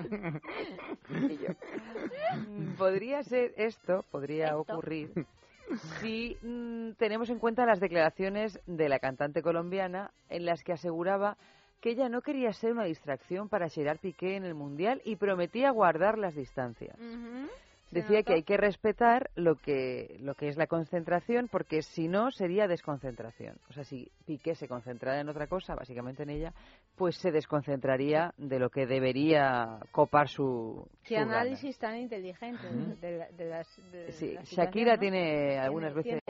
Podría 2.77 3.23
ser 3.23 3.53
esto, 3.57 4.05
podría 4.11 4.57
ocurrir 4.57 5.25
si 6.01 6.37
mm, 6.41 6.91
tenemos 6.97 7.29
en 7.29 7.39
cuenta 7.39 7.65
las 7.65 7.79
declaraciones 7.79 8.59
de 8.65 8.89
la 8.89 8.99
cantante 8.99 9.41
colombiana 9.41 10.11
en 10.29 10.45
las 10.45 10.63
que 10.63 10.73
aseguraba 10.73 11.37
que 11.81 11.91
ella 11.91 12.07
no 12.07 12.21
quería 12.21 12.53
ser 12.53 12.71
una 12.71 12.85
distracción 12.85 13.49
para 13.49 13.67
Gerard 13.67 13.99
Piqué 13.99 14.37
en 14.37 14.45
el 14.45 14.55
Mundial 14.55 15.01
y 15.03 15.17
prometía 15.17 15.69
guardar 15.71 16.17
las 16.17 16.33
distancias. 16.33 16.97
Decía 17.93 18.23
que 18.23 18.33
hay 18.33 18.43
que 18.43 18.57
respetar 18.57 19.29
lo 19.35 19.55
que, 19.55 20.17
lo 20.19 20.35
que 20.35 20.47
es 20.47 20.57
la 20.57 20.67
concentración, 20.67 21.47
porque 21.49 21.81
si 21.81 22.07
no 22.07 22.31
sería 22.31 22.67
desconcentración. 22.67 23.57
O 23.69 23.73
sea, 23.73 23.83
si 23.83 24.11
Piqué 24.25 24.55
se 24.55 24.67
concentrara 24.67 25.21
en 25.21 25.29
otra 25.29 25.47
cosa, 25.47 25.75
básicamente 25.75 26.23
en 26.23 26.29
ella, 26.29 26.53
pues 26.95 27.15
se 27.17 27.31
desconcentraría 27.31 28.33
de 28.37 28.59
lo 28.59 28.69
que 28.69 28.85
debería 28.85 29.79
copar 29.91 30.27
su. 30.27 30.87
Qué 31.03 31.17
análisis 31.17 31.77
tan 31.77 31.97
inteligente 31.97 32.67
de, 33.01 33.45
las. 33.49 33.67
sí, 34.09 34.37
Shakira 34.43 34.97
tiene 34.97 35.57
algunas 35.59 35.93
veces 35.93 36.21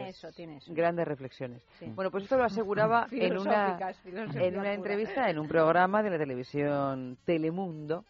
grandes 0.67 1.07
reflexiones. 1.07 1.65
Bueno, 1.95 2.11
pues 2.11 2.23
esto 2.23 2.37
lo 2.37 2.45
aseguraba 2.45 3.07
en 3.11 3.37
una, 3.37 3.77
en 4.05 4.57
una 4.57 4.73
entrevista 4.73 5.29
en 5.29 5.39
un 5.39 5.47
programa 5.47 6.03
de 6.03 6.09
la 6.09 6.17
televisión 6.17 7.17
Telemundo 7.25 8.05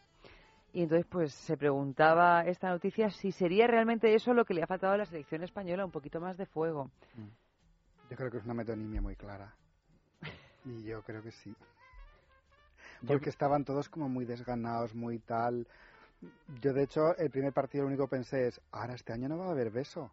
y 0.73 0.81
entonces, 0.81 1.05
pues 1.05 1.33
se 1.33 1.55
preguntaba 1.55 2.41
esta 2.47 2.69
noticia 2.69 3.11
si 3.11 3.31
sería 3.31 3.67
realmente 3.67 4.15
eso 4.15 4.33
lo 4.33 4.43
que 4.43 4.55
le 4.55 4.63
ha 4.63 4.67
faltado 4.67 4.93
a 4.93 4.97
la 4.97 5.05
selección 5.05 5.43
española, 5.43 5.85
un 5.85 5.91
poquito 5.91 6.19
más 6.19 6.35
de 6.35 6.47
fuego. 6.47 6.85
Mm. 7.15 8.09
Yo 8.09 8.17
creo 8.17 8.31
que 8.31 8.37
es 8.37 8.43
una 8.43 8.55
metonimia 8.55 9.01
muy 9.01 9.15
clara. 9.15 9.53
Y 10.65 10.83
yo 10.83 11.01
creo 11.03 11.21
que 11.21 11.31
sí. 11.31 11.53
Porque 13.05 13.29
estaban 13.29 13.65
todos 13.65 13.89
como 13.89 14.07
muy 14.07 14.23
desganados, 14.23 14.95
muy 14.95 15.19
tal. 15.19 15.67
Yo, 16.61 16.71
de 16.71 16.83
hecho, 16.83 17.17
el 17.17 17.29
primer 17.29 17.51
partido 17.51 17.83
lo 17.83 17.89
único 17.89 18.07
que 18.07 18.15
pensé 18.15 18.47
es, 18.47 18.61
ahora 18.71 18.93
este 18.93 19.11
año 19.11 19.27
no 19.27 19.37
va 19.37 19.47
a 19.47 19.51
haber 19.51 19.71
beso. 19.71 20.09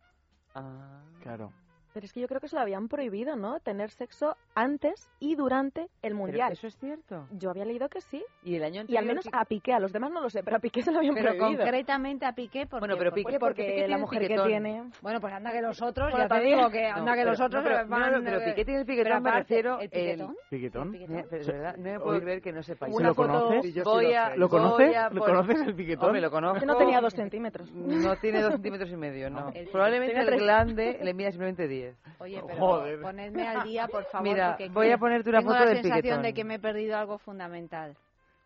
Ah, 0.56 1.00
claro. 1.22 1.52
Pero 1.92 2.06
es 2.06 2.12
que 2.12 2.20
yo 2.20 2.28
creo 2.28 2.40
que 2.40 2.48
se 2.48 2.56
lo 2.56 2.62
habían 2.62 2.88
prohibido, 2.88 3.36
¿no? 3.36 3.58
Tener 3.60 3.90
sexo 3.90 4.36
antes 4.54 5.08
y 5.18 5.34
durante 5.34 5.88
el 6.02 6.14
mundial. 6.14 6.52
¿Eso 6.52 6.66
es 6.66 6.76
cierto? 6.76 7.26
Yo 7.32 7.50
había 7.50 7.64
leído 7.64 7.88
que 7.88 8.00
sí. 8.00 8.24
Y 8.44 8.56
el 8.56 8.64
año 8.64 8.82
Y 8.86 8.96
al 8.96 9.06
menos 9.06 9.28
a 9.32 9.44
Piqué, 9.44 9.72
a 9.72 9.80
los 9.80 9.92
demás 9.92 10.10
no 10.10 10.20
lo 10.20 10.30
sé, 10.30 10.42
pero 10.42 10.56
a 10.56 10.60
Piqué 10.60 10.82
se 10.82 10.92
lo 10.92 10.98
habían 10.98 11.14
pero 11.14 11.30
prohibido. 11.30 11.50
Pero 11.50 11.64
concretamente 11.64 12.26
a 12.26 12.32
Piqué, 12.32 12.66
porque, 12.66 12.80
bueno, 12.80 12.96
pero 12.96 13.12
Piqué, 13.12 13.38
porque, 13.38 13.88
la 13.88 13.98
mujer 13.98 14.28
que 14.28 14.38
tiene. 14.38 14.90
Bueno, 15.02 15.20
pues 15.20 15.32
anda 15.32 15.52
que 15.52 15.62
los 15.62 15.82
otros, 15.82 16.12
ya 16.16 16.28
te 16.28 16.40
digo 16.40 16.70
que 16.70 16.86
anda 16.86 17.14
que 17.14 17.24
los 17.24 17.40
otros 17.40 17.64
pero, 17.64 17.88
van. 17.88 18.24
pero 18.24 18.38
Piqué 18.44 18.64
tiene 18.64 18.80
el 18.80 18.86
piquetón, 18.86 19.22
me 19.22 19.30
refiero. 19.32 19.80
¿El 19.80 19.90
piquetón? 19.90 20.36
¿Piquetón? 20.48 20.92
Pero 21.30 21.44
de 21.44 21.52
verdad, 21.52 21.76
no 21.76 21.90
me 21.90 22.00
puedo 22.00 22.20
creer 22.20 22.40
que 22.40 22.52
no 22.52 22.62
sepáis. 22.62 22.94
¿Lo 23.00 23.14
conoces? 23.14 23.84
Voy 23.84 24.12
a, 24.12 24.36
¿Lo 24.36 24.48
conoces? 24.48 24.94
¿Lo 25.12 25.24
conoces 25.24 25.60
el 25.62 25.74
piquetón? 25.74 26.06
Hombre, 26.06 26.20
lo 26.20 26.30
conozco. 26.30 26.60
Que 26.60 26.66
no 26.66 26.76
tenía 26.76 27.00
dos 27.00 27.14
centímetros. 27.14 27.70
No 27.72 28.16
tiene 28.16 28.42
dos 28.42 28.52
centímetros 28.52 28.90
y 28.90 28.96
medio, 28.96 29.30
no. 29.30 29.52
Probablemente 29.72 30.18
el 30.18 30.38
glande 30.38 30.98
le 31.02 31.14
mida 31.14 31.30
simplemente 31.30 31.66
diez. 31.81 31.97
Oye, 32.19 32.43
pero 32.47 32.59
Joder. 32.59 33.01
ponedme 33.01 33.48
al 33.48 33.65
día, 33.65 33.89
por 33.89 34.05
favor. 34.05 34.28
Mira, 34.28 34.59
voy 34.73 34.90
a 34.90 34.98
ponerte 34.98 35.31
una 35.31 35.43
foto 35.43 35.65
del 35.65 35.82
piquetón. 35.82 35.82
Tengo 35.82 35.89
la 35.89 36.02
sensación 36.02 36.23
de 36.23 36.35
que 36.35 36.44
me 36.44 36.55
he 36.55 36.59
perdido 36.59 36.97
algo 36.97 37.19
fundamental. 37.19 37.97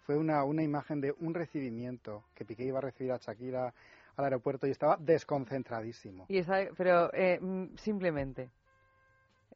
Fue 0.06 0.16
una, 0.16 0.44
una 0.44 0.62
imagen 0.62 1.01
de 1.01 1.15
un 1.20 1.35
recibimiento, 1.35 2.24
que 2.35 2.44
Piqué 2.44 2.65
iba 2.65 2.78
a 2.78 2.82
recibir 2.82 3.12
a 3.12 3.16
Shakira 3.16 3.73
al 4.16 4.24
aeropuerto 4.24 4.66
y 4.66 4.70
estaba 4.70 4.97
desconcentradísimo. 4.98 6.27
Y 6.28 6.39
está, 6.39 6.69
pero 6.77 7.11
eh, 7.12 7.40
simplemente, 7.77 8.51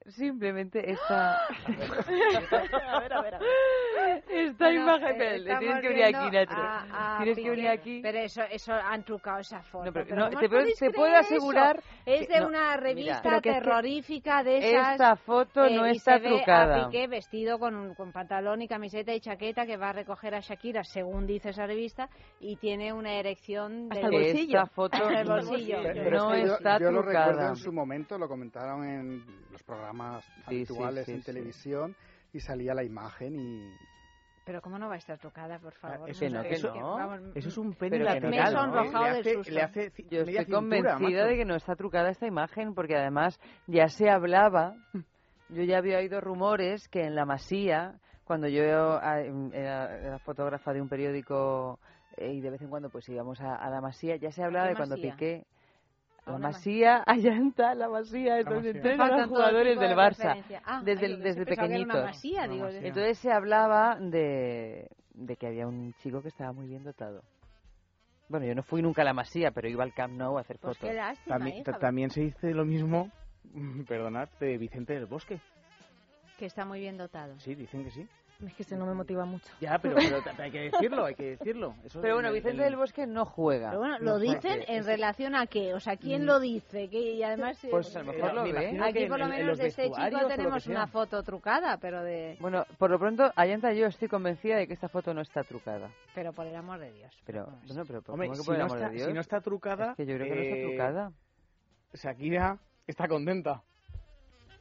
simplemente 0.07 0.91
esta... 0.91 1.37
a 1.37 3.01
ver, 3.01 3.13
a 3.13 3.23
ver, 3.23 3.35
a 3.35 3.39
ver. 3.39 4.25
Esta 4.29 4.65
bueno, 4.65 4.83
imagen, 4.83 5.23
eh, 5.23 5.59
tienes 5.59 5.81
que 5.81 5.89
venir 5.89 6.05
aquí, 6.05 6.31
Nacho. 6.31 6.55
A, 6.57 7.15
a 7.15 7.17
tienes 7.19 7.37
Piqué, 7.37 7.43
que 7.43 7.51
venir 7.51 7.69
aquí. 7.69 8.01
Pero 8.03 8.19
eso, 8.19 8.43
eso 8.51 8.73
han 8.73 9.05
trucado 9.05 9.41
esa 9.41 9.63
foto. 9.63 9.87
No, 9.87 9.93
pero, 9.93 10.07
pero 10.09 10.17
no, 10.17 10.31
te, 10.31 10.49
puedo, 10.49 10.67
te 10.79 10.91
puedo 10.91 11.17
asegurar. 11.17 11.83
Es 12.07 12.29
de 12.29 12.45
una 12.45 12.77
revista 12.77 13.23
mira, 13.25 13.41
terrorífica 13.41 14.43
de 14.43 14.59
esas. 14.59 14.93
Esta 14.93 15.17
foto 15.17 15.65
eh, 15.65 15.75
no 15.77 15.87
y 15.87 15.97
está 15.97 16.19
se 16.19 16.25
ve 16.25 16.29
trucada. 16.29 16.85
A 16.85 16.87
Piqué 16.87 17.07
vestido 17.07 17.59
con, 17.59 17.75
un, 17.75 17.95
con 17.95 18.13
pantalón 18.13 18.63
y 18.63 18.69
camiseta 18.69 19.13
y 19.13 19.21
chaqueta 19.21 19.67
que 19.67 19.77
va 19.77 19.91
a 19.91 19.93
recoger 19.93 20.35
a 20.35 20.41
Shakira, 20.41 20.85
según 20.85 21.27
dice 21.27 21.51
esa 21.51 21.67
revista, 21.67 22.09
y 22.41 22.57
tiene 22.57 22.93
una 22.93 23.15
erección 23.15 23.89
hasta 23.91 24.07
el 24.07 24.13
bolsillo. 24.13 24.59
Esta 24.59 24.67
foto 24.75 25.09
el 25.09 25.29
bolsillo. 25.29 25.79
Pero 25.83 26.19
no 26.19 26.35
es 26.35 26.45
que 26.45 26.55
está 26.55 26.79
yo, 26.79 26.85
yo 26.87 26.91
lo 26.93 27.03
trucada. 27.03 27.27
recuerdo 27.27 27.49
en 27.51 27.57
su 27.57 27.73
momento, 27.73 28.19
lo 28.19 28.29
comentaron 28.29 28.85
en 28.85 29.48
los 29.59 29.63
programas 29.67 30.25
Sí, 30.25 30.43
habituales 30.47 31.05
sí, 31.07 31.13
sí, 31.13 31.17
en 31.17 31.21
sí. 31.23 31.27
televisión 31.27 31.97
y 32.33 32.41
salía 32.41 32.75
la 32.75 32.85
imagen 32.85 33.35
y 33.37 33.75
Pero 34.45 34.61
¿cómo 34.63 34.79
no 34.79 34.89
va 34.89 34.95
a 34.95 34.99
estar 34.99 35.19
trucada, 35.19 35.59
por 35.59 35.75
favor? 35.75 36.09
Eso, 36.09 36.21
Que 36.21 36.31
no, 36.31 36.43
que 36.43 36.55
eso, 36.55 36.75
no. 36.75 36.95
vamos, 36.95 37.21
eso 37.35 37.49
es 37.49 37.59
un 37.59 37.75
pene 37.75 37.99
que 37.99 38.05
lateral, 38.05 38.55
¿no? 38.55 38.83
le 38.83 38.89
del 38.89 38.97
hace, 39.21 39.35
susto. 39.35 39.53
le 39.53 39.63
hace 39.63 39.93
Yo 40.11 40.21
estoy 40.23 40.47
convencida 40.47 40.99
macho. 40.99 41.27
de 41.27 41.37
que 41.37 41.45
no 41.45 41.55
está 41.57 41.75
trucada 41.77 42.11
esta 42.11 42.27
imagen, 42.27 42.75
porque 42.75 42.97
además 42.97 43.39
ya 43.67 43.89
se 43.89 44.09
hablaba, 44.11 44.75
yo 45.51 45.63
ya 45.65 45.79
había 45.79 45.99
oído 45.99 46.21
rumores 46.21 46.89
que 46.89 47.03
en 47.05 47.15
la 47.15 47.25
Masía, 47.27 47.99
cuando 48.25 48.49
yo 48.49 48.99
ah, 49.03 49.21
era, 49.53 49.99
era 49.99 50.19
fotógrafa 50.19 50.73
de 50.73 50.81
un 50.83 50.89
periódico 50.89 51.79
eh, 52.17 52.33
y 52.33 52.41
de 52.41 52.51
vez 52.51 52.61
en 52.63 52.69
cuando 52.69 52.91
pues 52.91 53.09
íbamos 53.09 53.41
a, 53.41 53.55
a 53.57 53.69
la 53.71 53.81
Masía, 53.81 54.17
ya 54.17 54.31
se 54.31 54.43
hablaba 54.45 54.69
de 54.69 54.77
cuando 54.77 54.97
Masía? 54.97 55.13
Piqué... 55.13 55.47
¿A 56.29 56.33
La 56.33 56.39
Masía, 56.39 56.97
Allanta, 57.07 57.75
la 57.75 57.89
Masía, 57.89 58.39
entonces 58.41 58.75
entrenan 58.77 59.11
todo 59.11 59.29
jugadores 59.29 59.79
de 59.79 59.87
del 59.89 59.97
Barça. 59.97 60.43
Ah, 60.65 60.83
desde, 60.85 61.07
ay, 61.07 61.17
desde 61.23 61.45
pequeñitos. 61.47 62.05
masía, 62.05 62.45
Una 62.45 62.53
digo, 62.53 62.65
masía. 62.67 62.81
Entonces 62.89 63.19
se 63.19 63.33
hablaba 63.33 63.97
de, 64.01 64.89
de 65.15 65.37
que 65.37 65.47
había 65.47 65.67
un 65.67 65.95
chico 66.03 66.23
que 66.23 66.29
estaba 66.29 66.53
muy 66.53 66.67
bien 66.67 66.85
dotado. 66.85 67.23
Bueno, 68.29 68.45
yo 68.45 68.55
no 68.55 68.63
fui 68.63 68.83
nunca 68.83 69.01
a 69.03 69.05
la 69.07 69.15
Masía, 69.15 69.53
pero 69.53 69.69
iba 69.69 69.83
al 69.83 69.95
Camp 69.95 70.13
Nou 70.15 70.37
a 70.37 70.43
hacer 70.43 70.59
Pues 70.59 70.77
fotos. 70.77 70.91
qué 70.91 70.95
lástima, 70.95 71.37
También, 71.39 71.57
hija, 71.63 71.79
también 71.79 72.11
se 72.11 72.21
dice 72.21 72.53
lo 72.53 72.67
mismo, 72.67 73.11
perdonad, 73.89 74.29
de 74.39 74.59
Vicente 74.59 74.93
del 74.93 75.07
Bosque. 75.07 75.41
que 76.39 76.45
está 76.47 76.65
muy 76.67 76.81
bien 76.81 76.99
dotado. 76.99 77.39
Sí, 77.41 77.55
dicen 77.55 77.85
que 77.85 77.91
sí. 77.91 78.07
Es 78.47 78.55
que 78.55 78.63
ese 78.63 78.77
no 78.77 78.87
me 78.87 78.95
motiva 78.95 79.25
mucho. 79.25 79.45
Ya, 79.61 79.81
pero, 79.81 79.97
pero 79.97 80.23
hay 80.39 80.51
que 80.53 80.71
decirlo, 80.71 81.05
hay 81.05 81.15
que 81.17 81.31
decirlo. 81.37 81.75
Eso 81.85 82.01
Pero 82.01 82.15
bueno, 82.15 82.29
el- 82.29 82.35
Vicente 82.35 82.59
el- 82.59 82.65
del 82.71 82.77
Bosque 82.77 83.05
no 83.05 83.25
juega. 83.25 83.71
Pero 83.71 83.81
bueno, 83.81 83.99
No 83.99 84.13
lo 84.13 84.19
sé, 84.21 84.27
dicen 84.27 84.65
en 84.69 84.85
relación 84.85 85.35
a 85.35 85.47
qué, 85.49 85.75
o 85.75 85.81
sea, 85.81 85.97
¿quién 85.97 86.23
Mm. 86.23 86.27
lo 86.27 86.39
dice? 86.39 86.89
Que, 86.89 87.15
y 87.15 87.23
además, 87.25 87.63
eh, 87.65 87.69
Pues 87.69 87.97
a 87.97 88.03
lo 88.05 88.13
mejor 88.13 88.31
Eh, 88.31 88.35
lo 88.35 88.43
ve. 88.45 88.79
aquí 88.81 88.93
que 89.01 89.07
por 89.09 89.19
lo 89.19 89.25
en- 89.27 89.33
en 89.33 89.39
menos 89.39 89.49
los 89.49 89.59
de 89.59 89.67
este 89.67 89.91
chico 89.91 90.29
tenemos 90.29 90.67
una 90.69 90.87
foto 90.87 91.21
trucada, 91.25 91.79
pero 91.79 92.05
de 92.05 92.37
Bueno, 92.39 92.65
por 92.79 92.91
lo 92.91 92.99
pronto, 93.01 93.33
Allanta 93.35 93.73
yo 93.73 93.87
estoy 93.87 94.07
convencida 94.07 94.57
de 94.57 94.69
que 94.69 94.75
esta 94.75 94.89
foto 94.89 95.13
no 95.13 95.21
está 95.23 95.43
trucada. 95.43 95.91
pero 96.15 96.33
por 96.33 96.47
el 96.47 96.55
amor 96.55 96.79
de 96.79 96.93
Dios. 96.93 97.13
Pero, 97.27 97.47
bueno, 97.67 97.83
pero 97.87 98.03
¿cómo 98.03 98.15
Hombre, 98.15 98.29
que 98.31 98.37
si 98.37 98.45
por 98.45 98.55
el 98.55 98.61
no, 98.61 98.65
amor 98.67 98.77
está, 98.79 98.89
de 98.91 98.95
Dios? 98.95 99.09
si 99.09 99.13
no 99.15 99.21
está 99.21 99.41
trucada, 99.41 99.91
Es 99.91 99.97
que 99.97 100.07
yo 100.07 100.15
creo 100.15 100.27
que 100.29 100.35
no 100.35 100.41
eh, 100.41 100.53
está 100.53 100.69
trucada. 100.69 101.13
Shakira 101.93 102.59
está 102.87 103.09
contenta. 103.09 103.63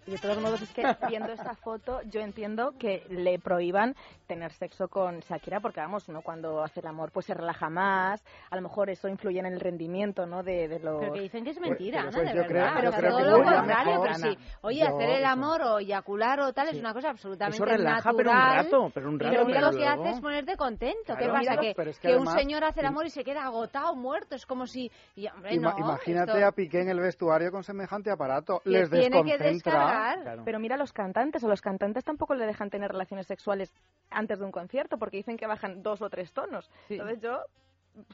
Y 0.07 0.11
de 0.11 0.17
todos 0.19 0.39
modos 0.39 0.61
es 0.61 0.71
que 0.73 0.83
viendo 1.09 1.31
esta 1.33 1.53
foto 1.55 1.99
yo 2.09 2.21
entiendo 2.21 2.73
que 2.79 3.03
le 3.09 3.39
prohíban 3.39 3.93
tener 4.25 4.51
sexo 4.53 4.87
con 4.87 5.19
Shakira 5.19 5.59
porque 5.59 5.79
vamos, 5.81 6.07
uno 6.07 6.21
cuando 6.21 6.63
hace 6.63 6.79
el 6.79 6.87
amor 6.87 7.11
pues 7.11 7.25
se 7.25 7.33
relaja 7.33 7.69
más, 7.69 8.23
a 8.49 8.55
lo 8.55 8.61
mejor 8.61 8.89
eso 8.89 9.07
influye 9.09 9.39
en 9.39 9.45
el 9.45 9.59
rendimiento, 9.59 10.25
¿no? 10.25 10.43
De, 10.43 10.67
de 10.67 10.79
los... 10.79 10.99
Pero 11.01 11.13
que 11.13 11.21
dicen 11.21 11.43
que 11.43 11.51
es 11.51 11.59
mentira, 11.59 12.03
pues 12.03 12.15
Ana, 12.15 12.31
de 12.31 12.37
yo 12.37 12.45
creo- 12.45 12.63
verdad. 12.63 12.81
yo 12.83 12.87
O 12.87 12.91
sea, 12.91 12.99
creo 12.99 13.11
todo 13.11 13.19
que 13.19 13.29
lo 13.29 13.43
contrario, 13.43 13.91
mejor, 13.91 14.07
pero 14.07 14.15
sí. 14.31 14.37
Oye, 14.61 14.79
Yo- 14.79 14.87
hacer 14.87 15.09
el 15.09 15.17
eso. 15.23 15.27
amor 15.27 15.61
o 15.61 15.79
eyacular 15.79 16.39
o 16.39 16.53
tal 16.53 16.69
es 16.69 16.79
una 16.79 16.93
cosa 16.93 17.09
absolutamente 17.09 17.55
Eso 17.57 17.65
relaja, 17.65 18.11
pero 18.15 18.31
un 18.31 18.35
natural. 18.37 18.65
rato, 18.65 18.91
pero 18.93 19.09
un 19.09 19.19
rato. 19.19 19.33
lo 19.35 19.41
único 19.43 19.59
pero 19.59 19.71
que 19.71 19.77
luego- 19.85 20.03
hace 20.03 20.09
es 20.15 20.21
ponerte 20.21 20.57
contento. 20.57 20.97
¿Qué 21.05 21.13
Claro. 21.15 21.33
pasa? 21.33 21.51
Mira, 21.51 21.61
Que, 21.61 21.73
pero 21.75 21.89
es 21.91 21.99
que 21.99 22.07
que 22.07 22.13
además- 22.13 22.33
un 22.33 22.39
señor 22.39 22.63
hace 22.63 22.79
el 22.79 22.85
amor 22.85 23.05
y 23.05 23.09
se 23.09 23.23
queda 23.25 23.43
agotado, 23.43 23.93
muerto. 23.95 24.35
Es 24.35 24.45
como 24.45 24.67
si... 24.67 24.89
y, 25.15 25.27
hombre, 25.27 25.53
Ima- 25.55 25.73
no, 25.73 25.79
imagínate 25.79 26.31
esto- 26.33 26.47
a 26.47 26.51
Piqué 26.53 26.81
en 26.81 26.89
el 26.89 26.99
vestuario 26.99 27.51
con 27.51 27.63
semejante 27.63 28.09
aparato. 28.09 28.61
Les 28.65 28.89
tiene 28.89 29.23
que 29.23 29.37
desconcentra. 29.37 29.96
Claro. 30.21 30.41
Pero 30.45 30.59
mira 30.59 30.77
los 30.77 30.93
cantantes, 30.93 31.43
o 31.43 31.47
los 31.47 31.61
cantantes 31.61 32.03
tampoco 32.03 32.35
le 32.35 32.45
dejan 32.45 32.69
tener 32.69 32.91
relaciones 32.91 33.27
sexuales 33.27 33.73
antes 34.09 34.39
de 34.39 34.45
un 34.45 34.51
concierto 34.51 34.97
porque 34.97 35.17
dicen 35.17 35.37
que 35.37 35.47
bajan 35.47 35.81
dos 35.83 36.01
o 36.01 36.09
tres 36.09 36.31
tonos. 36.33 36.69
Sí. 36.87 36.93
Entonces 36.95 37.21
yo, 37.21 37.39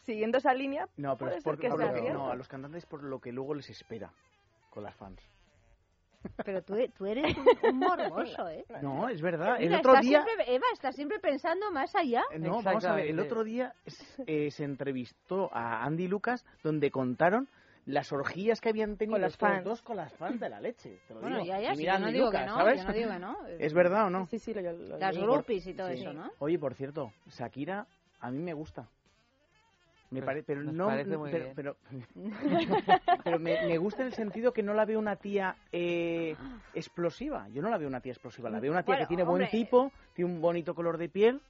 siguiendo 0.03 0.37
esa 0.37 0.53
línea, 0.53 0.87
No, 0.97 1.17
pero 1.17 1.29
puede 1.29 1.37
es 1.37 1.43
ser 1.43 1.51
por, 1.53 1.59
que 1.59 1.69
por 1.69 1.77
sea 1.79 1.87
lo 1.87 1.93
que, 1.93 2.01
cierto. 2.01 2.19
no, 2.19 2.31
a 2.31 2.35
los 2.35 2.47
cantantes 2.47 2.85
por 2.85 3.03
lo 3.03 3.19
que 3.19 3.31
luego 3.31 3.53
les 3.53 3.69
espera 3.69 4.11
con 4.69 4.83
las 4.83 4.95
fans. 4.95 5.21
Pero 6.45 6.61
tú, 6.61 6.75
tú 6.97 7.05
eres 7.05 7.35
un, 7.37 7.45
un 7.69 7.79
morboso, 7.79 8.47
¿eh? 8.47 8.63
No, 8.81 9.09
es 9.09 9.21
verdad. 9.21 9.57
El 9.59 9.67
Mira, 9.67 9.79
otro 9.79 9.99
día... 9.99 10.23
siempre- 10.23 10.55
Eva, 10.55 10.65
estás 10.71 10.95
siempre 10.95 11.19
pensando 11.19 11.69
más 11.71 11.93
allá. 11.97 12.23
Eh, 12.31 12.39
No, 12.39 12.61
vamos 12.63 12.85
a 12.85 12.95
ver, 12.95 13.07
el 13.07 13.19
otro 13.19 13.43
día 13.43 13.73
eh, 14.25 14.49
se 14.49 14.63
entrevistó 14.63 15.49
a 15.53 15.83
Andy 15.83 16.07
Lucas 16.07 16.45
donde 16.63 16.91
contaron 16.91 17.49
las 17.85 18.11
orgías 18.13 18.61
que 18.61 18.69
habían 18.69 18.95
tenido 18.97 19.15
Con 19.15 19.21
las 19.21 19.33
estos 19.33 19.49
fans. 19.49 19.63
dos 19.65 19.81
con 19.81 19.97
las 19.97 20.13
fans 20.13 20.39
de 20.39 20.49
la 20.49 20.61
leche. 20.61 20.99
Te 21.07 21.13
lo 21.13 21.19
Bueno, 21.21 21.37
digo. 21.39 21.47
ya, 21.47 21.59
ya, 21.59 21.73
yo 21.73 21.99
no 21.99 22.11
digo 22.11 22.25
Lucas, 22.27 22.41
que 22.41 22.47
no, 22.47 22.55
¿sabes? 22.55 22.81
yo 22.81 22.87
no 22.87 22.93
digo 22.93 23.09
que 23.11 23.19
no. 23.19 23.47
¿Es 23.59 23.73
verdad 23.73 24.05
o 24.05 24.09
no? 24.09 24.25
Sí, 24.27 24.39
sí, 24.39 24.53
lo, 24.53 24.61
lo- 24.61 24.97
Las 24.97 25.17
groupies 25.17 25.67
y 25.67 25.73
todo 25.73 25.89
Sí. 25.89 25.95
eso, 25.99 26.13
¿no? 26.13 26.31
Oye, 26.39 26.57
por 26.57 26.73
cierto, 26.75 27.11
Shakira 27.27 27.85
a 28.21 28.31
mí 28.31 28.39
me 28.39 28.53
gusta. 28.53 28.87
Me 30.11 30.19
Pues 30.21 30.25
pare- 30.27 30.43
pero 30.43 30.61
nos 30.63 30.75
no 30.75 30.85
parece 30.85 31.17
muy 31.17 31.31
pero, 31.31 31.43
bien. 31.45 31.55
pero, 31.55 31.75
pero 33.23 33.39
me, 33.39 33.65
me 33.65 33.77
gusta 33.79 34.01
en 34.03 34.07
el 34.09 34.13
sentido 34.13 34.53
que 34.53 34.61
no 34.61 34.73
la 34.75 34.85
veo 34.85 34.99
una 34.99 35.15
tía 35.15 35.55
eh, 35.71 36.35
explosiva. 36.75 37.47
Yo 37.49 37.61
no 37.63 37.69
la 37.69 37.77
veo 37.79 37.87
una 37.87 37.99
tía 37.99 38.11
explosiva. 38.13 38.49
La 38.49 38.59
veo 38.59 38.71
una 38.71 38.83
tía 38.83 38.93
Bueno, 38.93 39.03
que 39.05 39.07
tiene 39.07 39.23
hombre. 39.23 39.45
buen 39.45 39.51
tipo, 39.51 39.91
tiene 40.13 40.31
un 40.31 40.39
bonito 40.39 40.75
color 40.75 40.97
de 40.99 41.09
piel. 41.09 41.41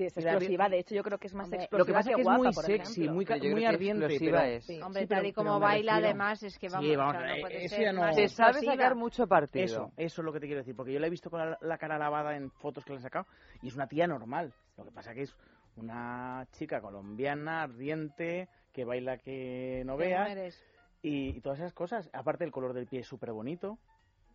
Sí, 0.00 0.06
es 0.06 0.16
explosiva. 0.16 0.68
De 0.70 0.78
hecho, 0.78 0.94
yo 0.94 1.02
creo 1.02 1.18
que 1.18 1.26
es 1.26 1.34
más 1.34 1.44
Hombre, 1.44 1.58
explosiva 1.60 1.78
Lo 1.78 1.84
que 1.86 1.92
pasa 1.92 2.10
es 2.10 2.16
que 2.16 2.22
es 2.22 2.26
guapa, 2.26 2.38
muy 2.38 2.52
por 2.54 2.64
sexy, 2.64 3.02
ejemplo. 3.02 3.14
muy, 3.14 3.52
muy 3.52 3.64
ardiente. 3.66 4.06
Pero, 4.18 4.38
es. 4.40 4.64
Sí. 4.64 4.80
Hombre, 4.80 5.02
Sí, 5.02 5.08
tal 5.08 5.18
pero- 5.18 5.28
y 5.28 5.32
como 5.32 5.60
baila, 5.60 5.96
además, 5.96 6.42
es 6.42 6.58
que 6.58 6.68
vamos, 6.68 6.84
Sí, 6.86 6.90
o 6.92 6.94
sea, 6.94 7.04
vamos, 7.04 7.22
no 7.22 7.28
eh, 7.34 7.40
puede 7.42 7.64
eso 7.66 7.76
ser 7.76 7.94
no- 7.94 8.12
Se 8.14 8.28
sabe 8.28 8.50
explosiva. 8.50 8.72
sacar 8.72 8.94
mucho 8.94 9.26
partido. 9.26 9.64
Eso, 9.64 9.92
eso 9.98 10.22
es 10.22 10.24
lo 10.24 10.32
que 10.32 10.40
te 10.40 10.46
quiero 10.46 10.60
decir, 10.60 10.74
porque 10.74 10.92
yo 10.92 11.00
la 11.00 11.06
he 11.06 11.10
visto 11.10 11.28
con 11.28 11.40
la, 11.40 11.58
la 11.60 11.76
cara 11.76 11.98
lavada 11.98 12.34
en 12.34 12.50
fotos 12.50 12.82
que 12.84 12.92
le 12.92 12.96
han 12.96 13.02
sacado 13.02 13.26
y 13.60 13.68
es 13.68 13.74
una 13.74 13.86
tía 13.86 14.06
normal. 14.06 14.54
Lo 14.78 14.84
que 14.84 14.90
pasa 14.90 15.12
que 15.12 15.22
es 15.22 15.36
una 15.76 16.46
chica 16.52 16.80
colombiana, 16.80 17.62
ardiente, 17.62 18.48
que 18.72 18.84
baila 18.84 19.18
que 19.18 19.82
no 19.84 19.96
veas. 19.98 20.64
Y, 21.02 21.36
y, 21.36 21.40
todas 21.40 21.58
esas 21.58 21.72
cosas. 21.72 22.08
Aparte, 22.12 22.44
el 22.44 22.52
color 22.52 22.72
del 22.72 22.86
pie 22.86 23.00
es 23.00 23.06
súper 23.06 23.32
bonito. 23.32 23.78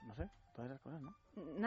No 0.06 0.14
sé, 0.16 0.28
todas 0.56 0.70
esas 0.72 0.82
cosas, 0.82 1.02
¿no? 1.02 1.16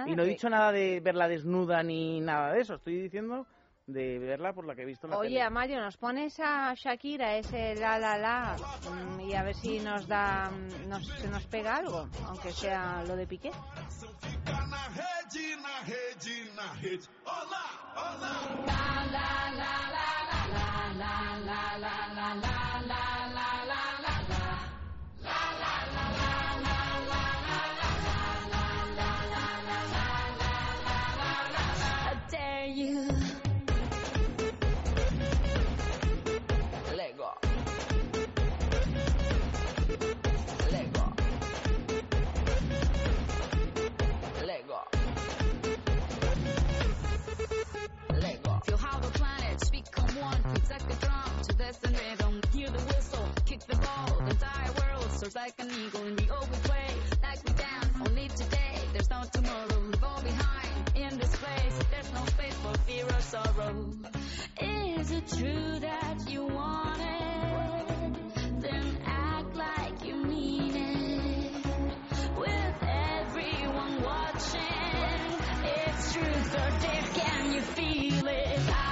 y 0.07 0.15
no 0.16 0.23
he 0.23 0.27
dicho 0.27 0.49
nada 0.49 0.73
de 0.73 1.01
verla 1.01 1.29
desnuda 1.29 1.83
ni 1.83 2.20
nada 2.20 2.53
de 2.53 2.61
eso. 2.61 2.77
Estoy 2.77 3.01
diciendo 3.03 3.47
de 3.89 4.19
verla 4.19 4.52
por 4.52 4.66
la 4.66 4.74
que 4.74 4.82
he 4.82 4.85
visto 4.85 5.06
en 5.06 5.12
la 5.12 5.19
Oye, 5.19 5.40
Amario, 5.40 5.81
¿nos 5.81 5.97
pones 5.97 6.39
a 6.40 6.74
Shakira 6.74 7.36
ese 7.36 7.74
la 7.74 7.98
la 7.98 8.19
la 8.19 8.56
mm, 8.90 9.20
y 9.20 9.35
a 9.35 9.43
ver 9.43 9.55
si 9.55 9.81
nos 9.81 10.06
da, 10.06 10.51
mm, 10.51 10.89
nos, 10.89 11.06
se 11.06 11.28
nos 11.28 11.47
pega 11.47 11.77
algo, 11.77 12.06
aunque 12.27 12.52
sea 12.52 13.02
lo 13.05 13.16
de 13.16 13.27
Piqué? 13.27 13.51
Soars 55.28 55.35
like 55.35 55.55
an 55.59 55.70
eagle 55.85 56.03
and 56.07 56.20
we 56.20 56.31
always 56.31 56.59
play 56.61 56.95
like 57.23 57.39
we 57.47 57.53
dance. 57.55 58.09
Only 58.09 58.28
today, 58.28 58.81
there's 58.93 59.11
no 59.11 59.23
tomorrow. 59.32 59.81
We 59.86 59.93
fall 59.99 60.23
behind 60.23 60.93
in 60.95 61.19
this 61.19 61.35
place. 61.36 61.78
There's 61.90 62.12
no 62.12 62.24
space 62.27 62.55
for 62.55 62.74
fear 62.86 63.05
or 63.05 63.20
sorrow. 63.20 63.90
Is 64.61 65.11
it 65.11 65.28
true 65.28 65.78
that 65.81 66.31
you 66.31 66.47
want 66.47 67.01
it? 67.01 68.61
Then 68.61 68.99
act 69.05 69.57
like 69.57 70.05
you 70.05 70.16
mean 70.16 70.77
it. 70.77 71.53
With 72.36 72.77
everyone 72.82 74.03
watching, 74.03 74.61
it's 75.65 76.12
truth 76.12 76.55
or 76.55 76.70
dare. 76.81 77.09
Can 77.15 77.53
you 77.53 77.61
feel 77.61 78.27
it? 78.28 78.88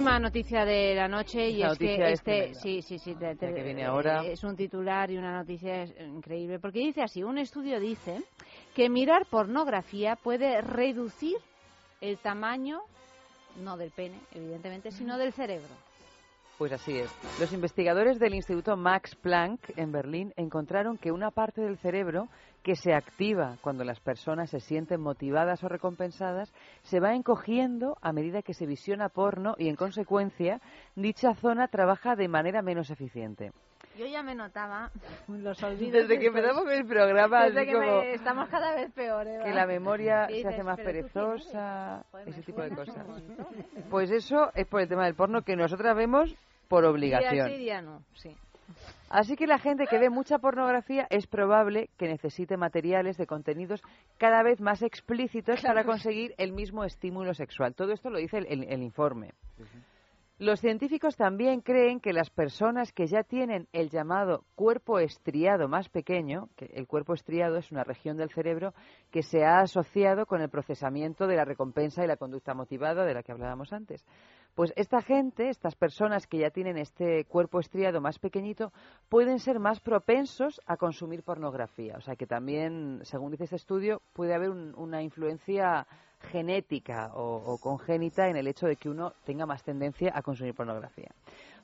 Última 0.00 0.18
noticia 0.18 0.64
de 0.64 0.94
la 0.94 1.08
noche 1.08 1.50
y 1.50 1.62
es 1.62 1.76
que 1.76 2.12
este, 2.12 2.54
sí, 2.54 2.80
sí, 2.80 2.98
sí, 2.98 3.14
que 3.14 3.62
viene 3.62 3.84
ahora. 3.84 4.24
es 4.24 4.42
un 4.44 4.56
titular 4.56 5.10
y 5.10 5.18
una 5.18 5.36
noticia 5.36 5.84
increíble 5.84 6.58
porque 6.58 6.78
dice 6.78 7.02
así, 7.02 7.22
un 7.22 7.36
estudio 7.36 7.78
dice 7.78 8.22
que 8.74 8.88
mirar 8.88 9.26
pornografía 9.26 10.16
puede 10.16 10.62
reducir 10.62 11.36
el 12.00 12.16
tamaño 12.16 12.80
no 13.62 13.76
del 13.76 13.90
pene, 13.90 14.18
evidentemente, 14.32 14.90
sino 14.90 15.18
del 15.18 15.34
cerebro. 15.34 15.68
Pues 16.56 16.72
así 16.72 16.96
es. 16.96 17.10
Los 17.38 17.52
investigadores 17.52 18.18
del 18.18 18.34
Instituto 18.34 18.78
Max 18.78 19.14
Planck 19.16 19.60
en 19.76 19.92
Berlín 19.92 20.32
encontraron 20.36 20.96
que 20.96 21.12
una 21.12 21.30
parte 21.30 21.60
del 21.60 21.76
cerebro 21.76 22.28
que 22.62 22.76
se 22.76 22.94
activa 22.94 23.56
cuando 23.62 23.84
las 23.84 24.00
personas 24.00 24.50
se 24.50 24.60
sienten 24.60 25.00
motivadas 25.00 25.62
o 25.64 25.68
recompensadas 25.68 26.52
se 26.82 27.00
va 27.00 27.14
encogiendo 27.14 27.96
a 28.02 28.12
medida 28.12 28.42
que 28.42 28.54
se 28.54 28.66
visiona 28.66 29.08
porno 29.08 29.54
y 29.58 29.68
en 29.68 29.76
consecuencia 29.76 30.60
dicha 30.94 31.34
zona 31.34 31.68
trabaja 31.68 32.16
de 32.16 32.28
manera 32.28 32.62
menos 32.62 32.90
eficiente. 32.90 33.52
Yo 33.98 34.06
ya 34.06 34.22
me 34.22 34.34
notaba 34.34 34.90
los 35.28 35.62
olvidos. 35.62 35.92
Desde 35.92 36.18
que 36.18 36.26
empezamos 36.26 36.64
el 36.70 36.86
programa, 36.86 37.44
desde 37.46 37.66
que 37.66 38.12
estamos 38.14 38.48
cada 38.48 38.74
vez 38.74 38.90
peor. 38.92 39.26
Que 39.44 39.52
la 39.52 39.66
memoria 39.66 40.28
se 40.28 40.46
hace 40.46 40.62
más 40.62 40.78
perezosa, 40.78 42.04
ese 42.26 42.42
tipo 42.42 42.62
de 42.62 42.70
cosas. 42.70 43.06
Pues 43.90 44.10
eso 44.10 44.50
es 44.54 44.66
por 44.66 44.80
el 44.80 44.88
tema 44.88 45.04
del 45.04 45.14
porno 45.14 45.42
que 45.42 45.56
nosotras 45.56 45.96
vemos 45.96 46.34
por 46.68 46.84
obligación. 46.84 47.50
Así 49.08 49.36
que 49.36 49.46
la 49.46 49.58
gente 49.58 49.86
que 49.86 49.98
ve 49.98 50.08
mucha 50.08 50.38
pornografía 50.38 51.06
es 51.10 51.26
probable 51.26 51.90
que 51.98 52.06
necesite 52.06 52.56
materiales 52.56 53.16
de 53.16 53.26
contenidos 53.26 53.82
cada 54.18 54.42
vez 54.42 54.60
más 54.60 54.82
explícitos 54.82 55.62
para 55.62 55.84
conseguir 55.84 56.34
el 56.38 56.52
mismo 56.52 56.84
estímulo 56.84 57.34
sexual. 57.34 57.74
Todo 57.74 57.92
esto 57.92 58.10
lo 58.10 58.18
dice 58.18 58.38
el, 58.38 58.82
informe. 58.82 59.32
Los 60.40 60.60
científicos 60.60 61.16
también 61.16 61.60
creen 61.60 62.00
que 62.00 62.14
las 62.14 62.30
personas 62.30 62.94
que 62.94 63.06
ya 63.06 63.24
tienen 63.24 63.68
el 63.74 63.90
llamado 63.90 64.46
cuerpo 64.54 64.98
estriado 64.98 65.68
más 65.68 65.90
pequeño, 65.90 66.48
que 66.56 66.64
el 66.72 66.86
cuerpo 66.86 67.12
estriado 67.12 67.58
es 67.58 67.70
una 67.70 67.84
región 67.84 68.16
del 68.16 68.30
cerebro 68.30 68.72
que 69.10 69.22
se 69.22 69.44
ha 69.44 69.60
asociado 69.60 70.24
con 70.24 70.40
el 70.40 70.48
procesamiento 70.48 71.26
de 71.26 71.36
la 71.36 71.44
recompensa 71.44 72.02
y 72.02 72.06
la 72.06 72.16
conducta 72.16 72.54
motivada 72.54 73.04
de 73.04 73.12
la 73.12 73.22
que 73.22 73.32
hablábamos 73.32 73.74
antes. 73.74 74.02
Pues 74.54 74.72
esta 74.76 75.02
gente, 75.02 75.50
estas 75.50 75.76
personas 75.76 76.26
que 76.26 76.38
ya 76.38 76.48
tienen 76.48 76.78
este 76.78 77.26
cuerpo 77.26 77.60
estriado 77.60 78.00
más 78.00 78.18
pequeñito, 78.18 78.72
pueden 79.10 79.40
ser 79.40 79.58
más 79.58 79.80
propensos 79.80 80.58
a 80.64 80.78
consumir 80.78 81.22
pornografía. 81.22 81.96
O 81.98 82.00
sea 82.00 82.16
que 82.16 82.26
también, 82.26 83.00
según 83.02 83.32
dice 83.32 83.44
este 83.44 83.56
estudio, 83.56 84.00
puede 84.14 84.34
haber 84.34 84.48
una 84.48 85.02
influencia 85.02 85.86
genética 86.30 87.10
o, 87.14 87.58
congénita 87.58 88.28
en 88.28 88.36
el 88.36 88.46
hecho 88.46 88.66
de 88.66 88.76
que 88.76 88.88
uno 88.88 89.12
tenga 89.24 89.46
más 89.46 89.62
tendencia 89.62 90.12
a 90.14 90.22
consumir 90.22 90.54
pornografía. 90.54 91.10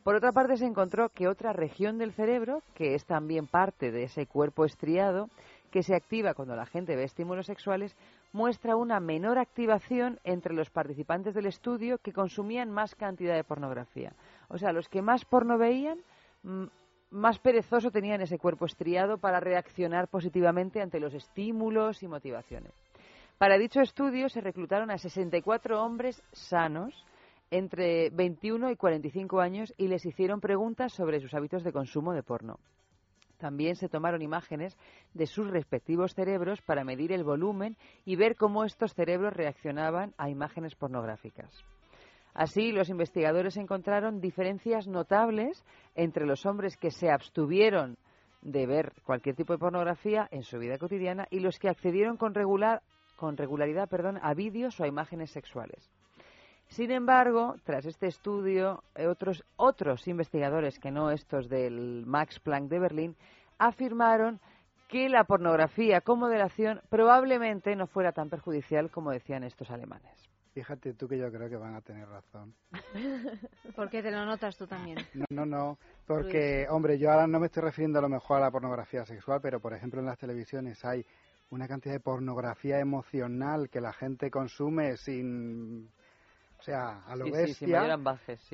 Por 0.02 0.14
otra 0.14 0.32
parte, 0.32 0.56
se 0.56 0.66
encontró 0.66 1.08
que 1.08 1.28
otra 1.28 1.52
región 1.52 1.98
del 1.98 2.12
cerebro, 2.12 2.62
que 2.74 2.94
es 2.94 3.04
también 3.04 3.46
parte 3.46 3.90
de 3.90 4.04
ese 4.04 4.26
cuerpo 4.26 4.64
estriado, 4.64 5.28
que 5.70 5.82
se 5.82 5.94
activa 5.94 6.34
cuando 6.34 6.54
la 6.54 6.66
gente 6.66 6.96
ve 6.96 7.04
estímulos 7.04 7.46
sexuales, 7.46 7.96
muestra 8.32 8.76
una 8.76 9.00
menor 9.00 9.38
activación 9.38 10.20
entre 10.22 10.54
los 10.54 10.70
participantes 10.70 11.34
del 11.34 11.46
estudio 11.46 11.98
que 11.98 12.12
consumían 12.12 12.70
más 12.70 12.94
cantidad 12.94 13.34
de 13.34 13.44
pornografía. 13.44 14.12
O 14.48 14.58
sea, 14.58 14.72
los 14.72 14.88
que 14.88 15.02
más 15.02 15.24
porno 15.24 15.58
veían, 15.58 15.98
más 17.10 17.38
perezoso 17.38 17.90
tenían 17.90 18.20
ese 18.20 18.38
cuerpo 18.38 18.66
estriado 18.66 19.18
para 19.18 19.40
reaccionar 19.40 20.08
positivamente 20.08 20.80
ante 20.80 21.00
los 21.00 21.14
estímulos 21.14 22.02
y 22.02 22.08
motivaciones. 22.08 22.72
Para 23.38 23.58
dicho 23.58 23.82
estudio 23.82 24.30
se 24.30 24.40
reclutaron 24.40 24.90
a 24.90 24.96
64 24.96 25.82
hombres 25.84 26.22
sanos 26.32 27.04
entre 27.50 28.08
21 28.08 28.70
y 28.70 28.76
45 28.76 29.40
años 29.40 29.74
y 29.76 29.88
les 29.88 30.06
hicieron 30.06 30.40
preguntas 30.40 30.94
sobre 30.94 31.20
sus 31.20 31.34
hábitos 31.34 31.62
de 31.62 31.72
consumo 31.72 32.14
de 32.14 32.22
porno. 32.22 32.58
También 33.36 33.76
se 33.76 33.90
tomaron 33.90 34.22
imágenes 34.22 34.74
de 35.12 35.26
sus 35.26 35.50
respectivos 35.50 36.14
cerebros 36.14 36.62
para 36.62 36.82
medir 36.82 37.12
el 37.12 37.24
volumen 37.24 37.76
y 38.06 38.16
ver 38.16 38.36
cómo 38.36 38.64
estos 38.64 38.94
cerebros 38.94 39.34
reaccionaban 39.34 40.14
a 40.16 40.30
imágenes 40.30 40.74
pornográficas. 40.74 41.50
Así, 42.32 42.72
los 42.72 42.88
investigadores 42.88 43.58
encontraron 43.58 44.22
diferencias 44.22 44.86
notables 44.86 45.62
entre 45.94 46.24
los 46.24 46.46
hombres 46.46 46.78
que 46.78 46.90
se 46.90 47.10
abstuvieron 47.10 47.98
de 48.40 48.66
ver 48.66 48.94
cualquier 49.04 49.36
tipo 49.36 49.52
de 49.52 49.58
pornografía 49.58 50.26
en 50.30 50.42
su 50.42 50.58
vida 50.58 50.78
cotidiana 50.78 51.26
y 51.30 51.40
los 51.40 51.58
que 51.58 51.68
accedieron 51.68 52.16
con, 52.16 52.32
regular, 52.34 52.82
con 53.16 53.36
regularidad 53.36 53.88
perdón, 53.88 54.18
a 54.22 54.34
vídeos 54.34 54.78
o 54.78 54.84
a 54.84 54.88
imágenes 54.88 55.30
sexuales. 55.30 55.90
Sin 56.68 56.90
embargo, 56.90 57.56
tras 57.64 57.86
este 57.86 58.06
estudio, 58.06 58.82
eh, 58.94 59.06
otros, 59.06 59.44
otros 59.56 60.08
investigadores 60.08 60.78
que 60.78 60.90
no 60.90 61.10
estos 61.10 61.48
del 61.48 62.04
Max 62.06 62.40
Planck 62.40 62.68
de 62.68 62.78
Berlín 62.78 63.16
afirmaron 63.58 64.40
que 64.88 65.08
la 65.08 65.24
pornografía 65.24 66.00
con 66.00 66.18
moderación 66.18 66.80
probablemente 66.88 67.74
no 67.76 67.86
fuera 67.86 68.12
tan 68.12 68.28
perjudicial 68.28 68.90
como 68.90 69.10
decían 69.10 69.42
estos 69.44 69.70
alemanes. 69.70 70.30
Fíjate 70.54 70.94
tú 70.94 71.06
que 71.06 71.18
yo 71.18 71.30
creo 71.30 71.50
que 71.50 71.56
van 71.56 71.74
a 71.74 71.82
tener 71.82 72.08
razón. 72.08 72.54
¿Por 73.76 73.90
qué 73.90 74.02
te 74.02 74.10
lo 74.10 74.24
notas 74.24 74.56
tú 74.56 74.66
también? 74.66 74.96
No, 75.12 75.26
no, 75.28 75.44
no, 75.44 75.78
porque, 76.06 76.66
hombre, 76.70 76.98
yo 76.98 77.10
ahora 77.10 77.26
no 77.26 77.38
me 77.38 77.46
estoy 77.46 77.62
refiriendo 77.62 77.98
a 77.98 78.02
lo 78.02 78.08
mejor 78.08 78.38
a 78.38 78.40
la 78.40 78.50
pornografía 78.50 79.04
sexual, 79.04 79.40
pero 79.42 79.60
por 79.60 79.74
ejemplo 79.74 80.00
en 80.00 80.06
las 80.06 80.16
televisiones 80.16 80.82
hay 80.84 81.04
una 81.50 81.68
cantidad 81.68 81.94
de 81.94 82.00
pornografía 82.00 82.78
emocional 82.80 83.68
que 83.70 83.80
la 83.80 83.92
gente 83.92 84.30
consume 84.30 84.96
sin 84.96 85.90
o 86.58 86.62
sea, 86.62 87.02
a 87.06 87.16
lo 87.16 87.30
bestia. 87.30 87.82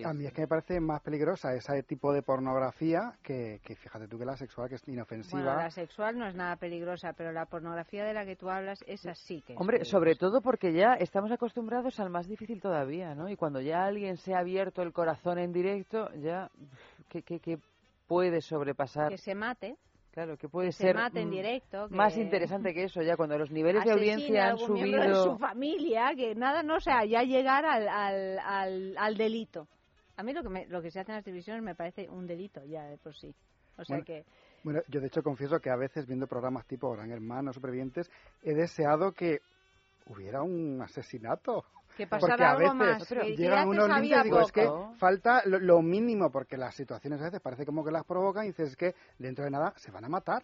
A 0.05 0.13
mí 0.13 0.27
es 0.27 0.33
que 0.33 0.43
me 0.43 0.49
parece 0.49 0.81
más 0.81 1.01
peligrosa 1.03 1.55
ese 1.55 1.83
tipo 1.85 2.13
de 2.13 2.23
pornografía 2.23 3.15
que, 3.23 3.61
fíjate 3.65 4.09
tú 4.09 4.19
que 4.19 4.25
la 4.25 4.37
sexual, 4.37 4.69
que 4.69 4.75
es 4.75 4.89
inofensiva. 4.89 5.43
Bueno, 5.43 5.59
la 5.59 5.71
sexual 5.71 6.19
no 6.19 6.27
es 6.27 6.35
nada 6.35 6.57
peligrosa, 6.57 7.13
pero 7.13 7.33
la 7.33 7.47
pornografía 7.47 8.05
de 8.05 8.13
la 8.13 8.27
que 8.27 8.37
tú 8.37 8.51
hablas, 8.51 8.83
esa 8.87 9.15
sí 9.15 9.43
que 9.43 9.55
Hombre, 9.57 9.85
sobre 9.85 10.17
todo 10.17 10.41
porque 10.43 10.73
ya 10.73 10.95
estamos 10.95 11.31
acostumbrados 11.31 12.01
al 12.01 12.11
más 12.11 12.27
difícil 12.27 12.61
todavía, 12.61 13.15
¿no? 13.15 13.29
Y 13.29 13.37
cuando 13.37 13.61
ya 13.61 13.85
alguien 13.85 14.17
se 14.17 14.35
ha 14.35 14.41
abierto 14.41 14.83
el 14.83 14.93
corazón 14.93 15.39
en 15.39 15.53
directo, 15.53 16.13
ya, 16.15 16.51
¿qué, 17.09 17.23
qué, 17.23 17.41
qué 17.41 17.59
puede 18.07 18.41
sobrepasar? 18.41 19.11
Que 19.11 19.19
se 19.19 19.35
mate. 19.35 19.77
Claro, 20.13 20.37
que 20.37 20.47
puede 20.47 20.73
ser 20.73 20.95
en 21.15 21.31
directo, 21.31 21.89
más 21.89 22.19
interesante 22.19 22.75
que 22.75 22.85
eso, 22.85 23.01
ya 23.01 23.17
cuando 23.17 23.39
los 23.39 23.51
niveles 23.51 23.83
de 23.83 23.93
audiencia 23.93 24.51
han 24.51 24.59
subido. 24.59 25.01
de 25.01 25.15
su 25.15 25.39
familia, 25.39 26.13
que 26.15 26.35
nada, 26.35 26.63
no 26.63 26.81
sea, 26.81 27.07
ya 27.07 27.23
llegar 27.23 27.65
al, 27.65 27.89
al, 27.89 28.95
al, 28.99 29.17
delito. 29.17 29.69
A 30.19 30.23
mí 30.23 30.35
lo 30.35 30.43
que, 30.43 30.67
lo 30.67 30.83
que 30.83 30.91
se 30.91 31.01
hace 31.01 31.13
en 31.13 31.17
las 31.17 31.25
televisiones 31.25 31.63
me 31.63 31.75
parece 31.75 32.11
un 32.11 32.27
delito 32.27 32.63
ya 32.67 32.85
de 32.85 32.99
por 32.99 33.17
sí. 33.17 33.35
O 33.79 33.85
sea 33.87 34.03
que. 34.03 34.27
Bueno, 34.63 34.81
yo 34.89 35.01
de 35.01 35.07
hecho 35.07 35.23
confieso 35.23 35.59
que 35.61 35.71
a 35.71 35.77
veces 35.77 36.07
viendo 36.07 36.27
programas 36.27 36.67
tipo 36.67 36.93
Gran 36.93 37.11
Hermano, 37.11 37.55
Supervivientes, 37.55 38.11
he 38.43 38.53
deseado 38.53 39.13
que 39.13 39.41
hubiera 40.07 40.43
un 40.43 40.83
asesinato. 40.83 41.65
Que 41.97 42.07
pasara 42.07 42.53
algo 42.53 42.75
más. 42.75 43.09
llegan 43.37 43.69
unos 43.69 43.89
límites 43.89 44.25
digo, 44.25 44.41
es 44.41 44.53
que 44.53 44.69
falta 44.99 45.43
lo, 45.47 45.83
mínimo, 45.83 46.31
porque 46.31 46.57
las 46.57 46.75
situaciones 46.75 47.21
a 47.21 47.25
veces 47.25 47.41
parece 47.41 47.67
como 47.67 47.85
que 47.85 47.91
las 47.91 48.05
provocan 48.05 48.45
y 48.45 48.49
dices 48.49 48.77
que 48.77 48.95
dentro 49.19 49.45
de 49.45 49.51
nada 49.51 49.73
se 49.77 49.91
van 49.91 50.05
a 50.05 50.09
matar. 50.09 50.43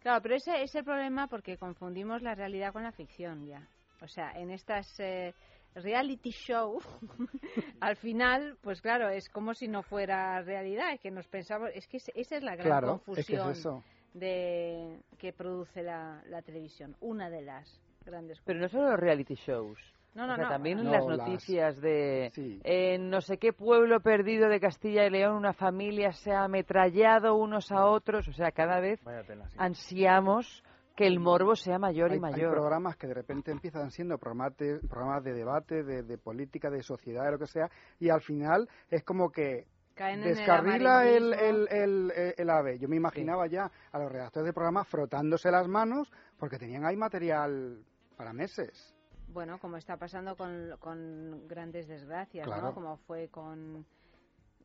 Claro, 0.00 0.22
pero 0.22 0.36
ese 0.36 0.62
es 0.62 0.74
el 0.74 0.84
problema 0.84 1.26
porque 1.26 1.58
confundimos 1.58 2.22
la 2.22 2.34
realidad 2.34 2.72
con 2.72 2.82
la 2.82 2.92
ficción 2.92 3.46
ya. 3.46 3.66
O 4.02 4.08
sea, 4.08 4.32
en 4.32 4.50
estas 4.50 4.98
eh, 4.98 5.34
reality 5.74 6.30
show, 6.30 6.80
al 7.80 7.96
final, 7.96 8.56
pues 8.62 8.80
claro, 8.80 9.08
es 9.10 9.28
como 9.28 9.54
si 9.54 9.68
no 9.68 9.82
fuera 9.82 10.40
realidad, 10.42 10.92
es 10.92 11.00
que 11.00 11.10
nos 11.10 11.26
pensamos, 11.28 11.70
es 11.74 11.86
que 11.86 11.98
esa 11.98 12.36
es 12.36 12.42
la 12.42 12.56
gran 12.56 12.82
confusión 12.82 13.82
de 14.14 15.00
que 15.18 15.32
produce 15.32 15.82
la, 15.82 16.22
la 16.26 16.42
televisión, 16.42 16.96
una 17.00 17.30
de 17.30 17.42
las 17.42 17.80
grandes. 18.04 18.40
Pero 18.44 18.58
no 18.58 18.68
solo 18.68 18.90
los 18.90 19.00
reality 19.00 19.34
shows. 19.34 19.78
No, 20.14 20.26
no, 20.26 20.36
no. 20.36 20.48
También 20.48 20.80
en 20.80 20.90
las 20.90 21.06
noticias 21.06 21.80
de 21.80 22.32
en 22.64 23.10
no 23.10 23.20
sé 23.20 23.38
qué 23.38 23.52
pueblo 23.52 24.00
perdido 24.00 24.48
de 24.48 24.58
Castilla 24.58 25.06
y 25.06 25.10
León 25.10 25.36
una 25.36 25.52
familia 25.52 26.12
se 26.12 26.32
ha 26.32 26.44
ametrallado 26.44 27.36
unos 27.36 27.70
a 27.70 27.86
otros, 27.86 28.26
o 28.26 28.32
sea, 28.32 28.50
cada 28.50 28.80
vez 28.80 29.00
ansiamos 29.56 30.64
que 30.96 31.06
el 31.06 31.20
morbo 31.20 31.56
sea 31.56 31.78
mayor 31.78 32.12
y 32.12 32.20
mayor. 32.20 32.50
Hay 32.50 32.54
programas 32.54 32.96
que 32.96 33.06
de 33.06 33.14
repente 33.14 33.50
empiezan 33.50 33.90
siendo 33.90 34.18
programas 34.18 34.56
de, 34.58 34.80
programas 34.80 35.24
de 35.24 35.32
debate, 35.32 35.82
de, 35.82 36.18
política, 36.18 36.68
de 36.68 36.82
sociedad, 36.82 37.24
de 37.24 37.30
lo 37.30 37.38
que 37.38 37.46
sea, 37.46 37.70
y 37.98 38.10
al 38.10 38.20
final 38.20 38.68
es 38.90 39.02
como 39.02 39.30
que 39.30 39.66
descarrila 39.96 41.08
el, 41.08 41.32
el, 41.32 42.12
el, 42.36 42.50
ave. 42.50 42.78
Yo 42.78 42.86
me 42.88 42.96
imaginaba 42.96 43.46
ya 43.46 43.70
a 43.92 43.98
los 43.98 44.12
redactores 44.12 44.46
de 44.46 44.52
programas 44.52 44.88
frotándose 44.88 45.50
las 45.50 45.68
manos 45.68 46.12
porque 46.38 46.58
tenían 46.58 46.84
ahí 46.84 46.96
material 46.96 47.82
para 48.16 48.34
meses. 48.34 48.94
Bueno, 49.32 49.58
como 49.58 49.76
está 49.76 49.96
pasando 49.96 50.36
con, 50.36 50.76
con 50.78 51.46
grandes 51.46 51.86
desgracias, 51.86 52.46
¿no? 52.46 52.74
Como 52.74 52.96
fue 52.96 53.28
con... 53.28 53.86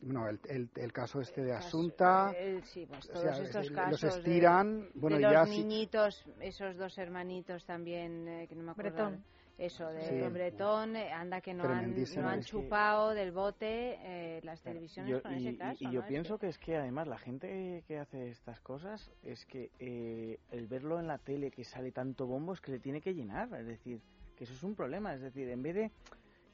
No, 0.01 0.27
el, 0.27 0.69
el, 0.75 0.91
caso 0.91 1.21
este 1.21 1.41
de 1.41 1.53
Asunta, 1.53 2.31
sí, 2.63 2.85
pues 2.85 3.07
todos 3.07 3.39
estos 3.39 3.71
casos 3.71 4.03
los 4.03 4.15
estiran, 4.17 4.89
bueno, 4.93 5.17
de 5.17 5.33
los 5.33 5.49
niñitos, 5.49 6.23
esos 6.41 6.75
dos 6.77 6.97
hermanitos 6.97 7.65
también, 7.65 8.27
eh, 8.27 8.47
que 8.47 8.55
no 8.55 8.63
me 8.63 8.71
acuerdo. 8.71 8.93
Bretón. 8.93 9.23
Eso, 9.57 9.87
de 9.87 10.29
Bretón, 10.29 10.97
eh, 10.97 11.13
anda 11.13 11.39
que 11.39 11.53
no 11.53 11.63
han, 11.63 11.95
no 12.17 12.27
han 12.27 12.41
chupado 12.41 13.11
del 13.11 13.31
bote 13.31 13.97
eh, 14.01 14.41
las 14.43 14.61
televisiones 14.61 15.21
con 15.21 15.33
ese 15.33 15.57
caso. 15.57 15.77
Y, 15.79 15.91
yo 15.91 16.05
pienso 16.05 16.37
que... 16.37 16.49
es 16.49 16.57
que 16.57 16.75
además 16.75 17.07
la 17.07 17.17
gente 17.17 17.81
que 17.87 17.97
hace 17.97 18.31
estas 18.31 18.59
cosas 18.59 19.09
es 19.23 19.45
que 19.45 19.71
el 19.79 20.67
verlo 20.67 20.99
en 20.99 21.07
la 21.07 21.19
tele 21.19 21.51
que 21.51 21.63
sale 21.63 21.93
tanto 21.93 22.27
bombo 22.27 22.53
es 22.53 22.59
que 22.59 22.73
le 22.73 22.79
tiene 22.79 22.99
que 22.99 23.13
llenar, 23.13 23.47
es 23.53 23.65
decir, 23.65 24.01
que 24.35 24.43
eso 24.43 24.53
es 24.53 24.63
un 24.63 24.75
problema. 24.75 25.13
Es 25.13 25.21
decir, 25.21 25.49
en 25.49 25.61
vez 25.63 25.75
de 25.75 25.91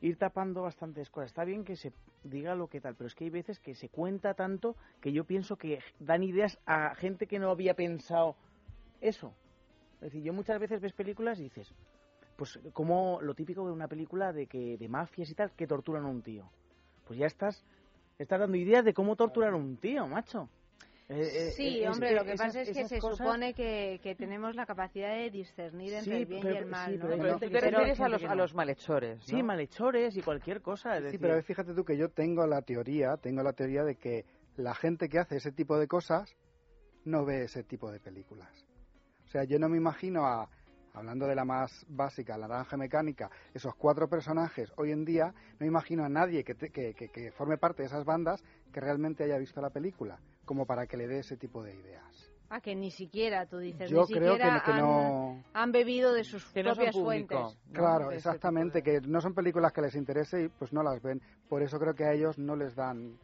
ir 0.02 0.18
tapando 0.18 0.64
bastantes 0.64 1.10
cosas, 1.10 1.32
está 1.32 1.44
bien 1.44 1.64
que 1.64 1.76
se 1.76 1.94
diga 2.24 2.56
lo 2.56 2.68
que 2.68 2.82
tal, 2.82 2.96
pero 2.96 3.08
es 3.08 3.16
que 3.16 3.26
hay 3.26 3.30
veces 3.30 3.60
que 3.60 3.76
se 3.76 3.90
cuenta 3.90 4.34
tanto 4.34 4.76
que 5.00 5.12
yo 5.12 5.26
pienso 5.26 5.58
que 5.58 5.80
dan 6.00 6.24
ideas 6.24 6.60
a 6.66 6.96
gente 6.96 7.28
que 7.28 7.40
no 7.40 7.50
había 7.50 7.76
pensado 7.76 8.36
eso. 9.00 9.34
Es 9.96 10.12
decir, 10.12 10.24
yo 10.24 10.34
muchas 10.34 10.60
veces 10.60 10.82
ves 10.82 10.94
películas 10.94 11.40
y 11.40 11.44
dices, 11.44 11.74
pues 12.36 12.60
como 12.74 13.20
lo 13.22 13.36
típico 13.36 13.66
de 13.66 13.72
una 13.72 13.88
película 13.88 14.34
de 14.34 14.48
que 14.48 14.78
de 14.78 14.90
mafias 14.90 15.30
y 15.30 15.36
tal 15.36 15.52
que 15.52 15.68
torturan 15.68 16.06
a 16.06 16.08
un 16.08 16.22
tío. 16.22 16.50
Pues 17.06 17.20
ya 17.20 17.28
estás 17.28 17.64
estás 18.18 18.40
dando 18.40 18.58
ideas 18.58 18.86
de 18.86 18.94
cómo 18.94 19.16
torturar 19.16 19.54
a 19.54 19.56
un 19.56 19.78
tío, 19.78 20.08
macho. 20.08 20.50
Eh, 21.12 21.50
eh, 21.50 21.52
sí, 21.52 21.86
hombre, 21.86 22.16
lo 22.16 22.24
que 22.24 22.36
pasa 22.36 22.62
es 22.62 22.72
que 22.72 22.88
se 22.88 23.02
supone 23.02 23.54
que, 23.54 24.00
que, 24.02 24.16
tenemos 24.16 24.56
la 24.56 24.66
capacidad 24.66 25.14
de 25.14 25.30
discernir 25.30 25.94
entre 25.94 26.20
el 26.20 26.26
bien 26.26 26.46
y 26.46 26.58
el 26.58 26.66
mal. 26.66 26.98
¿no? 26.98 27.06
pero, 27.06 27.38
te 27.38 27.50
refieres 27.50 28.00
a 28.00 28.08
los, 28.08 28.24
a 28.24 28.34
los 28.34 28.56
malhechores. 28.56 29.22
Sí, 29.26 29.44
malhechores 29.44 30.16
y 30.16 30.22
cualquier 30.22 30.62
cosa. 30.62 31.02
sí, 31.10 31.18
pero 31.18 31.42
fíjate 31.44 31.74
tú 31.74 31.84
que 31.84 31.98
yo 31.98 32.10
tengo 32.10 32.48
la 32.48 32.62
teoría, 32.62 33.18
tengo 33.18 33.44
la 33.44 33.52
teoría 33.52 33.84
de 33.84 33.96
que 33.96 34.24
la 34.56 34.74
gente 34.74 35.10
que 35.10 35.20
hace 35.20 35.36
ese 35.36 35.52
tipo 35.52 35.78
de 35.78 35.88
cosas 35.88 36.34
no 37.04 37.26
ve 37.26 37.44
ese 37.44 37.64
tipo 37.64 37.92
de 37.92 38.00
películas. 38.00 38.66
O 39.26 39.28
sea, 39.28 39.44
yo 39.44 39.60
no 39.60 39.68
me 39.68 39.76
imagino 39.76 40.26
a, 40.26 40.50
hablando 40.94 41.28
de 41.28 41.36
la 41.36 41.44
más 41.44 41.86
básica, 41.90 42.38
la 42.38 42.48
naranja 42.48 42.78
mecánica, 42.78 43.30
esos 43.54 43.76
cuatro 43.76 44.08
personajes 44.08 44.72
hoy 44.78 44.92
en 44.92 45.04
día, 45.04 45.26
no 45.26 45.58
me 45.60 45.68
imagino 45.68 46.06
a 46.06 46.10
nadie 46.10 46.46
que, 46.46 46.56
que, 46.56 46.94
que, 46.94 47.10
que 47.10 47.32
forme 47.34 47.58
parte 47.58 47.82
de 47.82 47.88
esas 47.88 48.06
bandas 48.06 48.42
que 48.72 48.80
realmente 48.80 49.26
haya 49.26 49.38
visto 49.38 49.60
la 49.60 49.72
película 49.72 50.18
como 50.52 50.66
para 50.66 50.86
que 50.86 50.98
le 50.98 51.08
dé 51.08 51.20
ese 51.20 51.38
tipo 51.38 51.64
de 51.64 51.74
ideas. 51.74 52.30
Ah, 52.50 52.60
que 52.60 52.76
ni 52.76 52.92
siquiera, 52.92 53.46
tú 53.46 53.60
dices, 53.60 53.90
Yo 53.90 54.02
ni 54.02 54.16
creo 54.16 54.34
siquiera 54.34 54.62
que, 54.66 54.74
no... 54.74 55.42
han, 55.54 55.72
bebido 55.72 56.12
de 56.12 56.26
sus 56.26 56.44
propias 56.44 56.94
fuentes. 56.94 57.40
Claro, 57.72 58.12
exactamente, 58.12 58.84
que 58.84 59.00
no 59.00 59.22
son 59.22 59.34
películas 59.34 59.72
que 59.72 59.80
les 59.80 59.96
interese 59.96 60.44
y 60.44 60.50
pues 60.50 60.74
no 60.74 60.84
las 60.84 61.02
ven. 61.02 61.22
Por 61.48 61.64
eso 61.64 61.80
creo 61.80 61.94
que 61.94 62.04
a 62.04 62.12
ellos 62.12 62.38
no 62.38 62.58
les 62.58 62.76
dan 62.76 63.18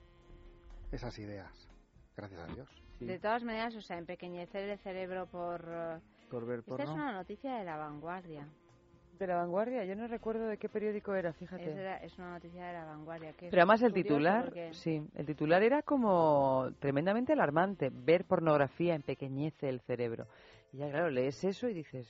esas 0.93 1.19
ideas. 1.19 1.51
Gracias 2.15 2.39
a 2.39 2.53
Dios. 2.53 2.69
De 3.01 3.19
todas 3.19 3.43
maneras, 3.43 3.75
o 3.75 3.81
sea, 3.81 3.97
empequeñecer 3.97 4.69
el 4.69 4.79
cerebro 4.79 5.25
por... 5.25 5.99
Por 6.29 6.45
ver 6.45 6.59
Esta 6.59 6.83
es 6.83 6.89
una 6.89 7.11
noticia 7.11 7.57
de 7.57 7.65
La 7.65 7.75
Vanguardia. 7.75 8.47
De 9.17 9.25
la 9.25 9.35
vanguardia, 9.35 9.83
yo 9.83 9.95
no 9.95 10.07
recuerdo 10.07 10.47
de 10.47 10.57
qué 10.57 10.69
periódico 10.69 11.15
era, 11.15 11.33
fíjate. 11.33 11.73
Es, 12.03 12.17
una 12.19 12.33
noticia 12.33 12.67
de 12.67 12.73
la 12.73 12.85
vanguardia. 12.85 13.33
Pero 13.39 13.57
además 13.57 13.81
el 13.81 13.93
titular, 13.93 14.53
sí, 14.73 15.01
el 15.15 15.25
titular 15.25 15.63
era 15.63 15.81
como 15.81 16.69
tremendamente 16.79 17.33
alarmante. 17.33 17.89
Ver 17.91 18.25
pornografía 18.25 18.93
empequeñece 18.93 19.69
el 19.69 19.81
cerebro. 19.81 20.27
Ya 20.77 20.91
claro, 20.91 21.09
lees 21.09 21.43
eso 21.43 21.67
y 21.67 21.73
dices, 21.73 22.07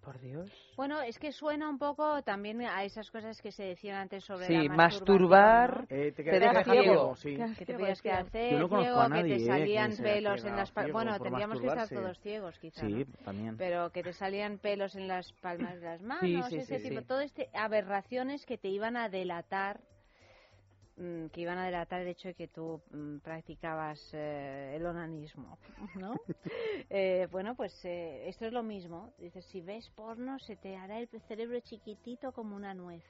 por 0.00 0.18
Dios. 0.18 0.50
Bueno, 0.76 1.00
es 1.02 1.20
que 1.20 1.30
suena 1.30 1.68
un 1.68 1.78
poco 1.78 2.20
también 2.22 2.60
a 2.62 2.82
esas 2.82 3.08
cosas 3.12 3.40
que 3.40 3.52
se 3.52 3.62
decían 3.62 3.94
antes 3.94 4.24
sobre 4.24 4.46
sí, 4.46 4.54
la 4.68 4.74
masturbar, 4.74 5.86
eh, 5.88 6.10
te, 6.10 6.24
deja 6.24 6.64
ciego. 6.64 7.14
Sí. 7.14 7.38
Que 7.56 7.64
te 7.64 7.74
podías 7.74 8.02
quedar 8.02 8.28
ciego, 8.30 8.68
que 8.68 9.22
te 9.22 9.46
salían 9.46 9.96
pelos 9.96 10.44
en 10.44 10.56
las 10.56 10.72
palmas. 10.72 10.92
Bueno, 10.92 11.20
tendríamos 11.20 11.60
que 11.60 11.66
estar 11.68 11.88
todos 11.88 12.18
ciegos, 12.18 12.58
quizás. 12.58 12.84
Sí, 12.84 13.04
también. 13.24 13.56
Pero 13.56 13.90
que 13.90 14.02
te 14.02 14.12
salían 14.12 14.58
pelos 14.58 14.96
en 14.96 15.06
las 15.06 15.32
palmas 15.34 15.74
de 15.80 15.86
las 15.86 16.02
manos, 16.02 16.52
ese 16.52 16.80
tipo, 16.80 17.02
todo 17.02 17.20
este 17.20 17.50
aberraciones 17.54 18.44
que 18.46 18.58
te 18.58 18.68
iban 18.68 18.96
a 18.96 19.08
delatar 19.08 19.80
que 21.32 21.40
iban 21.40 21.58
a 21.58 21.66
delatar 21.66 22.00
el 22.00 22.08
hecho 22.08 22.28
de 22.28 22.34
que 22.34 22.48
tú 22.48 22.82
mm, 22.90 23.18
practicabas 23.18 24.10
eh, 24.12 24.74
el 24.74 24.84
onanismo, 24.84 25.58
¿no? 25.94 26.14
Eh, 26.90 27.28
bueno, 27.30 27.54
pues 27.54 27.84
eh, 27.84 28.28
esto 28.28 28.46
es 28.46 28.52
lo 28.52 28.62
mismo. 28.62 29.12
Dices, 29.18 29.44
si 29.46 29.60
ves 29.60 29.90
porno, 29.90 30.38
se 30.38 30.56
te 30.56 30.76
hará 30.76 30.98
el 30.98 31.08
cerebro 31.28 31.60
chiquitito 31.60 32.32
como 32.32 32.56
una 32.56 32.72
nuez. 32.72 33.04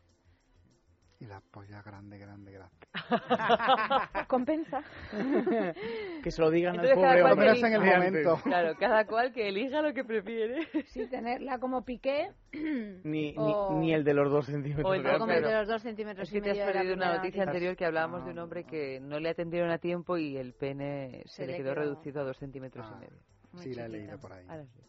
Y 1.21 1.27
la 1.27 1.41
polla 1.41 1.83
grande, 1.83 2.17
grande, 2.17 2.53
grande. 2.53 2.77
Compensa. 4.29 4.85
que 6.23 6.31
se 6.31 6.41
lo 6.41 6.49
digan 6.49 6.77
Entonces, 6.77 6.97
al 6.97 6.97
pobre 6.97 7.09
cada 7.09 7.21
cual 7.23 7.33
hombre 7.33 7.61
en 7.61 7.75
el 7.75 7.81
momento. 7.81 8.41
Claro, 8.45 8.77
cada 8.79 9.05
cual 9.05 9.33
que 9.33 9.49
elija 9.49 9.83
lo 9.83 9.93
que 9.93 10.05
prefiere. 10.05 10.69
Sí, 10.87 11.07
tenerla 11.09 11.59
como 11.59 11.85
piqué. 11.85 12.31
Ni, 12.53 13.35
O- 13.37 13.75
ni, 13.81 13.87
ni 13.87 13.95
el 13.95 14.05
de 14.05 14.15
los 14.15 14.31
dos 14.31 14.47
centímetros. 14.47 14.87
O 14.87 14.95
el 14.95 15.03
de 15.03 15.19
como 15.19 15.33
el 15.33 15.43
de 15.43 15.53
los 15.53 15.67
dos 15.67 15.83
centímetros 15.83 16.29
Es 16.29 16.33
que 16.33 16.41
te 16.41 16.51
has 16.53 16.57
medio 16.57 16.73
perdido 16.73 16.95
una 16.95 17.17
noticia 17.17 17.43
anterior 17.43 17.75
que 17.77 17.85
hablábamos 17.85 18.25
de 18.25 18.31
un 18.31 18.39
hombre 18.39 18.63
que 18.63 19.01
no 19.01 19.19
le 19.19 19.31
atendieron 19.31 19.71
a 19.71 19.79
tiempo 19.79 20.19
y 20.19 20.37
el 20.37 20.55
pene 20.55 21.23
se, 21.27 21.29
Se 21.29 21.47
le 21.47 21.53
le 21.53 21.59
quedó 21.59 21.73
quedó. 21.75 21.83
reducido 21.83 22.21
a 22.21 22.25
dos 22.25 22.37
centímetros 22.39 22.87
Ah, 22.89 22.95
y 22.97 23.01
medio. 23.01 23.19
Muy 23.51 23.63
sí, 23.65 23.75
la 23.75 23.87
he 23.87 23.89
leído 23.89 24.19
por 24.21 24.33
ahí. 24.33 24.47
Ahora 24.49 24.65
sí. 24.67 24.81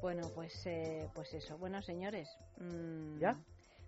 Bueno, 0.00 0.22
pues, 0.34 0.66
eh, 0.66 1.08
pues 1.14 1.32
eso. 1.34 1.58
Bueno, 1.58 1.80
señores. 1.82 2.28
mm, 2.58 3.18
¿Ya? 3.18 3.36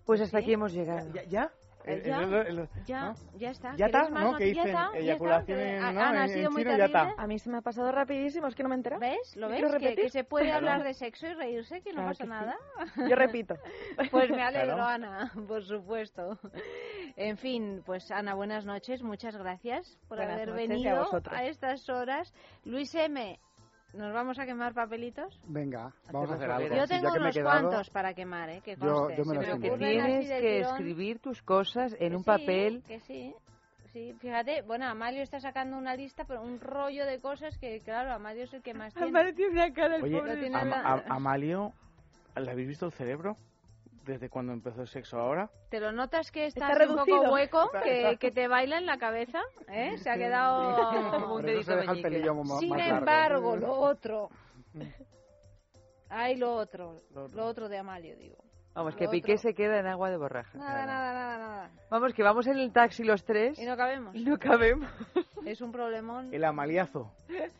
Pues 0.05 0.19
Sí. 0.19 0.25
hasta 0.25 0.37
aquí 0.39 0.53
hemos 0.53 0.73
llegado. 0.73 1.11
¿Ya? 1.13 1.23
¿Ya? 1.25 1.51
Eh, 1.87 1.93
El- 1.97 2.03
ya, 2.03 2.17
el- 2.23 2.33
el- 2.33 2.59
el- 2.59 2.69
ya, 2.87 3.01
¿no? 3.09 3.15
ya 3.37 3.51
está. 3.51 3.75
¿Ya 3.75 3.85
está? 3.85 3.99
¿Queréis 3.99 4.13
más 4.15 4.23
¿No? 4.23 4.37
¿Qué 4.37 4.43
dicen? 4.45 4.63
¿Ya 4.63 4.69
está? 4.71 4.91
¿Ya 4.93 4.99
Eyaculación 5.01 5.59
está? 5.59 5.71
en- 5.77 5.83
Ah, 5.83 5.91
no, 5.93 6.01
Ana, 6.01 6.23
ha 6.23 6.27
sido 6.29 6.47
en 6.47 6.53
muy 6.53 6.61
chino, 6.63 6.71
ya 6.71 6.77
terrible. 6.87 7.09
está. 7.11 7.21
A 7.23 7.27
mí 7.27 7.37
se 7.39 7.49
me 7.51 7.57
ha 7.57 7.61
pasado 7.61 7.91
rapidísimo, 7.91 8.47
es 8.47 8.55
que 8.55 8.63
no 8.63 8.69
me 8.69 8.75
entera. 8.75 8.97
¿Ves? 8.97 9.35
¿Lo 9.35 9.49
ves? 9.49 9.59
¿Quiero 9.61 9.77
Que, 9.77 9.95
que 9.95 10.09
se 10.09 10.23
puede 10.23 10.45
Claro. 10.49 10.57
hablar 10.67 10.83
de 10.83 10.93
sexo 10.95 11.27
y 11.27 11.33
reírse, 11.35 11.81
que 11.81 11.91
no 11.91 11.97
Claro 11.97 12.09
pasa 12.09 12.23
que 12.23 12.23
sí. 12.23 12.29
nada. 12.29 13.07
Yo 13.07 13.15
repito. 13.15 13.55
Pues 14.11 14.29
me 14.31 14.41
alegro, 14.41 14.77
Claro. 14.77 14.83
Ana, 14.83 15.31
por 15.47 15.63
supuesto. 15.63 16.39
En 17.17 17.37
fin, 17.37 17.83
pues 17.85 18.09
Ana, 18.09 18.33
buenas 18.33 18.65
noches, 18.65 19.03
muchas 19.03 19.37
gracias 19.37 19.99
por 20.07 20.17
Buenas 20.17 20.33
haber 20.37 20.49
a 20.49 20.53
venido 20.53 20.97
vosotros. 21.01 21.37
a 21.37 21.43
estas 21.45 21.87
horas. 21.87 22.33
Luis 22.63 22.95
M, 22.95 23.39
¿nos 23.95 24.13
vamos 24.13 24.37
a 24.39 24.45
quemar 24.45 24.73
papelitos? 24.73 25.39
Venga, 25.47 25.91
vamos 26.11 26.31
a 26.31 26.35
hacer 26.35 26.51
algo. 26.51 26.75
Yo 26.75 26.87
tengo 26.87 27.13
unos 27.13 27.33
quedado, 27.35 27.61
cuantos 27.61 27.89
para 27.89 28.13
quemar, 28.13 28.49
¿eh? 28.49 28.61
Que 28.63 28.75
Yo- 28.75 29.07
me 29.09 29.15
tengo. 29.15 29.59
Que 29.59 29.77
tienes 29.77 30.29
que 30.29 30.39
tirón. 30.59 30.71
escribir 30.75 31.19
tus 31.19 31.41
cosas 31.41 31.93
en 31.99 32.09
Que 32.09 32.15
un 32.15 32.19
sí, 32.23 32.25
papel. 32.25 32.83
Que 32.87 32.99
sí. 33.01 33.33
Sí, 33.93 34.13
fíjate, 34.19 34.61
bueno, 34.63 34.85
Amalio 34.87 35.23
está 35.23 35.39
sacando 35.39 35.77
una 35.77 35.95
lista, 35.95 36.25
pero 36.25 36.41
un 36.41 36.59
rollo 36.59 37.05
de 37.05 37.21
cosas 37.21 37.57
que, 37.57 37.79
claro, 37.79 38.11
Amalio 38.11 38.43
es 38.43 38.53
el 38.53 38.61
que 38.61 38.73
más 38.73 38.93
tiene. 38.93 39.07
Amalio 39.07 39.33
tiene 39.33 39.51
una 39.53 39.71
cara, 39.73 39.95
el 39.95 40.03
Oye, 40.03 40.17
pobre. 40.17 40.33
Lo 40.35 40.39
tiene 40.41 40.57
Am- 40.57 40.69
la- 40.69 40.81
Am- 40.81 41.03
Amalio, 41.07 41.71
¿le 42.35 42.51
habéis 42.51 42.67
visto 42.67 42.85
el 42.87 42.91
cerebro? 42.91 43.35
¿Desde 44.05 44.29
cuando 44.29 44.53
empezó 44.53 44.81
el 44.81 44.87
sexo 44.87 45.17
ahora? 45.17 45.49
¿Te 45.69 45.79
lo 45.79 45.91
notas 45.91 46.31
que 46.31 46.45
está, 46.45 46.71
Está 46.71 46.83
un 46.83 46.89
poco 46.89 47.05
reducido. 47.05 47.33
hueco, 47.33 47.63
Está- 47.65 47.81
que, 47.81 47.97
está- 48.03 48.15
que 48.17 48.31
te 48.31 48.47
baila 48.47 48.77
en 48.77 48.85
la 48.85 48.97
cabeza? 48.97 49.39
¿eh? 49.67 49.97
Se 49.97 50.09
ha 50.09 50.15
quedado... 50.15 50.91
Como 51.21 51.35
un 51.35 51.41
se 51.41 51.47
dedito 51.47 51.71
Sin 52.59 52.69
más 52.69 52.87
embargo, 52.87 53.55
lo 53.57 53.73
otro... 53.73 54.29
Ay, 56.09 56.35
lo 56.37 56.53
otro. 56.53 57.01
Lo 57.13 57.23
otro. 57.25 57.35
Lo 57.37 57.45
otro 57.45 57.67
de 57.67 57.77
Amalio, 57.79 58.15
digo. 58.15 58.37
Vamos, 58.75 58.93
Lo 58.93 58.99
que 58.99 59.07
Piqué 59.07 59.33
otro- 59.33 59.41
se 59.41 59.53
queda 59.55 59.79
en 59.79 59.87
agua 59.87 60.09
de 60.11 60.17
borraja. 60.17 60.55
Nada, 60.57 60.85
nada, 60.85 61.13
nada, 61.13 61.37
nada. 61.37 61.71
Vamos, 61.89 62.13
que 62.13 62.21
vamos 62.23 62.45
en 62.47 62.57
el 62.59 62.71
taxi 62.71 63.03
los 63.03 63.23
tres. 63.25 63.57
Y 63.57 63.65
no 63.65 63.75
cabemos. 63.75 64.15
y 64.15 64.23
no 64.23 64.37
cabemos. 64.37 64.89
Es 65.45 65.61
un 65.61 65.71
problemón. 65.71 66.33
El 66.33 66.43
amaliazo. 66.43 67.11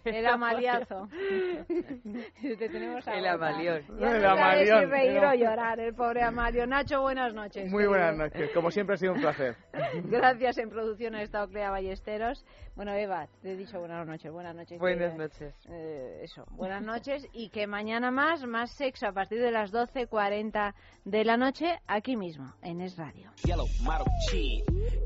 El 0.04 0.26
amaliazo. 0.28 1.08
Te 1.68 2.70
tenemos 2.70 3.06
El 3.08 3.26
amalión. 3.28 3.84
Ya 4.00 4.12
El 4.16 4.22
no 4.22 4.36
sabe 4.36 4.66
si 4.66 4.72
amalión. 4.72 4.90
reír 4.92 5.14
Pero- 5.14 5.30
o 5.30 5.34
llorar, 5.34 5.80
el 5.80 5.94
pobre 5.94 6.24
Amalio. 6.24 6.66
Nacho, 6.68 7.02
buenas 7.02 7.34
noches. 7.34 7.70
Muy 7.72 7.86
buenas 7.86 8.16
noches. 8.16 8.50
Como 8.54 8.72
siempre 8.72 8.96
ha 8.96 8.98
sido 8.98 9.14
un 9.14 9.22
placer. 9.22 9.56
Gracias. 10.06 10.58
En 10.58 10.70
producción 10.70 11.16
ha 11.16 11.22
estado 11.22 11.48
Clea 11.48 11.70
Ballesteros. 11.72 12.46
Bueno, 12.76 12.94
Eva, 12.94 13.28
te 13.42 13.52
he 13.52 13.56
dicho 13.56 13.80
buenas 13.80 14.06
noches. 14.06 14.32
Buenas 14.32 14.56
noches. 14.56 14.80
Buenas 14.80 15.16
noches. 15.16 15.54
Eh, 15.70 16.20
eso, 16.24 16.46
buenas 16.52 16.82
noches 16.82 17.26
y 17.34 17.50
que 17.50 17.68
mañana 17.68 18.12
más, 18.12 18.46
más 18.46 18.72
sexo 18.72 19.08
a 19.08 19.14
partir 19.14 19.40
de 19.42 19.52
las 19.52 19.72
12.40 19.74 20.74
de 21.06 21.24
la 21.24 21.38
noche 21.38 21.80
aquí 21.88 22.18
mismo, 22.18 22.54
en 22.62 22.82
Es 22.82 22.98
Radio. 22.98 23.32
Yellow 23.46 23.68
model 23.84 24.06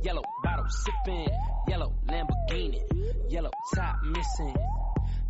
yellow 0.04 0.24
bottle 0.44 0.66
sipping, 0.70 1.28
yellow 1.68 1.94
Lamborghini, 2.08 2.82
yellow 3.30 3.52
top 3.76 3.98
missing. 4.04 4.56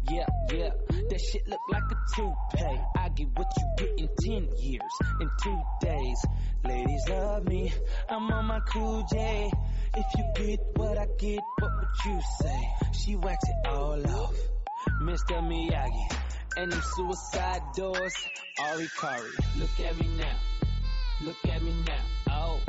Yeah, 0.10 0.26
yeah, 0.52 0.70
that 1.10 1.22
shit 1.22 1.48
look 1.48 1.62
like 1.70 1.84
a 1.84 1.96
toupee. 2.16 2.82
I 2.96 3.10
get 3.10 3.28
what 3.36 3.52
you 3.58 3.66
get 3.78 4.00
in 4.00 4.10
10 4.50 4.58
years, 4.58 4.94
in 5.20 5.30
two 5.44 5.62
days. 5.82 6.26
Ladies 6.64 7.10
love 7.10 7.46
me, 7.48 7.72
I'm 8.10 8.32
on 8.32 8.46
my 8.46 8.60
cool 8.62 9.06
J. 9.12 9.52
If 9.96 10.06
you 10.18 10.24
get 10.36 10.60
what 10.76 10.98
I 10.98 11.06
get, 11.20 11.40
what 11.60 11.72
would 11.78 12.06
you 12.06 12.20
say? 12.42 12.70
She 12.94 13.16
wax 13.16 13.44
it 13.48 13.68
all 13.68 14.08
off, 14.08 14.36
Mr. 15.02 15.42
Miyagi. 15.42 16.16
And 16.58 16.72
them 16.72 16.82
suicide 16.96 17.62
doors, 17.76 18.14
Ari 18.60 18.88
Kari. 19.00 19.30
Look 19.58 19.80
at 19.80 20.00
me 20.00 20.08
now. 20.18 20.38
Look 21.24 21.38
at 21.46 21.62
me 21.62 21.74
now. 21.86 22.02
Oh. 22.32 22.69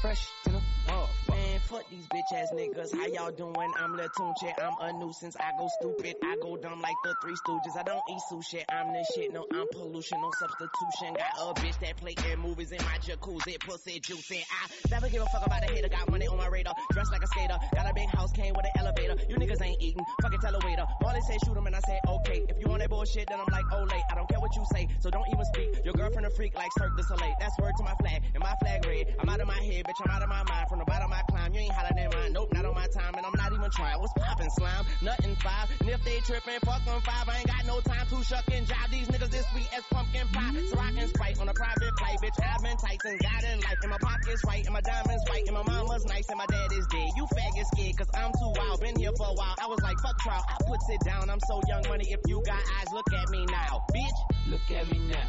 Fresh 0.00 0.28
to 0.44 0.52
the 0.52 0.60
motherfucker. 0.88 1.28
Man, 1.28 1.60
fuck 1.60 1.84
these 1.90 2.06
bitch 2.06 2.32
ass 2.34 2.48
niggas. 2.54 2.96
How 2.96 3.06
y'all 3.06 3.30
doing? 3.32 3.70
I'm 3.78 3.94
Lil 3.96 4.08
Tunche. 4.08 4.52
I'm 4.58 4.72
a 4.80 4.98
nuisance. 4.98 5.36
I 5.36 5.52
go 5.58 5.68
stupid. 5.78 6.16
I 6.24 6.36
go 6.40 6.56
dumb 6.56 6.80
like 6.80 6.96
the 7.04 7.14
Three 7.20 7.34
Stooges. 7.34 7.76
I 7.78 7.82
don't 7.82 8.00
eat 8.10 8.20
sushi. 8.32 8.64
I'm 8.70 8.94
the 8.94 9.04
shit. 9.14 9.30
No, 9.32 9.44
I'm 9.52 9.66
pollution. 9.72 10.20
No 10.22 10.30
substitution. 10.38 11.14
Got 11.14 11.36
a 11.36 11.60
bitch 11.60 11.78
that 11.80 11.96
play 11.98 12.14
in 12.32 12.40
movies 12.40 12.72
in 12.72 12.78
my 12.78 12.96
jacuzzi. 13.04 13.60
Pussy 13.60 14.00
juicy. 14.00 14.42
I 14.50 14.70
never 14.90 15.10
give 15.10 15.22
a 15.22 15.26
fuck 15.26 15.44
about 15.44 15.62
a 15.68 15.72
hater. 15.72 15.88
Got 15.88 16.10
money 16.10 16.26
on 16.28 16.38
my 16.38 16.48
radar. 16.48 16.74
Dressed 16.92 17.12
like 17.12 17.22
a 17.22 17.26
skater. 17.26 17.58
Got 17.74 17.90
a 17.90 17.92
big 17.94 18.08
house. 18.08 18.32
Came 18.32 18.54
with 18.54 18.64
an 18.64 18.72
elevator. 18.78 19.16
You 19.28 19.36
niggas 19.36 19.62
ain't 19.62 19.82
eating. 19.82 20.04
Fucking 20.22 20.40
tell 20.40 20.54
a 20.54 20.66
waiter. 20.66 20.86
Marley 21.02 21.20
say 21.28 21.36
shoot 21.44 21.56
him 21.56 21.66
and 21.66 21.76
I 21.76 21.80
say 21.80 22.00
okay. 22.08 22.42
If 22.48 22.56
you 22.58 22.68
want 22.68 22.80
that 22.80 22.88
bullshit, 22.88 23.28
then 23.28 23.38
I'm 23.38 23.52
like, 23.52 23.64
oh 23.72 23.84
late. 23.84 24.04
I 24.10 24.14
don't 24.14 24.28
care 24.30 24.40
what 24.40 24.56
you 24.56 24.64
say. 24.72 24.88
So 25.00 25.10
don't 25.10 25.28
even 25.30 25.44
speak. 25.44 25.84
Your 25.84 25.92
girlfriend 25.92 26.26
a 26.26 26.30
freak 26.30 26.54
like 26.56 26.70
Cirque 26.78 26.96
du 26.96 27.02
Soleil. 27.02 27.34
That's 27.38 27.56
word 27.58 27.74
to 27.76 27.84
my 27.84 27.94
flag. 28.00 28.22
And 28.34 28.42
my 28.42 28.54
flag 28.62 28.86
red. 28.86 29.14
I'm 29.20 29.28
out 29.28 29.40
of 29.40 29.46
my 29.46 29.60
head, 29.60 29.84
bitch. 29.90 30.06
I'm 30.06 30.10
out 30.10 30.22
of 30.22 30.28
my 30.28 30.42
mind. 30.44 30.68
From 30.68 30.78
the 30.78 30.84
bottom 30.84 31.12
I 31.12 31.22
climb. 31.28 31.52
You 31.52 31.60
ain't 31.60 31.72
hollering 31.72 31.98
in 31.98 32.10
my 32.10 32.28
nope, 32.28 32.52
not 32.52 32.64
on 32.64 32.74
my 32.74 32.86
time, 32.86 33.14
and 33.14 33.26
I'm 33.26 33.34
not 33.34 33.52
even 33.52 33.70
trying. 33.70 33.98
What's 33.98 34.12
poppin' 34.14 34.50
slime? 34.50 34.84
Nothing 35.02 35.36
five. 35.36 35.70
And 35.80 35.88
if 35.88 36.02
they 36.04 36.20
trippin', 36.20 36.60
fuck 36.64 36.84
them 36.84 37.00
five. 37.02 37.28
I 37.28 37.38
ain't 37.38 37.46
got 37.46 37.66
no 37.66 37.80
time 37.80 38.06
to 38.06 38.24
shuck 38.24 38.44
and 38.52 38.66
jive. 38.66 38.90
These 38.90 39.08
niggas 39.08 39.30
this 39.30 39.46
sweet 39.50 39.68
as 39.74 39.84
pumpkin 39.90 40.26
pie. 40.28 40.54
Mm-hmm. 40.54 40.66
So 40.70 40.78
I 40.78 40.90
can 40.92 41.08
sprite 41.08 41.40
on 41.40 41.48
a 41.48 41.54
private 41.54 41.92
flight, 41.98 42.18
bitch. 42.22 42.38
I've 42.38 42.62
been 42.62 42.76
tight 42.76 43.00
and 43.04 43.18
got 43.18 43.42
in 43.44 43.60
life. 43.60 43.78
And 43.82 43.90
my 43.90 43.98
pockets 44.00 44.42
right, 44.46 44.64
and 44.64 44.74
my 44.74 44.80
diamonds 44.80 45.24
white, 45.28 45.46
and 45.46 45.54
my 45.54 45.64
mama's 45.66 46.04
nice, 46.06 46.28
and 46.28 46.38
my 46.38 46.46
dad 46.46 46.70
is 46.72 46.86
dead. 46.90 47.10
You 47.16 47.26
faggot 47.34 47.66
scared, 47.74 47.96
cause 47.98 48.10
I'm 48.14 48.32
too 48.32 48.52
wild. 48.56 48.80
Been 48.80 48.96
here 48.96 49.14
for 49.16 49.26
a 49.26 49.34
while. 49.34 49.54
I 49.60 49.66
was 49.66 49.80
like, 49.82 49.98
fuck 50.00 50.18
trial. 50.20 50.44
I 50.46 50.56
put 50.66 50.78
it 50.88 51.00
down. 51.04 51.30
I'm 51.30 51.42
so 51.48 51.60
young 51.68 51.82
money. 51.88 52.06
If 52.10 52.20
you 52.26 52.42
got 52.46 52.62
eyes, 52.78 52.88
look 52.92 53.10
at 53.12 53.28
me 53.30 53.46
now, 53.46 53.82
bitch. 53.92 54.18
Look 54.48 54.66
at 54.70 54.90
me 54.90 54.98
now. 55.10 55.28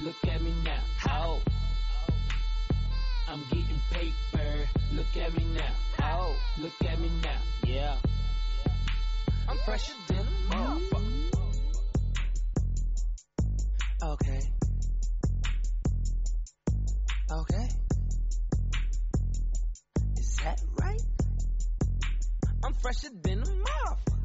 Look 0.00 0.16
at 0.30 0.42
me 0.42 0.54
now. 0.64 0.80
How? 0.98 1.38
I'm 3.30 3.42
getting 3.44 3.80
paper. 3.90 4.68
Look 4.90 5.16
at 5.18 5.36
me 5.36 5.44
now. 5.52 5.74
How? 5.98 6.34
Look 6.58 6.72
at 6.88 6.98
me 6.98 7.10
now. 7.22 7.42
Yeah. 7.66 7.98
I'm 9.46 9.58
fresher 9.66 9.92
than 10.06 10.20
a 10.20 10.54
motherfucker. 10.54 11.14
Okay. 14.02 14.40
Okay. 17.30 17.68
Is 20.16 20.36
that 20.36 20.62
right? 20.80 21.02
I'm 22.64 22.72
fresher 22.74 23.10
than 23.22 23.42
a 23.42 23.44
motherfucker. 23.44 24.17